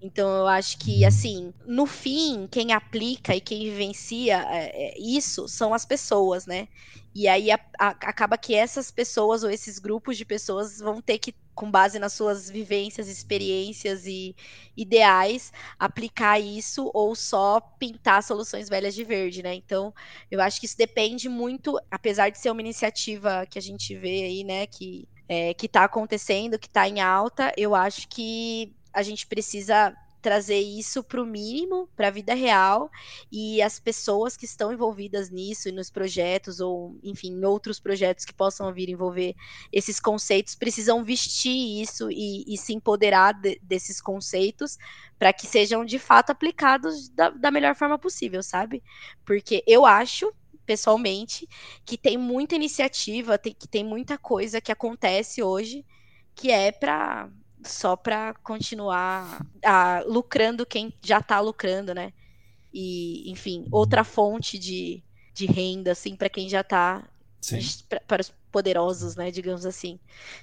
Então 0.01 0.29
eu 0.35 0.47
acho 0.47 0.77
que 0.79 1.05
assim, 1.05 1.53
no 1.65 1.85
fim, 1.85 2.45
quem 2.51 2.73
aplica 2.73 3.33
e 3.33 3.39
quem 3.39 3.63
vivencia 3.63 4.45
é, 4.49 4.89
é, 4.89 4.99
isso 4.99 5.47
são 5.47 5.73
as 5.73 5.85
pessoas, 5.85 6.45
né? 6.45 6.67
E 7.15 7.25
aí 7.25 7.49
a, 7.51 7.59
a, 7.79 7.89
acaba 7.89 8.37
que 8.37 8.53
essas 8.53 8.91
pessoas 8.91 9.43
ou 9.43 9.49
esses 9.49 9.79
grupos 9.79 10.17
de 10.17 10.25
pessoas 10.25 10.79
vão 10.79 11.01
ter 11.01 11.19
que, 11.19 11.33
com 11.55 11.69
base 11.69 11.99
nas 11.99 12.13
suas 12.13 12.49
vivências, 12.49 13.07
experiências 13.07 14.05
e 14.05 14.35
ideais, 14.75 15.51
aplicar 15.77 16.39
isso 16.39 16.89
ou 16.93 17.15
só 17.15 17.59
pintar 17.59 18.23
soluções 18.23 18.69
velhas 18.69 18.95
de 18.95 19.03
verde, 19.03 19.43
né? 19.43 19.53
Então 19.55 19.93
eu 20.31 20.41
acho 20.41 20.59
que 20.59 20.65
isso 20.65 20.77
depende 20.77 21.29
muito, 21.29 21.79
apesar 21.91 22.29
de 22.29 22.39
ser 22.39 22.51
uma 22.51 22.61
iniciativa 22.61 23.45
que 23.49 23.59
a 23.59 23.61
gente 23.61 23.95
vê 23.95 24.23
aí, 24.23 24.43
né, 24.43 24.67
que 24.67 25.07
é, 25.27 25.53
que 25.53 25.67
está 25.67 25.85
acontecendo, 25.85 26.59
que 26.59 26.67
está 26.67 26.87
em 26.87 26.99
alta, 26.99 27.51
eu 27.57 27.73
acho 27.73 28.07
que 28.09 28.75
a 28.93 29.01
gente 29.01 29.25
precisa 29.25 29.95
trazer 30.23 30.59
isso 30.59 31.03
para 31.03 31.21
o 31.21 31.25
mínimo, 31.25 31.89
para 31.97 32.07
a 32.07 32.11
vida 32.11 32.33
real, 32.33 32.89
e 33.29 33.61
as 33.61 33.77
pessoas 33.77 34.37
que 34.37 34.45
estão 34.45 34.71
envolvidas 34.71 35.29
nisso 35.29 35.67
e 35.67 35.71
nos 35.73 35.91
projetos, 35.91 36.61
ou 36.61 36.97
enfim, 37.03 37.33
em 37.33 37.45
outros 37.45 37.79
projetos 37.79 38.23
que 38.23 38.33
possam 38.33 38.73
vir 38.73 38.89
envolver 38.89 39.35
esses 39.71 39.99
conceitos, 39.99 40.55
precisam 40.55 41.03
vestir 41.03 41.81
isso 41.81 42.09
e, 42.09 42.45
e 42.47 42.57
se 42.57 42.73
empoderar 42.73 43.33
de, 43.33 43.59
desses 43.61 43.99
conceitos 43.99 44.77
para 45.19 45.33
que 45.33 45.45
sejam 45.45 45.83
de 45.83 45.99
fato 45.99 46.29
aplicados 46.29 47.09
da, 47.09 47.29
da 47.29 47.51
melhor 47.51 47.75
forma 47.75 47.99
possível, 47.99 48.41
sabe? 48.41 48.81
Porque 49.25 49.61
eu 49.67 49.85
acho 49.85 50.33
pessoalmente, 50.65 51.45
que 51.85 51.97
tem 51.97 52.17
muita 52.17 52.55
iniciativa, 52.55 53.37
tem, 53.37 53.53
que 53.53 53.67
tem 53.67 53.83
muita 53.83 54.17
coisa 54.17 54.61
que 54.61 54.71
acontece 54.71 55.43
hoje 55.43 55.85
que 56.35 56.49
é 56.51 56.71
para 56.71 57.29
só 57.65 57.95
para 57.95 58.33
continuar 58.35 59.45
ah, 59.63 60.03
lucrando 60.05 60.65
quem 60.65 60.93
já 61.01 61.19
está 61.19 61.39
lucrando, 61.39 61.93
né? 61.93 62.13
E, 62.73 63.29
enfim, 63.31 63.67
outra 63.71 64.03
fonte 64.03 64.57
de, 64.57 65.03
de 65.33 65.45
renda, 65.45 65.91
assim, 65.91 66.15
para 66.15 66.29
quem 66.29 66.49
já 66.49 66.61
está 66.61 67.07
para 68.07 68.21
os 68.21 68.33
poderosos, 68.51 69.15
né, 69.15 69.31
digamos 69.31 69.65
assim. 69.65 69.99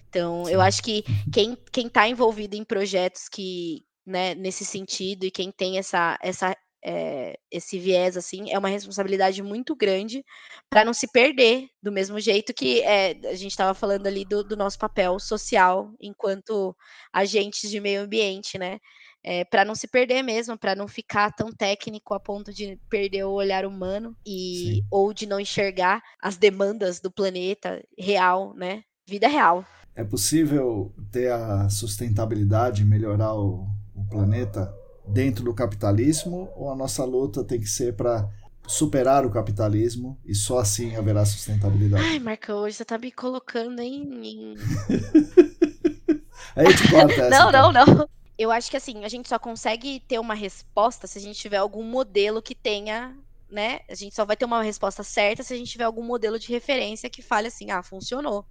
Então, 0.09 0.45
Sim. 0.45 0.53
eu 0.53 0.61
acho 0.61 0.83
que 0.83 1.05
quem 1.33 1.57
quem 1.73 1.87
está 1.87 2.09
envolvido 2.09 2.57
em 2.57 2.65
projetos 2.65 3.29
que, 3.29 3.85
né, 4.05 4.35
nesse 4.35 4.65
sentido 4.65 5.25
e 5.25 5.31
quem 5.31 5.51
tem 5.51 5.79
essa 5.79 6.19
essa 6.21 6.55
é, 6.83 7.39
esse 7.51 7.79
viés 7.79 8.17
assim 8.17 8.51
é 8.51 8.59
uma 8.59 8.69
responsabilidade 8.69 9.43
muito 9.43 9.77
grande 9.77 10.25
para 10.69 10.85
não 10.85 10.95
se 10.95 11.07
perder 11.07 11.69
do 11.83 11.93
mesmo 11.93 12.19
jeito 12.19 12.55
que 12.55 12.81
é, 12.83 13.11
a 13.25 13.35
gente 13.35 13.51
estava 13.51 13.75
falando 13.75 14.07
ali 14.07 14.25
do, 14.25 14.43
do, 14.43 14.57
nosso 14.57 14.79
papel 14.79 15.19
social 15.19 15.93
enquanto 16.01 16.75
agentes 17.13 17.71
de 17.71 17.81
meio 17.81 18.03
ambiente, 18.03 18.59
né? 18.59 18.79
É, 19.23 19.45
para 19.45 19.67
não 19.67 19.75
se 19.75 19.87
perder 19.87 20.23
mesmo, 20.23 20.57
para 20.57 20.75
não 20.75 20.89
ficar 20.89 21.31
tão 21.33 21.53
técnico 21.53 22.15
a 22.15 22.21
ponto 22.21 22.55
de 22.55 22.79
perder 22.89 23.25
o 23.25 23.33
olhar 23.33 23.67
humano 23.67 24.17
e 24.27 24.77
Sim. 24.77 24.87
ou 24.91 25.13
de 25.13 25.27
não 25.27 25.39
enxergar 25.39 26.03
as 26.23 26.39
demandas 26.39 27.01
do 27.01 27.11
planeta 27.11 27.85
real, 27.99 28.55
né? 28.55 28.83
Vida 29.07 29.29
real. 29.29 29.67
É 29.95 30.03
possível 30.03 30.95
ter 31.13 31.31
a 31.31 31.69
sustentabilidade, 31.69 32.83
melhorar 32.83 33.35
o, 33.35 33.67
o 33.95 34.07
planeta 34.09 34.75
dentro 35.13 35.45
do 35.45 35.55
capitalismo 35.55 36.51
ou 36.57 36.71
a 36.71 36.77
nossa 36.77 37.05
luta 37.05 37.45
tem 37.45 37.61
que 37.61 37.69
ser 37.69 37.95
para 37.95 38.29
superar 38.67 39.27
o 39.27 39.31
capitalismo 39.31 40.19
e 40.25 40.35
só 40.35 40.59
assim 40.59 40.95
haverá 40.97 41.25
sustentabilidade? 41.25 42.05
Ai, 42.05 42.19
Marca, 42.19 42.55
hoje 42.55 42.77
você 42.77 42.85
tá 42.85 42.99
me 42.99 43.11
colocando 43.11 43.81
em. 43.81 44.55
Aí 46.55 46.75
te 46.75 46.91
corto 46.91 47.13
essa. 47.13 47.31
Não, 47.31 47.49
então. 47.49 47.73
não, 47.73 47.87
não. 47.95 48.09
Eu 48.39 48.51
acho 48.51 48.71
que 48.71 48.77
assim, 48.77 49.05
a 49.05 49.09
gente 49.09 49.29
só 49.29 49.39
consegue 49.39 50.01
ter 50.01 50.19
uma 50.19 50.35
resposta 50.35 51.07
se 51.07 51.19
a 51.19 51.21
gente 51.21 51.39
tiver 51.39 51.59
algum 51.59 51.83
modelo 51.83 52.41
que 52.41 52.55
tenha, 52.55 53.17
né? 53.51 53.81
A 53.89 53.95
gente 53.95 54.15
só 54.15 54.25
vai 54.25 54.37
ter 54.37 54.45
uma 54.45 54.63
resposta 54.63 55.03
certa 55.03 55.43
se 55.43 55.53
a 55.53 55.57
gente 55.57 55.71
tiver 55.71 55.85
algum 55.85 56.03
modelo 56.03 56.39
de 56.39 56.49
referência 56.49 57.11
que 57.11 57.21
fale 57.21 57.49
assim, 57.49 57.71
ah, 57.71 57.83
funcionou. 57.83 58.47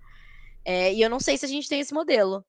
É, 0.63 0.93
e 0.93 1.01
eu 1.01 1.09
não 1.09 1.19
sei 1.19 1.37
se 1.37 1.45
a 1.45 1.49
gente 1.49 1.67
tem 1.67 1.79
esse 1.79 1.93
modelo. 1.93 2.45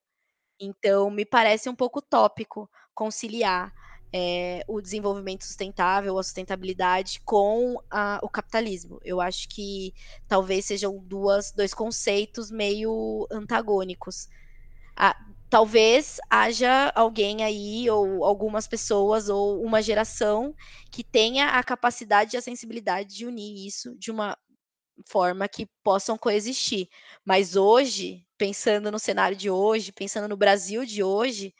Então, 0.61 1.11
me 1.11 1.25
parece 1.25 1.71
um 1.71 1.75
pouco 1.75 2.03
tópico 2.03 2.69
conciliar 2.95 3.73
é, 4.13 4.65
o 4.69 4.81
desenvolvimento 4.81 5.45
sustentável, 5.45 6.19
a 6.19 6.23
sustentabilidade 6.23 7.21
com 7.25 7.77
a, 7.91 8.19
o 8.23 8.29
capitalismo. 8.29 8.99
Eu 9.05 9.21
acho 9.21 9.49
que 9.49 9.93
talvez 10.29 10.67
sejam 10.67 10.99
duas, 11.05 11.53
dois 11.53 11.73
conceitos 11.75 12.51
meio 12.51 13.27
antagônicos. 13.31 14.29
Ah, 14.97 15.17
talvez 15.49 16.19
haja 16.31 16.93
alguém 16.95 17.43
aí, 17.45 17.89
ou 17.91 18.25
algumas 18.25 18.67
pessoas, 18.69 19.29
ou 19.29 19.63
uma 19.65 19.83
geração 19.83 20.55
que 20.91 21.05
tenha 21.05 21.51
a 21.51 21.65
capacidade 21.65 22.37
e 22.37 22.39
a 22.39 22.43
sensibilidade 22.43 23.17
de 23.17 23.27
unir 23.27 23.67
isso 23.67 23.97
de 23.99 24.11
uma 24.11 24.37
forma 25.07 25.49
que 25.49 25.67
possam 25.83 26.19
coexistir. 26.19 26.89
Mas 27.25 27.57
hoje, 27.57 28.27
pensando 28.39 28.91
no 28.91 28.99
cenário 28.99 29.37
de 29.37 29.51
hoje, 29.51 29.93
pensando 29.93 30.29
no 30.29 30.37
Brasil 30.37 30.85
de 30.85 31.03
hoje, 31.03 31.55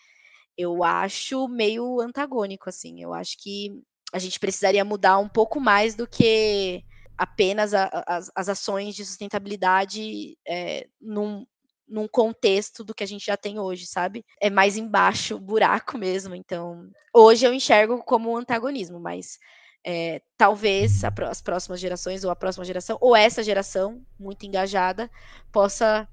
eu 0.61 0.85
acho 0.85 1.49
meio 1.49 2.01
antagônico, 2.01 2.69
assim. 2.69 3.03
Eu 3.03 3.13
acho 3.15 3.37
que 3.39 3.83
a 4.13 4.19
gente 4.19 4.41
precisaria 4.41 4.85
mudar 4.85 5.19
um 5.19 5.29
pouco 5.29 5.61
mais 5.61 5.95
do 5.95 6.07
que 6.07 6.85
apenas 7.17 7.75
a, 7.75 7.85
a, 7.85 8.21
as, 8.35 8.49
ações 8.49 8.95
de 8.95 9.05
sustentabilidade 9.05 10.37
é, 10.47 10.87
num, 11.01 11.47
num 11.87 12.09
contexto 12.09 12.83
do 12.83 12.95
que 12.95 13.05
a 13.05 13.07
gente 13.07 13.27
já 13.27 13.37
tem 13.37 13.59
hoje, 13.59 13.87
sabe? 13.87 14.25
É 14.41 14.49
mais 14.49 14.77
embaixo, 14.77 15.39
buraco 15.41 15.99
mesmo. 15.99 16.35
Então, 16.35 16.91
hoje 17.15 17.47
eu 17.47 17.53
enxergo 17.53 18.03
como 18.03 18.37
antagonismo, 18.37 18.99
mas 18.99 19.39
é, 19.85 20.23
talvez 20.37 21.03
as 21.05 21.41
próximas 21.43 21.81
gerações, 21.81 22.25
ou 22.25 22.31
a 22.31 22.37
próxima 22.37 22.65
geração, 22.65 22.99
ou 23.01 23.15
essa 23.15 23.43
geração, 23.43 24.03
muito 24.19 24.47
engajada, 24.47 25.11
possa 25.53 26.09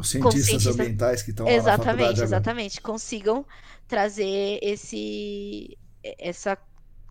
os 0.00 0.10
cientistas 0.10 0.66
ambientais 0.66 1.22
que 1.22 1.30
estão 1.30 1.46
lá 1.46 1.52
Exatamente, 1.52 2.22
exatamente. 2.22 2.80
Consigam 2.80 3.46
trazer 3.86 4.58
esse, 4.62 5.76
essa 6.18 6.58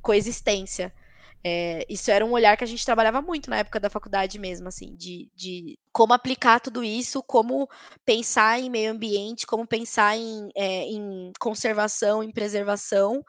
coexistência. 0.01 0.93
É, 1.41 1.85
isso 1.87 2.11
era 2.11 2.25
um 2.25 2.31
olhar 2.31 2.57
que 2.57 2.63
a 2.63 2.67
gente 2.67 2.85
trabalhava 2.85 3.21
muito 3.21 3.49
na 3.49 3.59
época 3.59 3.79
da 3.79 3.89
faculdade 3.89 4.37
mesmo, 4.37 4.67
assim, 4.67 4.93
de, 4.95 5.29
de 5.33 5.79
como 5.93 6.13
aplicar 6.13 6.59
tudo 6.59 6.83
isso, 6.83 7.23
como 7.23 7.69
pensar 8.05 8.59
em 8.59 8.69
meio 8.69 8.91
ambiente, 8.91 9.47
como 9.47 9.65
pensar 9.65 10.17
em, 10.17 10.49
é, 10.55 10.83
em 10.83 11.31
conservação, 11.39 12.21
em 12.21 12.31
preservação, 12.31 13.23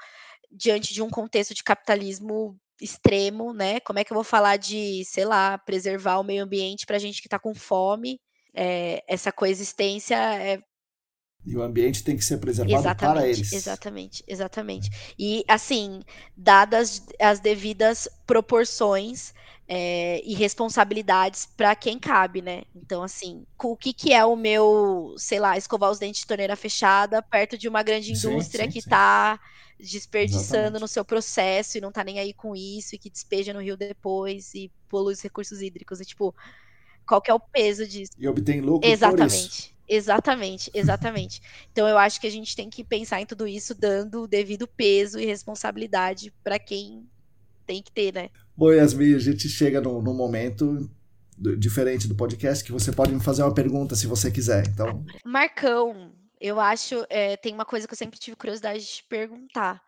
diante 0.50 0.92
de 0.92 1.02
um 1.02 1.08
contexto 1.08 1.54
de 1.54 1.62
capitalismo 1.62 2.58
extremo, 2.80 3.52
né? 3.52 3.78
Como 3.80 3.98
é 3.98 4.04
que 4.04 4.12
eu 4.12 4.16
vou 4.16 4.24
falar 4.24 4.56
de, 4.56 5.04
sei 5.04 5.24
lá, 5.24 5.58
preservar 5.58 6.18
o 6.18 6.24
meio 6.24 6.42
ambiente 6.42 6.86
para 6.86 6.98
gente 6.98 7.20
que 7.20 7.28
está 7.28 7.38
com 7.38 7.54
fome 7.54 8.18
é, 8.54 9.02
essa 9.06 9.32
coexistência 9.32 10.16
é 10.16 10.60
e 11.44 11.56
o 11.56 11.62
ambiente 11.62 12.04
tem 12.04 12.16
que 12.16 12.24
ser 12.24 12.38
preservado 12.38 12.80
exatamente, 12.80 13.16
para 13.16 13.26
eles. 13.26 13.52
Exatamente, 13.52 14.24
exatamente. 14.26 14.90
E, 15.18 15.42
assim, 15.48 16.02
dadas 16.36 17.02
as 17.18 17.40
devidas 17.40 18.06
proporções 18.26 19.32
é, 19.66 20.20
e 20.24 20.34
responsabilidades 20.34 21.46
para 21.56 21.74
quem 21.74 21.98
cabe, 21.98 22.42
né? 22.42 22.64
Então, 22.74 23.02
assim, 23.02 23.46
o 23.62 23.76
que, 23.76 23.92
que 23.92 24.12
é 24.12 24.24
o 24.24 24.36
meu, 24.36 25.14
sei 25.16 25.38
lá, 25.38 25.56
escovar 25.56 25.90
os 25.90 25.98
dentes 25.98 26.20
de 26.20 26.26
torneira 26.26 26.56
fechada 26.56 27.22
perto 27.22 27.56
de 27.56 27.68
uma 27.68 27.82
grande 27.82 28.10
indústria 28.10 28.64
sim, 28.64 28.70
sim, 28.70 28.72
que 28.72 28.78
está 28.80 29.40
desperdiçando 29.78 30.44
exatamente. 30.44 30.80
no 30.82 30.88
seu 30.88 31.04
processo 31.04 31.78
e 31.78 31.80
não 31.80 31.88
está 31.88 32.04
nem 32.04 32.18
aí 32.18 32.34
com 32.34 32.54
isso 32.54 32.94
e 32.94 32.98
que 32.98 33.08
despeja 33.08 33.54
no 33.54 33.62
rio 33.62 33.78
depois 33.78 34.54
e 34.54 34.70
polui 34.88 35.14
os 35.14 35.22
recursos 35.22 35.62
hídricos. 35.62 36.00
E, 36.00 36.04
tipo, 36.04 36.34
qual 37.10 37.20
que 37.20 37.30
é 37.30 37.34
o 37.34 37.40
peso 37.40 37.84
disso. 37.84 38.12
E 38.16 38.28
obtém 38.28 38.60
lucro 38.60 38.88
Exatamente. 38.88 39.74
Exatamente, 39.88 40.70
exatamente. 40.72 41.42
Então 41.72 41.88
eu 41.88 41.98
acho 41.98 42.20
que 42.20 42.26
a 42.28 42.30
gente 42.30 42.54
tem 42.54 42.70
que 42.70 42.84
pensar 42.84 43.20
em 43.20 43.26
tudo 43.26 43.48
isso 43.48 43.74
dando 43.74 44.22
o 44.22 44.28
devido 44.28 44.68
peso 44.68 45.18
e 45.18 45.26
responsabilidade 45.26 46.32
para 46.44 46.60
quem 46.60 47.08
tem 47.66 47.82
que 47.82 47.90
ter, 47.90 48.14
né? 48.14 48.30
Bom, 48.56 48.70
Yasmin, 48.72 49.14
a 49.14 49.18
gente 49.18 49.48
chega 49.48 49.80
num, 49.80 50.00
num 50.00 50.14
momento 50.14 50.88
diferente 51.58 52.06
do 52.06 52.14
podcast 52.14 52.62
que 52.62 52.70
você 52.70 52.92
pode 52.92 53.12
me 53.12 53.20
fazer 53.20 53.42
uma 53.42 53.52
pergunta 53.52 53.96
se 53.96 54.06
você 54.06 54.30
quiser. 54.30 54.68
Então, 54.68 55.04
Marcão, 55.24 56.12
eu 56.40 56.60
acho 56.60 57.04
é, 57.10 57.36
tem 57.36 57.52
uma 57.52 57.64
coisa 57.64 57.88
que 57.88 57.92
eu 57.92 57.98
sempre 57.98 58.20
tive 58.20 58.36
curiosidade 58.36 58.78
de 58.78 58.86
te 58.86 59.04
perguntar. 59.08 59.82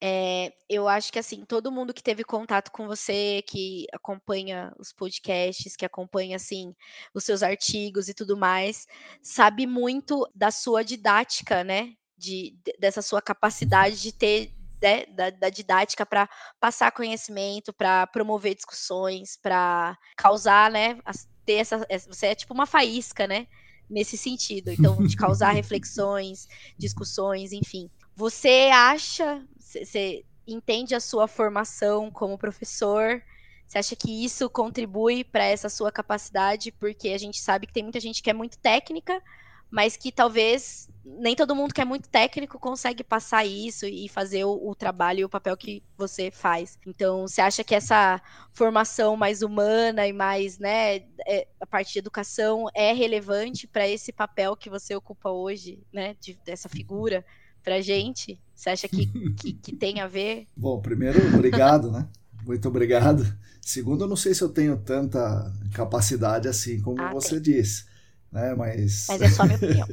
É, 0.00 0.52
eu 0.68 0.86
acho 0.86 1.12
que 1.12 1.18
assim, 1.18 1.44
todo 1.44 1.72
mundo 1.72 1.92
que 1.92 2.02
teve 2.02 2.22
contato 2.22 2.70
com 2.70 2.86
você, 2.86 3.42
que 3.46 3.86
acompanha 3.92 4.72
os 4.78 4.92
podcasts, 4.92 5.74
que 5.74 5.84
acompanha 5.84 6.36
assim 6.36 6.72
os 7.12 7.24
seus 7.24 7.42
artigos 7.42 8.08
e 8.08 8.14
tudo 8.14 8.36
mais, 8.36 8.86
sabe 9.20 9.66
muito 9.66 10.28
da 10.34 10.50
sua 10.50 10.84
didática, 10.84 11.64
né? 11.64 11.94
De, 12.16 12.56
dessa 12.78 13.02
sua 13.02 13.22
capacidade 13.22 14.00
de 14.00 14.12
ter 14.12 14.52
né, 14.80 15.06
da, 15.06 15.30
da, 15.30 15.50
didática 15.50 16.06
para 16.06 16.28
passar 16.60 16.92
conhecimento, 16.92 17.72
para 17.72 18.06
promover 18.06 18.54
discussões, 18.54 19.36
para 19.36 19.96
causar, 20.16 20.70
né? 20.70 20.98
Ter 21.44 21.54
essa, 21.54 21.86
você 22.06 22.28
é 22.28 22.34
tipo 22.34 22.54
uma 22.54 22.66
faísca, 22.66 23.26
né? 23.26 23.46
Nesse 23.90 24.18
sentido, 24.18 24.70
então, 24.70 25.04
de 25.06 25.16
causar 25.16 25.50
reflexões, 25.54 26.46
discussões, 26.76 27.52
enfim. 27.52 27.90
Você 28.14 28.68
acha, 28.72 29.42
você 29.68 30.24
entende 30.46 30.94
a 30.94 31.00
sua 31.00 31.28
formação 31.28 32.10
como 32.10 32.38
professor? 32.38 33.22
Você 33.66 33.78
acha 33.78 33.94
que 33.94 34.24
isso 34.24 34.48
contribui 34.48 35.22
para 35.22 35.44
essa 35.44 35.68
sua 35.68 35.92
capacidade? 35.92 36.72
Porque 36.72 37.10
a 37.10 37.18
gente 37.18 37.38
sabe 37.38 37.66
que 37.66 37.72
tem 37.72 37.82
muita 37.82 38.00
gente 38.00 38.22
que 38.22 38.30
é 38.30 38.32
muito 38.32 38.58
técnica, 38.58 39.22
mas 39.70 39.96
que 39.96 40.10
talvez 40.10 40.88
nem 41.04 41.34
todo 41.36 41.54
mundo 41.54 41.74
que 41.74 41.80
é 41.80 41.84
muito 41.84 42.08
técnico 42.08 42.58
consegue 42.58 43.04
passar 43.04 43.44
isso 43.44 43.86
e 43.86 44.08
fazer 44.08 44.44
o, 44.44 44.70
o 44.70 44.74
trabalho 44.74 45.20
e 45.20 45.24
o 45.24 45.28
papel 45.28 45.56
que 45.56 45.82
você 45.96 46.30
faz. 46.30 46.78
Então, 46.86 47.26
você 47.26 47.40
acha 47.40 47.62
que 47.62 47.74
essa 47.74 48.20
formação 48.52 49.16
mais 49.16 49.42
humana 49.42 50.06
e 50.06 50.12
mais, 50.12 50.58
né, 50.58 50.96
é, 51.26 51.46
a 51.60 51.66
parte 51.66 51.92
de 51.92 51.98
educação 51.98 52.66
é 52.74 52.92
relevante 52.92 53.66
para 53.66 53.86
esse 53.86 54.12
papel 54.12 54.56
que 54.56 54.70
você 54.70 54.94
ocupa 54.94 55.30
hoje, 55.30 55.78
né, 55.92 56.14
de, 56.20 56.34
dessa 56.44 56.68
figura? 56.68 57.24
Pra 57.62 57.80
gente? 57.80 58.40
Você 58.54 58.70
acha 58.70 58.88
que, 58.88 59.06
que, 59.34 59.52
que 59.52 59.76
tem 59.76 60.00
a 60.00 60.08
ver? 60.08 60.46
Bom, 60.56 60.80
primeiro, 60.80 61.18
obrigado, 61.34 61.90
né? 61.90 62.08
Muito 62.44 62.68
obrigado. 62.68 63.24
Segundo, 63.60 64.04
eu 64.04 64.08
não 64.08 64.16
sei 64.16 64.34
se 64.34 64.42
eu 64.42 64.48
tenho 64.48 64.76
tanta 64.78 65.52
capacidade 65.72 66.48
assim 66.48 66.80
como 66.80 67.00
ah, 67.00 67.12
você 67.12 67.40
tem. 67.40 67.54
disse, 67.54 67.84
né? 68.32 68.54
Mas... 68.54 69.06
Mas 69.08 69.22
é 69.22 69.28
só 69.28 69.44
minha 69.44 69.56
opinião. 69.58 69.86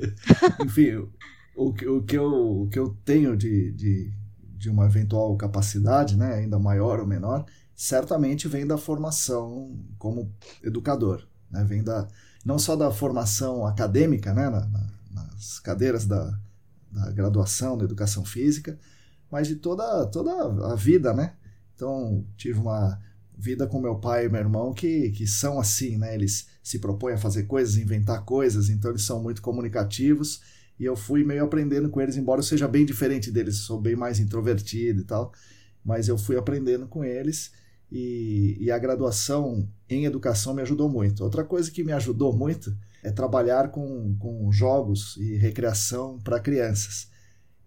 Enfim, 0.66 0.96
o, 1.56 1.70
o, 1.70 1.74
que 1.74 2.18
eu, 2.18 2.62
o 2.62 2.70
que 2.70 2.80
eu 2.80 2.98
tenho 3.04 3.36
de, 3.36 3.72
de, 3.74 4.14
de 4.58 4.70
uma 4.70 4.86
eventual 4.86 5.36
capacidade, 5.36 6.18
né? 6.18 6.36
Ainda 6.36 6.58
maior 6.58 7.00
ou 7.00 7.06
menor, 7.06 7.46
certamente 7.76 8.48
vem 8.48 8.66
da 8.66 8.78
formação 8.78 9.78
como 9.98 10.32
educador, 10.64 11.28
né? 11.52 11.64
Vem 11.64 11.84
da, 11.84 12.08
não 12.44 12.58
só 12.58 12.76
da 12.76 12.90
formação 12.92 13.66
acadêmica, 13.66 14.34
né? 14.34 14.50
Na, 14.50 14.62
na, 14.62 14.88
nas 15.12 15.60
cadeiras 15.60 16.06
da, 16.06 16.40
da 16.96 17.12
graduação 17.12 17.78
da 17.78 17.84
educação 17.84 18.24
física, 18.24 18.80
mas 19.30 19.48
de 19.48 19.58
toda, 19.58 20.06
toda 20.08 20.32
a 20.72 20.76
vida, 20.76 21.14
né? 21.14 21.36
Então, 21.76 22.26
tive 22.38 22.60
uma 22.60 23.00
vida 23.38 23.68
com 23.68 23.82
meu 23.82 23.96
pai 23.96 24.26
e 24.26 24.30
meu 24.30 24.40
irmão 24.40 24.74
que, 24.74 25.12
que 25.12 25.28
são 25.28 25.60
assim, 25.60 25.98
né? 25.98 26.16
Eles 26.16 26.48
se 26.64 26.80
propõem 26.80 27.16
a 27.16 27.18
fazer 27.18 27.44
coisas, 27.44 27.78
inventar 27.78 28.24
coisas, 28.24 28.70
então 28.70 28.92
eles 28.92 29.04
são 29.04 29.22
muito 29.22 29.42
comunicativos 29.42 30.42
e 30.80 30.86
eu 30.86 30.96
fui 30.96 31.24
meio 31.24 31.44
aprendendo 31.44 31.90
com 31.90 32.00
eles, 32.02 32.16
embora 32.16 32.40
eu 32.40 32.44
seja 32.44 32.68
bem 32.68 32.86
diferente 32.86 33.30
deles, 33.32 33.58
sou 33.58 33.80
bem 33.80 33.96
mais 33.96 34.20
introvertido 34.20 35.02
e 35.02 35.04
tal, 35.04 35.34
mas 35.84 36.08
eu 36.08 36.18
fui 36.18 36.38
aprendendo 36.38 36.88
com 36.88 37.04
eles 37.04 37.52
e, 37.92 38.58
e 38.60 38.72
a 38.72 38.80
graduação 38.80 39.70
em 39.90 40.06
educação 40.06 40.54
me 40.54 40.62
ajudou 40.62 40.90
muito. 40.90 41.24
Outra 41.24 41.44
coisa 41.44 41.70
que 41.70 41.84
me 41.84 41.92
ajudou 41.92 42.36
muito 42.36 42.76
é 43.04 43.12
trabalhar 43.12 43.70
com, 43.70 44.16
com 44.18 44.52
jogos 44.52 45.16
e 45.18 45.36
recreação 45.36 46.20
para 46.20 46.40
crianças. 46.40 47.08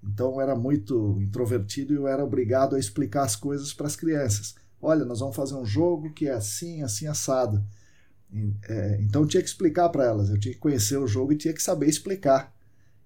Então 0.02 0.34
eu 0.34 0.40
era 0.40 0.56
muito 0.56 1.18
introvertido 1.20 1.92
e 1.92 1.96
eu 1.96 2.08
era 2.08 2.24
obrigado 2.24 2.76
a 2.76 2.78
explicar 2.78 3.22
as 3.22 3.36
coisas 3.36 3.72
para 3.72 3.86
as 3.86 3.96
crianças. 3.96 4.54
Olha, 4.80 5.04
nós 5.04 5.20
vamos 5.20 5.36
fazer 5.36 5.54
um 5.54 5.64
jogo 5.64 6.12
que 6.12 6.28
é 6.28 6.32
assim, 6.32 6.82
assim, 6.82 7.06
assado. 7.06 7.64
É, 8.68 8.98
então 9.00 9.22
eu 9.22 9.28
tinha 9.28 9.42
que 9.42 9.48
explicar 9.48 9.88
para 9.88 10.04
elas, 10.04 10.28
eu 10.28 10.38
tinha 10.38 10.52
que 10.52 10.60
conhecer 10.60 10.98
o 10.98 11.06
jogo 11.06 11.32
e 11.32 11.36
tinha 11.36 11.54
que 11.54 11.62
saber 11.62 11.88
explicar. 11.88 12.54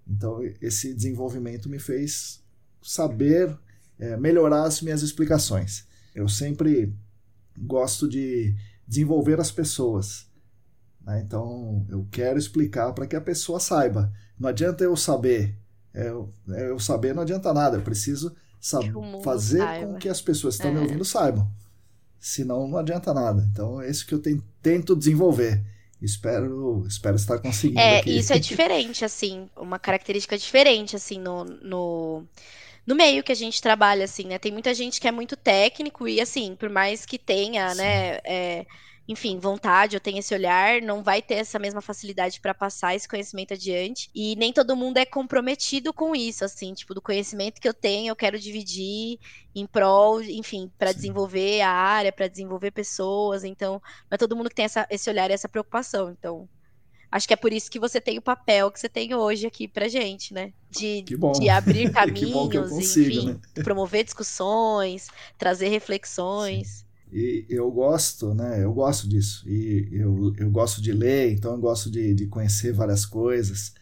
Então 0.06 0.40
esse 0.60 0.92
desenvolvimento 0.92 1.68
me 1.68 1.78
fez 1.78 2.42
saber 2.82 3.56
é, 3.98 4.16
melhorar 4.16 4.64
as 4.64 4.82
minhas 4.82 5.02
explicações. 5.02 5.86
Eu 6.14 6.28
sempre 6.28 6.94
gosto 7.56 8.08
de 8.08 8.54
desenvolver 8.92 9.40
as 9.40 9.50
pessoas. 9.50 10.26
Né? 11.00 11.22
Então, 11.24 11.86
eu 11.88 12.06
quero 12.10 12.38
explicar 12.38 12.92
para 12.92 13.06
que 13.06 13.16
a 13.16 13.20
pessoa 13.20 13.58
saiba. 13.58 14.12
Não 14.38 14.50
adianta 14.50 14.84
eu 14.84 14.94
saber. 14.94 15.58
É, 15.94 16.08
eu, 16.08 16.32
é, 16.50 16.68
eu 16.68 16.78
saber 16.78 17.14
não 17.14 17.22
adianta 17.22 17.52
nada. 17.54 17.78
Eu 17.78 17.82
preciso 17.82 18.36
fazer 19.24 19.58
saiba. 19.58 19.86
com 19.86 19.98
que 19.98 20.08
as 20.08 20.20
pessoas 20.20 20.56
que 20.56 20.62
estão 20.62 20.70
é. 20.70 20.74
me 20.74 20.80
ouvindo 20.86 21.04
saibam. 21.04 21.50
Senão, 22.20 22.68
não 22.68 22.78
adianta 22.78 23.14
nada. 23.14 23.48
Então, 23.50 23.80
é 23.80 23.90
isso 23.90 24.06
que 24.06 24.14
eu 24.14 24.22
tento 24.62 24.94
desenvolver. 24.94 25.64
Espero, 26.00 26.84
espero 26.86 27.16
estar 27.16 27.38
conseguindo. 27.38 27.80
É, 27.80 28.00
aqui. 28.00 28.18
isso 28.18 28.32
é 28.32 28.38
diferente, 28.38 29.04
assim, 29.04 29.48
uma 29.56 29.78
característica 29.78 30.36
diferente, 30.36 30.96
assim, 30.96 31.18
no, 31.18 31.44
no, 31.44 32.24
no 32.86 32.94
meio 32.94 33.22
que 33.22 33.32
a 33.32 33.36
gente 33.36 33.62
trabalha, 33.62 34.04
assim, 34.04 34.24
né? 34.24 34.38
Tem 34.38 34.52
muita 34.52 34.74
gente 34.74 35.00
que 35.00 35.08
é 35.08 35.12
muito 35.12 35.36
técnico 35.36 36.08
e, 36.08 36.20
assim, 36.20 36.56
por 36.56 36.68
mais 36.68 37.06
que 37.06 37.18
tenha, 37.18 37.70
Sim. 37.70 37.76
né, 37.78 38.18
é, 38.24 38.66
enfim, 39.06 39.38
vontade, 39.38 39.96
eu 39.96 40.00
tenho 40.00 40.18
esse 40.18 40.34
olhar, 40.34 40.80
não 40.80 41.02
vai 41.02 41.20
ter 41.20 41.34
essa 41.34 41.58
mesma 41.58 41.80
facilidade 41.80 42.40
para 42.40 42.54
passar 42.54 42.94
esse 42.94 43.08
conhecimento 43.08 43.54
adiante. 43.54 44.10
E 44.14 44.36
nem 44.36 44.52
todo 44.52 44.76
mundo 44.76 44.98
é 44.98 45.04
comprometido 45.04 45.92
com 45.92 46.14
isso, 46.14 46.44
assim, 46.44 46.72
tipo, 46.74 46.94
do 46.94 47.02
conhecimento 47.02 47.60
que 47.60 47.68
eu 47.68 47.74
tenho, 47.74 48.10
eu 48.10 48.16
quero 48.16 48.38
dividir 48.38 49.18
em 49.54 49.66
prol, 49.66 50.22
enfim, 50.22 50.70
para 50.78 50.92
desenvolver 50.92 51.60
a 51.62 51.70
área, 51.70 52.12
para 52.12 52.28
desenvolver 52.28 52.70
pessoas. 52.70 53.44
Então, 53.44 53.74
não 54.10 54.14
é 54.14 54.18
todo 54.18 54.36
mundo 54.36 54.48
que 54.48 54.54
tem 54.54 54.64
essa, 54.64 54.86
esse 54.90 55.10
olhar 55.10 55.30
e 55.30 55.34
essa 55.34 55.48
preocupação. 55.48 56.10
Então, 56.10 56.48
acho 57.12 57.28
que 57.28 57.34
é 57.34 57.36
por 57.36 57.52
isso 57.52 57.70
que 57.70 57.78
você 57.78 58.00
tem 58.00 58.18
o 58.18 58.22
papel 58.22 58.70
que 58.70 58.80
você 58.80 58.88
tem 58.88 59.14
hoje 59.14 59.46
aqui 59.46 59.68
pra 59.68 59.86
gente, 59.86 60.32
né? 60.32 60.52
De, 60.70 61.02
de 61.02 61.48
abrir 61.50 61.92
caminhos, 61.92 62.70
consigo, 62.70 63.10
enfim, 63.10 63.26
né? 63.26 63.40
promover 63.62 64.02
discussões, 64.02 65.08
trazer 65.38 65.68
reflexões. 65.68 66.68
Sim. 66.68 66.84
E 67.12 67.44
eu 67.50 67.70
gosto, 67.70 68.32
né? 68.32 68.64
Eu 68.64 68.72
gosto 68.72 69.06
disso. 69.06 69.46
E 69.46 69.90
eu, 69.92 70.32
eu 70.38 70.50
gosto 70.50 70.80
de 70.80 70.92
ler, 70.92 71.30
então 71.32 71.52
eu 71.52 71.58
gosto 71.58 71.90
de, 71.90 72.14
de 72.14 72.26
conhecer 72.26 72.72
várias 72.72 73.04
coisas. 73.04 73.74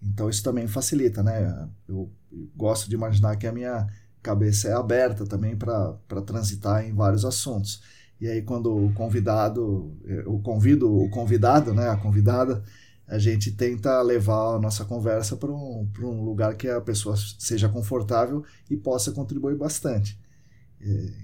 Então 0.00 0.30
isso 0.30 0.42
também 0.42 0.68
facilita, 0.68 1.20
né? 1.20 1.68
Eu 1.88 2.08
gosto 2.54 2.88
de 2.88 2.94
imaginar 2.94 3.34
que 3.36 3.46
a 3.46 3.52
minha 3.52 3.88
cabeça 4.22 4.68
é 4.68 4.72
aberta 4.72 5.26
também 5.26 5.56
para 5.56 5.98
transitar 6.24 6.84
em 6.86 6.94
vários 6.94 7.24
assuntos. 7.24 7.82
E 8.20 8.28
aí 8.28 8.42
quando 8.42 8.74
o 8.74 8.92
convidado, 8.94 9.96
eu 10.04 10.38
convido 10.40 10.90
o 10.90 11.10
convidado, 11.10 11.74
né, 11.74 11.88
a 11.88 11.96
convidada, 11.96 12.62
a 13.06 13.18
gente 13.18 13.52
tenta 13.52 14.02
levar 14.02 14.56
a 14.56 14.58
nossa 14.58 14.84
conversa 14.84 15.36
para 15.36 15.52
um, 15.52 15.88
um 16.00 16.24
lugar 16.24 16.56
que 16.56 16.68
a 16.68 16.80
pessoa 16.80 17.14
seja 17.38 17.68
confortável 17.68 18.44
e 18.68 18.76
possa 18.76 19.12
contribuir 19.12 19.56
bastante. 19.56 20.18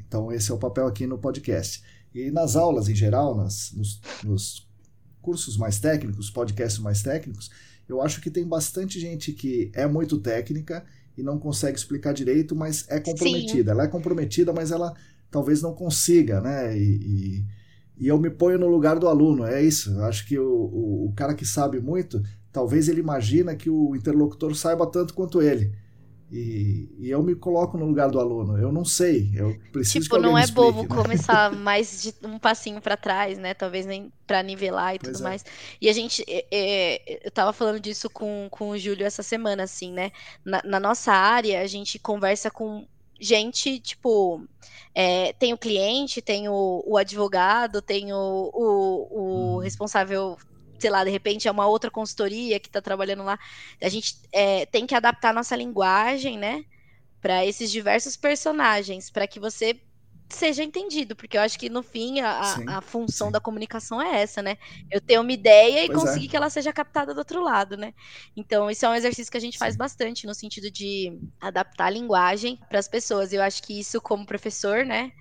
Então, 0.06 0.32
esse 0.32 0.51
é 0.51 0.55
o 0.55 0.59
papel 0.59 0.86
aqui 0.86 1.06
no 1.06 1.19
podcast. 1.19 1.82
E 2.14 2.31
nas 2.31 2.56
aulas, 2.56 2.89
em 2.89 2.94
geral, 2.94 3.36
nas, 3.36 3.73
nos, 3.73 4.01
nos 4.23 4.69
cursos 5.20 5.56
mais 5.56 5.81
técnicos, 5.81 6.31
podcasts 6.31 6.81
mais 6.81 7.02
técnicos, 7.02 7.51
eu 7.89 8.01
acho 8.01 8.20
que 8.20 8.31
tem 8.31 8.47
bastante 8.47 9.01
gente 9.01 9.32
que 9.32 9.70
é 9.74 9.86
muito 9.86 10.19
técnica 10.19 10.85
e 11.16 11.23
não 11.23 11.39
consegue 11.39 11.77
explicar 11.77 12.12
direito, 12.12 12.55
mas 12.55 12.86
é 12.89 12.98
comprometida. 13.01 13.70
Sim. 13.70 13.70
Ela 13.70 13.85
é 13.85 13.89
comprometida, 13.89 14.52
mas 14.52 14.70
ela 14.70 14.94
talvez 15.33 15.63
não 15.63 15.75
consiga, 15.75 16.41
né? 16.41 16.79
E, 16.79 16.83
e, 16.85 17.47
e, 18.05 18.07
eu 18.07 18.19
me 18.19 18.31
ponho 18.31 18.59
no 18.59 18.69
lugar 18.69 18.99
do 18.99 19.09
aluno, 19.09 19.45
é 19.45 19.63
isso. 19.63 19.91
Eu 19.93 20.05
acho 20.05 20.27
que 20.29 20.39
o, 20.39 20.47
o, 20.47 21.07
o 21.09 21.13
cara 21.15 21.35
que 21.35 21.47
sabe 21.47 21.81
muito, 21.81 22.23
talvez 22.53 22.89
ele 22.89 23.01
imagina 23.01 23.57
que 23.57 23.71
o 23.71 23.97
interlocutor 23.97 24.55
saiba 24.55 24.87
tanto 24.87 25.15
quanto 25.15 25.41
ele. 25.43 25.73
E, 26.31 26.89
e, 26.99 27.11
eu 27.11 27.23
me 27.23 27.35
coloco 27.35 27.77
no 27.77 27.85
lugar 27.85 28.11
do 28.11 28.21
aluno. 28.21 28.57
Eu 28.57 28.73
não 28.73 28.85
sei, 28.85 29.31
eu 29.35 29.59
preciso 29.71 30.05
tipo, 30.05 30.19
não 30.19 30.37
é 30.37 30.45
explique, 30.45 30.63
bobo 30.63 30.83
né? 30.83 30.89
começar 30.89 31.53
mais 31.57 32.03
de 32.03 32.15
um 32.27 32.39
passinho 32.39 32.81
para 32.81 32.97
trás, 32.97 33.39
né? 33.39 33.53
Talvez 33.53 33.85
nem 33.85 34.11
para 34.27 34.43
nivelar 34.43 34.95
e 34.95 34.99
pois 34.99 35.13
tudo 35.13 35.27
é. 35.27 35.29
mais. 35.29 35.45
E 35.79 35.91
a 35.91 35.93
gente, 35.93 36.25
é, 36.27 36.47
é, 36.51 37.27
eu 37.27 37.31
tava 37.31 37.53
falando 37.53 37.81
disso 37.81 38.09
com, 38.09 38.49
com 38.51 38.71
o 38.71 38.79
Júlio 38.79 39.07
essa 39.07 39.23
semana, 39.23 39.65
assim, 39.65 39.93
né? 39.93 40.11
Na, 40.43 40.63
na 40.65 40.81
nossa 40.81 41.13
área, 41.13 41.61
a 41.61 41.67
gente 41.67 41.99
conversa 41.99 42.51
com 42.51 42.87
gente, 43.23 43.79
tipo, 43.79 44.43
é, 44.94 45.32
tem 45.35 45.52
o 45.52 45.59
cliente, 45.59 46.20
tem 46.20 46.48
o, 46.48 46.82
o 46.86 46.97
advogado, 46.97 47.81
tem 47.81 48.12
o, 48.12 48.51
o, 48.52 49.09
o 49.10 49.56
hum. 49.56 49.59
responsável 49.59 50.36
sei 50.78 50.90
lá, 50.90 51.05
de 51.05 51.10
repente 51.10 51.47
é 51.47 51.51
uma 51.51 51.66
outra 51.66 51.90
consultoria 51.93 52.59
que 52.59 52.66
está 52.66 52.82
trabalhando 52.82 53.23
lá. 53.23 53.39
A 53.81 53.89
gente 53.89 54.16
é, 54.32 54.66
tem 54.66 54.85
que 54.85 54.97
adaptar 54.97 55.31
a 55.31 55.32
nossa 55.32 55.55
linguagem, 55.55 56.36
né, 56.36 56.64
para 57.20 57.47
esses 57.47 57.70
diversos 57.70 58.16
personagens, 58.16 59.09
para 59.09 59.28
que 59.28 59.39
você 59.39 59.81
seja 60.35 60.63
entendido, 60.63 61.15
porque 61.15 61.37
eu 61.37 61.43
acho 61.43 61.59
que 61.59 61.69
no 61.69 61.83
fim 61.83 62.21
a, 62.21 62.79
a 62.79 62.81
função 62.81 63.29
sim. 63.29 63.33
da 63.33 63.41
comunicação 63.41 64.01
é 64.01 64.23
essa, 64.23 64.43
né? 64.43 64.57
Eu 64.91 65.01
ter 65.01 65.19
uma 65.19 65.33
ideia 65.33 65.85
e 65.85 65.87
pois 65.87 65.99
é. 65.99 66.01
conseguir 66.01 66.27
é. 66.27 66.29
que 66.29 66.37
ela 66.37 66.51
seja 66.51 66.73
captada 66.73 67.15
do 67.15 67.19
outro 67.19 67.43
lado, 67.43 67.77
né? 67.77 67.95
Então, 68.37 68.71
isso 68.71 68.85
é 68.85 68.89
um 68.89 68.95
exercício 68.95 69.31
que 69.31 69.39
a 69.39 69.41
gente 69.41 69.55
sim. 69.55 69.59
faz 69.59 69.77
bastante 69.77 70.27
no 70.27 70.35
sentido 70.35 70.71
de 70.71 71.19
adaptar 71.41 71.87
a 71.87 71.91
linguagem 71.91 72.59
para 72.69 72.79
as 72.79 72.89
pessoas. 72.89 73.33
Eu 73.33 73.43
acho 73.43 73.63
que 73.63 73.79
isso, 73.79 74.01
como 74.01 74.27
professor, 74.27 74.85
né? 74.85 75.13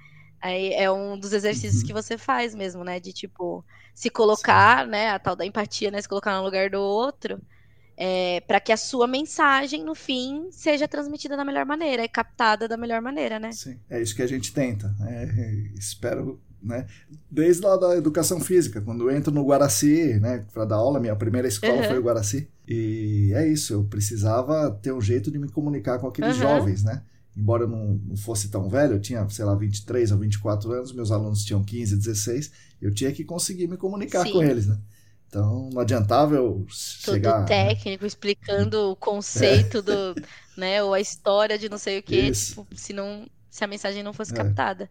Aí 0.41 0.73
é 0.73 0.91
um 0.91 1.19
dos 1.19 1.33
exercícios 1.33 1.81
uhum. 1.81 1.87
que 1.87 1.93
você 1.93 2.17
faz 2.17 2.55
mesmo, 2.55 2.83
né? 2.83 2.99
De 2.99 3.13
tipo, 3.13 3.63
se 3.93 4.09
colocar, 4.09 4.85
Sim. 4.85 4.91
né? 4.91 5.09
A 5.09 5.19
tal 5.19 5.35
da 5.35 5.45
empatia, 5.45 5.91
né? 5.91 6.01
Se 6.01 6.09
colocar 6.09 6.35
no 6.35 6.43
lugar 6.43 6.69
do 6.69 6.81
outro. 6.81 7.39
É, 8.03 8.41
para 8.41 8.59
que 8.59 8.71
a 8.71 8.77
sua 8.77 9.05
mensagem, 9.05 9.83
no 9.83 9.93
fim, 9.93 10.47
seja 10.49 10.87
transmitida 10.87 11.37
da 11.37 11.45
melhor 11.45 11.67
maneira 11.67 12.03
e 12.03 12.09
captada 12.09 12.67
da 12.67 12.75
melhor 12.75 12.99
maneira, 12.99 13.39
né? 13.39 13.51
Sim, 13.51 13.77
é 13.87 14.01
isso 14.01 14.15
que 14.15 14.23
a 14.23 14.27
gente 14.27 14.51
tenta. 14.51 14.87
Né? 14.97 15.71
Espero, 15.77 16.41
né? 16.63 16.87
Desde 17.29 17.61
lá 17.61 17.77
da 17.77 17.95
educação 17.95 18.39
física, 18.39 18.81
quando 18.81 19.07
eu 19.07 19.15
entro 19.15 19.31
no 19.31 19.45
Guaraci, 19.45 20.19
né, 20.19 20.43
para 20.51 20.65
dar 20.65 20.77
aula, 20.77 20.99
minha 20.99 21.15
primeira 21.15 21.47
escola 21.47 21.75
uhum. 21.75 21.83
foi 21.83 21.99
o 21.99 22.01
Guaraci. 22.01 22.49
E 22.67 23.33
é 23.35 23.47
isso, 23.47 23.73
eu 23.73 23.83
precisava 23.83 24.71
ter 24.81 24.91
um 24.91 25.01
jeito 25.01 25.29
de 25.29 25.37
me 25.37 25.47
comunicar 25.47 25.99
com 25.99 26.07
aqueles 26.07 26.37
uhum. 26.37 26.41
jovens, 26.41 26.83
né? 26.83 27.03
embora 27.35 27.63
eu 27.63 27.67
não, 27.67 27.99
não, 28.05 28.17
fosse 28.17 28.49
tão 28.49 28.67
velho, 28.67 28.95
eu 28.95 28.99
tinha, 28.99 29.27
sei 29.29 29.45
lá, 29.45 29.55
23 29.55 30.11
ou 30.11 30.17
24 30.17 30.71
anos, 30.71 30.91
meus 30.91 31.11
alunos 31.11 31.45
tinham 31.45 31.63
15, 31.63 31.95
16, 31.95 32.51
eu 32.81 32.93
tinha 32.93 33.11
que 33.11 33.23
conseguir 33.23 33.67
me 33.67 33.77
comunicar 33.77 34.25
Sim. 34.25 34.33
com 34.33 34.43
eles, 34.43 34.67
né? 34.67 34.77
Então, 35.31 35.69
não 35.71 35.79
adiantava 35.79 36.35
eu 36.35 36.65
chegar... 36.67 37.37
Todo 37.37 37.47
técnico, 37.47 38.03
né? 38.03 38.07
explicando 38.07 38.91
o 38.91 38.97
conceito 38.97 39.77
é. 39.77 39.81
do, 39.81 40.15
né, 40.57 40.83
ou 40.83 40.93
a 40.93 40.99
história 40.99 41.57
de 41.57 41.69
não 41.69 41.77
sei 41.77 41.99
o 41.99 42.03
que, 42.03 42.29
tipo, 42.31 42.67
se, 42.75 42.91
não, 42.91 43.25
se 43.49 43.63
a 43.63 43.67
mensagem 43.67 44.03
não 44.03 44.11
fosse 44.11 44.33
é. 44.33 44.35
captada. 44.35 44.89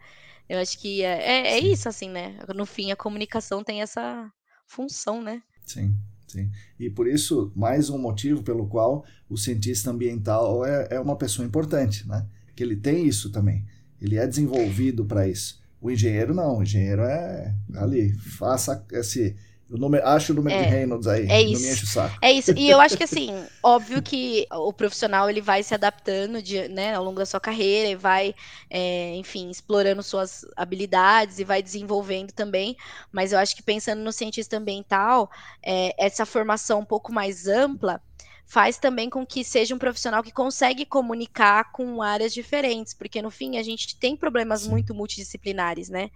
Eu 0.48 0.58
acho 0.58 0.78
que 0.78 1.02
é, 1.02 1.18
é, 1.20 1.46
é 1.52 1.58
isso, 1.58 1.90
assim, 1.90 2.08
né? 2.08 2.38
No 2.56 2.64
fim, 2.64 2.90
a 2.90 2.96
comunicação 2.96 3.62
tem 3.62 3.82
essa 3.82 4.32
função, 4.66 5.22
né? 5.22 5.42
Sim. 5.66 5.94
Sim. 6.26 6.50
E 6.78 6.88
por 6.88 7.06
isso, 7.06 7.52
mais 7.54 7.90
um 7.90 7.98
motivo 7.98 8.42
pelo 8.42 8.66
qual 8.66 9.04
o 9.28 9.36
cientista 9.36 9.90
ambiental 9.90 10.64
é, 10.64 10.88
é 10.92 11.00
uma 11.00 11.16
pessoa 11.16 11.46
importante, 11.46 12.08
né? 12.08 12.26
Que 12.56 12.62
ele 12.62 12.76
tem 12.76 13.06
isso 13.06 13.30
também. 13.30 13.66
Ele 14.00 14.16
é 14.16 14.26
desenvolvido 14.26 15.04
para 15.04 15.28
isso. 15.28 15.60
O 15.80 15.90
engenheiro 15.90 16.32
não, 16.32 16.58
o 16.58 16.62
engenheiro 16.62 17.02
é 17.02 17.54
ali, 17.74 18.14
faça 18.14 18.86
esse 18.92 19.36
o 19.70 19.76
número, 19.78 20.04
acho 20.06 20.32
o 20.32 20.36
número 20.36 20.56
é, 20.56 20.62
de 20.64 20.68
Reynolds 20.68 21.06
aí, 21.06 21.26
é 21.28 21.40
isso. 21.40 21.52
não 21.52 21.60
me 21.60 21.72
enche 21.72 21.84
o 21.84 21.86
saco. 21.86 22.18
É 22.20 22.32
isso, 22.32 22.52
e 22.56 22.68
eu 22.68 22.80
acho 22.80 22.96
que 22.96 23.04
assim, 23.04 23.30
óbvio 23.62 24.02
que 24.02 24.46
o 24.50 24.72
profissional 24.72 25.30
ele 25.30 25.40
vai 25.40 25.62
se 25.62 25.72
adaptando 25.72 26.42
de, 26.42 26.68
né, 26.68 26.94
ao 26.94 27.04
longo 27.04 27.18
da 27.18 27.26
sua 27.26 27.38
carreira 27.38 27.88
e 27.88 27.94
vai, 27.94 28.34
é, 28.68 29.14
enfim, 29.14 29.48
explorando 29.48 30.02
suas 30.02 30.44
habilidades 30.56 31.38
e 31.38 31.44
vai 31.44 31.62
desenvolvendo 31.62 32.32
também, 32.32 32.76
mas 33.12 33.32
eu 33.32 33.38
acho 33.38 33.54
que 33.54 33.62
pensando 33.62 34.00
no 34.00 34.12
cientista 34.12 34.56
ambiental, 34.56 35.30
é, 35.62 35.94
essa 35.96 36.26
formação 36.26 36.80
um 36.80 36.84
pouco 36.84 37.12
mais 37.12 37.46
ampla 37.46 38.02
faz 38.50 38.78
também 38.78 39.08
com 39.08 39.24
que 39.24 39.44
seja 39.44 39.72
um 39.72 39.78
profissional 39.78 40.24
que 40.24 40.32
consegue 40.32 40.84
comunicar 40.84 41.70
com 41.70 42.02
áreas 42.02 42.34
diferentes, 42.34 42.92
porque 42.92 43.22
no 43.22 43.30
fim 43.30 43.56
a 43.56 43.62
gente 43.62 43.96
tem 43.96 44.16
problemas 44.16 44.62
Sim. 44.62 44.70
muito 44.70 44.92
multidisciplinares, 44.92 45.88
né? 45.88 46.10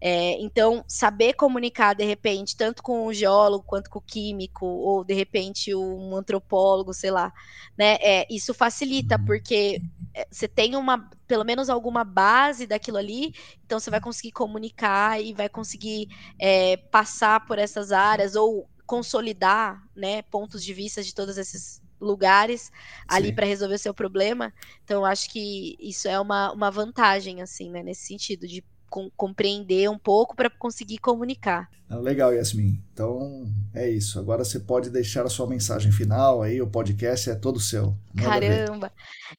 É, 0.00 0.40
então, 0.40 0.84
saber 0.86 1.34
comunicar 1.34 1.94
de 1.94 2.04
repente, 2.04 2.56
tanto 2.56 2.82
com 2.82 3.06
o 3.06 3.12
geólogo 3.12 3.64
quanto 3.66 3.90
com 3.90 3.98
o 3.98 4.02
químico, 4.02 4.64
ou 4.64 5.04
de 5.04 5.14
repente 5.14 5.74
um 5.74 6.14
antropólogo, 6.16 6.94
sei 6.94 7.10
lá, 7.10 7.32
né? 7.76 7.96
É, 8.00 8.26
isso 8.30 8.54
facilita, 8.54 9.18
porque 9.18 9.80
é, 10.14 10.26
você 10.30 10.46
tem 10.46 10.76
uma, 10.76 11.10
pelo 11.26 11.44
menos 11.44 11.68
alguma 11.68 12.04
base 12.04 12.66
daquilo 12.66 12.96
ali, 12.96 13.32
então 13.64 13.80
você 13.80 13.90
vai 13.90 14.00
conseguir 14.00 14.32
comunicar 14.32 15.20
e 15.20 15.32
vai 15.32 15.48
conseguir 15.48 16.08
é, 16.38 16.76
passar 16.76 17.44
por 17.46 17.58
essas 17.58 17.90
áreas 17.92 18.36
ou 18.36 18.68
consolidar, 18.86 19.82
né, 19.94 20.22
pontos 20.22 20.64
de 20.64 20.72
vista 20.72 21.02
de 21.02 21.14
todos 21.14 21.36
esses 21.36 21.82
lugares 22.00 22.70
ali 23.06 23.32
para 23.32 23.44
resolver 23.44 23.74
o 23.74 23.78
seu 23.78 23.92
problema. 23.92 24.52
Então, 24.82 25.00
eu 25.00 25.04
acho 25.04 25.28
que 25.30 25.76
isso 25.78 26.08
é 26.08 26.18
uma, 26.18 26.50
uma 26.52 26.70
vantagem, 26.70 27.42
assim, 27.42 27.70
né, 27.70 27.82
nesse 27.82 28.06
sentido, 28.06 28.46
de 28.48 28.64
com, 28.88 29.10
compreender 29.16 29.88
um 29.90 29.98
pouco 29.98 30.34
para 30.34 30.50
conseguir 30.50 30.98
comunicar. 30.98 31.68
Ah, 31.88 31.96
legal, 31.96 32.32
Yasmin. 32.34 32.82
Então 32.92 33.46
é 33.74 33.88
isso. 33.88 34.18
Agora 34.18 34.44
você 34.44 34.60
pode 34.60 34.90
deixar 34.90 35.24
a 35.24 35.30
sua 35.30 35.46
mensagem 35.46 35.90
final 35.90 36.42
aí, 36.42 36.60
o 36.60 36.66
podcast 36.66 37.30
é 37.30 37.34
todo 37.34 37.60
seu. 37.60 37.96
Manda 38.14 38.28
Caramba! 38.28 38.92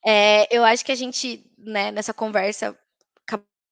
É, 0.06 0.56
eu 0.56 0.64
acho 0.64 0.84
que 0.86 0.92
a 0.92 0.96
gente 0.96 1.46
né, 1.58 1.92
nessa 1.92 2.14
conversa 2.14 2.76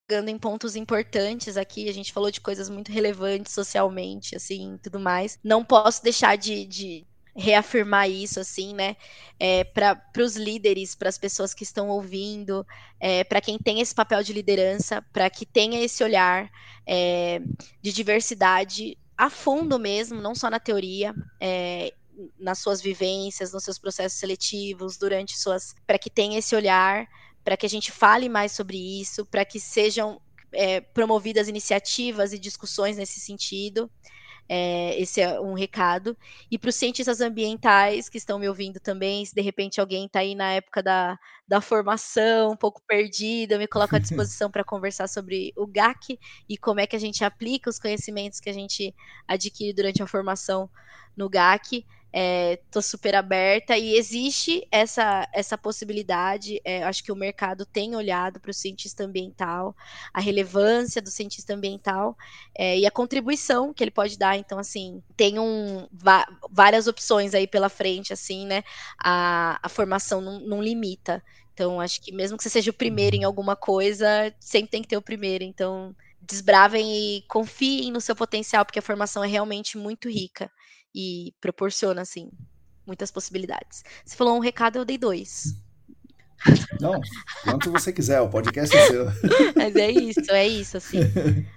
chegando 0.10 0.30
em 0.30 0.38
pontos 0.38 0.76
importantes 0.76 1.58
aqui. 1.58 1.90
A 1.90 1.94
gente 1.94 2.14
falou 2.14 2.32
de 2.32 2.40
coisas 2.40 2.70
muito 2.70 2.92
relevantes 2.92 3.54
socialmente, 3.54 4.36
assim, 4.36 4.80
tudo 4.82 5.00
mais. 5.00 5.38
Não 5.44 5.64
posso 5.64 6.02
deixar 6.02 6.38
de, 6.38 6.66
de 6.66 7.07
reafirmar 7.38 8.10
isso, 8.10 8.40
assim, 8.40 8.74
né? 8.74 8.98
É, 9.40 9.64
para 9.64 10.02
os 10.18 10.36
líderes, 10.36 10.96
para 10.96 11.08
as 11.08 11.18
pessoas 11.18 11.54
que 11.54 11.64
estão 11.64 11.90
ouvindo, 11.90 12.66
é, 13.00 13.24
para 13.24 13.40
quem 13.40 13.60
tem 13.60 13.80
esse 13.80 13.94
papel 13.94 14.24
de 14.24 14.34
liderança, 14.34 15.06
para 15.14 15.30
que 15.30 15.46
tenha 15.46 15.80
esse 15.80 16.04
olhar 16.04 16.50
é, 16.86 17.40
de 17.82 17.94
diversidade 17.94 18.98
a 19.16 19.30
fundo 19.30 19.78
mesmo, 19.78 20.20
não 20.20 20.34
só 20.34 20.50
na 20.50 20.60
teoria, 20.60 21.14
é, 21.40 21.94
nas 22.40 22.60
suas 22.60 22.82
vivências, 22.82 23.54
nos 23.54 23.64
seus 23.64 23.78
processos 23.78 24.20
seletivos, 24.20 24.98
durante 24.98 25.38
suas. 25.38 25.76
para 25.86 26.00
que 26.00 26.10
tenha 26.10 26.40
esse 26.40 26.56
olhar 26.56 27.08
para 27.48 27.56
que 27.56 27.66
a 27.66 27.70
gente 27.70 27.94
fale 27.94 28.28
mais 28.28 28.52
sobre 28.52 28.78
isso, 29.00 29.26
para 29.26 29.46
que 29.46 29.58
sejam 29.58 30.20
é, 30.52 30.82
promovidas 30.82 31.48
iniciativas 31.48 32.34
e 32.34 32.40
discussões 32.40 32.98
nesse 32.98 33.22
sentido. 33.22 33.90
É, 34.50 35.00
esse 35.00 35.20
é 35.22 35.40
um 35.40 35.54
recado. 35.54 36.18
E 36.50 36.58
para 36.58 36.70
os 36.70 36.76
cientistas 36.76 37.20
ambientais 37.22 38.08
que 38.10 38.18
estão 38.18 38.40
me 38.40 38.48
ouvindo 38.48 38.80
também, 38.80 39.26
se 39.26 39.36
de 39.36 39.42
repente 39.42 39.80
alguém 39.82 40.06
está 40.06 40.20
aí 40.20 40.36
na 40.36 40.54
época 40.54 40.82
da, 40.82 41.20
da 41.48 41.60
formação, 41.60 42.52
um 42.52 42.56
pouco 42.56 42.82
perdido, 42.88 43.54
eu 43.54 43.60
me 43.60 43.68
coloco 43.68 43.96
à 43.96 44.00
disposição 44.00 44.50
para 44.50 44.64
conversar 44.64 45.08
sobre 45.08 45.54
o 45.56 45.68
GAC 45.68 46.18
e 46.48 46.58
como 46.58 46.80
é 46.80 46.88
que 46.88 46.96
a 46.96 47.00
gente 47.00 47.24
aplica 47.24 47.70
os 47.70 47.80
conhecimentos 47.80 48.40
que 48.40 48.50
a 48.50 48.54
gente 48.54 48.96
adquire 49.28 49.74
durante 49.74 50.02
a 50.02 50.08
formação 50.08 50.70
no 51.16 51.30
GAC 51.30 51.86
é, 52.12 52.60
super 52.82 53.16
aberta 53.16 53.78
e 53.78 53.96
existe 53.96 54.68
essa, 54.72 55.28
essa 55.34 55.58
possibilidade. 55.58 56.62
É, 56.64 56.84
acho 56.84 57.04
que 57.04 57.12
o 57.12 57.16
mercado 57.16 57.66
tem 57.66 57.96
olhado 57.96 58.40
para 58.40 58.52
o 58.52 58.54
cientista 58.54 59.04
ambiental, 59.04 59.76
a 60.14 60.20
relevância 60.20 61.02
do 61.02 61.10
cientista 61.10 61.54
ambiental 61.54 62.18
é, 62.58 62.78
e 62.80 62.86
a 62.86 62.92
contribuição 62.92 63.74
que 63.74 63.84
ele 63.84 63.92
pode 63.92 64.18
dar. 64.18 64.38
Então, 64.38 64.58
assim, 64.58 65.02
tem 65.16 65.40
um, 65.40 65.88
várias 66.50 66.88
opções 66.88 67.34
aí 67.34 67.48
pela 67.48 67.70
frente, 67.70 68.14
assim, 68.14 68.46
né? 68.46 68.64
A, 68.98 69.60
a 69.62 69.70
formação 69.70 70.22
não, 70.22 70.40
não 70.40 70.62
limita. 70.62 71.24
Então, 71.54 71.82
acho 71.82 72.02
que 72.02 72.12
mesmo 72.12 72.38
que 72.38 72.44
você 72.44 72.50
seja 72.50 72.72
o 72.72 72.74
primeiro 72.74 73.16
em 73.16 73.24
alguma 73.24 73.56
coisa, 73.56 74.34
sempre 74.40 74.70
tem 74.72 74.82
que 74.82 74.88
ter 74.88 74.98
o 74.98 75.02
primeiro. 75.02 75.44
Então, 75.44 75.96
desbravem 76.22 77.18
e 77.18 77.22
confiem 77.28 77.92
no 77.92 78.00
seu 78.00 78.16
potencial, 78.16 78.64
porque 78.64 78.80
a 78.80 78.82
formação 78.82 79.24
é 79.24 79.28
realmente 79.28 79.78
muito 79.78 80.10
rica 80.10 80.52
e 80.94 81.34
proporciona, 81.40 82.02
assim, 82.02 82.30
muitas 82.86 83.12
possibilidades. 83.12 83.84
Você 84.06 84.16
falou 84.16 84.36
um 84.36 84.40
recado, 84.40 84.78
eu 84.78 84.86
dei 84.86 84.98
dois. 84.98 85.56
Não, 86.80 87.02
quanto 87.44 87.72
você 87.72 87.92
quiser, 87.92 88.22
o 88.22 88.30
podcast 88.30 88.76
é 88.76 88.88
seu. 88.88 89.06
Mas 89.56 89.76
é 89.76 89.90
isso, 89.90 90.32
é 90.32 90.48
isso, 90.48 90.78
assim. 90.78 91.00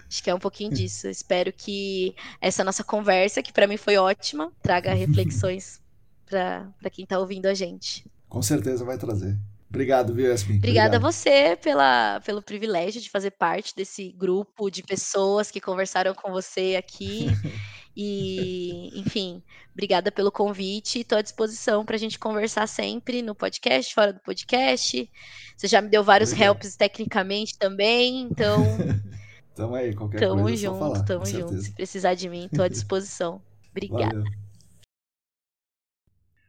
Acho 0.08 0.22
que 0.22 0.30
é 0.30 0.34
um 0.34 0.38
pouquinho 0.38 0.70
disso. 0.70 1.06
Espero 1.08 1.52
que 1.52 2.14
essa 2.40 2.64
nossa 2.64 2.82
conversa, 2.82 3.42
que 3.42 3.52
para 3.52 3.66
mim 3.66 3.76
foi 3.76 3.96
ótima, 3.96 4.50
traga 4.62 4.94
reflexões 4.94 5.80
para 6.26 6.90
quem 6.90 7.04
está 7.04 7.18
ouvindo 7.18 7.46
a 7.46 7.54
gente. 7.54 8.06
Com 8.28 8.40
certeza 8.40 8.84
vai 8.84 8.96
trazer. 8.96 9.36
Obrigado, 9.68 10.12
viu, 10.12 10.28
Yasmin? 10.28 10.56
Obrigada 10.56 10.96
Obrigado. 10.96 11.06
a 11.06 11.12
você 11.12 11.56
pela, 11.56 12.20
pelo 12.20 12.42
privilégio 12.42 13.00
de 13.00 13.08
fazer 13.08 13.30
parte 13.32 13.74
desse 13.74 14.10
grupo 14.10 14.68
de 14.68 14.82
pessoas 14.82 15.50
que 15.50 15.60
conversaram 15.60 16.12
com 16.12 16.32
você 16.32 16.74
aqui. 16.76 17.26
E, 17.96 18.98
enfim, 18.98 19.42
obrigada 19.72 20.12
pelo 20.12 20.30
convite. 20.30 21.00
Estou 21.00 21.18
à 21.18 21.22
disposição 21.22 21.84
para 21.84 21.96
a 21.96 21.98
gente 21.98 22.18
conversar 22.18 22.66
sempre 22.66 23.22
no 23.22 23.34
podcast, 23.34 23.94
fora 23.94 24.12
do 24.12 24.20
podcast. 24.20 25.10
Você 25.56 25.66
já 25.66 25.82
me 25.82 25.88
deu 25.88 26.02
vários 26.02 26.32
helps 26.32 26.76
tecnicamente 26.76 27.58
também, 27.58 28.22
então. 28.22 28.64
tamo 29.54 29.74
aí, 29.74 29.94
qualquer 29.94 30.20
tamo 30.20 30.42
coisa. 30.42 30.56
Junto, 30.56 30.76
é 30.76 30.78
falar, 30.78 31.02
tamo 31.02 31.26
junto, 31.26 31.38
Tamo 31.38 31.52
junto. 31.52 31.62
Se 31.62 31.72
precisar 31.72 32.14
de 32.14 32.28
mim, 32.28 32.46
estou 32.46 32.64
à 32.64 32.68
disposição. 32.68 33.42
Obrigada. 33.70 34.18
Valeu. 34.18 34.40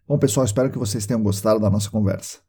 Bom, 0.07 0.17
pessoal, 0.17 0.45
espero 0.45 0.69
que 0.69 0.77
vocês 0.77 1.05
tenham 1.05 1.23
gostado 1.23 1.59
da 1.59 1.69
nossa 1.69 1.89
conversa. 1.89 2.39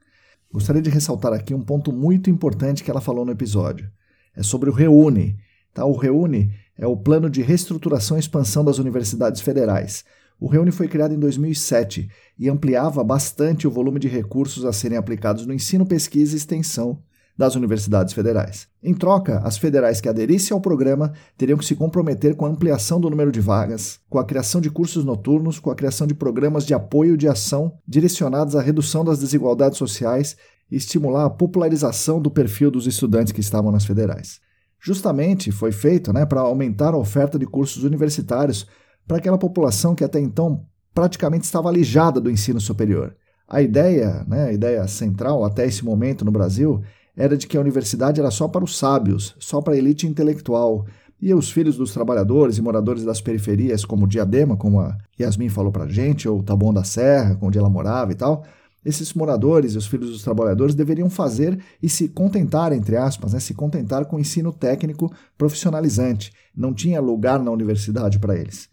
Gostaria 0.53 0.83
de 0.83 0.91
ressaltar 0.91 1.33
aqui 1.33 1.55
um 1.55 1.63
ponto 1.63 1.93
muito 1.93 2.29
importante 2.29 2.85
que 2.85 2.91
ela 2.91 3.01
falou 3.01 3.25
no 3.25 3.33
episódio. 3.33 3.91
É 4.37 4.43
sobre 4.43 4.69
o 4.69 4.73
Reúne. 4.73 5.39
Tá? 5.73 5.85
O 5.85 5.97
Reúne 5.97 6.55
é 6.83 6.87
o 6.87 6.97
Plano 6.97 7.31
de 7.31 7.43
Reestruturação 7.43 8.17
e 8.17 8.21
Expansão 8.21 8.65
das 8.65 8.79
Universidades 8.79 9.41
Federais. 9.41 10.05
O 10.41 10.49
Reúne 10.49 10.73
foi 10.73 10.89
criado 10.89 11.15
em 11.15 11.19
2007 11.19 12.11
e 12.37 12.49
ampliava 12.49 13.05
bastante 13.05 13.69
o 13.69 13.71
volume 13.71 14.01
de 14.01 14.09
recursos 14.09 14.65
a 14.65 14.73
serem 14.73 14.99
aplicados 14.99 15.47
no 15.47 15.55
ensino, 15.55 15.87
pesquisa 15.87 16.35
e 16.35 16.37
extensão 16.37 16.99
das 17.39 17.55
universidades 17.55 18.13
federais. 18.13 18.67
Em 18.83 18.93
troca, 18.95 19.39
as 19.45 19.57
federais 19.57 20.01
que 20.01 20.09
aderissem 20.09 20.53
ao 20.53 20.61
programa 20.61 21.13
teriam 21.39 21.57
que 21.57 21.65
se 21.65 21.77
comprometer 21.77 22.35
com 22.35 22.47
a 22.47 22.49
ampliação 22.49 23.01
do 23.01 23.09
número 23.09 23.31
de 23.31 23.41
vagas, 23.41 24.01
com 24.11 24.19
a 24.19 24.25
criação 24.25 24.61
de 24.61 24.69
cursos 24.69 25.05
noturnos, 25.05 25.61
com 25.61 25.71
a 25.71 25.77
criação 25.77 26.05
de 26.05 26.15
programas 26.15 26.67
de 26.67 26.75
apoio 26.75 27.17
de 27.17 27.29
ação 27.29 27.79
direcionados 27.87 28.57
à 28.57 28.61
redução 28.61 29.05
das 29.05 29.21
desigualdades 29.21 29.79
sociais 29.79 30.37
e 30.69 30.75
estimular 30.75 31.27
a 31.27 31.31
popularização 31.31 32.21
do 32.21 32.29
perfil 32.29 32.73
dos 32.73 32.89
estudantes 32.89 33.33
que 33.33 33.41
estavam 33.41 33.71
nas 33.71 33.85
federais 33.85 34.41
justamente 34.83 35.53
foi 35.53 35.71
feito 35.71 36.13
né, 36.13 36.27
para 36.27 36.41
aumentar 36.41 36.93
a 36.93 36.99
oferta 36.99 37.39
de 37.39 37.47
cursos 37.47 37.85
universitários 37.85 38.67
para 39.07 39.19
aquela 39.19 39.39
população 39.39 39.95
que 39.95 40.03
até 40.03 40.19
então 40.19 40.67
praticamente 40.93 41.45
estava 41.45 41.69
alijada 41.69 42.21
do 42.21 42.31
ensino 42.31 42.61
superior. 42.61 43.17
A 43.49 43.63
ideia, 43.63 44.25
né, 44.27 44.47
a 44.47 44.53
ideia 44.53 44.87
central 44.89 45.45
até 45.45 45.67
esse 45.67 45.85
momento 45.85 46.25
no 46.25 46.31
Brasil, 46.31 46.83
era 47.17 47.37
de 47.37 47.47
que 47.47 47.57
a 47.57 47.61
universidade 47.61 48.21
era 48.21 48.31
só 48.31 48.49
para 48.49 48.65
os 48.65 48.77
sábios, 48.77 49.37
só 49.39 49.61
para 49.61 49.75
a 49.75 49.77
elite 49.77 50.07
intelectual, 50.07 50.87
e 51.21 51.33
os 51.33 51.53
filhos 51.53 51.77
dos 51.77 51.93
trabalhadores 51.93 52.59
e 52.59 52.63
moradores 52.63 53.05
das 53.05 53.21
periferias, 53.21 53.85
como 53.85 54.09
Diadema, 54.09 54.57
como 54.57 54.81
a 54.81 54.99
Yasmin 55.21 55.49
falou 55.49 55.71
para 55.71 55.87
gente, 55.87 56.29
ou 56.29 56.43
Taboão 56.43 56.75
da 56.75 56.83
Serra, 56.83 57.39
onde 57.41 57.57
ela 57.57 57.71
morava 57.71 58.11
e 58.11 58.17
tal, 58.17 58.45
esses 58.85 59.15
moradores 59.15 59.75
e 59.75 59.79
os 59.79 59.87
filhos 59.87 60.11
dos 60.11 60.23
trabalhadores 60.23 60.75
deveriam 60.75 61.09
fazer 61.09 61.59
e 61.83 61.89
se 61.89 62.09
contentar, 62.09 62.73
entre 62.73 62.97
aspas, 62.97 63.33
né, 63.33 63.41
se 63.41 63.55
contentar 63.55 64.05
com 64.07 64.17
o 64.17 64.21
ensino 64.21 64.53
técnico 64.53 65.13
profissionalizante. 65.39 66.33
Não 66.55 66.75
tinha 66.75 67.01
lugar 67.01 67.43
na 67.43 67.51
universidade 67.51 68.19
para 68.19 68.37
eles. 68.37 68.69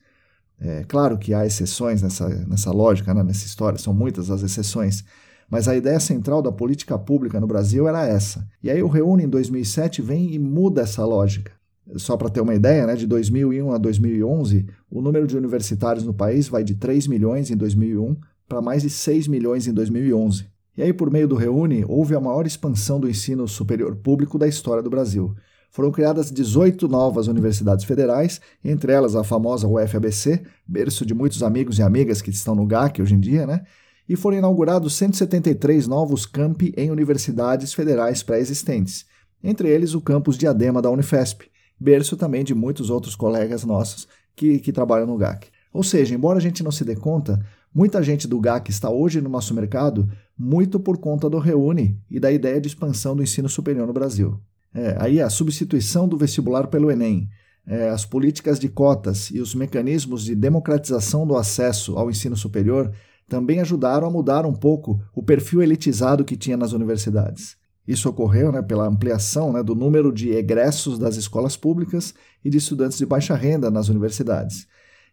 É 0.59 0.83
claro 0.87 1.17
que 1.17 1.33
há 1.33 1.45
exceções 1.45 2.01
nessa, 2.01 2.27
nessa 2.45 2.71
lógica, 2.71 3.13
né, 3.13 3.23
nessa 3.23 3.45
história, 3.45 3.77
são 3.77 3.93
muitas 3.93 4.29
as 4.29 4.41
exceções, 4.41 5.05
mas 5.49 5.67
a 5.67 5.75
ideia 5.75 5.99
central 5.99 6.41
da 6.41 6.51
política 6.51 6.97
pública 6.97 7.39
no 7.39 7.47
Brasil 7.47 7.87
era 7.87 8.05
essa. 8.05 8.45
E 8.61 8.69
aí 8.69 8.83
o 8.83 8.87
Reúne, 8.87 9.23
em 9.23 9.29
2007, 9.29 10.01
vem 10.01 10.33
e 10.33 10.39
muda 10.39 10.81
essa 10.81 11.05
lógica. 11.05 11.51
Só 11.95 12.15
para 12.17 12.29
ter 12.29 12.41
uma 12.41 12.53
ideia, 12.53 12.85
né, 12.85 12.95
de 12.95 13.07
2001 13.07 13.71
a 13.71 13.77
2011, 13.77 14.67
o 14.91 15.01
número 15.01 15.25
de 15.25 15.37
universitários 15.37 16.03
no 16.03 16.13
país 16.13 16.47
vai 16.47 16.63
de 16.63 16.75
3 16.75 17.07
milhões 17.07 17.49
em 17.49 17.57
2001 17.57 18.15
para 18.49 18.61
mais 18.61 18.81
de 18.81 18.89
6 18.89 19.27
milhões 19.27 19.67
em 19.67 19.73
2011. 19.73 20.47
E 20.75 20.81
aí, 20.81 20.91
por 20.91 21.11
meio 21.11 21.27
do 21.27 21.35
Reúne, 21.35 21.85
houve 21.87 22.15
a 22.15 22.19
maior 22.19 22.47
expansão 22.47 22.99
do 22.99 23.09
ensino 23.09 23.47
superior 23.47 23.95
público 23.95 24.39
da 24.39 24.47
história 24.47 24.81
do 24.81 24.89
Brasil. 24.89 25.35
Foram 25.71 25.91
criadas 25.91 26.31
18 26.31 26.87
novas 26.87 27.27
universidades 27.27 27.85
federais, 27.85 28.41
entre 28.63 28.91
elas 28.91 29.15
a 29.15 29.23
famosa 29.23 29.67
UFABC, 29.67 30.41
berço 30.67 31.05
de 31.05 31.13
muitos 31.13 31.43
amigos 31.43 31.77
e 31.77 31.83
amigas 31.83 32.21
que 32.21 32.31
estão 32.31 32.55
no 32.55 32.65
GAC 32.65 33.01
hoje 33.01 33.13
em 33.13 33.19
dia, 33.19 33.45
né? 33.45 33.63
E 34.07 34.15
foram 34.15 34.37
inaugurados 34.37 34.95
173 34.95 35.85
novos 35.85 36.25
campi 36.25 36.73
em 36.75 36.89
universidades 36.89 37.73
federais 37.73 38.23
pré-existentes, 38.23 39.05
entre 39.43 39.69
eles 39.69 39.93
o 39.93 40.01
campus 40.01 40.37
Diadema 40.37 40.81
da 40.81 40.89
Unifesp, 40.89 41.45
berço 41.79 42.17
também 42.17 42.43
de 42.43 42.55
muitos 42.55 42.89
outros 42.89 43.15
colegas 43.15 43.63
nossos 43.63 44.07
que, 44.35 44.57
que 44.57 44.71
trabalham 44.71 45.05
no 45.05 45.17
GAC. 45.17 45.49
Ou 45.71 45.83
seja, 45.83 46.15
embora 46.15 46.39
a 46.39 46.41
gente 46.41 46.63
não 46.63 46.71
se 46.71 46.83
dê 46.83 46.95
conta, 46.95 47.39
Muita 47.73 48.01
gente 48.01 48.27
do 48.27 48.39
GAC 48.39 48.69
está 48.69 48.89
hoje 48.89 49.21
no 49.21 49.29
nosso 49.29 49.53
mercado 49.53 50.09
muito 50.37 50.79
por 50.79 50.97
conta 50.97 51.29
do 51.29 51.37
Reúne 51.37 52.01
e 52.09 52.19
da 52.19 52.31
ideia 52.31 52.59
de 52.59 52.67
expansão 52.67 53.15
do 53.15 53.21
ensino 53.21 53.47
superior 53.47 53.85
no 53.85 53.93
Brasil. 53.93 54.39
É, 54.73 54.95
aí 54.99 55.21
a 55.21 55.29
substituição 55.29 56.07
do 56.07 56.17
vestibular 56.17 56.67
pelo 56.67 56.89
Enem, 56.89 57.29
é, 57.65 57.89
as 57.89 58.05
políticas 58.05 58.59
de 58.59 58.69
cotas 58.69 59.29
e 59.29 59.39
os 59.39 59.53
mecanismos 59.53 60.23
de 60.23 60.35
democratização 60.35 61.27
do 61.27 61.35
acesso 61.35 61.97
ao 61.97 62.09
ensino 62.09 62.35
superior 62.35 62.91
também 63.27 63.59
ajudaram 63.59 64.07
a 64.07 64.11
mudar 64.11 64.45
um 64.45 64.53
pouco 64.53 64.99
o 65.13 65.21
perfil 65.21 65.61
elitizado 65.61 66.25
que 66.25 66.35
tinha 66.35 66.57
nas 66.57 66.71
universidades. 66.71 67.55
Isso 67.87 68.09
ocorreu 68.09 68.51
né, 68.51 68.61
pela 68.61 68.87
ampliação 68.87 69.53
né, 69.53 69.61
do 69.61 69.75
número 69.75 70.11
de 70.11 70.31
egressos 70.31 70.97
das 70.97 71.15
escolas 71.15 71.55
públicas 71.55 72.13
e 72.43 72.49
de 72.49 72.57
estudantes 72.57 72.97
de 72.97 73.05
baixa 73.05 73.35
renda 73.35 73.69
nas 73.69 73.89
universidades. 73.89 74.67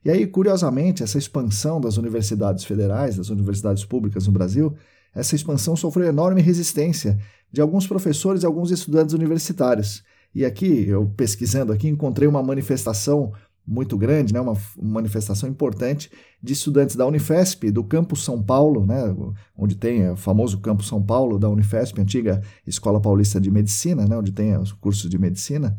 E 0.04 0.10
aí, 0.10 0.26
curiosamente, 0.26 1.02
essa 1.02 1.18
expansão 1.18 1.80
das 1.80 1.96
universidades 1.96 2.64
federais, 2.64 3.16
das 3.16 3.28
universidades 3.28 3.84
públicas 3.84 4.26
no 4.26 4.32
Brasil, 4.32 4.74
essa 5.14 5.34
expansão 5.34 5.74
sofreu 5.74 6.06
enorme 6.06 6.42
resistência 6.42 7.18
de 7.50 7.60
alguns 7.60 7.86
professores 7.86 8.42
e 8.42 8.46
alguns 8.46 8.70
estudantes 8.70 9.14
universitários. 9.14 10.04
E 10.34 10.44
aqui, 10.44 10.86
eu 10.86 11.10
pesquisando 11.16 11.72
aqui, 11.72 11.88
encontrei 11.88 12.28
uma 12.28 12.42
manifestação 12.42 13.32
muito 13.66 13.98
grande, 13.98 14.32
né, 14.32 14.40
uma 14.40 14.56
manifestação 14.80 15.48
importante 15.48 16.10
de 16.40 16.52
estudantes 16.52 16.94
da 16.94 17.04
Unifesp, 17.04 17.70
do 17.70 17.82
Campus 17.82 18.24
São 18.24 18.40
Paulo, 18.40 18.86
né, 18.86 19.14
onde 19.56 19.74
tem 19.74 20.08
o 20.10 20.16
famoso 20.16 20.60
Campus 20.60 20.86
São 20.86 21.02
Paulo 21.02 21.38
da 21.38 21.48
Unifesp, 21.48 22.00
antiga 22.00 22.40
Escola 22.64 23.00
Paulista 23.00 23.40
de 23.40 23.50
Medicina, 23.50 24.06
né, 24.06 24.16
onde 24.16 24.30
tem 24.30 24.56
os 24.56 24.70
cursos 24.70 25.10
de 25.10 25.18
medicina. 25.18 25.76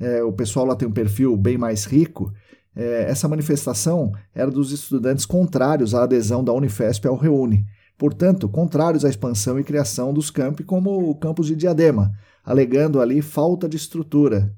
É, 0.00 0.22
o 0.22 0.32
pessoal 0.32 0.64
lá 0.64 0.74
tem 0.74 0.88
um 0.88 0.92
perfil 0.92 1.36
bem 1.36 1.58
mais 1.58 1.84
rico. 1.84 2.32
É, 2.78 3.10
essa 3.10 3.26
manifestação 3.26 4.12
era 4.32 4.48
dos 4.48 4.70
estudantes 4.70 5.26
contrários 5.26 5.96
à 5.96 6.04
adesão 6.04 6.44
da 6.44 6.52
Unifesp 6.52 7.08
ao 7.08 7.16
Reúne, 7.16 7.66
portanto, 7.98 8.48
contrários 8.48 9.04
à 9.04 9.08
expansão 9.08 9.58
e 9.58 9.64
criação 9.64 10.14
dos 10.14 10.30
campi 10.30 10.62
como 10.62 11.10
o 11.10 11.12
campus 11.16 11.48
de 11.48 11.56
Diadema, 11.56 12.12
alegando 12.44 13.00
ali 13.00 13.20
falta 13.20 13.68
de 13.68 13.76
estrutura, 13.76 14.54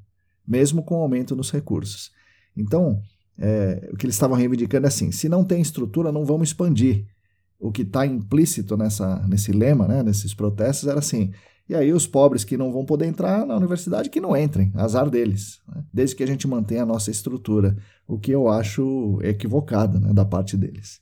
mesmo 0.47 0.83
com 0.83 0.97
aumento 0.97 1.35
nos 1.35 1.51
recursos. 1.51 2.11
Então, 2.55 3.01
é, 3.39 3.89
o 3.91 3.97
que 3.97 4.05
eles 4.05 4.17
estavam 4.17 4.37
reivindicando 4.37 4.87
é 4.87 4.89
assim: 4.89 5.11
se 5.11 5.27
não 5.27 5.43
tem 5.43 5.63
estrutura, 5.63 6.13
não 6.13 6.27
vamos 6.27 6.51
expandir. 6.51 7.07
O 7.59 7.73
que 7.73 7.83
está 7.83 8.05
implícito 8.05 8.77
nessa, 8.77 9.27
nesse 9.29 9.51
lema, 9.51 9.89
né, 9.89 10.03
nesses 10.03 10.35
protestos, 10.35 10.87
era 10.87 10.99
assim: 10.99 11.33
e 11.71 11.75
aí 11.77 11.93
os 11.93 12.05
pobres 12.05 12.43
que 12.43 12.57
não 12.57 12.73
vão 12.73 12.85
poder 12.85 13.07
entrar 13.07 13.47
na 13.47 13.57
universidade, 13.57 14.11
que 14.11 14.21
não 14.21 14.37
entrem, 14.37 14.73
azar 14.75 15.09
deles, 15.09 15.61
né? 15.73 15.85
desde 15.95 16.17
que 16.17 16.25
a 16.25 16.27
gente 16.27 16.49
mantenha 16.49 16.83
a 16.83 16.87
nossa 16.87 17.13
estrutura, 17.13 17.77
o 18.09 18.19
que 18.19 18.33
eu 18.33 18.49
acho 18.49 19.21
equivocado 19.23 20.01
né, 20.01 20.13
da 20.13 20.25
parte 20.25 20.57
deles. 20.57 21.01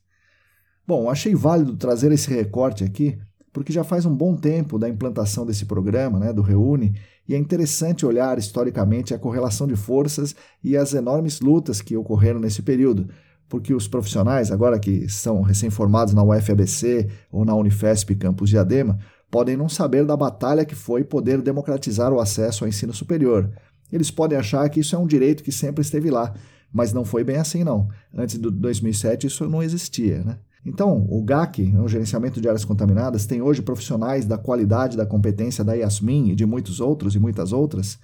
Bom, 0.86 1.08
achei 1.08 1.34
válido 1.34 1.74
trazer 1.74 2.12
esse 2.12 2.28
recorte 2.28 2.84
aqui, 2.84 3.18
porque 3.50 3.72
já 3.72 3.82
faz 3.82 4.04
um 4.04 4.14
bom 4.14 4.36
tempo 4.36 4.78
da 4.78 4.90
implantação 4.90 5.46
desse 5.46 5.64
programa, 5.64 6.18
né, 6.18 6.34
do 6.34 6.42
Reúne, 6.42 6.94
e 7.26 7.34
é 7.34 7.38
interessante 7.38 8.04
olhar 8.04 8.36
historicamente 8.36 9.14
a 9.14 9.18
correlação 9.18 9.66
de 9.66 9.74
forças 9.74 10.36
e 10.62 10.76
as 10.76 10.92
enormes 10.92 11.40
lutas 11.40 11.80
que 11.80 11.96
ocorreram 11.96 12.40
nesse 12.40 12.60
período, 12.60 13.08
porque 13.48 13.72
os 13.72 13.88
profissionais, 13.88 14.52
agora 14.52 14.78
que 14.78 15.08
são 15.08 15.40
recém-formados 15.40 16.12
na 16.12 16.22
UFABC 16.22 17.08
ou 17.32 17.46
na 17.46 17.54
Unifesp 17.54 18.14
Campus 18.16 18.50
Diadema, 18.50 18.98
podem 19.30 19.56
não 19.56 19.68
saber 19.68 20.04
da 20.04 20.16
batalha 20.16 20.64
que 20.64 20.74
foi 20.74 21.04
poder 21.04 21.42
democratizar 21.42 22.12
o 22.12 22.20
acesso 22.20 22.64
ao 22.64 22.68
ensino 22.68 22.92
superior. 22.92 23.50
Eles 23.92 24.10
podem 24.10 24.38
achar 24.38 24.68
que 24.68 24.80
isso 24.80 24.94
é 24.94 24.98
um 24.98 25.06
direito 25.06 25.42
que 25.42 25.52
sempre 25.52 25.82
esteve 25.82 26.10
lá, 26.10 26.34
mas 26.72 26.92
não 26.92 27.04
foi 27.04 27.24
bem 27.24 27.36
assim 27.36 27.64
não. 27.64 27.88
Antes 28.14 28.38
de 28.38 28.50
2007 28.50 29.26
isso 29.26 29.48
não 29.48 29.62
existia, 29.62 30.22
né? 30.22 30.38
Então, 30.66 31.06
o 31.08 31.22
GAC, 31.22 31.74
o 31.76 31.88
Gerenciamento 31.88 32.40
de 32.40 32.48
Áreas 32.48 32.64
Contaminadas, 32.64 33.26
tem 33.26 33.40
hoje 33.40 33.62
profissionais 33.62 34.26
da 34.26 34.36
qualidade 34.36 34.96
da 34.96 35.06
competência 35.06 35.64
da 35.64 35.72
Yasmin 35.72 36.30
e 36.30 36.34
de 36.34 36.44
muitos 36.44 36.80
outros 36.80 37.14
e 37.14 37.18
muitas 37.18 37.52
outras, 37.52 37.98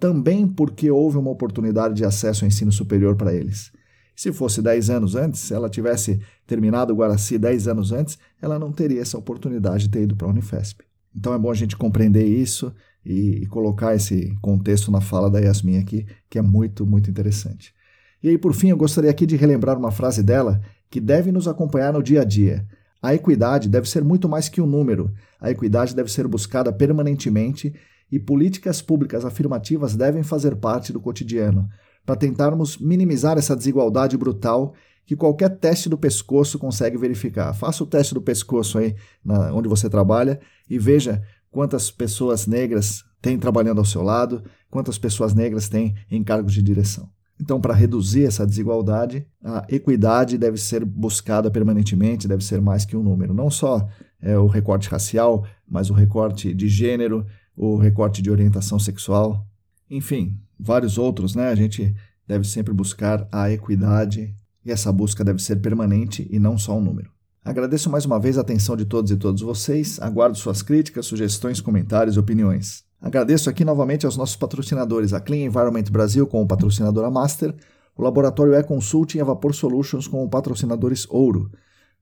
também 0.00 0.48
porque 0.48 0.90
houve 0.90 1.16
uma 1.16 1.30
oportunidade 1.30 1.94
de 1.94 2.04
acesso 2.04 2.44
ao 2.44 2.48
ensino 2.48 2.72
superior 2.72 3.14
para 3.14 3.32
eles. 3.32 3.70
Se 4.18 4.32
fosse 4.32 4.60
10 4.60 4.90
anos 4.90 5.14
antes, 5.14 5.42
se 5.42 5.54
ela 5.54 5.70
tivesse 5.70 6.20
terminado 6.44 6.92
o 6.92 6.96
Guaraci 6.96 7.38
10 7.38 7.68
anos 7.68 7.92
antes, 7.92 8.18
ela 8.42 8.58
não 8.58 8.72
teria 8.72 9.00
essa 9.00 9.16
oportunidade 9.16 9.84
de 9.84 9.90
ter 9.90 10.02
ido 10.02 10.16
para 10.16 10.26
a 10.26 10.30
Unifesp. 10.30 10.82
Então 11.14 11.32
é 11.32 11.38
bom 11.38 11.52
a 11.52 11.54
gente 11.54 11.76
compreender 11.76 12.26
isso 12.26 12.74
e, 13.06 13.42
e, 13.42 13.46
colocar 13.46 13.94
esse 13.94 14.36
contexto 14.42 14.90
na 14.90 15.00
fala 15.00 15.30
da 15.30 15.38
Yasmin 15.38 15.78
aqui, 15.78 16.04
que 16.28 16.36
é 16.36 16.42
muito, 16.42 16.84
muito 16.84 17.08
interessante. 17.08 17.72
E 18.20 18.28
aí, 18.28 18.36
por 18.36 18.52
fim, 18.54 18.70
eu 18.70 18.76
gostaria 18.76 19.08
aqui 19.08 19.24
de 19.24 19.36
relembrar 19.36 19.78
uma 19.78 19.92
frase 19.92 20.20
dela 20.20 20.60
que 20.90 20.98
deve 20.98 21.30
nos 21.30 21.46
acompanhar 21.46 21.92
no 21.92 22.02
dia 22.02 22.22
a 22.22 22.24
dia. 22.24 22.66
A 23.00 23.14
equidade 23.14 23.68
deve 23.68 23.88
ser 23.88 24.02
muito 24.02 24.28
mais 24.28 24.48
que 24.48 24.60
um 24.60 24.66
número. 24.66 25.12
A 25.40 25.48
equidade 25.48 25.94
deve 25.94 26.10
ser 26.10 26.26
buscada 26.26 26.72
permanentemente 26.72 27.72
e 28.10 28.18
políticas 28.18 28.82
públicas 28.82 29.24
afirmativas 29.24 29.94
devem 29.94 30.24
fazer 30.24 30.56
parte 30.56 30.92
do 30.92 31.00
cotidiano, 31.00 31.68
para 32.08 32.16
tentarmos 32.16 32.78
minimizar 32.78 33.36
essa 33.36 33.54
desigualdade 33.54 34.16
brutal 34.16 34.72
que 35.04 35.14
qualquer 35.14 35.58
teste 35.58 35.90
do 35.90 35.98
pescoço 35.98 36.58
consegue 36.58 36.96
verificar. 36.96 37.52
Faça 37.52 37.84
o 37.84 37.86
teste 37.86 38.14
do 38.14 38.22
pescoço 38.22 38.78
aí 38.78 38.96
na, 39.22 39.52
onde 39.52 39.68
você 39.68 39.90
trabalha 39.90 40.40
e 40.70 40.78
veja 40.78 41.22
quantas 41.50 41.90
pessoas 41.90 42.46
negras 42.46 43.04
tem 43.20 43.38
trabalhando 43.38 43.80
ao 43.80 43.84
seu 43.84 44.02
lado, 44.02 44.42
quantas 44.70 44.96
pessoas 44.96 45.34
negras 45.34 45.68
tem 45.68 45.94
em 46.10 46.24
cargos 46.24 46.54
de 46.54 46.62
direção. 46.62 47.10
Então, 47.38 47.60
para 47.60 47.74
reduzir 47.74 48.24
essa 48.24 48.46
desigualdade, 48.46 49.26
a 49.44 49.66
equidade 49.68 50.38
deve 50.38 50.56
ser 50.56 50.86
buscada 50.86 51.50
permanentemente, 51.50 52.26
deve 52.26 52.42
ser 52.42 52.62
mais 52.62 52.86
que 52.86 52.96
um 52.96 53.02
número. 53.02 53.34
Não 53.34 53.50
só 53.50 53.86
é, 54.18 54.38
o 54.38 54.46
recorte 54.46 54.88
racial, 54.88 55.46
mas 55.68 55.90
o 55.90 55.92
recorte 55.92 56.54
de 56.54 56.68
gênero, 56.68 57.26
o 57.54 57.76
recorte 57.76 58.22
de 58.22 58.30
orientação 58.30 58.78
sexual, 58.78 59.46
enfim, 59.90 60.40
vários 60.58 60.98
outros, 60.98 61.34
né? 61.34 61.48
A 61.48 61.54
gente 61.54 61.94
deve 62.26 62.46
sempre 62.46 62.74
buscar 62.74 63.26
a 63.32 63.50
equidade 63.50 64.34
e 64.64 64.70
essa 64.70 64.92
busca 64.92 65.24
deve 65.24 65.42
ser 65.42 65.56
permanente 65.56 66.28
e 66.30 66.38
não 66.38 66.58
só 66.58 66.76
um 66.76 66.80
número. 66.80 67.10
Agradeço 67.44 67.88
mais 67.88 68.04
uma 68.04 68.20
vez 68.20 68.36
a 68.36 68.42
atenção 68.42 68.76
de 68.76 68.84
todos 68.84 69.10
e 69.10 69.16
todas 69.16 69.40
vocês, 69.40 69.98
aguardo 70.00 70.36
suas 70.36 70.60
críticas, 70.60 71.06
sugestões, 71.06 71.60
comentários 71.60 72.16
e 72.16 72.18
opiniões. 72.18 72.84
Agradeço 73.00 73.48
aqui 73.48 73.64
novamente 73.64 74.04
aos 74.04 74.16
nossos 74.16 74.36
patrocinadores, 74.36 75.14
a 75.14 75.20
Clean 75.20 75.46
Environment 75.46 75.84
Brasil 75.90 76.26
como 76.26 76.46
patrocinadora 76.46 77.10
Master, 77.10 77.54
o 77.96 78.02
Laboratório 78.02 78.54
E-Consulting 78.54 79.18
e 79.18 79.20
a 79.20 79.24
Vapor 79.24 79.54
Solutions 79.54 80.06
como 80.06 80.28
patrocinadores 80.28 81.06
Ouro. 81.08 81.50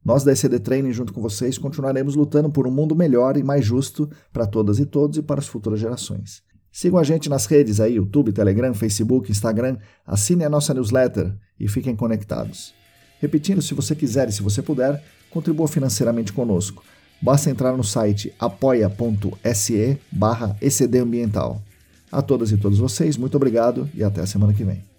Nós 0.05 0.25
da 0.25 0.33
ECD 0.33 0.59
Training, 0.59 0.93
junto 0.93 1.13
com 1.13 1.21
vocês, 1.21 1.59
continuaremos 1.59 2.15
lutando 2.15 2.51
por 2.51 2.67
um 2.67 2.71
mundo 2.71 2.97
melhor 2.97 3.37
e 3.37 3.43
mais 3.43 3.65
justo 3.65 4.09
para 4.33 4.47
todas 4.47 4.79
e 4.79 4.87
todos 4.87 5.19
e 5.19 5.23
para 5.23 5.41
as 5.41 5.47
futuras 5.47 5.79
gerações. 5.79 6.43
Sigam 6.77 6.99
a 6.99 7.03
gente 7.03 7.31
nas 7.31 7.47
redes 7.47 7.81
aí, 7.81 7.95
YouTube, 7.95 8.33
Telegram, 8.33 8.75
Facebook, 8.75 9.31
Instagram, 9.31 9.79
assine 10.07 10.45
a 10.45 10.51
nossa 10.51 10.75
newsletter 10.75 11.33
e 11.59 11.67
fiquem 11.69 11.97
conectados. 11.97 12.75
Repetindo, 13.19 13.63
se 13.63 13.73
você 13.73 13.95
quiser 13.95 14.29
e 14.29 14.33
se 14.33 14.43
você 14.43 14.61
puder, 14.61 15.03
contribua 15.31 15.67
financeiramente 15.69 16.35
conosco. 16.35 16.85
Basta 17.19 17.49
entrar 17.49 17.75
no 17.75 17.83
site 17.83 18.31
apoia.se 18.39 19.99
barra 20.13 20.55
A 22.13 22.21
todas 22.21 22.53
e 22.53 22.59
todos 22.59 22.79
vocês, 22.79 23.17
muito 23.17 23.37
obrigado 23.39 23.89
e 23.95 24.05
até 24.05 24.21
a 24.21 24.27
semana 24.27 24.53
que 24.53 24.63
vem. 24.63 24.96